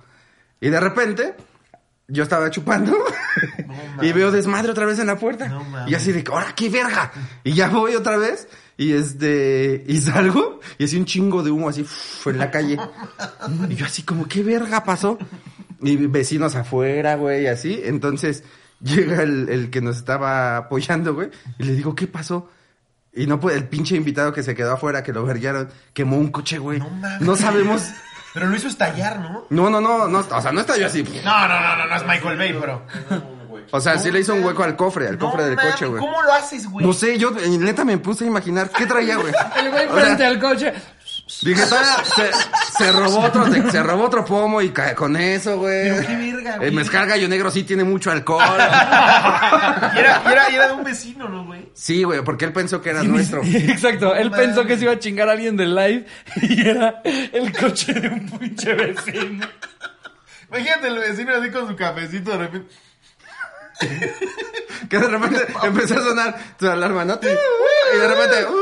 Y 0.61 0.71
de 0.71 0.81
repente, 0.81 1.35
yo 2.09 2.23
estaba 2.23 2.51
chupando 2.51 2.97
y 4.03 4.13
veo 4.13 4.31
desmadre 4.31 4.71
otra 4.71 4.87
vez 4.87 4.99
en 4.99 5.07
la 5.09 5.19
puerta. 5.19 5.49
No 5.49 5.89
y 5.89 5.95
así 5.95 6.13
de, 6.13 6.25
¡ahora 6.31 6.55
qué 6.55 6.69
verga! 6.69 7.13
Y 7.45 7.53
ya 7.53 7.69
voy 7.69 7.95
otra 7.95 8.17
vez 8.17 8.49
y 8.77 8.93
este, 8.93 9.85
y 9.87 9.99
salgo 9.99 10.61
y 10.79 10.85
así 10.85 10.97
un 10.97 11.05
chingo 11.05 11.43
de 11.43 11.51
humo 11.51 11.69
así 11.69 11.83
uf, 11.83 12.27
en 12.27 12.39
la 12.39 12.51
calle. 12.51 12.79
Y 13.69 13.75
yo 13.75 13.87
así 13.87 14.03
como, 14.03 14.27
¿qué 14.27 14.43
verga 14.43 14.85
pasó? 14.85 15.19
Y 15.81 15.97
vecinos 15.97 16.55
afuera, 16.55 17.17
güey, 17.17 17.47
así. 17.47 17.81
Entonces 17.85 18.45
llega 18.81 19.23
el, 19.23 19.49
el 19.49 19.71
que 19.71 19.81
nos 19.81 19.97
estaba 19.97 20.57
apoyando, 20.57 21.15
güey, 21.15 21.31
y 21.59 21.65
le 21.65 21.75
digo, 21.75 21.95
¿qué 21.95 22.07
pasó? 22.07 22.51
Y 23.15 23.27
no 23.27 23.39
puede, 23.39 23.59
el 23.59 23.69
pinche 23.69 23.95
invitado 23.95 24.33
que 24.33 24.43
se 24.43 24.55
quedó 24.55 24.73
afuera, 24.73 25.03
que 25.03 25.13
lo 25.13 25.25
verguearon, 25.25 25.69
quemó 25.93 26.17
un 26.17 26.29
coche, 26.29 26.59
güey. 26.59 26.79
No 26.79 26.89
mames. 26.89 27.21
No 27.21 27.37
sabemos. 27.37 27.91
Pero 28.33 28.47
lo 28.47 28.57
hizo 28.57 28.69
estallar, 28.69 29.21
¿no? 29.21 29.45
No, 29.51 29.69
no, 29.69 29.81
no, 29.81 30.09
no, 30.09 30.19
o 30.21 30.41
sea, 30.41 30.53
no 30.53 30.61
estalló 30.61 30.87
así. 30.87 31.03
No, 31.23 31.49
no, 31.49 31.61
no, 31.61 31.77
no, 31.77 31.87
no 31.87 31.97
es 31.97 32.07
Michael 32.07 32.39
Bay, 32.39 32.57
pero. 32.59 32.87
O 33.71 33.81
sea, 33.81 33.99
sí 33.99 34.11
le 34.11 34.21
hizo 34.21 34.35
un 34.35 34.45
hueco 34.45 34.63
al 34.63 34.77
cofre, 34.77 35.09
al 35.09 35.19
No 35.19 35.27
cofre 35.31 35.45
del 35.45 35.57
coche, 35.57 35.87
güey. 35.87 36.01
¿Cómo 36.01 36.23
lo 36.23 36.33
haces, 36.33 36.69
güey? 36.69 36.85
No 36.85 36.93
sé, 36.93 37.19
yo 37.19 37.31
eh, 37.39 37.49
neta 37.59 37.85
me 37.85 37.99
puse 37.99 38.25
a 38.25 38.27
imaginar 38.27 38.71
qué 38.71 38.87
traía, 38.87 39.17
güey. 39.17 39.33
El 39.59 39.71
güey 39.71 39.87
O 39.87 39.95
sea, 39.95 40.05
frente 40.05 40.25
al 40.25 40.39
coche. 40.39 40.73
Dije, 41.43 41.65
todavía 41.67 42.05
se, 42.05 42.31
se 42.79 42.93
robó 42.93 43.21
otro, 43.21 43.51
se, 43.51 43.71
se 43.71 43.83
robó 43.83 44.05
otro 44.05 44.25
pomo 44.25 44.61
y 44.61 44.71
cae 44.71 44.95
con 44.95 45.17
eso, 45.17 45.57
güey. 45.59 45.91
Pero 45.91 46.07
qué 46.07 46.17
verga, 46.17 46.57
güey. 46.57 46.69
El 46.69 46.75
mezcal 46.75 47.07
gallo 47.07 47.29
negro 47.29 47.51
sí 47.51 47.63
tiene 47.65 47.85
mucho 47.85 48.11
alcohol. 48.11 48.43
Y 49.95 49.99
era, 49.99 50.23
y 50.25 50.33
era, 50.33 50.51
y 50.51 50.55
era 50.55 50.69
de 50.69 50.75
un 50.75 50.85
vecino, 50.85 51.29
¿no, 51.29 51.45
güey? 51.45 51.69
Sí, 51.75 52.03
güey, 52.03 52.23
porque 52.23 52.45
él 52.45 52.53
pensó 52.53 52.81
que 52.81 52.91
era 52.91 53.03
nuestro. 53.03 53.43
Exacto, 53.45 54.15
él 54.15 54.31
pensó 54.31 54.65
que 54.65 54.77
se 54.77 54.85
iba 54.85 54.93
a 54.93 54.99
chingar 54.99 55.29
a 55.29 55.33
alguien 55.33 55.57
del 55.57 55.75
live 55.75 56.07
y 56.43 56.69
era 56.69 57.03
el 57.05 57.53
coche 57.57 57.93
de 57.93 58.09
un 58.09 58.29
pinche 58.39 58.75
vecino. 58.75 59.47
Imagínate 60.49 60.89
el 60.89 60.99
vecino 60.99 61.33
así 61.35 61.51
con 61.51 61.69
su 61.69 61.77
cafecito 61.77 62.31
de 62.33 62.39
repente. 62.39 62.75
Que 64.89 64.99
de 64.99 65.09
repente 65.09 65.47
empezó 65.63 65.99
a 65.99 66.03
sonar 66.03 66.39
tu 66.59 66.69
alarma, 66.69 67.05
¿no? 67.05 67.19
Y 67.23 67.99
de 67.99 68.09
repente... 68.09 68.47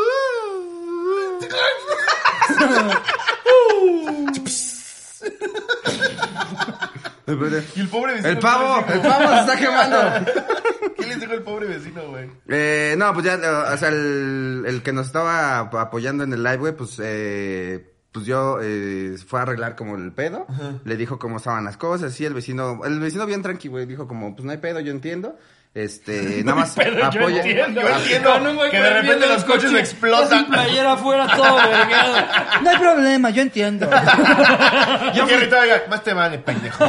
Y 7.77 7.81
el 7.81 7.89
pobre 7.89 8.15
vecino. 8.15 8.29
El 8.31 8.39
pavo, 8.39 8.85
¿qué 8.87 8.93
el 8.95 9.01
pavo 9.03 9.29
se 9.35 9.41
está 9.41 9.57
quemando. 9.57 10.33
¿Qué 10.99 11.07
les 11.07 11.21
dijo 11.21 11.33
el 11.33 11.43
pobre 11.43 11.67
vecino, 11.69 12.03
güey? 12.09 12.29
Eh, 12.49 12.95
no, 12.99 13.13
pues 13.15 13.25
ya, 13.25 13.39
o 13.73 13.77
sea, 13.77 13.89
el, 13.89 14.65
el 14.67 14.83
que 14.83 14.93
nos 14.93 15.07
estaba 15.07 15.61
ap- 15.61 15.75
apoyando 15.77 16.25
en 16.25 16.33
el 16.33 16.43
live, 16.43 16.57
güey, 16.57 16.73
pues, 16.77 17.01
eh, 17.03 17.90
pues 18.13 18.27
yo, 18.27 18.59
eh, 18.63 19.17
fue 19.27 19.39
a 19.41 19.43
arreglar 19.43 19.77
como 19.77 19.97
el 19.97 20.13
pedo, 20.13 20.47
le 20.85 20.97
dijo 20.97 21.19
cómo 21.19 21.37
estaban 21.37 21.65
las 21.65 21.77
cosas, 21.77 22.13
sí, 22.13 22.25
el 22.25 22.35
vecino, 22.35 22.81
el 22.85 22.99
vecino 23.01 23.27
bien 23.27 23.43
tranqui, 23.43 23.69
güey, 23.69 23.87
dijo 23.87 24.09
como, 24.09 24.35
pues 24.35 24.45
no 24.45 24.51
hay 24.51 24.59
pedo, 24.59 24.81
yo 24.81 24.91
entiendo, 24.91 25.37
este, 25.73 26.43
nada 26.45 26.59
más 26.61 26.73
Pero 26.75 26.99
yo 26.99 27.21
apoya. 27.21 27.37
entiendo. 27.43 27.81
Yo 27.81 27.89
entiendo 27.89 28.71
que 28.71 28.81
de 28.81 28.91
repente 28.91 29.25
en 29.27 29.33
los 29.33 29.45
coches 29.45 29.73
explotan. 29.73 30.41
Sin 30.41 30.51
playera 30.53 30.93
afuera 30.95 31.29
todo 31.37 31.57
vergado. 31.69 32.17
No 32.63 32.71
hay 32.71 32.79
problema, 32.79 33.31
yo 33.31 33.43
entiendo. 33.43 33.89
Yo 35.15 35.25
oiga, 35.25 35.83
más 35.89 36.03
te 36.03 36.13
vale, 36.13 36.39
pendejo. 36.39 36.85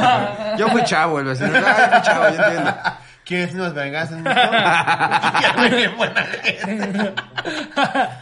Yo 0.58 0.68
fui 0.68 0.82
chavo, 0.84 1.20
el 1.20 1.26
vecino, 1.26 1.52
yo 1.52 1.60
fui 1.60 2.02
chavo, 2.02 2.24
yo 2.36 2.42
entiendo. 2.42 2.74
¿Quieres 3.24 3.54
bien 5.70 5.96
buena 5.96 6.22
gente. 6.24 7.14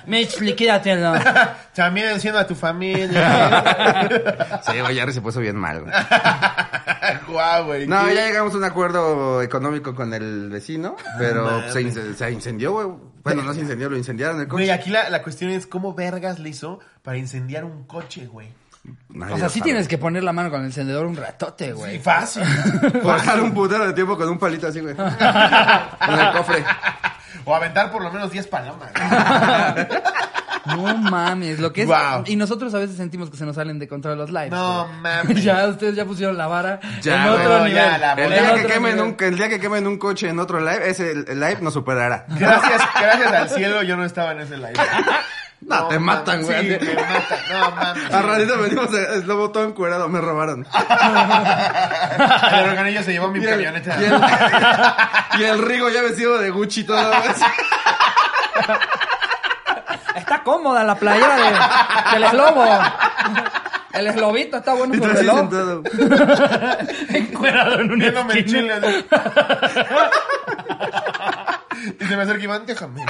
Mitch, 0.06 0.40
liquídatelo. 0.40 1.14
También 1.74 2.10
enciendo 2.10 2.38
a 2.38 2.46
tu 2.46 2.54
familia. 2.54 4.60
Sí, 4.62 4.78
güey, 4.80 4.94
Jerry 4.94 5.12
se 5.12 5.20
puso 5.20 5.40
bien 5.40 5.56
mal, 5.56 5.80
güey. 5.82 5.92
Guau, 7.28 7.64
güey. 7.66 7.86
No, 7.86 8.06
¿qué? 8.06 8.14
ya 8.14 8.26
llegamos 8.26 8.54
a 8.54 8.58
un 8.58 8.64
acuerdo 8.64 9.42
económico 9.42 9.94
con 9.94 10.12
el 10.14 10.50
vecino, 10.50 10.96
pero 11.18 11.44
mames. 11.44 11.72
se, 11.72 11.80
ince- 11.82 12.14
se 12.14 12.30
incendió, 12.30 12.72
güey. 12.72 12.88
Bueno, 13.24 13.42
no 13.42 13.54
se 13.54 13.60
incendió, 13.60 13.88
lo 13.88 13.96
incendiaron 13.96 14.40
el 14.40 14.48
coche. 14.48 14.64
Güey, 14.64 14.70
aquí 14.70 14.90
la, 14.90 15.08
la 15.08 15.22
cuestión 15.22 15.50
es 15.50 15.66
cómo 15.66 15.94
vergas 15.94 16.38
le 16.38 16.50
hizo 16.50 16.78
para 17.02 17.16
incendiar 17.16 17.64
un 17.64 17.84
coche, 17.84 18.26
güey. 18.26 18.48
Nadie 19.08 19.34
O 19.34 19.38
sea, 19.38 19.48
sí 19.48 19.58
sabe. 19.60 19.70
tienes 19.70 19.88
que 19.88 19.98
poner 19.98 20.22
la 20.22 20.32
mano 20.32 20.50
con 20.50 20.60
el 20.60 20.66
encendedor 20.66 21.06
un 21.06 21.16
ratote, 21.16 21.66
Sí, 21.66 21.72
güey. 21.72 21.98
fácil. 21.98 22.42
Pasar 23.02 23.40
un 23.40 23.52
putero 23.52 23.86
de 23.86 23.92
tiempo 23.92 24.16
con 24.16 24.28
un 24.28 24.38
palito 24.38 24.68
así, 24.68 24.80
güey. 24.80 24.94
en 24.98 26.18
el 26.18 26.32
cofre. 26.32 26.64
O 27.44 27.54
aventar 27.54 27.90
por 27.90 28.02
lo 28.02 28.10
menos 28.12 28.30
10 28.30 28.46
palomas. 28.48 28.90
No 30.66 30.94
mames, 30.98 31.58
lo 31.58 31.72
que 31.72 31.82
es. 31.82 31.88
Wow. 31.88 32.24
Y 32.26 32.36
nosotros 32.36 32.72
a 32.74 32.78
veces 32.78 32.94
sentimos 32.96 33.30
que 33.30 33.36
se 33.38 33.46
nos 33.46 33.56
salen 33.56 33.78
de 33.78 33.88
control 33.88 34.18
los 34.18 34.30
lives. 34.30 34.50
No 34.50 34.84
güey. 34.86 35.00
mames. 35.00 35.42
ya 35.42 35.66
ustedes 35.66 35.96
ya 35.96 36.04
pusieron 36.04 36.36
la 36.36 36.46
vara 36.48 36.78
Ya, 37.00 37.22
en 37.24 37.28
otro 37.32 37.48
no, 37.48 37.64
nivel. 37.64 37.74
ya, 37.74 37.98
la 37.98 38.12
El 38.12 38.30
día, 38.30 38.54
que 38.54 38.66
quemen 38.66 38.96
nivel. 38.96 39.10
un, 39.18 39.24
el 39.24 39.36
día 39.38 39.48
que 39.48 39.58
quemen 39.58 39.86
un 39.86 39.98
coche 39.98 40.28
en 40.28 40.38
otro 40.38 40.60
live, 40.60 40.88
ese 40.88 41.12
el 41.12 41.40
live 41.40 41.58
nos 41.62 41.72
superará. 41.72 42.26
Gracias, 42.28 42.82
gracias 43.00 43.32
al 43.32 43.48
cielo 43.48 43.82
yo 43.82 43.96
no 43.96 44.04
estaba 44.04 44.32
en 44.32 44.40
ese 44.40 44.58
live. 44.58 44.74
No, 45.62 45.88
te 45.88 45.98
matan, 45.98 46.42
güey. 46.42 46.78
Sí, 46.80 46.86
me 46.86 46.94
matan. 46.94 47.38
No 47.52 47.70
mames. 47.72 48.14
A 48.14 48.22
ratito 48.22 48.58
venimos 48.58 48.88
el 48.94 49.26
lobo 49.26 49.50
todo 49.50 49.64
encuerado, 49.64 50.08
me 50.08 50.20
robaron. 50.20 50.66
El 52.52 52.68
organillo 52.70 53.02
se 53.02 53.12
llevó 53.12 53.28
mi 53.28 53.38
el, 53.44 53.50
camioneta. 53.50 53.96
y 54.00 54.04
el- 54.04 55.40
y 55.40 55.44
el 55.44 55.62
Rigo 55.62 55.88
ya 55.90 56.02
vestido 56.02 56.38
de 56.38 56.50
Gucci 56.50 56.84
todo. 56.84 57.12
Está 60.16 60.42
cómoda 60.42 60.82
la 60.84 60.94
playera 60.96 61.36
de, 61.36 61.52
del 62.14 62.24
eslobo. 62.24 62.64
El 63.92 64.06
eslobito 64.06 64.56
está 64.58 64.74
bueno 64.74 64.94
tú 64.96 65.04
así 65.04 65.14
reloj. 65.16 65.50
Encuerado 67.08 67.80
en 67.80 67.90
el 67.92 68.02
esquina. 68.02 68.44
chile. 68.44 68.72
así. 68.72 69.06
y 72.00 72.04
se 72.06 72.16
me 72.16 72.22
acerca 72.22 72.44
Iván, 72.44 72.66
déjame. 72.66 73.04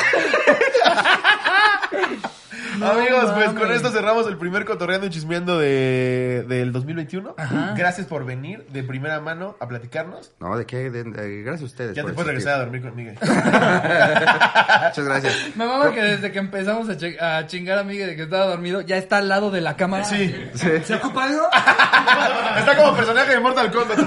Amigos, 2.82 3.30
pues 3.34 3.50
con 3.50 3.70
esto 3.72 3.90
cerramos 3.90 4.26
el 4.26 4.36
primer 4.38 4.64
cotorreando 4.64 5.06
y 5.06 5.10
chismeando 5.10 5.58
de, 5.58 6.44
del 6.48 6.72
2021. 6.72 7.34
Ajá. 7.36 7.74
Gracias 7.76 8.06
por 8.06 8.24
venir 8.24 8.66
de 8.68 8.82
primera 8.82 9.20
mano 9.20 9.56
a 9.60 9.68
platicarnos. 9.68 10.32
No, 10.40 10.56
¿de 10.56 10.66
qué? 10.66 10.90
De- 10.90 11.04
de- 11.04 11.42
gracias 11.42 11.62
a 11.62 11.64
ustedes. 11.66 11.96
Ya 11.96 12.04
te 12.04 12.12
puedes 12.12 12.30
existir. 12.32 12.48
regresar 12.48 12.54
a 12.54 12.58
dormir 12.64 12.82
conmigo. 12.82 13.12
Muchas 13.20 15.04
gracias. 15.04 15.56
Me 15.56 15.66
mama 15.66 15.92
que 15.92 16.02
desde 16.02 16.32
que 16.32 16.38
empezamos 16.38 16.88
a 16.88 17.46
chingar 17.46 17.78
a 17.78 17.84
Miguel 17.84 18.08
de 18.08 18.16
que 18.16 18.22
estaba 18.22 18.46
dormido, 18.46 18.80
ya 18.80 18.96
está 18.96 19.18
al 19.18 19.28
lado 19.28 19.50
de 19.50 19.60
la 19.60 19.76
cámara. 19.76 20.04
Sí. 20.04 20.34
Sí. 20.54 20.68
¿Se 20.84 20.94
ocupa 20.94 21.24
algo? 21.24 21.46
Está 22.58 22.76
como 22.76 22.94
personaje 22.96 23.32
de 23.32 23.40
Mortal 23.40 23.70
Kombat. 23.70 23.98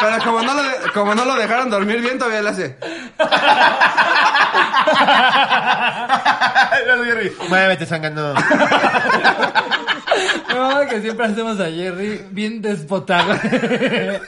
Pero 0.00 0.18
como 0.24 0.42
no, 0.42 0.54
lo 0.54 0.62
de- 0.62 0.92
como 0.94 1.14
no 1.14 1.24
lo 1.24 1.34
dejaron 1.36 1.70
dormir 1.70 2.00
bien, 2.00 2.18
todavía 2.18 2.42
le 2.42 2.48
hace. 2.50 2.76
Gracias, 6.84 7.04
Jerry. 7.04 7.32
Muévete. 7.48 7.86
Me 10.48 10.54
mama 10.54 10.86
que 10.90 11.00
siempre 11.00 11.26
hacemos 11.26 11.60
a 11.60 11.66
Jerry 11.66 12.24
bien 12.30 12.60
despotado. 12.62 13.32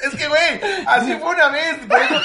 Es 0.02 0.14
que, 0.16 0.26
güey, 0.28 0.60
así 0.86 1.14
fue 1.16 1.30
una 1.30 1.48
vez. 1.48 1.76
Por 1.88 1.98
eso, 2.00 2.20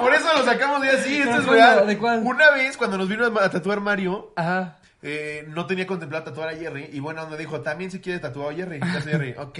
por 0.00 0.14
eso 0.14 0.28
lo 0.36 0.44
sacamos 0.44 0.80
de 0.82 0.90
así. 0.90 1.18
Esto 1.20 1.32
¿De 1.34 1.38
es 1.40 1.46
real. 1.46 1.86
¿De 1.86 1.98
cuál? 1.98 2.20
Una 2.24 2.50
vez, 2.52 2.76
cuando 2.76 2.98
nos 2.98 3.08
vino 3.08 3.26
a 3.26 3.50
tatuar 3.50 3.80
Mario, 3.80 4.32
Ajá. 4.36 4.76
eh, 5.02 5.44
no 5.48 5.66
tenía 5.66 5.86
contemplado 5.86 6.24
tatuar 6.24 6.48
a 6.50 6.56
Jerry. 6.56 6.90
Y 6.92 7.00
bueno, 7.00 7.26
me 7.28 7.36
dijo, 7.36 7.60
también 7.60 7.90
si 7.90 8.00
quiere 8.00 8.18
tatuar 8.18 8.52
a 8.52 8.56
Jerry. 8.56 8.80
Jerry, 9.04 9.34
ok. 9.38 9.58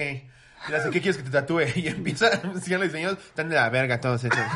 Y 0.68 0.70
le 0.70 0.76
hace, 0.78 0.90
¿qué 0.90 1.00
quieres 1.00 1.16
que 1.16 1.22
te 1.22 1.30
tatúe? 1.30 1.62
Y 1.76 1.88
empieza, 1.88 2.30
sigan 2.60 2.80
los 2.80 2.92
diseños, 2.92 3.16
están 3.18 3.48
de 3.48 3.56
la 3.56 3.68
verga 3.68 4.00
todos 4.00 4.24
esos. 4.24 4.38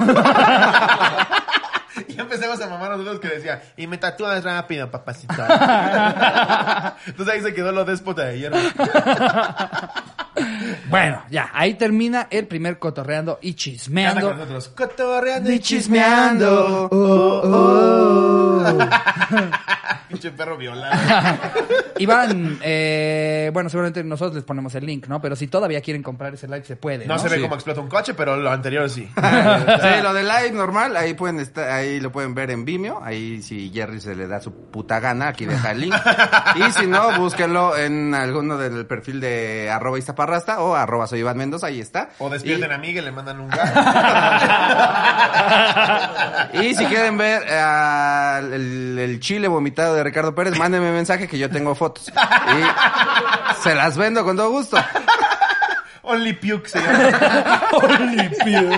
Y 2.08 2.18
empezamos 2.18 2.60
a 2.60 2.68
mamar 2.68 2.92
a 2.92 2.96
nosotros 2.96 3.20
que 3.20 3.28
decía, 3.28 3.62
y 3.76 3.86
me 3.86 3.98
tatúas 3.98 4.42
rápido, 4.44 4.90
papacito. 4.90 5.34
Entonces 7.06 7.34
ahí 7.34 7.42
se 7.42 7.52
quedó 7.52 7.72
lo 7.72 7.84
déspota 7.84 8.24
de 8.24 8.38
Jerry. 8.38 8.58
Bueno, 10.88 11.22
ya, 11.30 11.50
ahí 11.52 11.74
termina 11.74 12.28
el 12.30 12.46
primer 12.46 12.78
cotorreando 12.78 13.38
y 13.42 13.54
chismeando. 13.54 14.28
con 14.28 14.38
nosotros, 14.38 14.68
cotorreando 14.76 15.50
Y 15.52 15.58
chismeando. 15.60 16.88
chismeando. 16.88 16.88
Oh, 16.92 18.78
Pinche 20.08 20.30
perro 20.32 20.56
violado. 20.56 20.98
Iván, 21.98 22.58
eh, 22.62 23.50
bueno, 23.52 23.68
seguramente 23.68 24.02
nosotros 24.02 24.34
les 24.34 24.44
ponemos 24.44 24.74
el 24.74 24.84
link, 24.86 25.06
¿no? 25.06 25.20
Pero 25.20 25.36
si 25.36 25.46
todavía 25.46 25.80
quieren 25.80 26.02
comprar 26.02 26.34
ese 26.34 26.48
live, 26.48 26.64
se 26.64 26.74
puede, 26.76 27.06
¿no? 27.06 27.14
No 27.14 27.20
se 27.20 27.28
ve 27.28 27.36
Sí. 27.36 27.42
cómo 27.42 27.54
explota 27.54 27.80
un 27.80 27.88
coche, 27.88 28.14
pero 28.14 28.36
lo 28.36 28.50
anterior 28.50 28.88
sí. 28.90 29.08
Sí, 29.16 30.02
lo 30.02 30.12
de 30.12 30.22
live 30.24 30.52
normal, 30.52 30.96
ahí 30.96 31.14
pueden 31.14 31.38
estar, 31.40 31.70
ahí 31.70 32.00
lo 32.00 32.10
pueden 32.10 32.34
ver 32.34 32.50
en 32.50 32.64
Vimeo, 32.64 33.00
ahí 33.04 33.40
si 33.42 33.70
Jerry 33.72 34.00
se 34.00 34.16
le 34.16 34.26
da 34.26 34.40
su 34.40 34.52
puta 34.52 34.98
gana, 34.98 35.28
aquí 35.28 35.46
deja 35.46 35.70
el 35.72 35.80
link. 35.82 35.94
Y 36.56 36.72
si 36.72 36.86
no, 36.86 37.16
búsquenlo 37.18 37.76
en 37.76 38.14
alguno 38.14 38.56
del 38.58 38.86
perfil 38.86 39.20
de 39.20 39.70
arroba 39.70 39.98
Iztaparrasta 40.20 40.60
o 40.60 40.74
arroba 40.74 41.06
soy 41.06 41.20
Iván 41.20 41.38
Mendoza, 41.38 41.68
ahí 41.68 41.80
está. 41.80 42.10
O 42.18 42.28
despierten 42.28 42.70
Y- 42.70 42.74
a 42.74 42.78
Miguel, 42.78 43.04
le 43.06 43.12
mandan 43.12 43.40
un 43.40 43.48
gato. 43.48 43.80
Y 46.62 46.74
si 46.74 46.84
quieren 46.86 47.16
ver 47.16 47.42
eh, 47.46 48.38
el, 48.54 48.98
el 48.98 49.20
chile 49.20 49.46
vomitado 49.48 49.94
de 49.94 50.02
Ricardo 50.04 50.34
Pérez, 50.34 50.58
mándenme 50.58 50.90
mensaje 50.92 51.28
que 51.28 51.38
yo 51.38 51.48
tengo 51.48 51.74
fotos. 51.74 52.08
Y 52.10 53.62
se 53.62 53.74
las 53.74 53.96
vendo 53.96 54.24
con 54.24 54.36
todo 54.36 54.50
gusto. 54.50 54.76
Only 56.10 56.32
Puke 56.34 56.68
se 56.68 56.78
llama. 56.80 57.62
Only 57.72 58.28
Pew. 58.44 58.70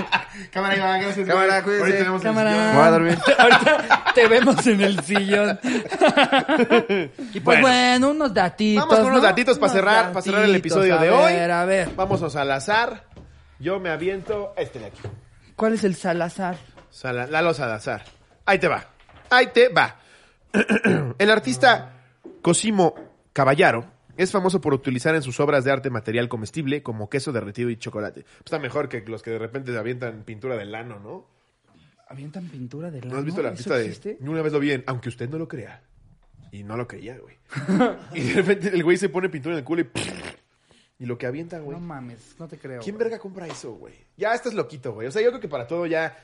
Cámara, 0.52 0.76
Iván, 0.76 1.00
gracias. 1.00 1.26
Cámara, 1.28 1.62
cuídense. 1.62 1.82
Ahorita 1.84 1.98
tenemos 1.98 2.20
el 2.22 2.28
Cámara. 2.28 2.50
sillón. 2.50 2.66
Me 2.72 2.76
voy 2.78 2.86
a 2.86 2.90
dormir. 2.90 3.18
Ahorita 3.38 4.04
te 4.14 4.28
vemos 4.28 4.66
en 4.66 4.80
el 4.80 5.00
sillón. 5.04 5.60
y 7.32 7.40
pues 7.40 7.42
Bueno. 7.42 7.60
bueno, 7.62 8.10
unos 8.10 8.34
datitos. 8.34 8.82
Vamos 8.84 8.98
con 9.00 9.06
unos 9.10 9.22
¿no? 9.22 9.28
datitos 9.28 9.58
para 9.58 9.72
cerrar, 9.72 10.08
para 10.12 10.22
cerrar 10.22 10.44
el 10.44 10.54
episodio 10.54 10.98
a 10.98 11.02
de 11.02 11.10
hoy. 11.10 11.32
ver, 11.32 11.50
A 11.50 11.64
ver, 11.64 11.90
Vámonos 11.94 12.36
al 12.36 12.50
azar. 12.50 13.04
Yo 13.58 13.78
me 13.80 13.90
aviento 13.90 14.52
este 14.56 14.78
de 14.80 14.86
aquí. 14.86 15.00
¿cuál 15.56 15.74
es 15.74 15.84
el 15.84 15.94
Salazar? 15.94 16.56
Sala- 16.90 17.26
Lalo 17.28 17.54
Salazar. 17.54 18.02
Ahí 18.44 18.58
te 18.58 18.66
va. 18.68 18.84
Ahí 19.30 19.46
te 19.54 19.68
va. 19.68 19.96
El 21.18 21.30
artista 21.30 21.92
Cosimo 22.42 22.94
Caballaro 23.32 23.86
es 24.16 24.30
famoso 24.30 24.60
por 24.60 24.74
utilizar 24.74 25.14
en 25.14 25.22
sus 25.22 25.40
obras 25.40 25.64
de 25.64 25.70
arte 25.70 25.90
material 25.90 26.28
comestible 26.28 26.82
como 26.82 27.08
queso 27.08 27.32
derretido 27.32 27.70
y 27.70 27.76
chocolate. 27.76 28.22
Pues 28.22 28.40
está 28.46 28.58
mejor 28.58 28.88
que 28.88 29.00
los 29.02 29.22
que 29.22 29.30
de 29.30 29.38
repente 29.38 29.76
avientan 29.76 30.24
pintura 30.24 30.56
de 30.56 30.66
lano, 30.66 30.98
¿no? 31.00 31.26
¿Avientan 32.08 32.48
pintura 32.48 32.90
de 32.90 33.00
lano? 33.00 33.14
¿No 33.14 33.18
has 33.18 33.24
visto 33.24 33.40
¿Eso 33.40 33.48
artista 33.48 33.76
de...? 33.76 34.18
Yo 34.20 34.30
Una 34.30 34.42
vez 34.42 34.52
lo 34.52 34.60
vi 34.60 34.72
en... 34.72 34.84
Aunque 34.86 35.08
usted 35.08 35.28
no 35.30 35.38
lo 35.38 35.48
crea. 35.48 35.82
Y 36.50 36.62
no 36.62 36.76
lo 36.76 36.86
creía, 36.86 37.16
güey. 37.16 37.36
y 38.14 38.20
de 38.20 38.34
repente 38.34 38.68
el 38.68 38.82
güey 38.84 38.98
se 38.98 39.08
pone 39.08 39.28
pintura 39.28 39.54
en 39.54 39.60
el 39.60 39.64
culo 39.64 39.82
y... 39.82 39.90
Y 40.98 41.06
lo 41.06 41.18
que 41.18 41.26
avienta, 41.26 41.58
güey. 41.58 41.76
No 41.76 41.84
mames, 41.84 42.36
no 42.38 42.46
te 42.46 42.58
creo. 42.58 42.80
¿Quién 42.80 42.94
güey. 42.94 43.08
verga 43.08 43.18
compra 43.18 43.48
eso, 43.48 43.72
güey? 43.72 43.92
Ya 44.16 44.34
estás 44.34 44.54
loquito, 44.54 44.92
güey. 44.92 45.08
O 45.08 45.10
sea, 45.10 45.20
yo 45.20 45.30
creo 45.30 45.40
que 45.40 45.48
para 45.48 45.66
todo 45.66 45.84
ya 45.84 46.16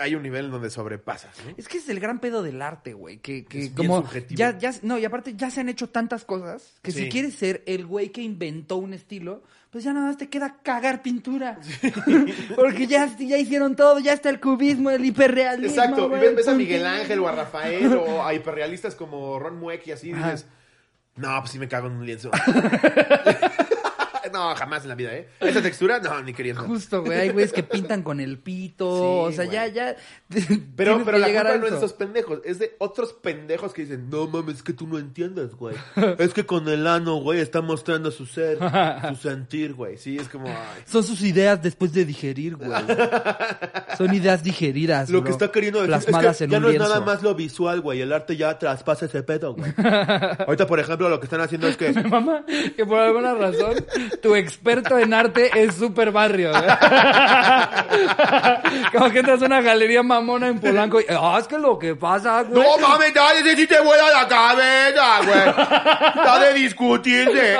hay 0.00 0.14
un 0.14 0.22
nivel 0.22 0.50
donde 0.50 0.70
sobrepasas, 0.70 1.36
¿no? 1.44 1.52
Es 1.56 1.66
que 1.66 1.78
es 1.78 1.88
el 1.88 1.98
gran 1.98 2.20
pedo 2.20 2.42
del 2.44 2.62
arte, 2.62 2.92
güey. 2.94 3.18
Que, 3.18 3.44
que 3.44 3.74
como. 3.74 3.96
subjetivo. 4.02 4.38
Ya, 4.38 4.56
ya, 4.56 4.72
no, 4.82 4.96
y 4.96 5.04
aparte 5.04 5.34
ya 5.36 5.50
se 5.50 5.60
han 5.60 5.68
hecho 5.68 5.88
tantas 5.88 6.24
cosas 6.24 6.78
que 6.82 6.92
Sí. 6.92 7.04
si 7.04 7.08
quieres 7.08 7.34
ser 7.34 7.64
el 7.66 7.84
güey 7.84 8.10
que 8.10 8.22
inventó 8.22 8.76
un 8.76 8.94
estilo, 8.94 9.42
pues 9.70 9.82
ya 9.82 9.92
nada 9.92 10.06
más 10.06 10.16
te 10.16 10.28
queda 10.28 10.58
cagar 10.62 11.02
pintura. 11.02 11.58
Porque 12.56 12.86
ya, 12.86 13.12
ya 13.18 13.38
hicieron 13.38 13.74
todo, 13.74 13.98
ya 13.98 14.12
está 14.12 14.30
el 14.30 14.38
cubismo, 14.40 14.90
el 14.90 15.04
hiperrealismo. 15.04 15.68
Exacto. 15.82 16.06
Y 16.16 16.20
ves, 16.20 16.36
ves 16.36 16.48
a 16.48 16.52
el 16.52 16.58
Miguel. 16.58 16.86
Ángel 16.86 17.18
o 17.18 17.28
a 17.28 17.32
Rafael 17.32 17.92
o 17.94 18.24
a 18.24 18.32
hiperrealistas 18.34 18.94
como 18.94 19.38
Ron 19.40 19.58
Mueck 19.58 19.84
y 19.88 19.92
así 19.92 20.12
Ajá. 20.12 20.30
dices, 20.30 20.46
no, 21.16 21.40
pues 21.40 21.50
sí 21.50 21.58
me 21.58 21.66
cago 21.66 21.88
en 21.88 21.94
un 21.94 22.06
lienzo. 22.06 22.30
no, 24.38 24.54
jamás 24.54 24.82
en 24.82 24.88
la 24.88 24.94
vida, 24.94 25.14
¿eh? 25.14 25.28
Esa 25.40 25.62
textura, 25.62 25.98
no, 25.98 26.22
ni 26.22 26.32
queriendo. 26.32 26.62
Justo, 26.62 27.02
güey. 27.02 27.18
Hay 27.18 27.28
güeyes 27.30 27.52
que 27.52 27.62
pintan 27.62 28.02
con 28.02 28.20
el 28.20 28.38
pito. 28.38 29.28
Sí, 29.30 29.32
o 29.32 29.36
sea, 29.36 29.44
güey. 29.46 29.56
ya, 29.56 29.66
ya. 29.66 29.96
Pero, 30.76 31.02
pero 31.04 31.18
la 31.18 31.26
culpa 31.26 31.42
no 31.44 31.54
es 31.54 31.60
de 31.60 31.66
eso. 31.68 31.76
esos 31.78 31.92
pendejos, 31.94 32.40
es 32.44 32.58
de 32.58 32.76
otros 32.78 33.12
pendejos 33.12 33.72
que 33.72 33.82
dicen, 33.82 34.08
no 34.10 34.26
mames, 34.26 34.56
es 34.56 34.62
que 34.62 34.72
tú 34.72 34.86
no 34.86 34.98
entiendes, 34.98 35.54
güey. 35.54 35.76
Es 36.18 36.34
que 36.34 36.44
con 36.44 36.68
el 36.68 36.86
ano, 36.86 37.16
güey, 37.16 37.40
está 37.40 37.60
mostrando 37.60 38.10
su 38.10 38.26
ser, 38.26 38.58
su 39.08 39.16
sentir, 39.16 39.74
güey. 39.74 39.96
Sí, 39.96 40.18
es 40.18 40.28
como, 40.28 40.48
ay. 40.48 40.82
Son 40.84 41.02
sus 41.02 41.22
ideas 41.22 41.62
después 41.62 41.92
de 41.92 42.04
digerir, 42.04 42.56
güey. 42.56 42.70
Son 43.96 44.12
ideas 44.12 44.42
digeridas. 44.42 45.10
Lo 45.10 45.20
bro. 45.20 45.26
que 45.26 45.30
está 45.32 45.50
queriendo 45.50 45.80
decir 45.80 45.90
Plasmadas 45.90 46.32
es 46.32 46.38
que 46.38 46.44
en 46.44 46.50
ya 46.50 46.60
no 46.60 46.68
es 46.68 46.78
nada 46.78 47.00
más 47.00 47.22
lo 47.22 47.34
visual, 47.34 47.80
güey. 47.80 48.00
El 48.00 48.12
arte 48.12 48.36
ya 48.36 48.58
traspasa 48.58 49.06
ese 49.06 49.22
pedo, 49.22 49.54
güey. 49.54 49.72
Ahorita, 50.46 50.66
por 50.66 50.80
ejemplo, 50.80 51.08
lo 51.08 51.20
que 51.20 51.26
están 51.26 51.40
haciendo 51.40 51.68
es 51.68 51.76
que... 51.76 51.92
Mamá, 52.08 52.44
que 52.76 52.84
por 52.84 52.98
alguna 52.98 53.34
razón 53.34 53.74
tu 54.28 54.36
experto 54.36 54.98
en 54.98 55.14
arte 55.14 55.50
es 55.54 55.76
súper 55.76 56.12
barrio. 56.12 56.50
güey. 56.50 56.64
Como 58.92 59.10
que 59.10 59.20
entras 59.20 59.40
a 59.40 59.46
una 59.46 59.62
galería 59.62 60.02
mamona 60.02 60.48
en 60.48 60.60
Polanco 60.60 61.00
y, 61.00 61.06
ah, 61.08 61.38
es 61.40 61.48
que 61.48 61.56
lo 61.56 61.78
que 61.78 61.94
pasa, 61.94 62.42
güey. 62.42 62.62
No 62.62 62.76
mames, 62.76 63.14
dale, 63.14 63.40
ese 63.40 63.56
sí 63.56 63.66
te 63.66 63.80
vuela 63.80 64.10
la 64.10 64.28
cabeza, 64.28 65.20
güey. 65.24 65.48
Está 66.08 66.40
de 66.40 66.52
discutirse. 66.54 67.56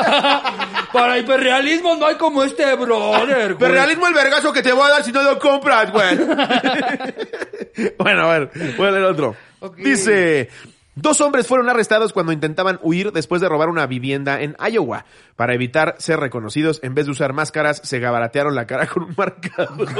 Para 0.92 1.16
hiperrealismo 1.16 1.96
no 1.96 2.04
hay 2.06 2.16
como 2.16 2.44
este 2.44 2.74
brother, 2.74 3.54
güey. 3.54 3.58
Pero 3.58 3.72
realismo 3.72 4.06
el 4.06 4.14
vergazo 4.14 4.52
que 4.52 4.62
te 4.62 4.72
voy 4.72 4.84
a 4.84 4.90
dar 4.90 5.04
si 5.04 5.10
no 5.10 5.22
lo 5.22 5.38
compras, 5.38 5.90
güey. 5.90 6.18
bueno, 7.98 8.30
a 8.30 8.38
ver, 8.38 8.50
voy 8.76 8.88
a 8.88 8.90
leer 8.90 9.04
otro. 9.04 9.34
Dice, 9.78 10.50
dos 11.00 11.20
hombres 11.20 11.46
fueron 11.46 11.68
arrestados 11.68 12.12
cuando 12.12 12.32
intentaban 12.32 12.78
huir 12.82 13.12
después 13.12 13.40
de 13.40 13.48
robar 13.48 13.68
una 13.68 13.86
vivienda 13.86 14.40
en 14.40 14.56
Iowa. 14.70 15.04
Para 15.36 15.54
evitar 15.54 15.94
ser 15.98 16.20
reconocidos, 16.20 16.80
en 16.82 16.94
vez 16.94 17.06
de 17.06 17.12
usar 17.12 17.32
máscaras, 17.32 17.80
se 17.84 17.98
gabaratearon 17.98 18.54
la 18.54 18.66
cara 18.66 18.86
con 18.86 19.04
un 19.04 19.14
marcador. 19.16 19.88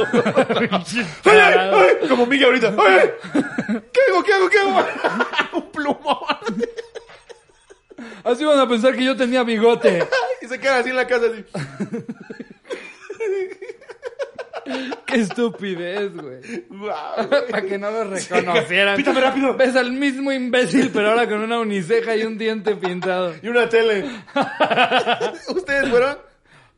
¡Ay, 1.25 1.39
ay, 1.39 1.71
ay! 1.73 2.09
Como 2.09 2.27
Miguel 2.27 2.47
ahorita. 2.47 2.73
¿Qué 2.73 4.01
hago, 4.09 4.25
qué 4.25 4.33
hago, 4.33 4.49
qué 4.49 4.59
hago? 4.59 4.87
un 5.55 5.71
plumón. 5.71 6.19
Así 8.25 8.45
van 8.45 8.59
a 8.59 8.69
pensar 8.69 8.95
que 8.95 9.05
yo 9.05 9.17
tenía 9.17 9.43
bigote. 9.43 10.07
Y 10.41 10.47
se 10.47 10.61
quedan 10.61 10.81
así 10.81 10.91
en 10.91 10.97
la 10.97 11.07
casa 11.09 11.27
así. 11.33 11.45
Estupidez, 15.21 16.13
güey. 16.15 16.65
Guau. 16.69 17.29
Para 17.51 17.63
que 17.63 17.79
no 17.79 17.91
lo 17.91 18.05
reconocieran. 18.05 18.97
Pítame 18.97 19.21
rápido. 19.21 19.57
Ves 19.57 19.77
al 19.77 19.93
mismo 19.93 20.33
imbécil, 20.33 20.91
pero 20.93 21.11
ahora 21.11 21.29
con 21.29 21.41
una 21.41 21.61
uniceja 21.61 22.17
y 22.17 22.25
un 22.25 22.39
diente 22.39 22.75
pintado. 22.77 23.35
Y 23.43 23.49
una 23.49 23.69
tele. 23.69 24.05
¿Ustedes 25.49 25.89
fueron? 25.89 26.19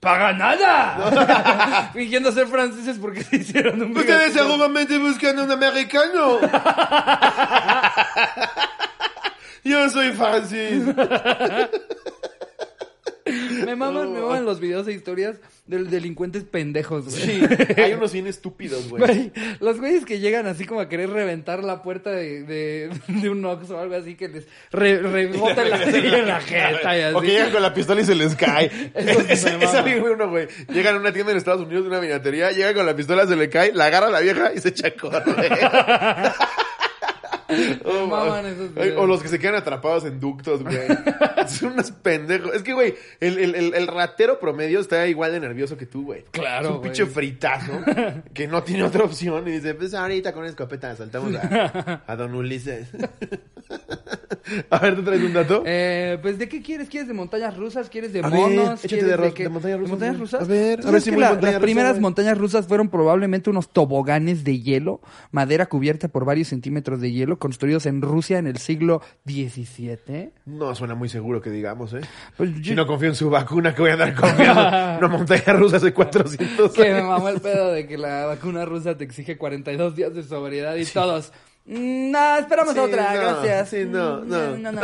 ¡Paga 0.00 0.32
nada! 0.32 1.90
Fingiendo 1.92 2.32
ser 2.32 2.46
franceses 2.46 2.96
porque 2.98 3.22
se 3.22 3.36
hicieron 3.36 3.82
un 3.82 3.96
Ustedes 3.96 4.32
seguramente 4.32 4.96
buscan 4.96 5.38
un 5.38 5.50
americano. 5.50 6.40
Yo 9.62 9.90
soy 9.90 10.12
Francis. 10.12 10.84
Me 13.64 13.76
maman, 13.76 14.12
me 14.12 14.20
maman 14.20 14.44
los 14.44 14.60
videos 14.60 14.86
e 14.88 14.92
historias 14.92 15.36
de 15.66 15.84
delincuentes 15.84 16.44
pendejos, 16.44 17.08
güey. 17.08 17.22
Sí, 17.22 17.42
hay 17.76 17.92
unos 17.92 18.12
bien 18.12 18.26
estúpidos, 18.26 18.88
güey. 18.88 19.02
Güey, 19.02 19.32
los 19.60 19.78
güeyes 19.78 20.04
que 20.04 20.18
llegan 20.18 20.46
así 20.46 20.64
como 20.64 20.80
a 20.80 20.88
querer 20.88 21.10
reventar 21.10 21.62
la 21.62 21.82
puerta 21.82 22.10
de, 22.10 22.42
de, 22.42 22.90
de 23.06 23.30
un 23.30 23.44
Ox 23.44 23.70
o 23.70 23.78
algo 23.78 23.94
así 23.94 24.16
que 24.16 24.28
les 24.28 24.46
re, 24.72 24.98
rebota 24.98 25.64
la 25.64 25.82
en 25.84 26.26
la 26.26 26.40
jeta 26.40 26.98
y 26.98 27.02
así. 27.02 27.16
O 27.16 27.20
que 27.20 27.28
llegan 27.28 27.50
con 27.52 27.62
la 27.62 27.72
pistola 27.72 28.00
y 28.00 28.04
se 28.04 28.14
les 28.14 28.34
cae. 28.34 28.70
Ese 29.28 29.56
mama. 29.56 29.78
amigo 29.78 30.06
uno, 30.12 30.28
güey. 30.28 30.48
Llegan 30.72 30.96
a 30.96 30.98
una 30.98 31.12
tienda 31.12 31.32
en 31.32 31.38
Estados 31.38 31.62
Unidos 31.62 31.84
de 31.84 31.90
una 31.90 32.00
minatería, 32.00 32.50
llega 32.50 32.74
con 32.74 32.86
la 32.86 32.96
pistola, 32.96 33.26
se 33.26 33.36
le 33.36 33.48
cae, 33.48 33.72
la 33.72 33.86
agarra 33.86 34.08
a 34.08 34.10
la 34.10 34.20
vieja 34.20 34.52
y 34.54 34.58
se 34.58 34.70
echa 34.70 34.88
a 34.88 34.90
correr. 34.92 35.52
Oh, 37.84 38.06
maman 38.06 38.28
man. 38.28 38.46
esos 38.46 38.70
Ay, 38.76 38.82
videos. 38.88 39.00
O 39.02 39.06
los 39.06 39.22
que 39.22 39.28
se 39.28 39.38
quedan 39.38 39.54
atrapados 39.56 40.04
en 40.04 40.20
ductos, 40.20 40.62
güey. 40.62 40.78
Son 41.48 41.72
unos 41.72 41.90
pendejos. 41.90 42.54
Es 42.54 42.62
que, 42.62 42.72
güey, 42.72 42.94
el, 43.20 43.38
el, 43.38 43.54
el, 43.54 43.74
el 43.74 43.86
ratero 43.86 44.38
promedio 44.38 44.80
está 44.80 45.06
igual 45.06 45.32
de 45.32 45.40
nervioso 45.40 45.76
que 45.76 45.86
tú, 45.86 46.04
güey. 46.04 46.24
Claro, 46.30 46.68
Es 46.68 46.74
un 46.76 46.82
pinche 46.82 47.06
fritazo 47.06 47.72
que 48.34 48.46
no 48.46 48.62
tiene 48.62 48.84
otra 48.84 49.04
opción 49.04 49.46
y 49.48 49.52
dice, 49.52 49.74
pues 49.74 49.94
ahorita 49.94 50.32
con 50.32 50.44
escopeta 50.44 50.94
saltamos 50.96 51.34
a, 51.34 52.02
a 52.06 52.16
Don 52.16 52.34
Ulises. 52.34 52.88
a 54.70 54.78
ver, 54.78 54.96
¿tú 54.96 55.02
traes 55.02 55.22
un 55.22 55.32
dato? 55.32 55.62
Eh, 55.66 56.18
pues, 56.22 56.38
¿de 56.38 56.48
qué 56.48 56.62
quieres? 56.62 56.88
¿Quieres 56.88 57.08
de 57.08 57.14
montañas 57.14 57.56
rusas? 57.56 57.88
¿Quieres 57.88 58.12
de 58.12 58.20
A 58.20 58.28
ver, 58.28 58.32
monos? 58.32 58.80
¿Quieres 58.80 59.06
de 59.20 59.32
qué? 59.34 59.42
de 59.44 59.48
montañas 59.48 59.78
rusas, 59.80 59.98
güey. 59.98 60.12
rusas? 60.18 60.40
A 60.42 60.44
ver, 60.44 60.80
¿Tú 60.80 60.88
a 60.88 60.90
sabes 60.90 61.04
ver 61.04 61.14
si 61.14 61.20
la- 61.20 61.30
montaña 61.30 61.52
Las 61.52 61.60
primeras 61.62 62.00
montañas 62.00 62.38
rusas 62.38 62.66
fueron 62.66 62.88
probablemente 62.88 63.50
unos 63.50 63.70
toboganes 63.72 64.44
de 64.44 64.60
hielo, 64.60 65.00
madera 65.32 65.66
cubierta 65.66 66.08
por 66.08 66.24
varios 66.24 66.48
centímetros 66.48 67.00
de 67.00 67.12
hielo, 67.12 67.38
construidos 67.40 67.86
en 67.86 68.00
Rusia 68.00 68.38
en 68.38 68.46
el 68.46 68.58
siglo 68.58 69.02
XVII. 69.26 70.30
No 70.46 70.72
suena 70.76 70.94
muy 70.94 71.08
seguro 71.08 71.40
que 71.40 71.50
digamos, 71.50 71.92
¿eh? 71.94 72.00
Pues, 72.36 72.50
Si 72.62 72.76
no 72.76 72.86
confío 72.86 73.08
en 73.08 73.16
su 73.16 73.28
vacuna, 73.28 73.74
que 73.74 73.82
voy 73.82 73.90
a 73.90 73.94
andar 73.94 74.14
confiando 74.14 74.98
una 74.98 75.08
montaña 75.08 75.52
rusa 75.54 75.78
hace 75.78 75.92
400 75.92 76.72
que 76.72 76.82
me 76.82 76.90
años. 76.98 77.08
mamó 77.08 77.28
el 77.30 77.40
pedo 77.40 77.72
de 77.72 77.88
que 77.88 77.98
la 77.98 78.26
vacuna 78.26 78.64
rusa 78.64 78.96
te 78.96 79.02
exige 79.02 79.36
42 79.36 79.96
días 79.96 80.14
de 80.14 80.22
sobriedad 80.22 80.76
y 80.76 80.84
todos. 80.84 81.32
"Mm, 81.66 82.10
No, 82.12 82.36
esperamos 82.38 82.74
Sí, 82.74 82.80
otra, 82.80 83.14
no, 83.14 83.20
gracias. 83.20 83.68
sí, 83.70 83.84
no, 83.86 84.20
Mm, 84.20 84.28
no. 84.28 84.56
no, 84.58 84.72
no. 84.72 84.80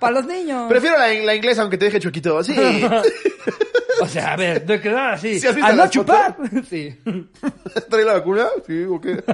Para 0.00 0.10
los 0.12 0.26
niños. 0.26 0.66
Prefiero 0.68 0.98
la, 0.98 1.08
la 1.12 1.34
inglesa, 1.34 1.62
aunque 1.62 1.76
te 1.78 1.84
deje 1.86 2.00
chuequito. 2.00 2.42
Sí. 2.42 2.54
O 4.00 4.06
sea, 4.06 4.32
a 4.32 4.36
ver, 4.36 4.64
de 4.66 4.80
quedar 4.80 5.14
así. 5.14 5.38
¿Sí 5.40 5.46
has 5.46 5.54
visto 5.54 5.68
¿A 5.68 5.72
no 5.72 5.76
las 5.82 5.90
chupar? 5.90 6.36
Sí. 6.68 6.96
¿Trae 7.90 8.04
la 8.04 8.14
vacuna? 8.14 8.46
Sí, 8.66 8.84
¿o 8.84 9.00
qué? 9.00 9.22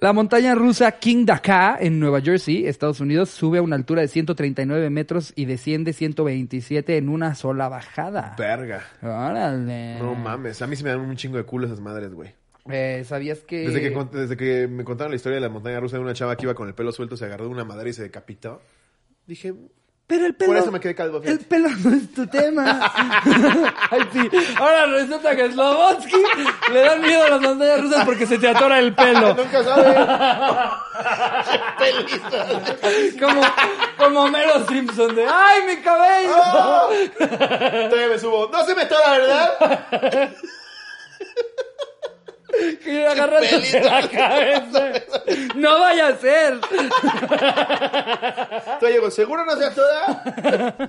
La 0.00 0.12
montaña 0.12 0.54
rusa 0.54 0.92
King 0.92 1.24
Dakar 1.26 1.82
en 1.82 1.98
Nueva 1.98 2.20
Jersey, 2.20 2.66
Estados 2.66 3.00
Unidos, 3.00 3.30
sube 3.30 3.58
a 3.58 3.62
una 3.62 3.76
altura 3.76 4.02
de 4.02 4.08
139 4.08 4.90
metros 4.90 5.32
y 5.34 5.44
desciende 5.46 5.92
127 5.92 6.96
en 6.96 7.08
una 7.08 7.34
sola 7.34 7.68
bajada. 7.68 8.34
Verga. 8.38 8.84
Órale. 9.02 9.96
No 9.98 10.14
mames. 10.14 10.62
A 10.62 10.66
mí 10.66 10.76
sí 10.76 10.84
me 10.84 10.90
dan 10.90 11.00
un 11.00 11.16
chingo 11.16 11.36
de 11.36 11.44
culo 11.44 11.66
esas 11.66 11.80
madres, 11.80 12.12
güey. 12.14 12.32
Eh, 12.70 13.02
¿Sabías 13.06 13.40
que...? 13.40 13.66
Desde 13.68 13.80
que, 13.80 13.94
cont- 13.94 14.10
desde 14.10 14.36
que 14.36 14.68
me 14.68 14.84
contaron 14.84 15.10
la 15.10 15.16
historia 15.16 15.36
de 15.36 15.42
la 15.42 15.48
montaña 15.50 15.80
rusa 15.80 15.96
de 15.96 16.02
una 16.02 16.14
chava 16.14 16.36
que 16.36 16.44
iba 16.44 16.54
con 16.54 16.68
el 16.68 16.74
pelo 16.74 16.92
suelto, 16.92 17.16
se 17.16 17.24
agarró 17.24 17.44
de 17.44 17.50
una 17.50 17.64
madera 17.64 17.90
y 17.90 17.92
se 17.92 18.02
decapitó. 18.02 18.62
Dije, 19.26 19.52
Pero 20.06 20.26
el 20.26 20.34
pelo... 20.34 20.50
Por 20.52 20.56
eso 20.58 20.70
me 20.70 20.80
quedé 20.80 20.94
calvo, 20.94 21.16
El 21.18 21.22
fíjate. 21.24 21.44
pelo 21.44 21.68
no 21.82 21.96
es 21.96 22.12
tu 22.12 22.26
tema. 22.26 22.92
Ay, 23.90 24.00
sí. 24.12 24.30
Ahora 24.58 24.84
resulta 24.86 25.34
que 25.34 25.50
Slobotsky 25.50 26.22
le 26.72 26.80
dan 26.80 27.00
miedo 27.00 27.24
a 27.24 27.30
las 27.30 27.40
montañas 27.40 27.80
rusas 27.80 28.04
porque 28.04 28.26
se 28.26 28.38
te 28.38 28.48
atora 28.48 28.78
el 28.80 28.94
pelo. 28.94 29.34
nunca 29.34 29.64
sabe. 29.64 29.94
Como, 33.18 33.42
como 33.98 34.28
Mero 34.28 34.66
Simpson 34.66 35.14
de 35.14 35.26
¡Ay, 35.26 35.62
mi 35.66 35.76
cabello! 35.82 37.18
Todavía 37.88 38.08
me 38.08 38.18
subo. 38.18 38.48
No 38.52 38.64
se 38.64 38.74
me 38.74 38.82
está 38.82 38.96
la 39.18 40.30
verdad. 42.60 42.78
Y 42.86 43.04
agarrándose 43.04 43.80
la 43.80 44.08
cabeza. 44.10 44.92
No 45.54 45.80
vaya 45.80 46.08
a 46.08 46.16
ser. 46.16 46.60
Todavía 48.78 48.90
llego, 48.90 49.10
¿seguro 49.10 49.44
no 49.44 49.56
sea 49.56 49.70
toda? 49.74 50.22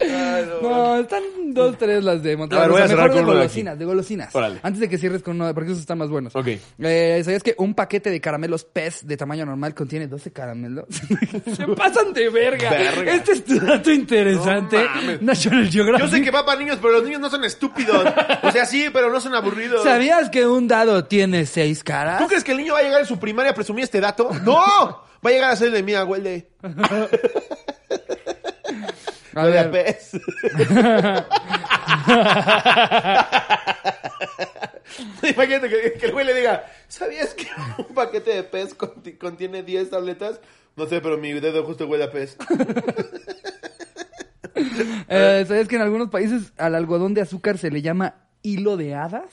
Ay, 0.00 0.46
no. 0.48 0.68
No, 0.68 0.98
están 0.98 1.22
dos, 1.48 1.76
tres 1.78 2.02
las 2.04 2.22
de 2.22 2.32
A 2.32 2.36
ver, 2.36 2.70
voy 2.70 2.82
cerrar 2.82 3.10
Mejor 3.10 3.14
de 3.14 3.22
golosinas, 3.22 3.78
de 3.78 3.84
golosinas. 3.84 4.34
Órale. 4.34 4.60
Antes 4.62 4.80
de 4.80 4.88
que 4.88 4.98
cierres 4.98 5.22
con 5.22 5.40
uno, 5.40 5.52
porque 5.54 5.70
esos 5.70 5.80
están 5.80 5.98
más 5.98 6.08
buenos. 6.08 6.34
Ok. 6.34 6.48
Eh, 6.78 7.20
¿Sabías 7.24 7.42
que 7.42 7.54
un 7.58 7.74
paquete 7.74 8.10
de 8.10 8.20
caramelos 8.20 8.64
pez 8.64 9.06
de 9.06 9.16
tamaño 9.16 9.44
normal 9.46 9.74
contiene 9.74 10.06
12 10.06 10.32
caramelos? 10.32 10.86
Se 11.56 11.66
pasan 11.68 12.12
de 12.12 12.28
verga. 12.28 12.70
Verga. 12.70 13.14
Este 13.14 13.32
es 13.32 13.44
tu 13.44 13.58
dato 13.58 13.90
interesante. 13.90 14.78
No. 14.78 15.18
National 15.20 15.68
Geographic. 15.68 16.06
Yo 16.06 16.10
sé 16.10 16.22
que 16.22 16.30
va 16.30 16.44
para 16.44 16.58
niños, 16.58 16.78
pero 16.80 16.94
los 16.94 17.04
niños 17.04 17.20
no 17.20 17.30
son 17.30 17.44
estúpidos. 17.44 18.04
O 18.42 18.50
sea, 18.50 18.64
sí, 18.66 18.86
pero 18.92 19.10
no 19.10 19.20
son 19.20 19.34
aburridos. 19.34 19.82
¿Sabías 19.82 20.30
que 20.30 20.46
un 20.46 20.68
dado 20.68 21.04
tiene 21.04 21.46
seis 21.46 21.82
caras? 21.84 22.18
¿Tú 22.18 22.26
crees 22.26 22.44
que 22.44 22.52
el 22.52 22.58
niño 22.58 22.74
va 22.74 22.80
a 22.80 22.82
llegar 22.82 23.00
en 23.00 23.06
su 23.06 23.18
primaria 23.18 23.52
a 23.52 23.54
presumir 23.54 23.84
este 23.84 24.00
dato? 24.00 24.30
¡No! 24.44 25.02
Va 25.24 25.30
a 25.30 25.32
llegar 25.32 25.50
a 25.50 25.56
ser 25.56 25.70
de 25.70 25.82
mí, 25.82 25.94
abuelde. 25.94 26.48
A 29.34 29.44
Huele 29.44 29.58
a 29.58 29.66
ver, 29.68 29.86
pez. 29.86 30.12
Imagínate 35.22 35.68
que, 35.68 35.92
que 35.98 36.06
el 36.06 36.12
güey 36.12 36.26
le 36.26 36.34
diga, 36.34 36.64
¿sabías 36.88 37.34
que 37.34 37.46
un 37.78 37.94
paquete 37.94 38.34
de 38.34 38.42
pez 38.42 38.76
conti- 38.76 39.16
contiene 39.16 39.62
10 39.62 39.90
tabletas? 39.90 40.40
No 40.76 40.86
sé, 40.86 41.00
pero 41.00 41.18
mi 41.18 41.32
dedo 41.32 41.64
justo 41.64 41.86
huele 41.86 42.04
a 42.04 42.10
pez. 42.10 42.36
eh, 45.08 45.44
¿sabías 45.46 45.68
que 45.68 45.76
en 45.76 45.82
algunos 45.82 46.10
países 46.10 46.52
al 46.58 46.74
algodón 46.74 47.14
de 47.14 47.22
azúcar 47.22 47.58
se 47.58 47.70
le 47.70 47.82
llama 47.82 48.14
hilo 48.42 48.76
de 48.76 48.94
hadas? 48.94 49.24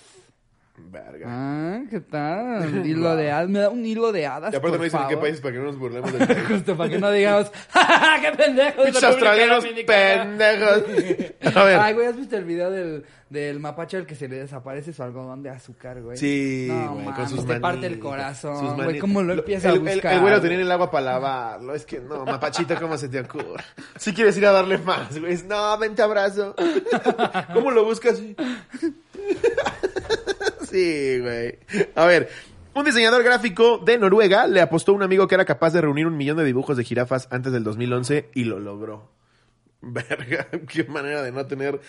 Verga. 0.91 1.25
Ah, 1.29 1.81
¿qué 1.89 1.99
tal? 1.99 2.85
Hilo 2.87 3.15
de 3.15 3.31
hadas. 3.31 3.47
Me 3.49 3.59
da 3.59 3.69
un 3.69 3.85
hilo 3.85 4.11
de 4.11 4.25
hadas. 4.25 4.51
y 4.53 4.55
aparte 4.55 4.71
por 4.71 4.77
no 4.79 4.83
dicen 4.85 5.01
en 5.01 5.07
qué 5.09 5.17
países 5.17 5.39
para 5.39 5.53
que 5.53 5.59
no 5.59 5.65
nos 5.65 5.77
burlemos 5.77 6.11
del 6.11 6.27
país. 6.27 6.47
Justo 6.47 6.75
para 6.75 6.89
que 6.89 6.97
no 6.99 7.11
digamos, 7.11 7.51
¡Ja, 7.69 7.83
ja, 7.85 8.21
qué 8.21 8.35
pendejos! 8.35 8.85
Pinches 8.85 9.03
australianos 9.03 9.63
Dominicana". 9.63 10.23
pendejos. 10.23 11.55
A 11.55 11.63
ver. 11.63 11.79
Ay, 11.79 11.93
güey, 11.93 12.07
¿has 12.07 12.17
visto 12.17 12.37
el 12.37 12.43
video 12.45 12.71
del, 12.71 13.05
del 13.29 13.59
mapache 13.59 13.97
al 13.97 14.07
que 14.07 14.15
se 14.15 14.27
le 14.27 14.37
desaparece 14.37 14.91
su 14.91 15.03
algodón 15.03 15.43
de 15.43 15.51
azúcar, 15.51 16.01
güey? 16.01 16.17
Sí, 16.17 16.67
no, 16.71 16.95
güey, 16.95 17.05
con 17.13 17.29
sus 17.29 17.45
te 17.45 17.59
parte 17.59 17.85
el 17.85 17.99
corazón, 17.99 18.57
sus 18.59 18.83
güey. 18.83 18.97
¿cómo 18.97 19.21
lo 19.21 19.33
empieza 19.33 19.69
el, 19.69 19.75
a 19.75 19.79
buscar? 19.79 20.13
El, 20.13 20.17
el 20.19 20.21
güey? 20.21 20.41
tenía 20.41 20.57
el 20.59 20.71
agua 20.71 20.89
para 20.89 21.05
lavarlo. 21.05 21.75
Es 21.75 21.85
que 21.85 21.99
no, 21.99 22.25
mapachito, 22.25 22.75
¿cómo 22.79 22.97
se 22.97 23.09
te 23.09 23.19
ocurre? 23.19 23.63
Si 23.97 24.11
quieres 24.11 24.35
ir 24.37 24.45
a 24.47 24.51
darle 24.51 24.79
más, 24.79 25.19
güey. 25.19 25.37
No, 25.47 25.77
vente 25.77 26.01
abrazo. 26.01 26.55
¿Cómo 27.53 27.69
lo 27.69 27.85
buscas? 27.85 28.19
Sí, 30.69 31.19
güey. 31.19 31.59
A 31.95 32.05
ver, 32.05 32.29
un 32.73 32.85
diseñador 32.85 33.23
gráfico 33.23 33.79
de 33.79 33.97
Noruega 33.97 34.47
le 34.47 34.61
apostó 34.61 34.91
a 34.91 34.95
un 34.95 35.03
amigo 35.03 35.27
que 35.27 35.35
era 35.35 35.45
capaz 35.45 35.71
de 35.71 35.81
reunir 35.81 36.07
un 36.07 36.15
millón 36.15 36.37
de 36.37 36.45
dibujos 36.45 36.77
de 36.77 36.83
jirafas 36.83 37.27
antes 37.31 37.51
del 37.51 37.63
2011 37.63 38.29
y 38.33 38.43
lo 38.45 38.59
logró. 38.59 39.11
Verga, 39.81 40.47
qué 40.67 40.83
manera 40.83 41.21
de 41.21 41.31
no 41.31 41.45
tener 41.45 41.79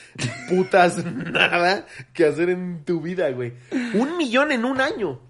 putas 0.49 1.05
nada 1.33 1.87
que 2.13 2.27
hacer 2.27 2.51
en 2.51 2.85
tu 2.85 3.01
vida, 3.01 3.31
güey. 3.31 3.53
Un 3.95 4.17
millón 4.17 4.53
en 4.53 4.65
un 4.65 4.81
año. 4.81 5.21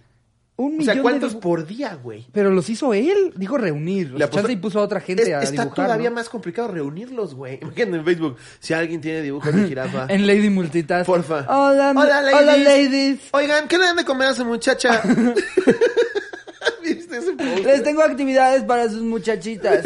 Un 0.61 0.66
O 0.66 0.70
millón 0.73 0.85
sea, 0.85 0.95
de 0.97 1.01
¿cuántos 1.01 1.35
por 1.37 1.66
día, 1.66 1.99
güey? 2.03 2.27
Pero 2.32 2.51
los 2.51 2.69
hizo 2.69 2.93
él, 2.93 3.32
dijo 3.37 3.57
reunir. 3.57 4.11
Le 4.12 4.24
apostó- 4.27 4.51
y 4.51 4.57
puso 4.57 4.78
a 4.81 4.82
otra 4.82 5.01
gente 5.01 5.23
Es- 5.23 5.28
a 5.31 5.41
está 5.43 5.62
dibujar. 5.62 5.87
todavía 5.87 6.11
¿no? 6.11 6.16
más 6.16 6.28
complicado 6.28 6.69
reunirlos, 6.69 7.35
güey. 7.35 7.59
Imagínate 7.62 7.97
en 7.97 8.05
Facebook, 8.05 8.37
si 8.59 8.74
alguien 8.74 9.01
tiene 9.01 9.23
dibujos 9.23 9.55
de 9.55 9.66
jirafa. 9.66 10.07
En 10.11 10.27
Lady 10.27 10.51
Multitask. 10.51 11.07
Porfa. 11.07 11.47
Hola, 11.49 11.93
Hola, 11.97 12.20
ladies. 12.20 12.41
hola, 12.43 12.57
ladies. 12.59 13.20
Oigan, 13.32 13.69
¿qué 13.69 13.78
le 13.78 13.85
dan 13.85 13.97
de 13.97 14.05
comer 14.05 14.28
a 14.28 14.31
esa 14.32 14.45
muchacha? 14.45 15.01
¿Viste 16.82 17.16
ese? 17.19 17.35
Les 17.65 17.82
tengo 17.82 18.03
actividades 18.03 18.62
para 18.65 18.89
sus 18.89 19.03
muchachitas. 19.03 19.85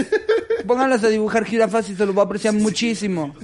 Pónganlas 0.67 1.05
a 1.05 1.09
dibujar 1.09 1.45
jirafas 1.45 1.89
y 1.91 1.95
se 1.95 2.07
los 2.07 2.17
va 2.17 2.23
a 2.23 2.25
apreciar 2.25 2.55
muchísimo. 2.55 3.35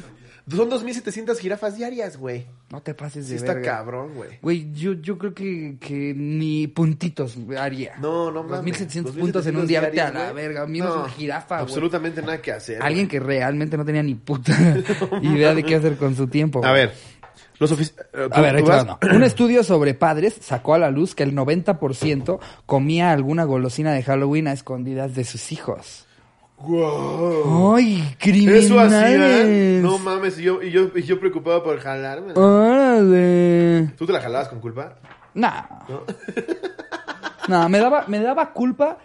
Son 0.54 0.70
2.700 0.70 1.36
jirafas 1.38 1.76
diarias, 1.76 2.16
güey. 2.16 2.46
No 2.70 2.80
te 2.82 2.94
pases 2.94 3.24
Sí 3.26 3.30
de 3.32 3.36
está 3.36 3.54
verga. 3.54 3.76
cabrón, 3.78 4.14
güey. 4.14 4.30
Güey, 4.42 4.72
yo, 4.72 4.92
yo 4.94 5.18
creo 5.18 5.34
que, 5.34 5.76
que 5.80 6.14
ni 6.16 6.66
puntitos 6.68 7.36
haría. 7.58 7.96
No, 8.00 8.30
no 8.30 8.42
mames. 8.42 8.80
2.700 8.80 9.12
puntos 9.18 9.46
en 9.46 9.56
un 9.56 9.66
día, 9.66 9.80
vete 9.80 10.00
a 10.00 10.12
la 10.12 10.32
verga. 10.32 10.66
Menos 10.66 10.94
No, 10.94 11.00
una 11.02 11.08
jirafa, 11.10 11.56
güey. 11.56 11.64
Absolutamente 11.64 12.20
nada 12.22 12.40
que 12.40 12.52
hacer. 12.52 12.82
Alguien 12.82 13.08
que 13.08 13.20
realmente 13.20 13.76
no 13.76 13.84
tenía 13.84 14.02
ni 14.02 14.14
puta 14.14 14.52
idea 15.22 15.54
de 15.54 15.62
qué 15.62 15.76
hacer 15.76 15.96
con 15.96 16.14
su 16.16 16.26
tiempo. 16.26 16.64
A 16.64 16.72
ver, 16.72 16.92
los 17.58 17.72
eh, 17.72 17.92
A 18.14 18.28
¿tú- 18.30 18.40
ver, 18.40 18.64
no. 18.86 18.98
Un 19.14 19.22
estudio 19.22 19.62
sobre 19.62 19.92
padres 19.94 20.34
sacó 20.40 20.74
a 20.74 20.78
la 20.78 20.90
luz 20.90 21.14
que 21.14 21.22
el 21.22 21.34
90% 21.34 22.38
comía 22.66 23.12
alguna 23.12 23.44
golosina 23.44 23.92
de 23.92 24.02
Halloween 24.02 24.48
a 24.48 24.52
escondidas 24.52 25.14
de 25.14 25.24
sus 25.24 25.52
hijos. 25.52 26.06
Wow. 26.60 27.74
¡Ay, 27.76 28.16
criminales! 28.18 28.66
Eso 28.66 28.78
hacían. 28.78 29.82
No 29.82 29.98
mames, 29.98 30.38
y 30.38 30.42
yo, 30.42 30.62
y 30.62 30.70
yo, 30.70 30.90
y 30.94 31.02
yo 31.02 31.18
preocupado 31.18 31.62
por 31.62 31.78
jalarme. 31.80 32.34
¡Órale! 32.34 33.92
¿Tú 33.96 34.06
te 34.06 34.12
la 34.12 34.20
jalabas 34.20 34.48
con 34.48 34.60
culpa? 34.60 34.96
Nah. 35.34 35.62
¿No? 35.88 36.02
No, 37.48 37.68
me 37.70 37.78
daba, 37.78 38.04
me 38.08 38.20
daba 38.20 38.52
culpa. 38.52 38.98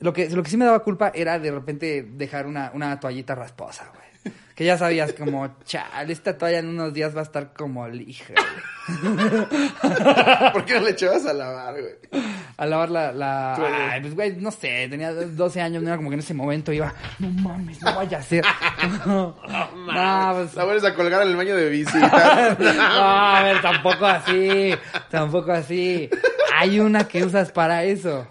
Lo 0.00 0.12
que, 0.12 0.28
lo 0.30 0.42
que 0.42 0.50
sí 0.50 0.56
me 0.56 0.64
daba 0.64 0.80
culpa 0.80 1.10
era 1.14 1.38
de 1.38 1.50
repente 1.50 2.02
dejar 2.02 2.46
una, 2.46 2.70
una 2.74 3.00
toallita 3.00 3.34
rasposa, 3.34 3.90
güey. 3.94 4.07
Que 4.54 4.64
ya 4.64 4.76
sabías 4.76 5.12
como, 5.12 5.48
chale, 5.64 6.12
esta 6.12 6.36
toalla 6.36 6.58
en 6.58 6.68
unos 6.68 6.92
días 6.92 7.14
va 7.14 7.20
a 7.20 7.22
estar 7.22 7.52
como 7.52 7.86
lija. 7.86 8.34
¿Por 10.52 10.64
qué 10.64 10.74
no 10.74 10.80
le 10.80 10.90
echabas 10.90 11.26
a 11.26 11.32
lavar, 11.32 11.74
güey? 11.74 12.24
A 12.56 12.66
lavar 12.66 12.90
la, 12.90 13.12
la... 13.12 13.92
Ay, 13.92 14.00
pues, 14.00 14.16
güey, 14.16 14.36
no 14.36 14.50
sé, 14.50 14.88
tenía 14.90 15.12
12 15.12 15.60
años, 15.60 15.80
no 15.80 15.88
era 15.90 15.96
como 15.96 16.10
que 16.10 16.14
en 16.14 16.20
ese 16.20 16.34
momento 16.34 16.72
iba, 16.72 16.92
no 17.20 17.28
mames, 17.28 17.80
no 17.82 17.94
vaya 17.94 18.18
a 18.18 18.22
ser. 18.22 18.44
no, 19.06 19.36
pues... 19.44 20.54
La 20.54 20.64
vuelves 20.64 20.84
a 20.84 20.94
colgar 20.94 21.22
en 21.22 21.28
el 21.28 21.36
baño 21.36 21.54
de 21.54 21.68
visita. 21.68 22.56
No, 22.58 22.82
a 22.82 23.42
ver, 23.44 23.62
tampoco 23.62 24.06
así, 24.06 24.74
tampoco 25.08 25.52
así. 25.52 26.10
Hay 26.56 26.80
una 26.80 27.06
que 27.06 27.24
usas 27.24 27.52
para 27.52 27.84
eso, 27.84 28.26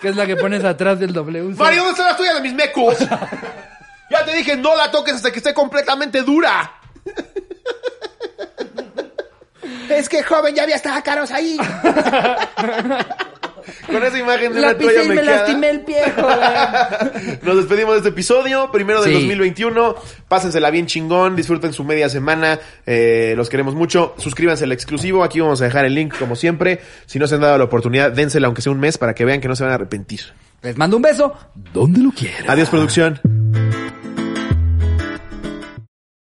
que 0.00 0.08
es 0.08 0.16
la 0.16 0.26
que 0.26 0.36
pones 0.36 0.64
atrás 0.64 0.98
del 1.00 1.12
WC. 1.12 1.58
Mario, 1.58 1.82
¿dónde 1.82 1.90
están 1.90 2.06
las 2.06 2.16
tuyas 2.16 2.34
de 2.36 2.40
mis 2.40 2.54
mecos? 2.54 2.96
Ya 4.18 4.24
te 4.24 4.36
dije, 4.36 4.56
no 4.56 4.76
la 4.76 4.90
toques 4.90 5.14
hasta 5.14 5.30
que 5.32 5.38
esté 5.38 5.52
completamente 5.54 6.22
dura. 6.22 6.72
es 9.90 10.08
que 10.08 10.22
joven, 10.22 10.54
ya 10.54 10.62
había 10.64 10.76
estado 10.76 11.02
caros 11.02 11.30
ahí. 11.30 11.56
Con 13.86 14.02
esa 14.02 14.18
imagen 14.18 14.52
de 14.52 14.60
La 14.60 14.68
una 14.68 14.78
pisé 14.78 14.92
toalla 14.92 15.04
y 15.04 15.08
me 15.08 15.14
mequeada. 15.16 15.38
lastimé 15.38 15.70
el 15.70 15.80
pie. 15.80 16.02
Nos 17.42 17.56
despedimos 17.56 17.92
de 17.94 17.98
este 17.98 18.08
episodio, 18.10 18.70
primero 18.70 19.00
del 19.02 19.12
Sí. 19.12 19.18
2021. 19.20 19.94
Pásensela 20.28 20.68
bien 20.70 20.86
chingón, 20.86 21.34
disfruten 21.36 21.72
su 21.72 21.82
media 21.84 22.08
semana. 22.10 22.58
eh, 22.84 23.32
los 23.36 23.48
queremos 23.48 23.74
mucho. 23.74 24.14
Suscríbanse 24.18 24.64
al 24.64 24.72
exclusivo. 24.72 25.24
Aquí 25.24 25.40
vamos 25.40 25.62
a 25.62 25.64
dejar 25.64 25.86
el 25.86 25.94
link, 25.94 26.14
como 26.18 26.36
siempre. 26.36 26.80
Si 27.06 27.18
no 27.18 27.26
se 27.26 27.36
han 27.36 27.40
dado 27.42 27.56
la 27.56 27.64
oportunidad, 27.64 28.10
dénsela 28.12 28.48
aunque 28.48 28.60
sea 28.62 28.72
un 28.72 28.80
mes 28.80 28.98
para 28.98 29.14
que 29.14 29.24
vean 29.24 29.40
que 29.40 29.48
no 29.48 29.56
se 29.56 29.62
van 29.64 29.72
a 29.72 29.76
arrepentir. 29.76 30.20
Les 30.62 30.76
mando 30.76 30.96
un 30.96 31.02
beso 31.02 31.34
donde 31.72 32.00
lo 32.00 32.10
quieran. 32.10 32.44
Adiós, 32.50 32.68
producción. 32.68 33.20